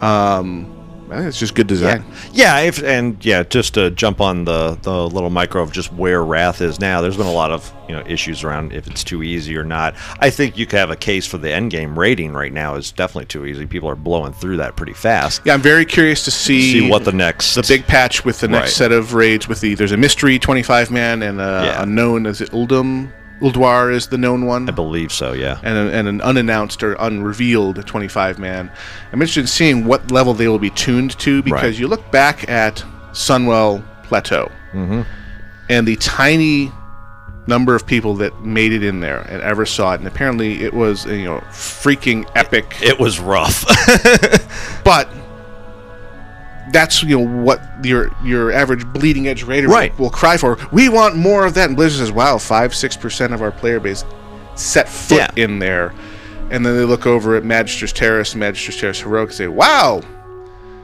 Um, 0.01 0.75
it's 1.11 1.39
just 1.39 1.55
good 1.55 1.67
design. 1.67 2.05
Yeah, 2.33 2.59
if 2.61 2.83
and 2.83 3.23
yeah, 3.25 3.43
just 3.43 3.75
to 3.75 3.91
jump 3.91 4.21
on 4.21 4.45
the 4.45 4.79
the 4.83 5.09
little 5.09 5.31
micro 5.31 5.63
of 5.63 5.73
just 5.73 5.93
where 5.93 6.25
Wrath 6.25 6.61
is 6.61 6.79
now. 6.81 7.01
There's 7.01 7.17
been 7.17 7.27
a 7.27 7.33
lot 7.33 7.51
of 7.51 7.73
you 7.89 7.95
know 7.95 8.03
issues 8.07 8.45
around 8.45 8.73
if 8.73 8.87
it's 8.87 9.03
too 9.05 9.23
easy 9.23 9.57
or 9.57 9.65
not. 9.65 9.95
I 10.21 10.31
think 10.31 10.57
you 10.59 10.67
could 10.67 10.79
have 10.79 10.91
a 10.91 10.97
case 10.97 11.27
for 11.27 11.39
the 11.39 11.53
end 11.53 11.71
game 11.71 11.99
rating 11.99 12.33
right 12.33 12.53
now 12.53 12.75
is 12.77 12.93
definitely 12.93 13.27
too 13.27 13.47
easy. 13.47 13.67
People 13.67 13.89
are 13.89 13.97
blowing 13.97 14.33
through 14.33 14.59
that 14.59 14.77
pretty 14.77 14.93
fast. 14.95 15.43
Yeah, 15.45 15.55
I'm 15.55 15.63
very 15.63 15.85
curious 15.85 16.25
to 16.25 16.31
see, 16.31 16.73
See 16.81 16.89
what 16.91 17.05
the 17.05 17.13
next 17.13 17.55
the 17.55 17.63
big 17.67 17.87
patch 17.87 18.25
with 18.25 18.41
the 18.41 18.49
next 18.49 18.63
Right. 18.71 18.71
set 18.71 18.93
of 18.93 19.15
raids. 19.15 19.49
With 19.49 19.61
the 19.61 19.75
there's 19.75 19.93
a 19.93 19.97
mystery 19.97 20.39
25 20.39 20.91
man 20.91 21.23
and 21.23 21.41
a, 21.41 21.63
Yeah. 21.65 21.83
a 21.83 21.87
known 21.87 22.27
as 22.27 22.41
it 22.41 22.51
Uldum 22.53 23.11
Ulduar 23.41 23.93
is 23.93 24.09
the 24.09 24.19
known 24.19 24.47
one. 24.47 24.69
I 24.69 24.73
believe 24.73 25.13
so. 25.13 25.33
Yeah. 25.33 25.59
and, 25.63 25.77
a, 25.79 25.93
and 25.97 26.09
an 26.09 26.21
unannounced 26.23 26.83
or 26.83 26.95
unrevealed 26.95 27.87
25 27.87 28.39
man. 28.39 28.71
I'm 29.13 29.21
interested 29.21 29.41
in 29.43 29.47
seeing 29.47 29.85
what 29.85 30.11
level 30.11 30.35
they 30.35 30.49
will 30.49 30.59
be 30.59 30.71
tuned 30.71 31.19
to 31.21 31.43
because 31.43 31.63
Right. 31.63 31.79
you 31.79 31.87
look 31.89 32.11
back 32.11 32.49
at 32.49 32.85
Sunwell 33.13 33.83
Plateau 34.05 34.51
Mm-hmm. 34.73 35.03
and 35.71 35.89
the 35.89 35.97
tiny 35.97 36.71
number 37.47 37.75
of 37.75 37.87
people 37.87 38.15
that 38.17 38.39
made 38.43 38.73
it 38.73 38.83
in 38.85 39.01
there 39.01 39.21
and 39.31 39.41
ever 39.41 39.65
saw 39.65 39.95
it, 39.95 40.01
and 40.01 40.07
apparently 40.07 40.63
it 40.63 40.75
was 40.75 41.07
you 41.07 41.25
know 41.25 41.39
freaking 41.51 42.29
epic. 42.35 42.77
It 42.83 42.99
was 43.01 43.19
rough. 43.19 43.65
but 44.85 45.09
that's 46.73 47.03
you 47.03 47.19
know 47.19 47.43
what 47.43 47.61
your 47.85 48.11
your 48.25 48.53
average 48.53 48.85
bleeding 48.93 49.29
edge 49.29 49.43
raider 49.43 49.69
Right. 49.69 49.97
will, 49.99 50.05
will 50.07 50.11
cry 50.11 50.37
for. 50.37 50.59
We 50.73 50.89
want 50.89 51.17
more 51.17 51.45
of 51.47 51.55
that. 51.55 51.69
And 51.69 51.77
Blizzard 51.77 51.99
says, 52.01 52.13
"Wow, 52.13 52.39
five 52.39 52.75
six 52.75 52.97
percent 52.97 53.33
of 53.33 53.43
our 53.43 53.51
player 53.51 53.81
base 53.81 54.05
set 54.55 54.89
foot 54.89 55.19
Yeah. 55.19 55.31
in 55.37 55.59
there." 55.59 55.93
And 56.51 56.65
then 56.65 56.77
they 56.77 56.85
look 56.85 57.07
over 57.07 57.37
at 57.37 57.45
Magister's 57.45 57.93
Terrace, 57.93 58.35
Magister's 58.35 58.77
Terrace 58.79 59.01
Heroic, 59.01 59.29
and 59.31 59.37
say, 59.37 59.47
"Wow, 59.49 60.01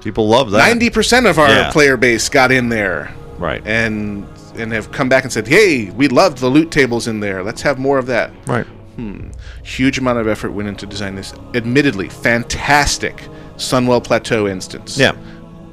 People 0.02 0.28
love 0.28 0.50
that. 0.50 0.58
ninety 0.58 0.90
percent 0.90 1.26
of 1.26 1.38
our 1.38 1.48
Yeah. 1.48 1.70
player 1.70 1.96
base 1.96 2.28
got 2.28 2.52
in 2.52 2.68
there." 2.68 3.10
Right. 3.38 3.62
And 3.64 4.26
and 4.56 4.72
have 4.72 4.92
come 4.92 5.08
back 5.08 5.24
and 5.24 5.32
said, 5.32 5.48
"Hey, 5.48 5.90
we 5.96 6.06
loved 6.08 6.38
the 6.38 6.48
loot 6.48 6.70
tables 6.70 7.08
in 7.08 7.20
there. 7.20 7.42
Let's 7.42 7.62
have 7.62 7.78
more 7.78 7.98
of 7.98 8.06
that." 8.06 8.30
Right. 8.46 8.66
Hmm. 8.96 9.30
Huge 9.64 9.98
amount 9.98 10.18
of 10.20 10.28
effort 10.28 10.52
went 10.52 10.68
into 10.68 10.86
designing 10.86 11.16
this. 11.16 11.32
Admittedly, 11.54 12.08
fantastic 12.08 13.26
Sunwell 13.56 14.02
Plateau 14.04 14.46
instance. 14.46 14.96
Yeah. 14.98 15.12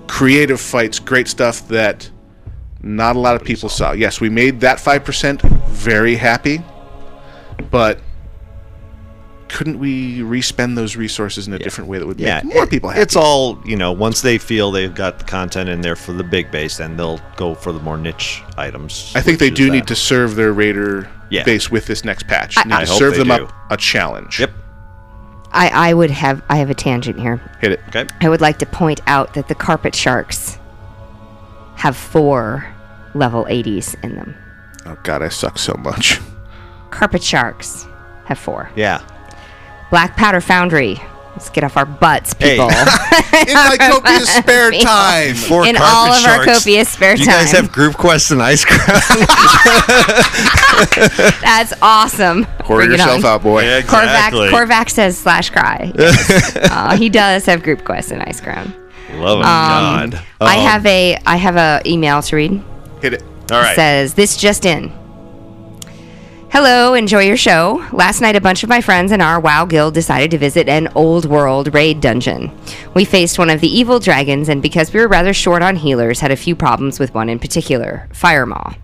Creative 0.08 0.60
fights, 0.60 1.00
great 1.00 1.28
stuff 1.28 1.68
that 1.70 2.10
not 2.82 3.16
a 3.16 3.20
lot 3.20 3.36
of 3.36 3.44
people 3.44 3.70
saw. 3.70 3.92
Yes, 3.92 4.20
we 4.20 4.30
made 4.30 4.60
that 4.62 4.78
5% 4.80 5.42
very 5.70 6.16
happy, 6.16 6.62
but 7.70 8.00
couldn't 9.48 9.80
we 9.80 10.22
respend 10.22 10.78
those 10.78 10.96
resources 10.96 11.46
in 11.48 11.54
a 11.54 11.60
different 11.60 11.90
way 11.90 12.00
that 12.00 12.08
would 12.08 12.18
make 12.18 12.26
Yeah, 12.26 12.42
more 12.44 12.64
it- 12.64 12.70
people 12.70 12.90
happy? 12.90 13.02
It's 13.02 13.16
all 13.18 13.62
you 13.66 13.76
know. 13.76 13.92
Once 13.92 14.22
they 14.22 14.38
feel 14.38 14.72
they've 14.72 14.94
got 14.96 15.20
the 15.20 15.26
content 15.26 15.70
in 15.70 15.82
there 15.82 15.96
for 15.98 16.14
the 16.14 16.24
big 16.24 16.50
base, 16.52 16.78
then 16.78 16.96
they'll 16.98 17.20
go 17.36 17.54
for 17.54 17.72
the 17.74 17.80
more 17.80 17.98
niche 17.98 18.42
items. 18.58 19.12
I 19.16 19.22
think 19.22 19.40
they 19.40 19.50
do 19.50 19.70
need 19.70 19.88
to 19.88 19.96
serve 19.96 20.36
their 20.36 20.54
raider 20.54 21.10
Yeah. 21.30 21.44
base 21.44 21.70
with 21.70 21.86
this 21.86 22.06
next 22.06 22.28
patch. 22.28 22.58
I- 22.58 22.82
I 22.82 22.84
serve 22.86 23.16
them 23.18 23.28
do. 23.28 23.34
up 23.34 23.54
a 23.70 23.78
challenge. 23.78 24.40
Yep. 24.40 24.52
I, 25.54 25.90
I 25.90 25.94
would 25.94 26.12
have 26.12 26.42
I 26.50 26.58
have 26.58 26.70
a 26.70 26.74
tangent 26.74 27.20
here. 27.20 27.42
Hit 27.60 27.74
it. 27.74 27.80
Okay. 27.90 28.08
I 28.22 28.30
would 28.30 28.42
like 28.42 28.60
to 28.60 28.66
point 28.66 29.02
out 29.08 29.34
that 29.34 29.48
the 29.48 29.56
carpet 29.56 29.94
sharks 29.96 30.58
have 31.76 31.98
four 31.98 32.74
level 33.14 33.46
80s 33.46 34.02
in 34.04 34.16
them. 34.16 34.36
Oh 34.86 34.98
god, 35.04 35.22
I 35.22 35.30
suck 35.30 35.60
so 35.60 35.74
much. 35.80 36.20
Carpet 36.90 37.24
sharks 37.24 37.86
have 38.26 38.40
four. 38.40 38.70
Yeah. 38.76 39.06
Black 39.90 40.16
Powder 40.16 40.42
Foundry. 40.42 41.00
Let's 41.32 41.50
get 41.50 41.64
off 41.64 41.78
our 41.78 41.86
butts, 41.86 42.34
Hey. 42.38 42.58
people. 42.58 42.70
In 42.70 43.54
my 43.56 43.78
copious 43.80 44.30
spare 44.30 44.72
time. 44.72 45.36
Four 45.36 45.66
In 45.66 45.78
all 45.78 46.12
of 46.12 46.26
our 46.26 46.44
copious 46.46 46.90
spare 46.90 47.16
time. 47.16 47.22
you 47.22 47.26
guys 47.32 47.52
have 47.52 47.72
group 47.72 47.96
quests 47.96 48.32
and 48.32 48.42
ice 48.42 48.66
cream? 48.66 48.80
That's 51.42 51.74
awesome. 51.82 52.46
Pour 52.60 52.78
Bring 52.78 52.92
yourself 52.92 53.24
out, 53.26 53.42
boy. 53.44 53.64
exactly. 53.64 54.50
Korvac, 54.50 54.68
Korvac 54.68 54.90
says 54.90 55.18
slash 55.18 55.50
cry. 55.50 55.92
Yes. 55.98 56.56
uh, 56.58 56.96
he 56.98 57.10
does 57.10 57.46
have 57.46 57.64
group 57.64 57.84
quests 57.86 58.12
in 58.12 58.20
Icecrown. 58.20 58.74
Love 59.16 59.40
Um, 59.40 59.40
of 59.40 59.44
God. 59.44 60.24
I 60.42 60.58
Um, 60.58 60.66
have 60.66 60.86
a 60.86 61.18
I 61.26 61.36
have 61.38 61.56
a 61.58 61.82
email 61.86 62.22
to 62.24 62.36
read. 62.36 62.62
Hit 63.02 63.14
it. 63.14 63.24
All 63.52 63.62
It 63.62 63.76
says 63.76 64.14
this 64.16 64.36
just 64.38 64.66
in. 64.66 64.92
Hello, 66.52 66.96
enjoy 66.96 67.22
your 67.22 67.38
show. 67.38 67.88
Last 67.94 68.20
night, 68.20 68.36
a 68.36 68.42
bunch 68.42 68.62
of 68.62 68.68
my 68.68 68.82
friends 68.82 69.14
and 69.14 69.22
our 69.22 69.40
WoW 69.40 69.64
guild 69.64 69.94
decided 69.94 70.32
to 70.32 70.38
visit 70.38 70.68
an 70.68 70.90
old 70.96 71.24
world 71.24 71.74
raid 71.74 72.02
dungeon. 72.02 72.52
We 72.94 73.06
faced 73.06 73.40
one 73.40 73.50
of 73.50 73.62
the 73.62 73.70
evil 73.70 74.02
dragons, 74.02 74.50
and 74.50 74.62
because 74.62 74.92
we 74.92 75.00
were 75.00 75.08
rather 75.08 75.34
short 75.34 75.64
on 75.64 75.78
healers, 75.78 76.20
had 76.20 76.30
a 76.30 76.36
few 76.36 76.54
problems 76.58 77.00
with 77.00 77.14
one 77.14 77.30
in 77.30 77.40
particular 77.40 78.10
Firemaw. 78.12 78.76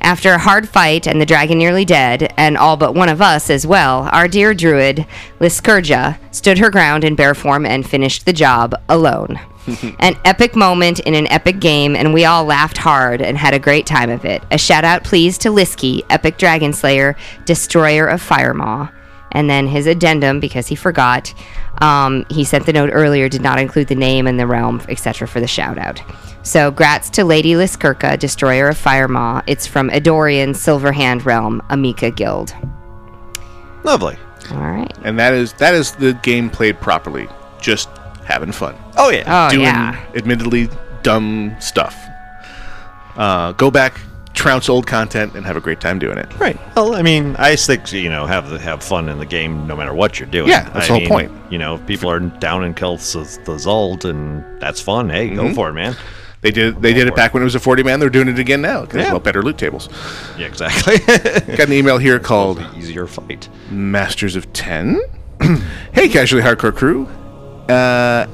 After 0.00 0.32
a 0.32 0.38
hard 0.38 0.70
fight 0.70 1.06
and 1.06 1.20
the 1.20 1.26
dragon 1.26 1.58
nearly 1.58 1.84
dead, 1.84 2.32
and 2.38 2.56
all 2.56 2.78
but 2.78 2.94
one 2.94 3.10
of 3.10 3.20
us 3.20 3.50
as 3.50 3.66
well, 3.66 4.08
our 4.10 4.26
dear 4.26 4.54
druid, 4.54 5.06
Liskurja, 5.38 6.18
stood 6.34 6.56
her 6.56 6.70
ground 6.70 7.04
in 7.04 7.14
bear 7.14 7.34
form 7.34 7.66
and 7.66 7.86
finished 7.86 8.24
the 8.24 8.32
job 8.32 8.74
alone. 8.88 9.38
an 9.98 10.16
epic 10.24 10.54
moment 10.56 11.00
in 11.00 11.14
an 11.14 11.26
epic 11.28 11.60
game, 11.60 11.96
and 11.96 12.14
we 12.14 12.24
all 12.24 12.44
laughed 12.44 12.78
hard 12.78 13.20
and 13.20 13.36
had 13.36 13.54
a 13.54 13.58
great 13.58 13.86
time 13.86 14.10
of 14.10 14.24
it. 14.24 14.42
A 14.50 14.58
shout 14.58 14.84
out, 14.84 15.04
please, 15.04 15.38
to 15.38 15.48
Lisky, 15.48 16.04
Epic 16.10 16.38
Dragon 16.38 16.72
Slayer, 16.72 17.16
Destroyer 17.44 18.06
of 18.06 18.22
Firemaw. 18.22 18.92
And 19.32 19.50
then 19.50 19.66
his 19.66 19.86
addendum, 19.86 20.40
because 20.40 20.66
he 20.66 20.74
forgot, 20.76 21.34
um, 21.82 22.24
he 22.30 22.44
sent 22.44 22.64
the 22.64 22.72
note 22.72 22.90
earlier, 22.92 23.28
did 23.28 23.42
not 23.42 23.58
include 23.58 23.88
the 23.88 23.94
name 23.94 24.26
and 24.26 24.40
the 24.40 24.46
realm, 24.46 24.80
etc., 24.88 25.28
for 25.28 25.40
the 25.40 25.46
shout 25.46 25.78
out. 25.78 26.00
So, 26.42 26.70
grats 26.70 27.10
to 27.10 27.24
Lady 27.24 27.54
Liskirka, 27.54 28.18
Destroyer 28.18 28.68
of 28.68 28.78
Firemaw. 28.78 29.42
It's 29.46 29.66
from 29.66 29.90
Edorian 29.90 30.50
Silverhand 30.50 31.24
Realm, 31.24 31.60
Amika 31.68 32.14
Guild. 32.14 32.54
Lovely. 33.82 34.16
All 34.52 34.58
right. 34.58 34.92
And 35.02 35.18
that 35.18 35.34
is 35.34 35.52
that 35.54 35.74
is 35.74 35.92
the 35.92 36.14
game 36.14 36.50
played 36.50 36.80
properly. 36.80 37.28
Just 37.60 37.88
having 38.26 38.52
fun. 38.52 38.74
Oh 38.96 39.10
yeah. 39.10 39.24
Oh, 39.26 39.50
Doing 39.50 39.62
yeah. 39.64 40.04
admittedly 40.14 40.68
dumb 41.02 41.56
stuff. 41.60 41.96
Uh, 43.16 43.52
go 43.52 43.70
back, 43.70 43.98
trounce 44.34 44.68
old 44.68 44.86
content, 44.86 45.34
and 45.34 45.46
have 45.46 45.56
a 45.56 45.60
great 45.60 45.80
time 45.80 45.98
doing 45.98 46.18
it. 46.18 46.28
Right. 46.38 46.58
Well, 46.76 46.94
I 46.94 47.02
mean, 47.02 47.34
I 47.38 47.56
think 47.56 47.90
you 47.92 48.10
know 48.10 48.26
have 48.26 48.50
the, 48.50 48.58
have 48.58 48.82
fun 48.82 49.08
in 49.08 49.18
the 49.18 49.24
game 49.26 49.66
no 49.66 49.74
matter 49.76 49.94
what 49.94 50.20
you're 50.20 50.28
doing. 50.28 50.48
Yeah, 50.50 50.68
that's 50.70 50.84
I 50.84 50.88
the 50.88 50.92
whole 50.92 51.00
mean, 51.00 51.08
point. 51.08 51.32
You 51.50 51.58
know, 51.58 51.76
if 51.76 51.86
people 51.86 52.10
are 52.10 52.20
down 52.20 52.64
in 52.64 52.74
Kel'Thuzad, 52.74 54.04
and 54.04 54.60
that's 54.60 54.80
fun. 54.80 55.08
Hey, 55.08 55.30
go 55.30 55.44
Mhm. 55.44 55.54
for 55.54 55.70
it, 55.70 55.72
man. 55.72 55.96
They 56.42 56.50
did 56.50 56.82
they 56.82 56.92
did 56.92 57.08
it 57.08 57.16
back 57.16 57.32
when 57.32 57.42
it 57.42 57.44
was 57.44 57.54
a 57.54 57.60
40 57.60 57.82
man. 57.82 57.98
They're 57.98 58.10
doing 58.10 58.28
it 58.28 58.38
again 58.38 58.60
now 58.60 58.82
because 58.82 59.02
Yeah. 59.04 59.10
well 59.12 59.20
better 59.20 59.42
loot 59.42 59.56
tables. 59.58 59.88
Yeah, 60.38 60.46
exactly. 60.46 60.98
Got 61.56 61.68
an 61.68 61.72
email 61.72 61.98
here 61.98 62.18
called 62.18 62.62
Easier 62.76 63.06
fight. 63.06 63.48
Masters 63.70 64.36
of 64.36 64.52
10. 64.52 65.00
hey, 65.92 66.08
casually 66.08 66.42
hardcore 66.42 66.74
crew. 66.74 67.08
Uh, 67.68 68.26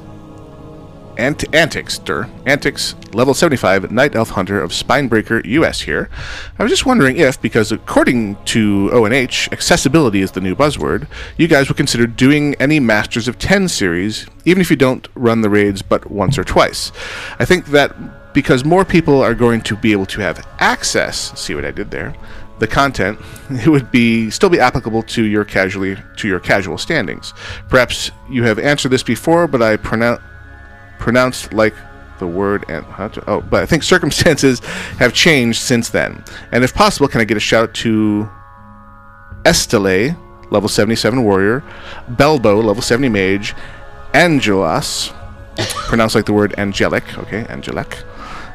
Ant- 1.17 1.53
Antics, 1.53 1.99
der. 1.99 2.27
Antics, 2.45 2.95
level 3.13 3.33
75, 3.33 3.91
Night 3.91 4.15
Elf 4.15 4.31
Hunter 4.31 4.61
of 4.61 4.71
Spinebreaker 4.71 5.45
US 5.45 5.81
here. 5.81 6.09
I 6.57 6.63
was 6.63 6.71
just 6.71 6.85
wondering 6.85 7.17
if, 7.17 7.39
because 7.41 7.71
according 7.71 8.35
to 8.45 8.89
ONH, 8.91 9.49
accessibility 9.51 10.21
is 10.21 10.31
the 10.31 10.41
new 10.41 10.55
buzzword, 10.55 11.07
you 11.37 11.47
guys 11.47 11.67
would 11.67 11.77
consider 11.77 12.07
doing 12.07 12.55
any 12.55 12.79
Masters 12.79 13.27
of 13.27 13.37
10 13.37 13.67
series, 13.67 14.25
even 14.45 14.61
if 14.61 14.69
you 14.69 14.75
don't 14.75 15.07
run 15.15 15.41
the 15.41 15.49
raids 15.49 15.81
but 15.81 16.09
once 16.09 16.37
or 16.37 16.43
twice. 16.43 16.91
I 17.39 17.45
think 17.45 17.67
that 17.67 18.33
because 18.33 18.65
more 18.65 18.83
people 18.83 19.21
are 19.21 19.35
going 19.35 19.61
to 19.61 19.75
be 19.75 19.91
able 19.91 20.07
to 20.07 20.21
have 20.21 20.45
access, 20.59 21.39
see 21.39 21.53
what 21.53 21.65
I 21.65 21.71
did 21.71 21.91
there, 21.91 22.15
the 22.63 22.67
content, 22.67 23.19
it 23.49 23.67
would 23.67 23.91
be 23.91 24.29
still 24.29 24.49
be 24.49 24.59
applicable 24.59 25.03
to 25.03 25.23
your 25.23 25.43
casually 25.43 25.97
to 26.15 26.27
your 26.27 26.39
casual 26.39 26.77
standings. 26.77 27.33
Perhaps 27.67 28.11
you 28.29 28.43
have 28.43 28.57
answered 28.57 28.89
this 28.89 29.03
before, 29.03 29.47
but 29.47 29.61
I 29.61 29.75
pronounce 29.75 30.21
pronounced 30.97 31.53
like 31.53 31.75
the 32.19 32.27
word 32.27 32.63
and 32.69 32.85
oh, 33.27 33.41
but 33.41 33.63
I 33.63 33.65
think 33.65 33.83
circumstances 33.95 34.59
have 34.97 35.13
changed 35.13 35.61
since 35.61 35.89
then. 35.89 36.23
And 36.53 36.63
if 36.63 36.73
possible, 36.73 37.07
can 37.09 37.19
I 37.19 37.25
get 37.25 37.35
a 37.35 37.41
shout 37.41 37.69
out 37.69 37.73
to 37.75 38.29
Estele, 39.43 40.15
level 40.49 40.69
77 40.69 41.21
warrior, 41.21 41.63
Belbo, 42.11 42.63
level 42.63 42.81
70 42.81 43.09
mage, 43.09 43.55
Angelas, 44.13 45.13
pronounced 45.89 46.15
like 46.15 46.25
the 46.25 46.33
word 46.33 46.55
angelic, 46.57 47.17
okay, 47.17 47.45
angelic, 47.49 47.97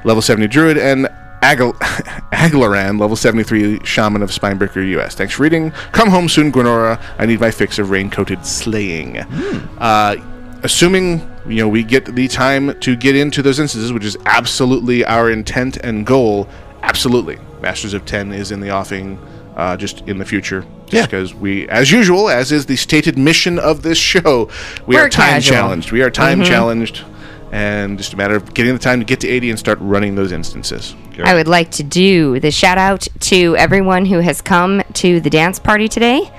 level 0.05 0.23
70 0.23 0.49
druid, 0.49 0.79
and 0.79 1.09
Agil- 1.43 1.75
Aglaran, 2.33 2.99
level 3.01 3.17
73 3.17 3.81
shaman 3.85 4.23
of 4.23 4.31
Spinebreaker 4.31 4.87
US. 4.99 5.15
Thanks 5.15 5.35
for 5.35 5.43
reading. 5.45 5.71
Come 5.93 6.09
home 6.11 6.29
soon, 6.29 6.51
Gwenora. 6.53 7.01
I 7.19 7.27
need 7.27 7.41
my 7.41 7.51
fix 7.51 7.79
of 7.79 7.91
rain-coated 7.91 8.45
slaying. 8.45 9.19
Uh, 9.19 10.17
assuming 10.65 11.21
you 11.47 11.57
know 11.57 11.69
we 11.69 11.83
get 11.85 12.05
the 12.17 12.27
time 12.29 12.79
to 12.81 12.97
get 12.97 13.15
into 13.17 13.43
those 13.43 13.59
instances, 13.61 13.93
which 13.93 14.05
is 14.05 14.17
absolutely 14.27 15.05
our 15.05 15.31
intent 15.31 15.77
and 15.79 16.05
goal. 16.05 16.49
Absolutely, 16.83 17.39
Masters 17.61 17.95
of 17.95 18.05
Ten 18.05 18.33
is 18.33 18.51
in 18.53 18.61
the 18.61 18.71
offing, 18.71 19.19
uh, 19.57 19.77
just 19.77 20.01
in 20.09 20.19
the 20.19 20.25
future. 20.25 20.65
Just 20.87 21.11
because 21.11 21.35
we, 21.35 21.69
as 21.69 21.93
usual, 21.93 22.31
as 22.31 22.51
is 22.51 22.65
the 22.67 22.77
stated 22.77 23.19
mission 23.19 23.59
of 23.59 23.83
this 23.83 23.99
show, 23.99 24.49
we 24.87 24.97
We're 24.97 25.03
are 25.07 25.09
time 25.11 25.33
casual. 25.35 25.55
challenged. 25.57 25.93
We 25.93 26.01
are 26.03 26.11
time 26.11 26.41
Mhm. 26.41 26.47
challenged, 26.47 27.05
and 27.53 27.99
just 27.99 28.13
a 28.13 28.17
matter 28.17 28.37
of 28.37 28.55
getting 28.55 28.73
the 28.73 28.79
time 28.79 28.99
to 29.01 29.05
get 29.05 29.21
to 29.21 29.29
80 29.29 29.51
and 29.51 29.59
start 29.59 29.79
running 29.81 30.15
those 30.15 30.33
instances. 30.33 30.95
I 31.23 31.35
would 31.35 31.49
like 31.49 31.71
to 31.73 31.83
do 31.83 32.39
the 32.41 32.51
shout 32.51 32.79
out 32.79 33.09
to 33.21 33.57
everyone 33.57 34.07
who 34.07 34.19
has 34.19 34.41
come 34.41 34.83
to 34.95 35.21
the 35.21 35.31
dance 35.31 35.59
party 35.59 35.89
today. 35.89 36.31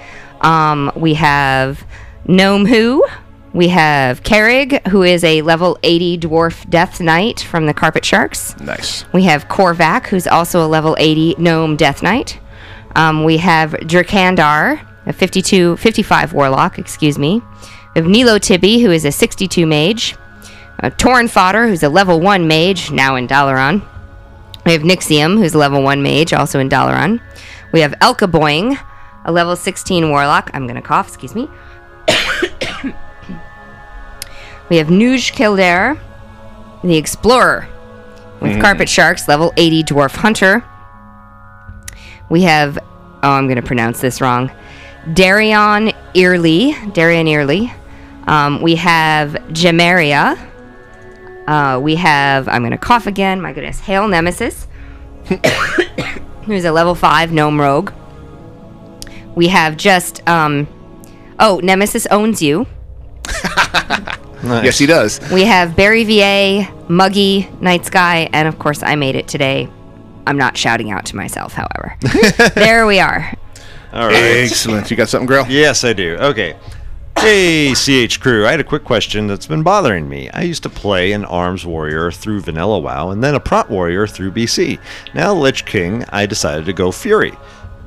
Um, 0.41 0.91
we 0.95 1.15
have 1.15 1.83
Gnome 2.25 2.65
Who. 2.65 3.05
We 3.51 3.69
have 3.69 4.21
Kerrig, 4.21 4.87
who 4.87 5.01
is 5.01 5.23
a 5.23 5.41
level 5.41 5.77
80 5.81 6.19
dwarf 6.19 6.69
death 6.69 7.01
knight 7.01 7.39
from 7.39 7.65
the 7.65 7.73
Carpet 7.73 8.05
Sharks. 8.05 8.57
Nice. 8.59 9.05
We 9.11 9.23
have 9.23 9.47
Korvac, 9.47 10.07
who's 10.07 10.27
also 10.27 10.63
a 10.63 10.67
level 10.67 10.95
80 10.99 11.35
gnome 11.39 11.75
death 11.75 12.03
knight. 12.03 12.39
Um, 12.95 13.23
we 13.23 13.37
have 13.37 13.71
Drakandar, 13.71 14.85
a 15.07 15.13
52, 15.13 15.77
55 15.77 16.33
warlock, 16.33 16.77
excuse 16.77 17.17
me. 17.17 17.41
We 17.95 18.01
have 18.01 18.07
Nilo 18.07 18.37
Tibby, 18.37 18.79
who 18.79 18.91
is 18.91 19.03
a 19.03 19.11
62 19.11 19.65
mage. 19.65 20.15
Uh, 20.81 20.89
Torn 20.91 21.27
Fodder, 21.27 21.67
who's 21.67 21.83
a 21.83 21.89
level 21.89 22.19
1 22.21 22.47
mage, 22.47 22.91
now 22.91 23.15
in 23.15 23.27
Dalaran. 23.27 23.81
We 24.65 24.71
have 24.73 24.81
Nixium, 24.83 25.37
who's 25.37 25.53
a 25.53 25.57
level 25.57 25.81
1 25.83 26.01
mage, 26.01 26.33
also 26.33 26.59
in 26.59 26.69
Dalaran. 26.69 27.19
We 27.71 27.81
have 27.81 27.91
Elka 27.99 28.31
Boing, 28.31 28.79
a 29.25 29.31
level 29.31 29.55
16 29.55 30.09
warlock. 30.09 30.49
I'm 30.53 30.67
going 30.67 30.75
to 30.75 30.81
cough, 30.81 31.07
excuse 31.07 31.35
me. 31.35 31.49
we 34.69 34.77
have 34.77 34.87
Nuj 34.87 35.33
Kildare, 35.33 35.97
the 36.83 36.97
Explorer, 36.97 37.67
with 38.39 38.53
Mm. 38.53 38.61
Carpet 38.61 38.87
Sharks, 38.87 39.27
level 39.27 39.51
80 39.57 39.83
Dwarf 39.83 40.15
Hunter. 40.15 40.63
We 42.29 42.43
have, 42.43 42.77
oh, 43.21 43.29
I'm 43.31 43.47
going 43.47 43.57
to 43.57 43.61
pronounce 43.61 43.99
this 43.99 44.21
wrong, 44.21 44.49
Darion 45.07 45.93
Early. 46.15 46.73
Darion 46.93 47.27
Early. 47.35 47.73
Um, 48.27 48.61
we 48.61 48.75
have 48.75 49.31
Jamaria. 49.49 50.37
Uh, 51.49 51.79
we 51.79 51.95
have, 51.95 52.47
I'm 52.47 52.61
going 52.61 52.73
to 52.73 52.77
cough 52.77 53.07
again, 53.07 53.41
my 53.41 53.53
goodness, 53.53 53.79
Hail 53.79 54.07
Nemesis, 54.07 54.67
who's 56.45 56.63
a 56.63 56.71
level 56.71 56.93
5 56.93 57.31
gnome 57.33 57.59
rogue. 57.59 57.91
We 59.33 59.47
have 59.47 59.75
just, 59.75 60.27
um, 60.29 60.67
oh, 61.39 61.59
Nemesis 61.63 62.05
owns 62.07 62.41
you. 62.41 62.67
Yes, 64.41 64.77
he 64.79 64.85
does. 64.85 65.19
We 65.33 65.43
have 65.43 65.75
Barry 65.75 66.05
VA, 66.05 66.73
Muggy, 66.87 67.49
Night 67.59 67.85
Sky, 67.85 68.29
and 68.31 68.47
of 68.47 68.57
course, 68.57 68.81
I 68.81 68.95
made 68.95 69.15
it 69.15 69.27
today. 69.27 69.69
I'm 70.25 70.37
not 70.37 70.55
shouting 70.55 70.91
out 70.91 71.05
to 71.07 71.17
myself, 71.17 71.51
however. 71.51 71.97
there 72.55 72.87
we 72.87 73.01
are. 73.01 73.33
All 73.91 74.07
right. 74.07 74.15
Excellent. 74.15 74.89
You 74.89 74.95
got 74.95 75.09
something, 75.09 75.27
Grill? 75.27 75.45
Yes, 75.49 75.83
I 75.83 75.91
do. 75.91 76.15
Okay. 76.19 76.55
Hey, 77.21 77.73
CH 77.73 78.21
crew. 78.21 78.47
I 78.47 78.51
had 78.51 78.61
a 78.61 78.63
quick 78.63 78.85
question 78.85 79.27
that's 79.27 79.45
been 79.45 79.61
bothering 79.61 80.07
me. 80.07 80.29
I 80.29 80.43
used 80.43 80.63
to 80.63 80.69
play 80.69 81.11
an 81.11 81.25
Arms 81.25 81.65
Warrior 81.65 82.11
through 82.13 82.39
Vanilla 82.39 82.79
WoW 82.79 83.09
and 83.09 83.21
then 83.21 83.35
a 83.35 83.41
Prot 83.41 83.69
Warrior 83.69 84.07
through 84.07 84.31
BC. 84.31 84.79
Now, 85.13 85.33
Lich 85.33 85.65
King, 85.65 86.05
I 86.13 86.25
decided 86.25 86.65
to 86.65 86.71
go 86.71 86.93
Fury. 86.93 87.33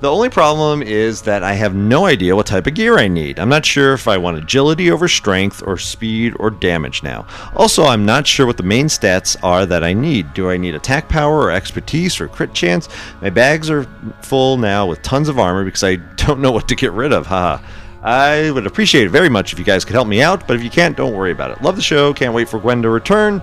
The 0.03 0.11
only 0.11 0.29
problem 0.29 0.83
is 0.83 1.23
that 1.23 1.43
I 1.43 1.55
have 1.55 1.75
no 1.75 2.05
idea 2.05 2.37
what 2.37 2.45
type 2.45 2.67
of 2.67 2.75
gear 2.75 2.99
I 2.99 3.09
need. 3.09 3.39
I'm 3.39 3.49
not 3.49 3.65
sure 3.65 3.95
if 3.95 4.07
I 4.07 4.19
want 4.19 4.37
agility 4.37 4.91
over 4.91 5.09
strength 5.09 5.63
or 5.67 5.79
speed 5.79 6.35
or 6.39 6.51
damage 6.51 7.03
now. 7.03 7.25
Also, 7.57 7.85
I'm 7.85 8.05
not 8.05 8.27
sure 8.27 8.45
what 8.45 8.59
the 8.59 8.63
main 8.65 8.87
stats 8.87 9.35
are 9.43 9.65
that 9.65 9.83
I 9.83 9.95
need. 9.95 10.35
Do 10.35 10.51
I 10.51 10.59
need 10.59 10.75
attack 10.75 11.09
power 11.09 11.39
or 11.39 11.51
expertise 11.53 12.21
or 12.21 12.29
crit 12.29 12.53
chance? 12.53 12.89
My 13.23 13.31
bags 13.31 13.71
are 13.71 13.85
full 14.21 14.59
now 14.59 14.87
with 14.87 15.01
tons 15.03 15.31
of 15.31 15.39
armor 15.39 15.65
because 15.65 15.85
I 15.85 15.97
don't 16.17 16.41
know 16.41 16.53
what 16.53 16.69
to 16.69 16.75
get 16.75 16.93
rid 16.93 17.15
of. 17.15 17.27
Haha. 17.27 17.65
I 18.03 18.51
would 18.51 18.66
appreciate 18.66 19.07
it 19.07 19.11
very 19.11 19.29
much 19.29 19.53
if 19.53 19.59
you 19.59 19.65
guys 19.65 19.85
could 19.85 19.95
help 19.95 20.09
me 20.09 20.20
out, 20.23 20.47
but 20.47 20.57
if 20.57 20.65
you 20.65 20.70
can't, 20.70 20.97
don't 20.97 21.15
worry 21.15 21.31
about 21.31 21.53
it. 21.53 21.62
Love 21.62 21.77
the 21.77 21.83
show. 21.83 22.12
Can't 22.12 22.35
wait 22.35 22.49
for 22.49 22.59
Gwen 22.59 22.83
to 22.83 22.91
return. 22.91 23.41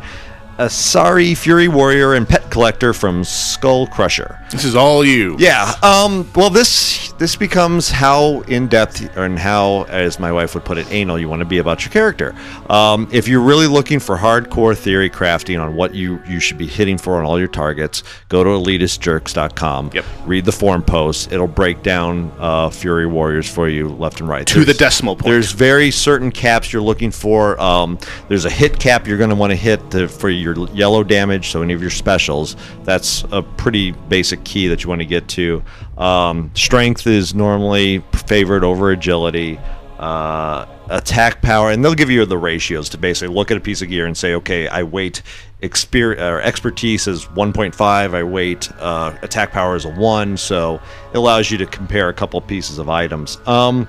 A 0.58 0.70
sorry 0.70 1.36
Fury 1.36 1.70
Warrior 1.70 2.16
and 2.16 2.28
Pet 2.28 2.52
Collector 2.52 2.94
from 2.94 3.24
Skull 3.24 3.88
Crusher. 3.88 4.38
This 4.52 4.66
is 4.66 4.76
all 4.76 5.06
you. 5.06 5.38
Yeah. 5.40 5.74
Um. 5.82 6.30
Well, 6.36 6.50
this 6.50 7.09
this 7.20 7.36
becomes 7.36 7.90
how 7.90 8.42
in 8.42 8.68
depth 8.68 9.16
and 9.18 9.38
how, 9.38 9.84
as 9.84 10.20
my 10.20 10.32
wife 10.32 10.56
would 10.56 10.66
put 10.66 10.78
it, 10.78 10.90
anal 10.92 11.20
you 11.20 11.30
want 11.30 11.42
to 11.42 11.46
be 11.46 11.60
about 11.60 11.84
your 11.84 11.92
character. 11.92 12.36
Um. 12.70 13.08
If 13.12 13.28
you're 13.28 13.42
really 13.42 13.68
looking 13.68 14.00
for 14.00 14.18
hardcore 14.18 14.78
theory 14.78 15.10
crafting 15.10 15.62
on 15.62 15.76
what 15.76 15.94
you 15.94 16.22
you 16.26 16.40
should 16.40 16.58
be 16.58 16.68
hitting 16.68 16.98
for 16.98 17.16
on 17.16 17.26
all 17.26 17.38
your 17.38 17.48
targets, 17.48 18.04
go 18.30 18.44
to 18.44 18.50
elitistjerks.com. 18.50 19.92
Yep. 19.94 20.06
Read 20.26 20.46
the 20.46 20.52
forum 20.52 20.84
posts. 20.84 21.32
It'll 21.32 21.48
break 21.48 21.84
down 21.84 22.32
uh, 22.40 22.70
Fury 22.70 23.06
Warriors 23.06 23.50
for 23.50 23.68
you 23.68 23.90
left 23.90 24.20
and 24.22 24.30
right. 24.30 24.48
To 24.48 24.64
the 24.64 24.74
decimal 24.74 25.16
point. 25.16 25.26
There's 25.26 25.52
very 25.52 25.92
certain 25.92 26.32
caps 26.32 26.72
you're 26.72 26.82
looking 26.82 27.12
for. 27.12 27.60
Um, 27.60 28.00
there's 28.28 28.46
a 28.46 28.50
hit 28.50 28.80
cap 28.80 29.08
you're 29.08 29.18
going 29.18 29.30
to 29.30 29.36
want 29.36 29.52
to 29.52 29.58
hit 29.58 29.92
to, 29.92 30.08
for 30.08 30.30
your 30.30 30.68
yellow 30.70 31.04
damage, 31.04 31.50
so 31.50 31.62
any 31.62 31.74
of 31.74 31.82
your 31.82 31.92
specials. 31.92 32.56
That's 32.84 33.24
a 33.32 33.42
pretty 33.42 33.92
basic 33.92 34.44
key 34.44 34.68
that 34.68 34.84
you 34.84 34.90
want 34.90 35.02
to 35.02 35.06
get 35.06 35.28
to. 35.30 35.64
Um, 36.00 36.52
strength 36.56 37.06
is 37.06 37.36
normally 37.36 38.00
favored 38.14 38.64
over 38.64 38.92
agility. 38.92 39.60
Uh, 40.00 40.66
attack 40.90 41.42
power, 41.42 41.72
and 41.72 41.84
they'll 41.84 41.94
give 41.94 42.10
you 42.10 42.26
the 42.26 42.38
ratios 42.38 42.88
to 42.90 42.98
basically 42.98 43.36
look 43.36 43.52
at 43.52 43.58
a 43.58 43.60
piece 43.60 43.82
of 43.82 43.90
gear 43.90 44.06
and 44.06 44.18
say, 44.18 44.34
okay, 44.34 44.68
I 44.68 44.82
weight 44.82 45.22
exper- 45.62 46.18
or 46.18 46.42
expertise 46.42 47.06
is 47.06 47.26
1.5, 47.26 47.76
I 48.16 48.24
weight 48.24 48.72
uh, 48.80 49.16
attack 49.22 49.52
power 49.52 49.76
is 49.76 49.84
a 49.84 49.92
1, 49.92 50.38
so 50.38 50.76
it 51.14 51.18
allows 51.18 51.52
you 51.52 51.58
to 51.58 51.66
compare 51.66 52.08
a 52.08 52.14
couple 52.14 52.40
pieces 52.42 52.80
of 52.80 52.90
items. 52.90 53.38
Um, 53.46 53.88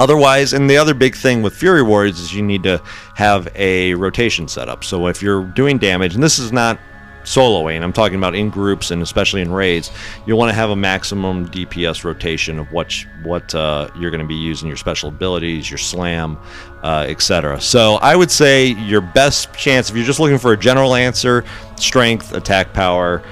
Otherwise, 0.00 0.54
and 0.54 0.70
the 0.70 0.78
other 0.78 0.94
big 0.94 1.14
thing 1.14 1.42
with 1.42 1.54
Fury 1.54 1.82
Warriors 1.82 2.18
is 2.20 2.32
you 2.32 2.40
need 2.40 2.62
to 2.62 2.82
have 3.16 3.48
a 3.54 3.92
rotation 3.92 4.48
setup. 4.48 4.82
So 4.82 5.08
if 5.08 5.20
you're 5.20 5.44
doing 5.44 5.76
damage, 5.76 6.14
and 6.14 6.24
this 6.24 6.38
is 6.38 6.52
not 6.52 6.80
soloing, 7.24 7.82
I'm 7.82 7.92
talking 7.92 8.16
about 8.16 8.34
in 8.34 8.50
groups 8.50 8.90
and 8.90 9.02
especially 9.02 9.42
in 9.42 9.52
raids, 9.52 9.90
you'll 10.26 10.38
want 10.38 10.50
to 10.50 10.54
have 10.54 10.70
a 10.70 10.76
maximum 10.76 11.48
DPS 11.48 12.04
rotation 12.04 12.58
of 12.58 12.70
what 12.72 12.94
what 13.22 13.54
uh, 13.54 13.88
you're 13.98 14.10
going 14.10 14.20
to 14.20 14.26
be 14.26 14.34
using, 14.34 14.68
your 14.68 14.76
special 14.76 15.08
abilities, 15.08 15.70
your 15.70 15.78
slam, 15.78 16.38
uh, 16.82 17.06
etc. 17.08 17.60
So 17.60 17.94
I 17.96 18.16
would 18.16 18.30
say 18.30 18.68
your 18.68 19.00
best 19.00 19.52
chance, 19.54 19.90
if 19.90 19.96
you're 19.96 20.06
just 20.06 20.20
looking 20.20 20.38
for 20.38 20.52
a 20.52 20.58
general 20.58 20.94
answer, 20.94 21.44
strength, 21.76 22.34
attack 22.34 22.72
power, 22.72 23.22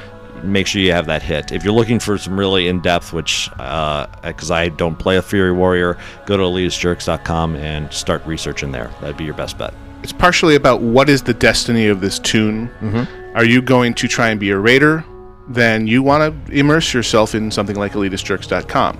make 0.43 0.67
sure 0.67 0.81
you 0.81 0.93
have 0.93 1.07
that 1.07 1.23
hit. 1.23 1.53
If 1.53 1.65
you're 1.65 1.73
looking 1.73 1.99
for 1.99 2.19
some 2.19 2.39
really 2.39 2.69
in 2.69 2.81
depth, 2.81 3.13
which 3.13 3.51
because 3.51 4.51
I 4.51 4.69
don't 4.69 4.99
play 4.99 5.17
a 5.17 5.23
Fury 5.23 5.53
Warrior, 5.53 5.97
go 6.27 6.37
to 6.37 6.43
elitistjerks.com 6.43 7.57
and 7.57 7.93
start 7.93 8.25
researching 8.27 8.73
there. 8.73 8.91
That'd 9.01 9.17
be 9.17 9.25
your 9.25 9.35
best 9.35 9.59
bet. 9.59 9.75
It's 10.03 10.13
partially 10.13 10.55
about 10.55 10.81
what 10.81 11.09
is 11.09 11.23
the 11.23 11.35
destiny 11.35 11.89
of 11.89 12.01
this 12.01 12.19
tune. 12.19 12.69
Mm-hmm. 12.81 13.37
Are 13.37 13.45
you 13.45 13.61
going 13.63 13.95
to 13.95 14.09
try 14.09 14.29
and 14.31 14.39
be 14.41 14.51
a 14.51 14.59
raider? 14.59 15.05
Then 15.49 15.87
you 15.87 16.03
want 16.03 16.47
to 16.47 16.53
immerse 16.53 16.93
yourself 16.95 17.35
in 17.35 17.51
something 17.51 17.77
like 17.77 17.93
elitistjerks.com. 17.93 18.99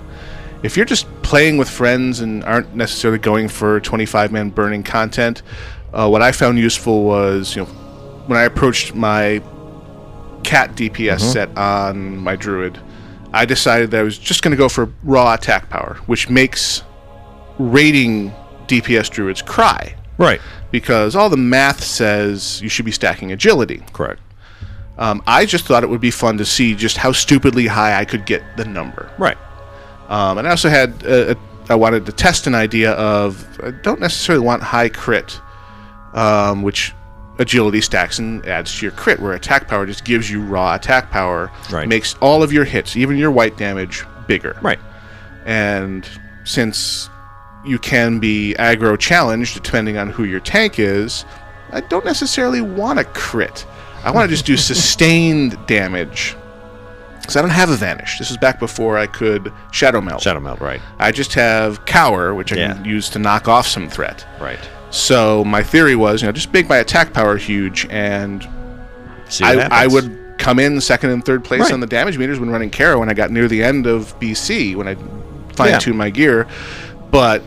If 0.63 0.75
you're 0.75 0.85
just 0.85 1.07
playing 1.21 1.57
with 1.57 1.69
friends 1.69 2.19
and 2.19 2.43
aren't 2.43 2.75
necessarily 2.75 3.19
going 3.19 3.47
for 3.47 3.79
25 3.79 4.31
man 4.31 4.49
burning 4.49 4.83
content, 4.83 5.41
uh, 5.93 6.07
what 6.09 6.21
I 6.21 6.31
found 6.31 6.57
useful 6.59 7.03
was, 7.03 7.55
you 7.55 7.63
know, 7.63 7.67
when 8.27 8.37
I 8.37 8.43
approached 8.43 8.93
my 8.93 9.41
cat 10.43 10.75
DPS 10.75 11.23
Mhm. 11.23 11.33
set 11.33 11.57
on 11.57 12.17
my 12.17 12.35
druid, 12.35 12.77
I 13.33 13.45
decided 13.45 13.91
that 13.91 13.99
I 13.99 14.03
was 14.03 14.17
just 14.17 14.41
going 14.41 14.51
to 14.51 14.57
go 14.57 14.69
for 14.69 14.89
raw 15.03 15.33
attack 15.33 15.69
power, 15.69 15.97
which 16.07 16.29
makes 16.29 16.83
raiding 17.57 18.33
DPS 18.67 19.09
druids 19.09 19.41
cry. 19.41 19.95
Right. 20.17 20.41
Because 20.71 21.15
all 21.15 21.29
the 21.29 21.37
math 21.37 21.83
says 21.83 22.61
you 22.61 22.69
should 22.69 22.85
be 22.85 22.91
stacking 22.91 23.31
agility. 23.31 23.83
Correct. 23.93 24.21
Um, 24.97 25.23
I 25.25 25.45
just 25.45 25.65
thought 25.65 25.83
it 25.83 25.89
would 25.89 26.01
be 26.01 26.11
fun 26.11 26.37
to 26.37 26.45
see 26.45 26.75
just 26.75 26.97
how 26.97 27.11
stupidly 27.11 27.67
high 27.67 27.97
I 27.99 28.05
could 28.05 28.25
get 28.25 28.43
the 28.57 28.65
number. 28.65 29.09
Right. 29.17 29.37
Um, 30.09 30.37
and 30.37 30.47
I 30.47 30.51
also 30.51 30.69
had 30.69 31.05
uh, 31.05 31.35
I 31.69 31.75
wanted 31.75 32.05
to 32.07 32.11
test 32.11 32.47
an 32.47 32.55
idea 32.55 32.91
of 32.93 33.47
I 33.63 33.71
don't 33.71 33.99
necessarily 33.99 34.43
want 34.45 34.61
high 34.61 34.89
crit, 34.89 35.39
um, 36.13 36.63
which 36.63 36.93
agility 37.39 37.79
stacks 37.79 38.19
and 38.19 38.45
adds 38.45 38.77
to 38.77 38.85
your 38.85 38.91
crit, 38.91 39.19
where 39.19 39.31
attack 39.33 39.67
power 39.69 39.85
just 39.85 40.03
gives 40.03 40.29
you 40.29 40.41
raw 40.41 40.75
attack 40.75 41.09
power, 41.09 41.49
Right. 41.71 41.87
makes 41.87 42.15
all 42.15 42.43
of 42.43 42.51
your 42.51 42.65
hits, 42.65 42.97
even 42.97 43.17
your 43.17 43.31
white 43.31 43.55
damage, 43.57 44.03
bigger. 44.27 44.57
Right. 44.61 44.79
And 45.45 46.05
since 46.43 47.09
you 47.65 47.79
can 47.79 48.19
be 48.19 48.55
aggro 48.59 48.97
challenged 48.97 49.61
depending 49.61 49.97
on 49.97 50.09
who 50.09 50.23
your 50.23 50.39
tank 50.39 50.79
is, 50.79 51.25
I 51.71 51.81
don't 51.81 52.05
necessarily 52.05 52.61
want 52.61 52.99
a 52.99 53.03
crit. 53.03 53.65
I 54.03 54.11
want 54.11 54.29
to 54.29 54.33
just 54.35 54.45
do 54.45 54.57
sustained 54.73 55.57
damage. 55.67 56.35
Because 57.19 57.35
I 57.35 57.41
don't 57.41 57.51
have 57.51 57.69
a 57.69 57.75
vanish. 57.75 58.17
This 58.17 58.29
was 58.29 58.37
back 58.37 58.59
before 58.59 58.97
I 58.97 59.05
could 59.05 59.53
Shadowmeld. 59.71 60.21
Shadow 60.21 60.39
melt, 60.39 60.61
right. 60.61 60.81
I 60.97 61.11
just 61.11 61.33
have 61.35 61.85
cower, 61.85 62.33
which 62.33 62.51
I 62.51 62.55
can 62.55 62.85
use 62.85 63.07
to 63.11 63.19
knock 63.19 63.47
off 63.47 63.67
some 63.67 63.87
threat. 63.87 64.25
Right. 64.39 64.57
So 64.89 65.43
my 65.45 65.61
theory 65.61 65.95
was, 65.95 66.21
you 66.23 66.27
know, 66.27 66.31
just 66.31 66.51
make 66.51 66.67
my 66.67 66.77
attack 66.77 67.13
power 67.13 67.37
huge, 67.37 67.85
and 67.91 68.43
I, 69.41 69.83
I 69.83 69.85
would 69.87 70.17
come 70.39 70.57
in 70.57 70.81
second 70.81 71.11
and 71.11 71.23
third 71.23 71.43
place 71.43 71.61
Right. 71.61 71.73
on 71.73 71.81
the 71.81 71.85
damage 71.85 72.17
meters 72.17 72.39
when 72.39 72.49
running 72.49 72.71
Kara 72.71 72.97
when 72.97 73.09
I 73.09 73.13
got 73.13 73.29
near 73.29 73.47
the 73.47 73.61
end 73.63 73.85
of 73.85 74.17
BC 74.19 74.75
when 74.75 74.87
I 74.87 74.95
fine 75.53 75.79
tuned 75.79 75.97
my 75.99 76.09
gear, 76.09 76.47
but 77.11 77.43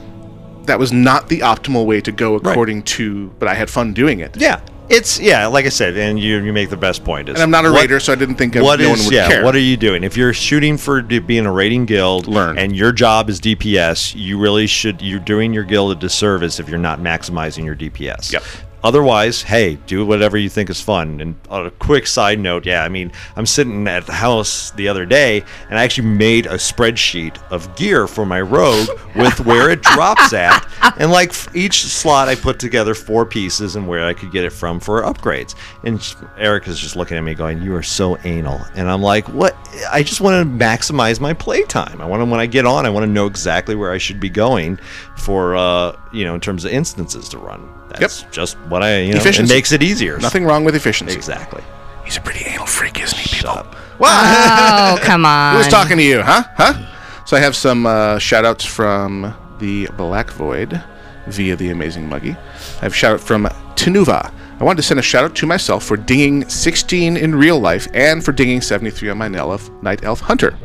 that 0.65 0.79
was 0.79 0.93
not 0.93 1.29
the 1.29 1.41
optimal 1.41 1.87
way 1.87 2.01
to 2.01 2.13
go 2.13 2.35
according 2.37 2.83
to. 2.85 3.29
But 3.39 3.49
I 3.49 3.55
had 3.55 3.69
fun 3.71 3.93
doing 3.93 4.21
it. 4.21 4.37
Yeah. 4.37 4.61
It's 4.89 5.19
yeah, 5.19 5.47
like 5.47 5.65
I 5.65 5.71
said, 5.71 5.97
and 5.97 6.21
you 6.21 6.39
you 6.43 6.53
make 6.53 6.69
the 6.69 6.77
best 6.77 7.03
point. 7.03 7.29
Is 7.31 7.37
And 7.37 7.43
I'm 7.43 7.51
not 7.51 7.65
a 7.65 7.73
what- 7.73 7.81
raider, 7.81 7.99
so 7.99 8.13
I 8.13 8.17
didn't 8.17 8.35
think 8.35 8.55
what 8.57 8.79
no 8.81 8.93
is- 8.93 9.07
would 9.07 9.15
yeah, 9.15 9.27
care. 9.29 9.45
What 9.45 9.55
are 9.55 9.61
you 9.61 9.77
doing? 9.77 10.05
If 10.05 10.17
you're 10.19 10.35
shooting 10.35 10.77
for 10.77 11.01
being 11.01 11.47
a 11.47 11.53
raiding 11.53 11.87
guild, 11.87 12.27
learn, 12.27 12.59
and 12.59 12.77
your 12.77 12.93
job 12.93 13.31
is 13.31 13.41
DPS, 13.41 14.15
you 14.15 14.39
really 14.39 14.67
should. 14.67 15.01
You're 15.01 15.21
doing 15.21 15.53
your 15.55 15.65
guild 15.65 15.93
a 15.93 15.95
disservice 15.95 16.61
if 16.61 16.69
you're 16.69 16.79
not 16.79 17.01
maximizing 17.01 17.65
your 17.65 17.77
DPS. 17.77 18.33
Yep. 18.33 18.43
Otherwise, 18.85 19.43
hey, 19.43 19.77
do 19.87 20.05
whatever 20.05 20.37
you 20.37 20.49
think 20.49 20.69
is 20.69 20.81
fun. 20.81 21.21
And 21.21 21.37
on 21.49 21.67
a 21.67 21.71
quick 21.71 22.07
side 22.07 22.41
note, 22.41 22.67
yeah, 22.67 22.83
I 22.83 22.89
mean, 22.89 23.13
I'm 23.37 23.47
sitting 23.47 23.87
at 23.87 24.07
the 24.07 24.13
house 24.13 24.73
the 24.73 24.89
other 24.89 25.07
day, 25.07 25.45
and 25.69 25.79
I 25.79 25.85
actually 25.85 26.09
made 26.09 26.47
a 26.47 26.55
spreadsheet 26.55 27.41
of 27.51 27.75
gear 27.77 28.07
for 28.07 28.27
my 28.27 28.41
rogue 28.41 28.89
with 29.15 29.41
where 29.41 29.71
it 29.71 29.83
drops 29.83 30.33
at, 30.33 30.67
and 30.99 31.11
like 31.11 31.33
each 31.55 31.85
slot, 31.85 32.29
I 32.29 32.35
put 32.35 32.59
together 32.59 32.95
four 32.95 33.25
pieces 33.25 33.77
and 33.77 33.87
where 33.87 34.05
I 34.05 34.15
could 34.15 34.33
get 34.33 34.45
it 34.45 34.51
from 34.51 34.81
for 34.81 35.03
upgrades. 35.03 35.55
And 35.85 36.03
Eric 36.37 36.67
is 36.67 36.79
just 36.79 36.97
looking 36.97 37.17
at 37.17 37.23
me, 37.23 37.35
going, 37.35 37.63
"You 37.63 37.75
are 37.77 37.83
so 37.83 38.19
anal," 38.25 38.61
and 38.75 38.91
I'm 38.91 39.03
like, 39.03 39.29
"What? 39.29 39.57
I 39.91 40.03
just 40.03 40.21
want 40.21 40.43
to 40.43 40.65
maximize 40.65 41.21
my 41.21 41.33
playtime. 41.33 42.01
I 42.01 42.07
want 42.07 42.21
to 42.21 42.27
when 42.27 42.41
I 42.41 42.47
get 42.47 42.67
on, 42.67 42.87
I 42.87 42.91
want 42.91 43.05
to 43.05 43.11
know 43.11 43.27
exactly 43.27 43.75
where 43.75 43.93
I 43.93 43.99
should 43.99 44.21
be 44.21 44.31
going 44.31 44.79
for, 45.17 45.57
uh, 45.57 45.97
you 46.13 46.25
know, 46.25 46.35
in 46.35 46.41
terms 46.41 46.65
of 46.65 46.73
instances 46.73 47.29
to 47.31 47.39
run." 47.39 47.82
That's 48.01 48.23
just 48.31 48.57
what 48.69 48.83
I, 48.83 49.01
you 49.01 49.11
know, 49.11 49.17
it 49.17 49.21
Efficiency. 49.21 49.55
makes 49.55 49.73
it 49.73 49.83
easier. 49.83 50.19
Nothing 50.19 50.45
wrong 50.45 50.65
with 50.65 50.75
efficiency. 50.75 51.15
Exactly. 51.15 51.63
He's 52.05 52.17
a 52.17 52.21
pretty 52.21 52.45
anal 52.47 52.67
freak, 52.67 53.01
isn't 53.01 53.19
he, 53.19 53.37
people? 53.37 53.65
Oh, 54.01 54.99
come 55.03 55.25
on. 55.25 55.57
Who's 55.57 55.69
talking 55.69 55.97
to 55.97 56.03
you, 56.03 56.23
huh? 56.23 56.43
Huh? 56.57 57.25
So 57.25 57.37
I 57.37 57.41
have 57.41 57.55
some 57.55 57.87
uh, 57.87 58.19
shout 58.19 58.45
outs 58.45 58.65
from 58.65 59.35
the 59.59 59.87
Black 59.97 60.31
Void 60.31 60.83
via 61.29 61.55
the 61.57 61.71
Amazing 61.71 62.09
Muggy. 62.09 62.33
I 62.33 62.81
have 62.81 62.93
a 62.93 62.95
shout 62.95 63.15
out 63.15 63.21
from 63.21 63.45
Tenuva. 63.77 64.33
I 64.59 64.65
wanted 64.65 64.77
to 64.79 64.83
send 64.83 65.01
a 65.01 65.03
shout 65.03 65.25
out 65.25 65.35
to 65.37 65.47
myself 65.47 65.85
for 65.85 65.97
dinging 65.97 66.49
16 66.49 67.17
in 67.17 67.35
real 67.35 67.59
life 67.59 67.89
and 67.95 68.25
for 68.25 68.33
dinging 68.33 68.61
73 68.61 69.11
on 69.11 69.19
my 69.19 69.29
Night 69.29 69.39
Elf, 69.39 69.71
Night 69.83 70.05
Elf 70.05 70.21
Hunter. 70.21 70.57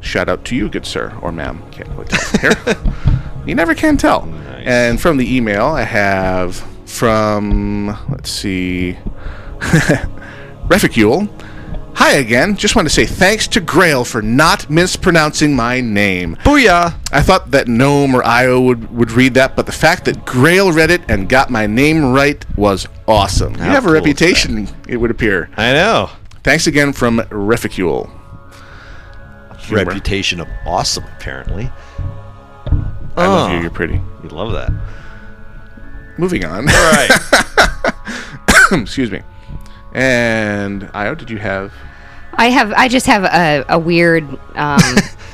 Shout 0.00 0.28
out 0.28 0.44
to 0.46 0.56
you, 0.56 0.68
good 0.68 0.86
sir, 0.86 1.16
or 1.22 1.32
ma'am. 1.32 1.62
Can't 1.72 1.88
really 1.90 2.06
tell 2.06 2.20
from 2.20 2.40
here. 2.40 2.92
you 3.46 3.54
never 3.54 3.74
can 3.74 3.96
tell. 3.96 4.24
And 4.64 5.00
from 5.00 5.16
the 5.16 5.36
email, 5.36 5.66
I 5.66 5.82
have 5.82 6.56
from, 6.86 7.96
let's 8.10 8.30
see, 8.30 8.98
Reficule. 10.68 11.28
Hi 11.94 12.16
again. 12.16 12.56
Just 12.56 12.76
want 12.76 12.86
to 12.86 12.92
say 12.92 13.06
thanks 13.06 13.48
to 13.48 13.60
Grail 13.60 14.04
for 14.04 14.20
not 14.20 14.68
mispronouncing 14.68 15.56
my 15.56 15.80
name. 15.80 16.36
Booyah! 16.36 16.94
I 17.10 17.22
thought 17.22 17.52
that 17.52 17.68
Gnome 17.68 18.14
or 18.14 18.22
Io 18.22 18.60
would, 18.60 18.94
would 18.94 19.12
read 19.12 19.32
that, 19.34 19.56
but 19.56 19.64
the 19.64 19.72
fact 19.72 20.04
that 20.04 20.26
Grail 20.26 20.72
read 20.72 20.90
it 20.90 21.00
and 21.08 21.26
got 21.26 21.48
my 21.48 21.66
name 21.66 22.12
right 22.12 22.44
was 22.56 22.86
awesome. 23.08 23.54
You 23.54 23.60
have 23.60 23.84
a 23.84 23.86
cool 23.86 23.94
is 23.96 24.02
reputation, 24.02 24.68
it 24.86 24.98
would 24.98 25.10
appear. 25.10 25.48
I 25.56 25.72
know. 25.72 26.10
Thanks 26.42 26.66
again 26.66 26.92
from 26.92 27.22
Reficule. 27.30 28.10
Humor. 29.58 29.84
Reputation 29.84 30.40
of 30.40 30.48
awesome, 30.66 31.04
apparently. 31.16 31.70
I 33.16 33.26
love 33.26 33.50
Oh. 33.50 33.54
you. 33.54 33.60
You're 33.62 33.70
pretty. 33.70 34.00
You 34.22 34.28
love 34.30 34.52
that. 34.52 34.70
Moving 36.18 36.44
on. 36.44 36.68
All 36.68 36.92
right. 36.92 37.92
Excuse 38.72 39.10
me. 39.10 39.22
And 39.92 40.90
Io, 40.94 41.14
did 41.14 41.30
you 41.30 41.38
have? 41.38 41.72
I 42.34 42.46
have. 42.50 42.72
I 42.72 42.88
just 42.88 43.06
have 43.06 43.24
a, 43.24 43.64
a 43.68 43.78
weird, 43.78 44.24
um, 44.56 44.80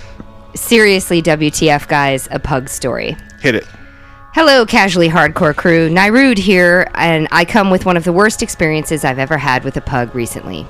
seriously, 0.55 1.21
WTF 1.23 1.89
guys, 1.89 2.29
a 2.31 2.39
pug 2.39 2.69
story. 2.69 3.17
Hit 3.41 3.55
it. 3.57 3.67
Hello, 4.35 4.65
casually 4.65 5.09
hardcore 5.09 5.55
crew. 5.55 5.91
Nyrud 5.91 6.39
here, 6.39 6.89
and 6.95 7.29
I 7.33 7.45
come 7.45 7.71
with 7.71 7.85
one 7.85 7.97
of 7.97 8.05
the 8.05 8.13
worst 8.13 8.43
experiences 8.43 9.05
I've 9.05 9.19
ever 9.19 9.37
had 9.37 9.63
with 9.65 9.77
a 9.77 9.81
pug 9.83 10.15
recently. 10.15 10.67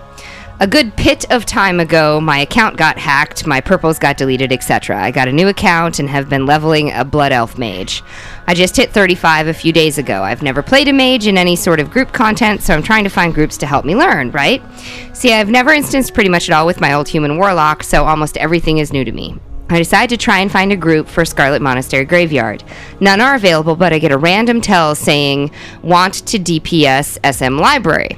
A 0.63 0.67
good 0.69 0.95
pit 0.95 1.29
of 1.29 1.45
time 1.45 1.81
ago, 1.81 2.21
my 2.21 2.39
account 2.39 2.77
got 2.77 2.97
hacked, 2.97 3.49
my 3.49 3.61
purples 3.61 3.99
got 3.99 4.17
deleted, 4.17 4.53
etc. 4.53 4.97
I 4.97 5.11
got 5.11 5.27
a 5.27 5.33
new 5.33 5.49
account 5.49 5.99
and 5.99 6.09
have 6.09 6.29
been 6.29 6.47
leveling 6.47 6.93
a 6.93 7.05
Blood 7.05 7.33
Elf 7.33 7.59
mage. 7.59 8.01
I 8.47 8.55
just 8.55 8.77
hit 8.77 8.93
35 8.93 9.49
a 9.49 9.55
few 9.55 9.73
days 9.73 9.99
ago. 9.99 10.23
I've 10.23 10.41
never 10.41 10.63
played 10.63 10.87
a 10.87 10.93
mage 10.93 11.27
in 11.27 11.37
any 11.37 11.57
sort 11.57 11.81
of 11.81 11.91
group 11.91 12.13
content, 12.13 12.63
so 12.63 12.75
I'm 12.75 12.83
trying 12.85 13.03
to 13.03 13.11
find 13.11 13.35
groups 13.35 13.57
to 13.57 13.67
help 13.67 13.85
me 13.85 13.97
learn, 13.97 14.31
right? 14.31 14.63
See, 15.15 15.33
I've 15.33 15.51
never 15.51 15.73
instanced 15.73 16.15
pretty 16.15 16.31
much 16.31 16.49
at 16.49 16.55
all 16.55 16.65
with 16.65 16.81
my 16.81 16.93
old 16.93 17.09
human 17.09 17.39
warlock, 17.39 17.83
so 17.83 18.05
almost 18.05 18.37
everything 18.37 18.79
is 18.79 18.93
new 18.93 19.05
to 19.05 19.11
me. 19.11 19.41
I 19.69 19.79
decide 19.79 20.11
to 20.11 20.17
try 20.17 20.39
and 20.39 20.53
find 20.53 20.71
a 20.71 20.77
group 20.77 21.09
for 21.09 21.25
Scarlet 21.25 21.61
Monastery 21.61 22.05
Graveyard. 22.05 22.63
None 23.01 23.21
are 23.21 23.35
available, 23.35 23.75
but 23.75 23.93
I 23.93 23.99
get 23.99 24.13
a 24.13 24.17
random 24.17 24.61
tell 24.61 24.95
saying, 24.95 25.51
Want 25.83 26.25
to 26.29 26.39
DPS 26.39 27.19
SM 27.35 27.57
Library. 27.57 28.17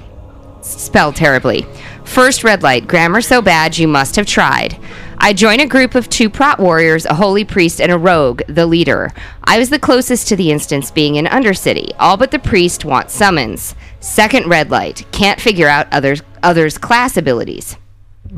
Spelled 0.61 1.17
terribly. 1.17 1.67
First 2.05 2.45
red 2.45 2.63
light, 2.63 2.87
grammar 2.87 3.21
so 3.21 3.43
bad 3.43 3.77
you 3.77 3.89
must 3.89 4.17
have 4.17 4.27
tried. 4.27 4.79
I 5.19 5.33
join 5.33 5.61
a 5.61 5.67
group 5.67 5.95
of 5.95 6.09
two 6.09 6.29
prot 6.29 6.61
warriors, 6.61 7.07
a 7.07 7.15
holy 7.15 7.45
priest, 7.45 7.81
and 7.81 7.91
a 7.91 7.99
rogue, 7.99 8.43
the 8.47 8.67
leader. 8.67 9.13
I 9.43 9.59
was 9.59 9.71
the 9.71 9.79
closest 9.79 10.29
to 10.29 10.37
the 10.37 10.51
instance 10.51 10.91
being 10.91 11.17
in 11.17 11.25
Undercity. 11.25 11.93
All 11.99 12.17
but 12.17 12.31
the 12.31 12.39
priest 12.39 12.85
want 12.85 13.11
summons. 13.11 13.75
Second 14.01 14.49
red 14.49 14.71
light, 14.71 15.07
can't 15.13 15.41
figure 15.41 15.67
out 15.67 15.93
others 15.93 16.23
others' 16.43 16.77
class 16.77 17.17
abilities. 17.17 17.77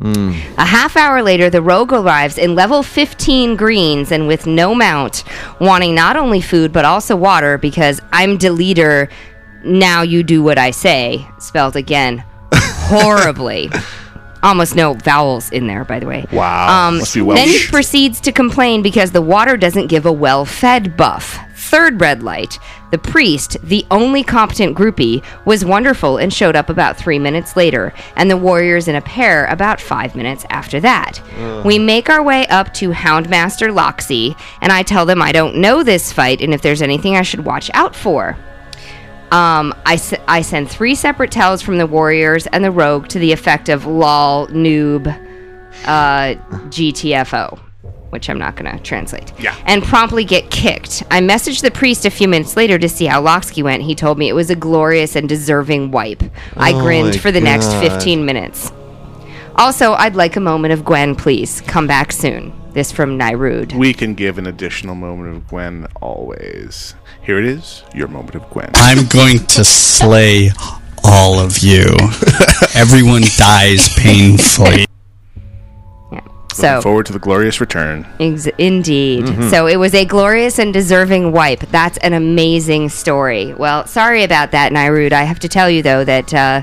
Hmm. 0.00 0.30
A 0.58 0.64
half 0.64 0.96
hour 0.96 1.22
later, 1.22 1.50
the 1.50 1.62
rogue 1.62 1.92
arrives 1.92 2.38
in 2.38 2.54
level 2.54 2.82
15 2.82 3.56
greens 3.56 4.12
and 4.12 4.28
with 4.28 4.46
no 4.46 4.74
mount, 4.74 5.24
wanting 5.60 5.94
not 5.94 6.16
only 6.16 6.40
food 6.40 6.72
but 6.72 6.84
also 6.84 7.16
water 7.16 7.58
because 7.58 8.00
I'm 8.12 8.38
the 8.38 8.50
leader. 8.50 9.08
Now 9.64 10.02
you 10.02 10.22
do 10.22 10.42
what 10.42 10.56
I 10.56 10.70
say. 10.70 11.26
Spelled 11.38 11.76
again 11.76 12.24
horribly. 12.86 13.70
Almost 14.42 14.76
no 14.76 14.94
vowels 14.94 15.50
in 15.50 15.66
there, 15.66 15.84
by 15.84 15.98
the 15.98 16.06
way. 16.06 16.26
Wow. 16.30 16.88
Um, 16.88 16.98
Must 16.98 17.14
be 17.14 17.20
then 17.20 17.48
he 17.48 17.66
proceeds 17.66 18.20
to 18.20 18.32
complain 18.32 18.82
because 18.82 19.10
the 19.10 19.22
water 19.22 19.56
doesn't 19.56 19.88
give 19.88 20.06
a 20.06 20.12
well 20.12 20.44
fed 20.44 20.96
buff. 20.96 21.38
Third 21.54 22.00
red 22.00 22.22
light. 22.22 22.58
The 22.92 22.98
priest, 22.98 23.56
the 23.64 23.84
only 23.90 24.22
competent 24.22 24.76
groupie, 24.76 25.24
was 25.44 25.64
wonderful 25.64 26.18
and 26.18 26.32
showed 26.32 26.54
up 26.54 26.68
about 26.70 26.96
three 26.96 27.18
minutes 27.18 27.56
later, 27.56 27.92
and 28.14 28.30
the 28.30 28.36
warriors 28.36 28.86
in 28.86 28.94
a 28.94 29.00
pair 29.00 29.46
about 29.46 29.80
five 29.80 30.14
minutes 30.14 30.46
after 30.50 30.78
that. 30.80 31.20
We 31.64 31.80
make 31.80 32.08
our 32.08 32.22
way 32.22 32.46
up 32.46 32.72
to 32.74 32.90
Houndmaster 32.90 33.74
Loksey, 33.74 34.38
and 34.60 34.70
I 34.72 34.84
tell 34.84 35.04
them 35.04 35.20
I 35.20 35.32
don't 35.32 35.56
know 35.56 35.82
this 35.82 36.12
fight 36.12 36.40
and 36.40 36.54
if 36.54 36.62
there's 36.62 36.82
anything 36.82 37.16
I 37.16 37.22
should 37.22 37.44
watch 37.44 37.68
out 37.74 37.96
for. 37.96 38.36
Um, 39.32 39.74
I, 39.84 39.94
s- 39.94 40.14
I 40.28 40.42
send 40.42 40.70
three 40.70 40.94
separate 40.94 41.30
tells 41.32 41.60
from 41.62 41.78
the 41.78 41.86
warriors 41.86 42.46
and 42.48 42.62
the 42.64 42.70
rogue 42.70 43.08
to 43.08 43.18
the 43.18 43.32
effect 43.32 43.68
of 43.68 43.84
lol, 43.86 44.46
noob, 44.48 45.06
uh, 45.84 46.34
GTFO, 46.70 47.58
which 48.10 48.30
I'm 48.30 48.38
not 48.38 48.54
going 48.56 48.70
to 48.74 48.82
translate. 48.82 49.32
Yeah. 49.40 49.56
And 49.66 49.82
promptly 49.82 50.24
get 50.24 50.50
kicked. 50.50 51.02
I 51.10 51.20
messaged 51.20 51.62
the 51.62 51.70
priest 51.72 52.04
a 52.06 52.10
few 52.10 52.28
minutes 52.28 52.56
later 52.56 52.78
to 52.78 52.88
see 52.88 53.06
how 53.06 53.22
Loksey 53.22 53.62
went. 53.62 53.82
He 53.82 53.94
told 53.94 54.16
me 54.16 54.28
it 54.28 54.32
was 54.34 54.48
a 54.50 54.56
glorious 54.56 55.16
and 55.16 55.28
deserving 55.28 55.90
wipe. 55.90 56.22
I 56.56 56.72
Oh 56.72 56.80
grinned 56.82 57.20
for 57.20 57.32
the 57.32 57.40
next 57.40 57.72
15 57.74 58.24
minutes. 58.24 58.72
Also, 59.56 59.92
I'd 59.94 60.14
like 60.14 60.36
a 60.36 60.40
moment 60.40 60.72
of 60.72 60.84
Gwen, 60.84 61.14
please. 61.16 61.62
Come 61.62 61.86
back 61.86 62.12
soon. 62.12 62.52
This 62.72 62.92
from 62.92 63.18
Nyrud. 63.18 63.74
We 63.74 63.94
can 63.94 64.14
give 64.14 64.36
an 64.36 64.46
additional 64.46 64.94
moment 64.94 65.34
of 65.34 65.48
Gwen 65.48 65.86
always. 66.02 66.94
Here 67.26 67.38
it 67.38 67.44
is, 67.44 67.82
your 67.92 68.06
moment 68.08 68.36
of 68.36 68.48
Gwen. 68.50 68.70
I'm 68.76 69.06
going 69.08 69.38
to 69.46 69.64
slay 69.64 70.50
all 71.02 71.40
of 71.40 71.58
you. 71.58 71.84
Everyone 72.76 73.22
dies 73.36 73.88
painfully. 73.96 74.86
Yeah. 76.12 76.20
So- 76.54 76.68
Looking 76.68 76.82
forward 76.82 77.06
to 77.06 77.12
the 77.12 77.18
glorious 77.18 77.60
return. 77.60 78.06
Ex- 78.20 78.46
indeed. 78.58 79.24
Mhm. 79.24 79.50
So 79.50 79.66
it 79.66 79.76
was 79.76 79.92
a 79.92 80.04
glorious 80.04 80.60
and 80.60 80.72
deserving 80.72 81.32
wipe. 81.32 81.60
That's 81.72 81.98
an 81.98 82.12
amazing 82.12 82.90
story. 82.90 83.52
Well, 83.54 83.86
sorry 83.88 84.22
about 84.22 84.52
that, 84.52 84.70
Nyrud. 84.72 85.12
I 85.12 85.24
have 85.24 85.40
to 85.40 85.48
tell 85.48 85.68
you 85.68 85.82
though 85.82 86.04
that, 86.04 86.32
uh, 86.32 86.62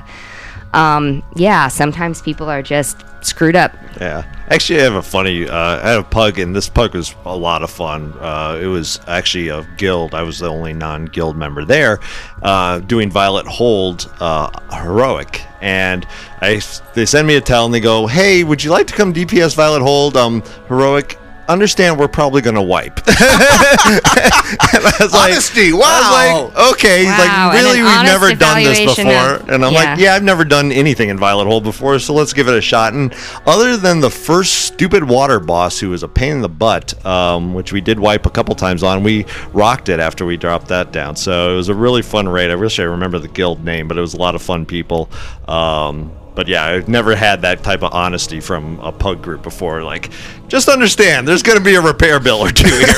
um, 0.74 1.22
yeah, 1.36 1.68
sometimes 1.68 2.20
people 2.20 2.50
are 2.50 2.62
just 2.62 3.04
screwed 3.24 3.56
up. 3.56 3.72
Yeah. 4.00 4.24
Actually, 4.48 4.80
I 4.80 4.82
have 4.82 4.94
a 4.94 5.02
funny. 5.02 5.48
Uh, 5.48 5.56
I 5.56 5.88
had 5.88 5.98
a 6.00 6.02
pug, 6.02 6.38
and 6.38 6.54
this 6.54 6.68
pug 6.68 6.94
was 6.94 7.14
a 7.24 7.34
lot 7.34 7.62
of 7.62 7.70
fun. 7.70 8.12
Uh, 8.20 8.58
it 8.60 8.66
was 8.66 9.00
actually 9.06 9.48
a 9.48 9.66
guild. 9.78 10.14
I 10.14 10.22
was 10.22 10.40
the 10.40 10.48
only 10.48 10.74
non-guild 10.74 11.36
member 11.36 11.64
there, 11.64 12.00
uh, 12.42 12.80
doing 12.80 13.10
Violet 13.10 13.46
Hold 13.46 14.12
uh, 14.20 14.50
heroic. 14.70 15.40
And 15.62 16.06
I, 16.42 16.60
they 16.92 17.06
send 17.06 17.26
me 17.26 17.36
a 17.36 17.40
tell, 17.40 17.64
and 17.64 17.72
they 17.72 17.80
go, 17.80 18.06
"Hey, 18.06 18.44
would 18.44 18.62
you 18.62 18.70
like 18.70 18.86
to 18.88 18.94
come 18.94 19.14
DPS 19.14 19.54
Violet 19.54 19.80
Hold 19.80 20.16
um, 20.16 20.42
heroic?" 20.68 21.18
Understand, 21.48 21.98
we're 21.98 22.08
probably 22.08 22.40
gonna 22.42 22.62
wipe. 22.62 22.96
and 23.06 23.14
I 23.16 24.92
was 25.00 25.12
like, 25.12 25.32
Honesty, 25.32 25.70
I 25.70 25.72
was 25.72 25.80
wow. 25.82 26.50
like, 26.54 26.72
okay, 26.72 26.98
he's 27.00 27.08
Wow, 27.08 27.48
like, 27.48 27.62
really, 27.62 27.80
an 27.80 27.84
we've 27.84 28.04
never 28.04 28.34
done 28.34 28.62
this 28.62 28.80
before. 28.96 29.12
of- 29.12 29.48
and 29.48 29.64
I'm 29.64 29.72
yeah. 29.72 29.78
like, 29.78 29.98
yeah, 29.98 30.14
I've 30.14 30.22
never 30.22 30.44
done 30.44 30.72
anything 30.72 31.08
in 31.10 31.18
Violet 31.18 31.44
Hold 31.46 31.64
before, 31.64 31.98
so 31.98 32.14
let's 32.14 32.32
give 32.32 32.48
it 32.48 32.54
a 32.54 32.60
shot. 32.60 32.94
And 32.94 33.14
other 33.46 33.76
than 33.76 34.00
the 34.00 34.10
first 34.10 34.54
stupid 34.66 35.04
water 35.04 35.38
boss, 35.38 35.78
who 35.78 35.90
was 35.90 36.02
a 36.02 36.08
pain 36.08 36.32
in 36.32 36.40
the 36.42 36.48
butt, 36.48 37.04
um, 37.04 37.52
which 37.54 37.72
we 37.72 37.80
did 37.80 37.98
wipe 38.00 38.26
a 38.26 38.30
couple 38.30 38.54
times 38.54 38.82
on, 38.82 39.02
we 39.02 39.26
rocked 39.52 39.88
it 39.88 40.00
after 40.00 40.24
we 40.24 40.36
dropped 40.36 40.68
that 40.68 40.92
down. 40.92 41.14
So 41.16 41.52
it 41.52 41.56
was 41.56 41.68
a 41.68 41.74
really 41.74 42.02
fun 42.02 42.28
raid. 42.28 42.50
I 42.50 42.54
wish 42.54 42.78
I 42.80 42.84
remember 42.84 43.18
the 43.18 43.28
guild 43.28 43.64
name, 43.64 43.86
but 43.88 43.98
it 43.98 44.00
was 44.00 44.14
a 44.14 44.18
lot 44.18 44.34
of 44.34 44.42
fun 44.42 44.64
people. 44.66 45.10
Um, 45.46 46.10
but 46.34 46.48
yeah, 46.48 46.64
I've 46.64 46.88
never 46.88 47.14
had 47.14 47.42
that 47.42 47.62
type 47.62 47.82
of 47.82 47.92
honesty 47.92 48.40
from 48.40 48.80
a 48.80 48.90
pug 48.90 49.22
group 49.22 49.42
before. 49.42 49.82
Like, 49.82 50.10
just 50.48 50.68
understand, 50.68 51.28
there's 51.28 51.42
going 51.42 51.58
to 51.58 51.64
be 51.64 51.76
a 51.76 51.80
repair 51.80 52.18
bill 52.20 52.38
or 52.38 52.50
two 52.50 52.68
here. 52.68 52.86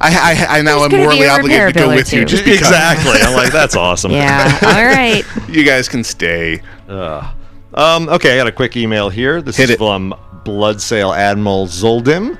I, 0.00 0.46
I, 0.50 0.58
I 0.58 0.62
now 0.62 0.84
am 0.84 0.90
morally 0.90 1.28
obligated 1.28 1.74
to 1.74 1.80
go 1.80 1.88
with 1.94 2.12
you 2.12 2.24
just 2.24 2.44
because. 2.44 2.58
Exactly. 2.58 3.20
I'm 3.22 3.34
like, 3.34 3.52
that's 3.52 3.76
awesome. 3.76 4.10
Yeah. 4.10 4.58
All 4.62 4.84
right. 4.84 5.24
you 5.48 5.64
guys 5.64 5.88
can 5.88 6.02
stay. 6.04 6.60
Uh, 6.88 7.32
um, 7.74 8.08
okay, 8.08 8.34
I 8.34 8.36
got 8.36 8.46
a 8.46 8.52
quick 8.52 8.76
email 8.76 9.08
here. 9.08 9.40
This 9.40 9.58
is 9.58 9.76
from 9.76 10.14
Bloodsail 10.44 11.16
Admiral 11.16 11.66
Zoldim. 11.66 12.38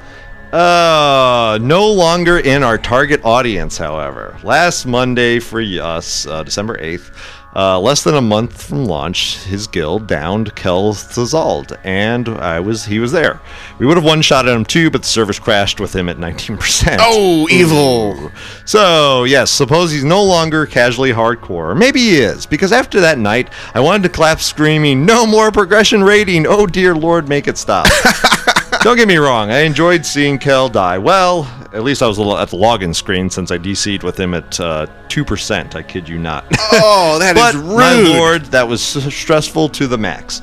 Uh, 0.55 1.59
no 1.61 1.91
longer 1.91 2.39
in 2.39 2.63
our 2.63 2.79
target 2.79 3.21
audience, 3.25 3.77
however. 3.77 4.39
Last 4.45 4.87
Monday 4.87 5.41
for 5.41 5.61
us, 5.61 6.29
uh, 6.29 6.45
December 6.45 6.79
8th, 6.79 7.11
uh, 7.57 7.81
less 7.81 8.05
than 8.05 8.15
a 8.15 8.21
month 8.21 8.63
from 8.63 8.85
launch, 8.85 9.39
his 9.39 9.67
guild 9.67 10.07
downed 10.07 10.55
Kel'Thuzad, 10.55 11.77
and 11.83 12.29
I 12.29 12.61
was 12.61 12.85
he 12.85 13.01
was 13.01 13.11
there. 13.11 13.41
We 13.81 13.87
would 13.87 13.97
have 13.97 14.05
one 14.05 14.23
shot 14.23 14.47
at 14.47 14.55
him 14.55 14.65
too, 14.65 14.93
but 14.93 15.03
the 15.03 15.09
servers 15.09 15.41
crashed 15.41 15.81
with 15.81 15.93
him 15.93 16.09
at 16.09 16.19
19%. 16.19 16.99
Oh, 17.01 17.49
evil. 17.51 18.31
So, 18.65 19.25
yes, 19.25 19.51
suppose 19.51 19.91
he's 19.91 20.05
no 20.05 20.23
longer 20.23 20.67
casually 20.67 21.11
hardcore. 21.11 21.77
Maybe 21.77 21.99
he 21.99 22.19
is, 22.19 22.47
because 22.47 22.71
after 22.71 23.01
that 23.01 23.19
night, 23.19 23.51
I 23.75 23.81
wanted 23.81 24.05
to 24.05 24.09
clap 24.09 24.39
screaming, 24.39 25.05
No 25.05 25.27
more 25.27 25.51
progression 25.51 26.05
rating! 26.05 26.47
Oh 26.47 26.65
dear 26.65 26.95
lord, 26.95 27.29
make 27.29 27.49
it 27.49 27.59
stop. 27.59 27.89
Don't 28.83 28.97
get 28.97 29.09
me 29.09 29.17
wrong, 29.17 29.51
I 29.51 29.61
enjoyed 29.61 30.05
seeing 30.05 30.39
Kel 30.39 30.69
die. 30.69 30.99
Well, 30.99 31.45
at 31.73 31.83
least 31.83 32.03
I 32.03 32.07
was 32.07 32.19
a 32.19 32.23
little 32.23 32.39
at 32.39 32.49
the 32.51 32.57
login 32.57 32.95
screen 32.95 33.31
since 33.31 33.51
I 33.51 33.59
DC'd 33.59 34.03
with 34.03 34.19
him 34.19 34.35
at 34.35 34.59
uh, 34.61 34.87
2%. 35.09 35.75
I 35.75 35.83
kid 35.83 36.09
you 36.09 36.19
not. 36.19 36.45
Oh, 36.73 37.19
that 37.19 37.37
is 37.55 37.61
but, 37.61 37.77
My 37.77 37.99
rude. 37.99 38.09
lord, 38.09 38.43
that 38.47 38.67
was 38.69 38.83
stressful 38.83 39.69
to 39.71 39.87
the 39.87 39.99
max. 39.99 40.41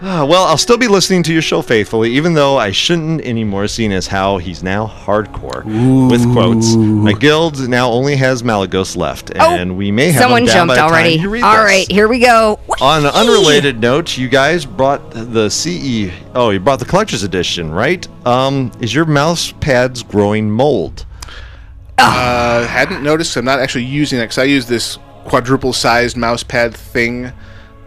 Ah, 0.00 0.24
well, 0.24 0.44
I'll 0.44 0.56
still 0.58 0.76
be 0.78 0.86
listening 0.86 1.24
to 1.24 1.32
your 1.32 1.42
show 1.42 1.60
faithfully, 1.60 2.12
even 2.12 2.34
though 2.34 2.56
I 2.56 2.70
shouldn't 2.70 3.20
anymore, 3.22 3.66
seeing 3.66 3.92
as 3.92 4.06
how 4.06 4.38
he's 4.38 4.62
now 4.62 4.86
hardcore. 4.86 5.64
With 6.08 6.22
quotes, 6.32 6.76
my 6.76 7.12
guild 7.12 7.68
now 7.68 7.90
only 7.90 8.14
has 8.14 8.44
Malygos 8.44 8.96
left, 8.96 9.32
and 9.34 9.76
we 9.76 9.90
may 9.90 10.12
have 10.12 10.16
Oh, 10.16 10.24
Someone 10.26 10.42
him 10.42 10.46
down 10.46 10.68
by 10.68 10.76
jumped 10.76 10.92
time 10.92 11.00
already. 11.02 11.14
you 11.20 11.28
read 11.28 11.42
All 11.42 11.52
this. 11.56 11.64
right, 11.64 11.90
here 11.90 12.06
we 12.06 12.20
go. 12.20 12.60
On 12.80 13.04
an 13.04 13.10
unrelated 13.12 13.80
note, 13.80 14.16
you 14.16 14.28
guys 14.28 14.64
brought 14.64 15.10
the 15.10 15.48
CE. 15.48 16.12
Oh, 16.32 16.50
you 16.50 16.60
brought 16.60 16.78
the 16.78 16.84
collector's 16.84 17.24
edition, 17.24 17.72
right? 17.72 18.06
Um, 18.24 18.70
is 18.80 18.94
your 18.94 19.04
mouse 19.04 19.50
pads 19.58 20.04
growing 20.04 20.48
mold? 20.48 21.06
Uh, 21.98 22.64
hadn't 22.68 23.02
noticed. 23.02 23.36
I'm 23.36 23.44
not 23.44 23.58
actually 23.58 23.84
using 23.84 24.20
it 24.20 24.22
because 24.24 24.38
I 24.38 24.44
use 24.44 24.66
this 24.66 24.96
quadruple-sized 25.24 26.16
mouse 26.16 26.44
pad 26.44 26.72
thing. 26.76 27.32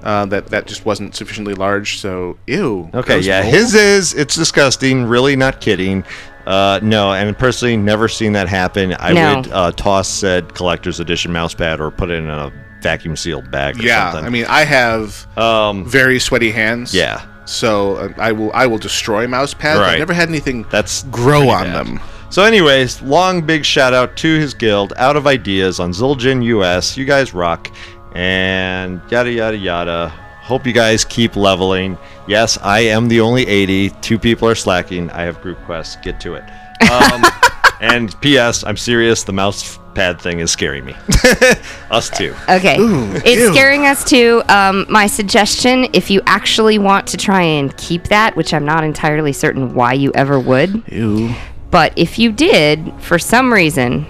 Uh, 0.04 0.26
that 0.28 0.48
that 0.48 0.66
just 0.68 0.86
wasn't 0.86 1.16
sufficiently 1.16 1.54
large. 1.54 2.00
So 2.00 2.38
ew. 2.48 2.90
Okay, 2.94 3.20
yeah, 3.20 3.42
mold. 3.42 3.54
his 3.54 3.74
is. 3.76 4.14
It's 4.14 4.36
disgusting. 4.36 5.06
Really, 5.06 5.36
not 5.36 5.62
kidding. 5.62 6.04
Uh, 6.46 6.80
no, 6.82 7.14
and 7.14 7.38
personally, 7.38 7.78
never 7.78 8.08
seen 8.08 8.34
that 8.34 8.48
happen. 8.48 8.96
I 9.00 9.14
No. 9.14 9.36
would 9.38 9.52
uh, 9.52 9.72
toss 9.74 10.08
said 10.10 10.54
collector's 10.56 11.00
edition 11.00 11.32
mouse 11.32 11.54
pad 11.54 11.80
or 11.80 11.92
put 11.92 12.10
it 12.10 12.16
in 12.16 12.30
a 12.30 12.52
vacuum 12.82 13.16
sealed 13.16 13.52
bag. 13.52 13.80
Or 13.80 13.84
Yeah, 13.84 14.12
something. 14.12 14.26
I 14.26 14.30
mean, 14.32 14.46
I 14.50 14.64
have 14.64 15.28
um, 15.38 15.86
very 15.86 16.18
sweaty 16.20 16.50
hands. 16.52 16.96
Yeah. 16.96 17.22
So 17.46 17.98
uh, 17.98 18.14
I 18.18 18.32
will 18.32 18.52
I 18.54 18.66
will 18.66 18.80
destroy 18.80 19.28
mouse 19.28 19.54
pads. 19.54 19.80
Right. 19.80 19.94
I've 19.94 20.00
never 20.00 20.14
had 20.14 20.30
anything 20.30 20.66
that's 20.72 21.04
grow 21.04 21.48
on 21.50 21.66
bad. 21.66 21.86
them. 21.86 22.00
So, 22.32 22.44
anyways, 22.44 23.02
long 23.02 23.42
big 23.42 23.66
shout 23.66 23.94
out 23.94 24.16
to 24.18 24.40
his 24.40 24.54
guild, 24.54 24.94
Out 24.96 25.18
of 25.18 25.28
Ideas 25.28 25.82
on 25.82 25.92
Zul'jin 25.92 26.42
US. 26.46 26.96
You 26.96 27.04
guys 27.04 27.34
rock, 27.34 27.70
and 28.14 29.02
yada 29.10 29.32
yada 29.32 29.58
yada. 29.58 30.10
Hope 30.42 30.66
you 30.66 30.74
guys 30.74 31.06
keep 31.06 31.36
leveling. 31.36 31.98
Yes, 32.28 32.58
I 32.58 32.80
am 32.82 33.08
the 33.08 33.22
only 33.22 33.48
80. 33.48 33.92
Two 34.02 34.20
people 34.20 34.48
are 34.48 34.56
slacking. 34.56 35.10
I 35.12 35.22
have 35.22 35.40
group 35.42 35.60
quests. 35.66 35.98
Get 36.04 36.20
to 36.22 36.34
it. 36.34 36.44
Um, 36.92 37.24
and 37.82 38.20
P.S. 38.22 38.64
I'm 38.64 38.76
serious. 38.76 39.24
The 39.24 39.34
mouse 39.34 39.80
pad 39.94 40.20
thing 40.22 40.40
is 40.40 40.52
scaring 40.52 40.86
me. 40.86 40.96
Us 41.92 42.10
too. 42.10 42.34
Okay. 42.50 42.78
it's 42.80 43.54
scaring 43.54 43.86
us 43.86 44.04
too. 44.04 44.42
Um, 44.48 44.86
my 44.90 45.08
suggestion, 45.08 45.88
if 45.94 46.10
you 46.10 46.22
actually 46.26 46.78
want 46.78 47.08
to 47.08 47.18
try 47.18 47.42
and 47.42 47.76
keep 47.78 48.06
that, 48.06 48.36
which 48.36 48.54
I'm 48.54 48.66
not 48.66 48.84
entirely 48.84 49.34
certain 49.34 49.74
why 49.74 49.94
you 49.94 50.12
ever 50.16 50.40
would, 50.40 50.84
Ew. 50.92 51.34
but 51.70 51.94
if 51.98 52.18
you 52.18 52.32
did, 52.32 52.94
for 53.00 53.20
some 53.20 53.52
reason, 53.52 54.06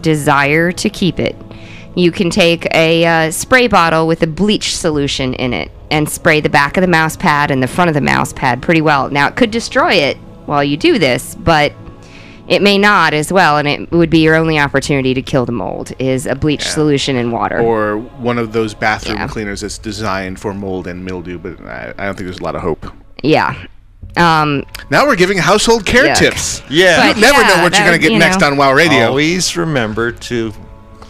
desire 0.00 0.70
to 0.72 0.88
keep 0.88 1.18
it, 1.18 1.36
you 1.94 2.10
can 2.10 2.30
take 2.30 2.66
a 2.74 3.04
uh, 3.04 3.30
spray 3.30 3.66
bottle 3.68 4.06
with 4.06 4.22
a 4.22 4.26
bleach 4.26 4.76
solution 4.76 5.34
in 5.34 5.52
it 5.52 5.70
and 5.90 6.08
spray 6.08 6.40
the 6.40 6.48
back 6.48 6.76
of 6.76 6.80
the 6.80 6.88
mouse 6.88 7.16
pad 7.16 7.50
and 7.50 7.62
the 7.62 7.68
front 7.68 7.88
of 7.88 7.94
the 7.94 8.00
mouse 8.00 8.32
pad 8.32 8.60
pretty 8.62 8.80
well. 8.80 9.10
Now, 9.10 9.28
it 9.28 9.36
could 9.36 9.50
destroy 9.50 9.92
it 9.94 10.16
while 10.46 10.64
you 10.64 10.76
do 10.76 10.98
this, 10.98 11.34
but 11.36 11.72
it 12.48 12.60
may 12.60 12.76
not 12.76 13.14
as 13.14 13.32
well, 13.32 13.56
and 13.58 13.66
it 13.66 13.90
would 13.92 14.10
be 14.10 14.18
your 14.18 14.34
only 14.34 14.58
opportunity 14.58 15.14
to 15.14 15.22
kill 15.22 15.46
the 15.46 15.52
mold 15.52 15.92
is 15.98 16.26
a 16.26 16.34
bleach 16.34 16.64
solution 16.68 17.16
in 17.16 17.30
water. 17.30 17.58
Or 17.60 17.96
one 17.98 18.38
of 18.38 18.52
those 18.52 18.74
bathroom 18.74 19.16
Yeah. 19.16 19.28
cleaners 19.28 19.60
that's 19.62 19.78
designed 19.78 20.38
for 20.40 20.52
mold 20.52 20.86
and 20.86 21.04
mildew, 21.04 21.38
but 21.38 21.58
I, 21.64 21.94
I 21.96 22.04
don't 22.06 22.16
think 22.16 22.26
there's 22.26 22.40
a 22.40 22.44
lot 22.44 22.54
of 22.56 22.62
hope. 22.62 22.86
yeah. 23.22 23.54
Um, 24.16 24.64
Now 24.90 25.06
we're 25.06 25.16
giving 25.16 25.38
household 25.38 25.84
care 25.86 26.04
Yuck. 26.04 26.16
tips. 26.16 26.62
Yeah. 26.70 27.08
But 27.08 27.16
you 27.16 27.22
never 27.22 27.40
yeah, 27.40 27.48
know 27.48 27.62
what 27.64 27.74
you're 27.76 27.86
going 27.86 27.98
to 27.98 28.02
get 28.02 28.12
you 28.12 28.18
next 28.18 28.42
on 28.44 28.56
WoW 28.56 28.72
Radio. 28.72 29.06
Always 29.08 29.56
remember 29.56 30.12
to 30.12 30.52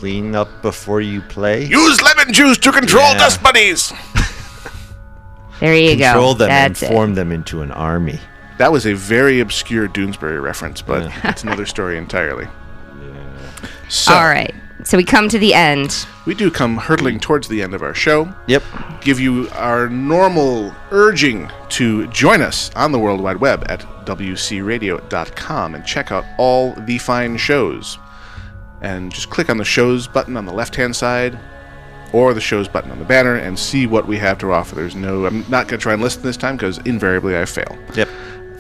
clean 0.05 0.35
up 0.35 0.51
before 0.61 1.01
you 1.01 1.23
play. 1.23 1.65
Use 1.65 2.03
lemon 2.03 2.31
juice 2.31 2.59
to 2.59 2.71
control 2.71 3.05
Yeah. 3.05 3.17
dust 3.21 3.43
bunnies. 3.43 3.91
there 5.61 5.75
you 5.75 5.93
Control 5.93 5.97
go. 5.97 6.05
Control 6.13 6.35
them 6.35 6.49
That's 6.51 6.83
and 6.83 6.91
it. 6.91 6.95
form 6.95 7.15
them 7.15 7.33
into 7.33 7.63
an 7.63 7.71
army. 7.71 8.21
That 8.59 8.71
was 8.71 8.85
a 8.87 8.93
very 8.93 9.41
obscure 9.41 9.89
Doonesbury 9.89 10.43
reference, 10.43 10.83
but 10.83 11.11
it's 11.25 11.43
another 11.43 11.65
story 11.65 11.97
entirely. 11.97 12.47
So, 13.89 14.13
All 14.13 14.27
right. 14.27 14.55
So 14.83 14.99
we 14.99 15.05
come 15.05 15.31
to 15.31 15.39
the 15.39 15.55
end. 15.55 16.07
we 16.27 16.35
do 16.35 16.51
come 16.51 16.77
hurtling 16.77 17.19
towards 17.19 17.49
the 17.49 17.63
end 17.63 17.73
of 17.73 17.81
our 17.83 17.95
show. 17.95 18.31
Yep. 18.47 18.63
Give 19.01 19.19
you 19.19 19.49
our 19.53 19.89
normal 19.89 20.75
urging 20.91 21.51
to 21.71 22.07
join 22.09 22.43
us 22.43 22.71
on 22.77 22.93
the 22.93 22.99
World 22.99 23.23
Wide 23.23 23.39
Web 23.39 23.65
at 23.71 23.81
WCRadio.com 24.05 25.75
and 25.75 25.87
check 25.87 26.13
out 26.13 26.27
all 26.37 26.75
the 26.75 26.99
fine 26.99 27.39
shows. 27.39 27.99
And 28.85 29.11
just 29.11 29.31
click 29.31 29.49
on 29.49 29.57
the 29.57 29.65
shows 29.65 30.07
button 30.07 30.37
on 30.37 30.45
the 30.45 30.53
left 30.53 30.77
hand 30.77 30.95
side 30.95 31.39
or 32.13 32.35
the 32.35 32.41
shows 32.41 32.69
button 32.69 32.91
on 32.91 32.99
the 32.99 33.05
banner 33.05 33.37
and 33.37 33.59
see 33.59 33.87
what 33.87 34.07
we 34.07 34.19
have 34.19 34.39
to 34.39 34.53
offer. 34.53 34.75
There's 34.75 34.95
no, 34.95 35.27
I'm 35.27 35.41
not 35.49 35.67
going 35.69 35.79
to 35.81 35.83
try 35.83 35.95
and 35.95 36.03
listen 36.03 36.23
this 36.23 36.37
time 36.37 36.57
because 36.57 36.79
invariably 36.79 37.37
I 37.37 37.45
fail. 37.47 37.77
Yep. 37.97 38.09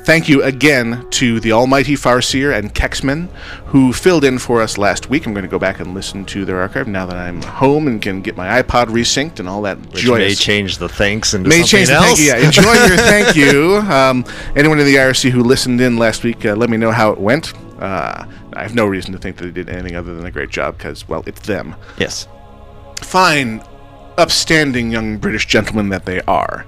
Thank 0.04 0.28
you 0.28 0.42
again 0.42 1.06
to 1.12 1.40
the 1.40 1.52
almighty 1.52 1.94
Farseer 1.94 2.54
and 2.58 2.74
Kexman 2.74 3.28
who 3.66 3.90
filled 3.92 4.24
in 4.24 4.38
for 4.38 4.60
us 4.60 4.76
last 4.76 5.08
week. 5.08 5.24
I'm 5.26 5.32
going 5.32 5.44
to 5.44 5.48
go 5.50 5.58
back 5.58 5.80
and 5.80 5.94
listen 5.94 6.24
to 6.26 6.44
their 6.44 6.60
archive 6.60 6.88
now 6.88 7.06
that 7.06 7.16
I'm 7.16 7.40
home 7.40 7.86
and 7.88 8.02
can 8.02 8.20
get 8.20 8.36
my 8.36 8.60
iPod 8.62 8.86
resynced 8.86 9.40
and 9.40 9.48
all 9.48 9.62
that 9.62 9.78
Which 9.92 10.02
joyous. 10.02 10.30
may 10.30 10.34
change 10.34 10.76
the 10.78 10.88
thanks 10.90 11.32
into 11.32 11.48
May 11.48 11.62
change 11.62 11.88
the 11.88 11.94
else. 11.94 12.06
thank 12.06 12.18
you. 12.18 12.26
Yeah, 12.26 12.36
enjoy 12.38 12.72
your 12.86 12.96
thank 13.12 13.36
you. 13.36 13.76
Um, 13.76 14.24
anyone 14.56 14.78
in 14.78 14.84
the 14.84 14.96
IRC 14.96 15.30
who 15.30 15.42
listened 15.42 15.80
in 15.80 15.96
last 15.96 16.22
week, 16.22 16.44
uh, 16.44 16.54
let 16.54 16.68
me 16.70 16.76
know 16.76 16.90
how 16.90 17.10
it 17.12 17.18
went. 17.18 17.52
Uh, 17.80 18.26
I 18.56 18.62
have 18.62 18.74
no 18.74 18.86
reason 18.86 19.12
to 19.12 19.18
think 19.18 19.36
that 19.36 19.44
they 19.44 19.50
did 19.50 19.68
anything 19.68 19.96
other 19.96 20.14
than 20.14 20.24
a 20.26 20.30
great 20.30 20.50
job 20.50 20.76
because, 20.78 21.08
well, 21.08 21.22
it's 21.26 21.40
them. 21.46 21.74
Yes. 21.98 22.28
Fine, 23.00 23.62
upstanding 24.18 24.90
young 24.90 25.18
British 25.18 25.46
gentlemen 25.46 25.88
that 25.90 26.04
they 26.06 26.20
are. 26.22 26.64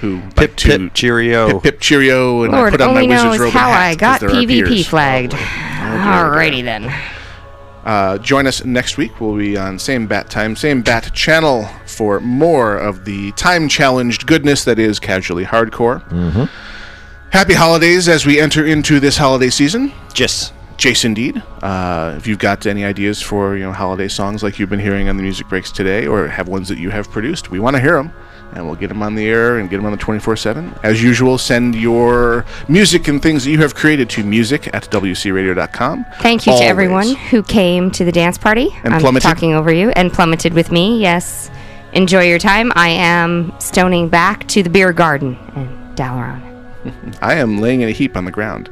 Who 0.00 0.20
Pip 0.30 0.36
like 0.38 0.56
to 0.56 0.68
pip 0.78 0.94
cheerio. 0.94 1.50
pip 1.54 1.62
pip 1.62 1.80
cheerio 1.80 2.42
and 2.44 2.56
I 2.56 2.70
put 2.70 2.80
on 2.80 2.94
my 2.94 3.02
only 3.02 3.08
wizard's 3.14 3.38
robe 3.38 3.52
how 3.52 3.68
and 3.68 3.74
hat 3.74 3.82
I 3.82 3.90
'cause 3.94 4.00
got 4.00 4.20
they're 4.20 4.30
our 4.30 4.34
PvP 4.36 4.64
peers. 4.66 4.86
flagged. 4.88 5.34
Oh, 5.34 5.36
Alrighty 5.36 6.64
then. 6.64 6.90
Uh, 7.84 8.16
join 8.18 8.46
us 8.46 8.64
next 8.64 8.96
week. 8.96 9.20
We'll 9.20 9.36
be 9.36 9.58
on 9.58 9.78
same 9.78 10.06
bat 10.06 10.30
time, 10.30 10.56
same 10.56 10.80
bat 10.80 11.12
channel 11.14 11.68
for 11.86 12.18
more 12.20 12.76
of 12.78 13.04
the 13.04 13.32
time 13.32 13.68
challenged 13.68 14.26
goodness 14.26 14.64
that 14.64 14.78
is 14.78 14.98
casually 14.98 15.44
hardcore. 15.44 16.02
Mm-hmm. 16.08 16.44
Happy 17.30 17.54
holidays 17.54 18.08
as 18.08 18.24
we 18.26 18.40
enter 18.40 18.64
into 18.64 19.00
this 19.00 19.18
holiday 19.18 19.50
season. 19.50 19.92
Just. 20.14 20.52
Jace 20.80 21.04
indeed. 21.04 21.42
Uh, 21.62 22.14
if 22.16 22.26
you've 22.26 22.38
got 22.38 22.64
any 22.64 22.86
ideas 22.86 23.20
for 23.20 23.54
you 23.54 23.64
know 23.64 23.72
holiday 23.72 24.08
songs 24.08 24.42
like 24.42 24.58
you've 24.58 24.70
been 24.70 24.80
hearing 24.80 25.10
on 25.10 25.18
the 25.18 25.22
music 25.22 25.46
breaks 25.46 25.70
today, 25.70 26.06
or 26.06 26.26
have 26.26 26.48
ones 26.48 26.68
that 26.68 26.78
you 26.78 26.88
have 26.88 27.10
produced, 27.10 27.50
we 27.50 27.60
want 27.60 27.76
to 27.76 27.82
hear 27.82 27.96
them, 27.96 28.10
and 28.54 28.64
we'll 28.64 28.76
get 28.76 28.88
them 28.88 29.02
on 29.02 29.14
the 29.14 29.28
air 29.28 29.58
and 29.58 29.68
get 29.68 29.76
them 29.76 29.84
on 29.84 29.92
the 29.92 29.98
24/7. 29.98 30.72
As 30.82 31.02
usual, 31.02 31.36
send 31.36 31.74
your 31.74 32.46
music 32.66 33.08
and 33.08 33.20
things 33.20 33.44
that 33.44 33.50
you 33.50 33.58
have 33.58 33.74
created 33.74 34.08
to 34.10 34.24
music 34.24 34.74
at 34.74 34.84
wcradio.com. 34.90 36.06
Thank 36.22 36.46
you 36.46 36.52
Always. 36.52 36.64
to 36.64 36.70
everyone 36.70 37.14
who 37.14 37.42
came 37.42 37.90
to 37.90 38.02
the 38.02 38.12
dance 38.12 38.38
party. 38.38 38.70
And 38.82 38.94
I'm 38.94 39.02
plummeted. 39.02 39.28
talking 39.28 39.52
over 39.52 39.70
you 39.70 39.90
and 39.90 40.10
plummeted 40.10 40.54
with 40.54 40.72
me. 40.72 40.98
Yes. 40.98 41.50
Enjoy 41.92 42.22
your 42.22 42.38
time. 42.38 42.72
I 42.74 42.88
am 42.88 43.52
stoning 43.58 44.08
back 44.08 44.48
to 44.48 44.62
the 44.62 44.70
beer 44.70 44.94
garden 44.94 45.36
in 45.56 45.94
Dalaran. 45.94 46.40
I 47.20 47.34
am 47.34 47.60
laying 47.60 47.82
in 47.82 47.90
a 47.90 47.92
heap 47.92 48.16
on 48.16 48.24
the 48.24 48.30
ground 48.30 48.70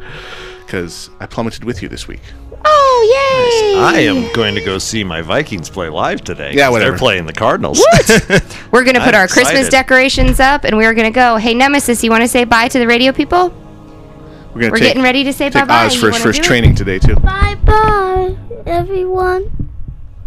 because 0.68 1.08
I 1.18 1.24
plummeted 1.24 1.64
with 1.64 1.82
you 1.82 1.88
this 1.88 2.06
week. 2.06 2.20
Oh, 2.62 3.72
yay! 3.72 3.80
I 3.80 4.00
am 4.00 4.30
going 4.34 4.54
to 4.54 4.60
go 4.60 4.76
see 4.76 5.02
my 5.02 5.22
Vikings 5.22 5.70
play 5.70 5.88
live 5.88 6.20
today. 6.22 6.52
Yeah, 6.52 6.68
whatever. 6.68 6.90
They're 6.90 6.98
playing 6.98 7.24
the 7.24 7.32
Cardinals. 7.32 7.78
What? 7.78 8.66
We're 8.70 8.84
going 8.84 8.96
to 8.96 9.00
put 9.00 9.14
I'm 9.14 9.22
our 9.22 9.28
Christmas 9.28 9.70
decorations 9.70 10.40
up 10.40 10.64
and 10.64 10.76
we're 10.76 10.92
going 10.92 11.10
to 11.10 11.14
go. 11.14 11.36
Hey, 11.36 11.54
Nemesis, 11.54 12.04
you 12.04 12.10
want 12.10 12.22
to 12.22 12.28
say 12.28 12.44
bye 12.44 12.68
to 12.68 12.78
the 12.78 12.86
radio 12.86 13.12
people? 13.12 13.48
We're, 13.48 14.62
gonna 14.62 14.72
We're 14.72 14.78
take, 14.78 14.88
getting 14.88 15.02
ready 15.02 15.24
to 15.24 15.32
say 15.32 15.48
bye-bye. 15.50 15.86
Oz 15.86 15.94
You 15.94 16.00
for 16.00 16.06
his 16.08 16.12
wanna 16.14 16.24
first 16.24 16.38
do 16.38 16.42
it? 16.42 16.46
training 16.46 16.74
today 16.74 16.98
too. 16.98 17.14
Bye 17.16 17.54
bye, 17.64 18.36
everyone. 18.66 19.70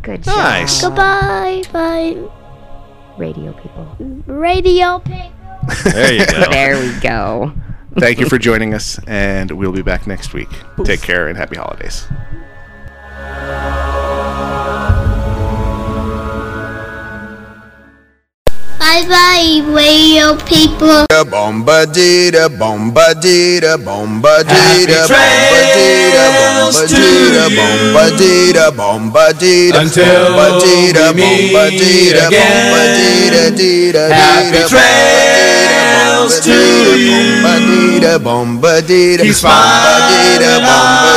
Good 0.02 0.24
job. 0.24 0.38
Nice. 0.38 0.82
Goodbye, 0.82 1.64
bye, 1.74 2.30
Radio 3.18 3.52
people. 3.54 3.98
radio 4.28 5.00
people. 5.00 5.30
There 5.92 6.14
you 6.14 6.26
go. 6.26 6.50
There 6.50 6.80
we 6.80 7.00
go. 7.02 7.54
Thank 8.00 8.20
you 8.20 8.30
for 8.30 8.38
joining 8.38 8.74
us, 8.74 9.00
and 9.06 9.52
we'll 9.52 9.74
be 9.74 9.82
back 9.82 10.08
next 10.08 10.34
week. 10.34 10.50
Take 10.86 11.02
care 11.02 11.28
and 11.28 11.38
happy 11.38 11.58
holidays. 11.58 12.08
Bye 18.80 19.06
bye, 19.08 19.62
radio 19.76 20.36
people. 20.48 21.06
Bomba 21.30 21.86
dida, 21.86 22.50
bomba 22.50 23.14
dida, 23.14 23.78
bomba 23.78 24.44
dida, 24.44 25.08
bomba 25.08 25.60
dida, 25.76 26.24
bomba 26.32 26.88
dida, 26.88 27.46
bomba 27.56 28.04
dida, 28.18 28.72
bomba 28.72 29.34
dida, 29.34 29.82
Until 29.82 30.32
bomba 30.32 30.60
dida, 30.64 31.12
we 31.12 31.22
meet 31.22 31.52
bomba 31.52 31.70
dida, 31.70 32.30
bomba 32.32 32.82
again. 37.10 37.42
dida, 37.66 38.20
dida, 38.20 39.24
Happy 39.24 39.32
dida, 39.32 39.34
trails 39.34 40.62
bomba 40.62 41.16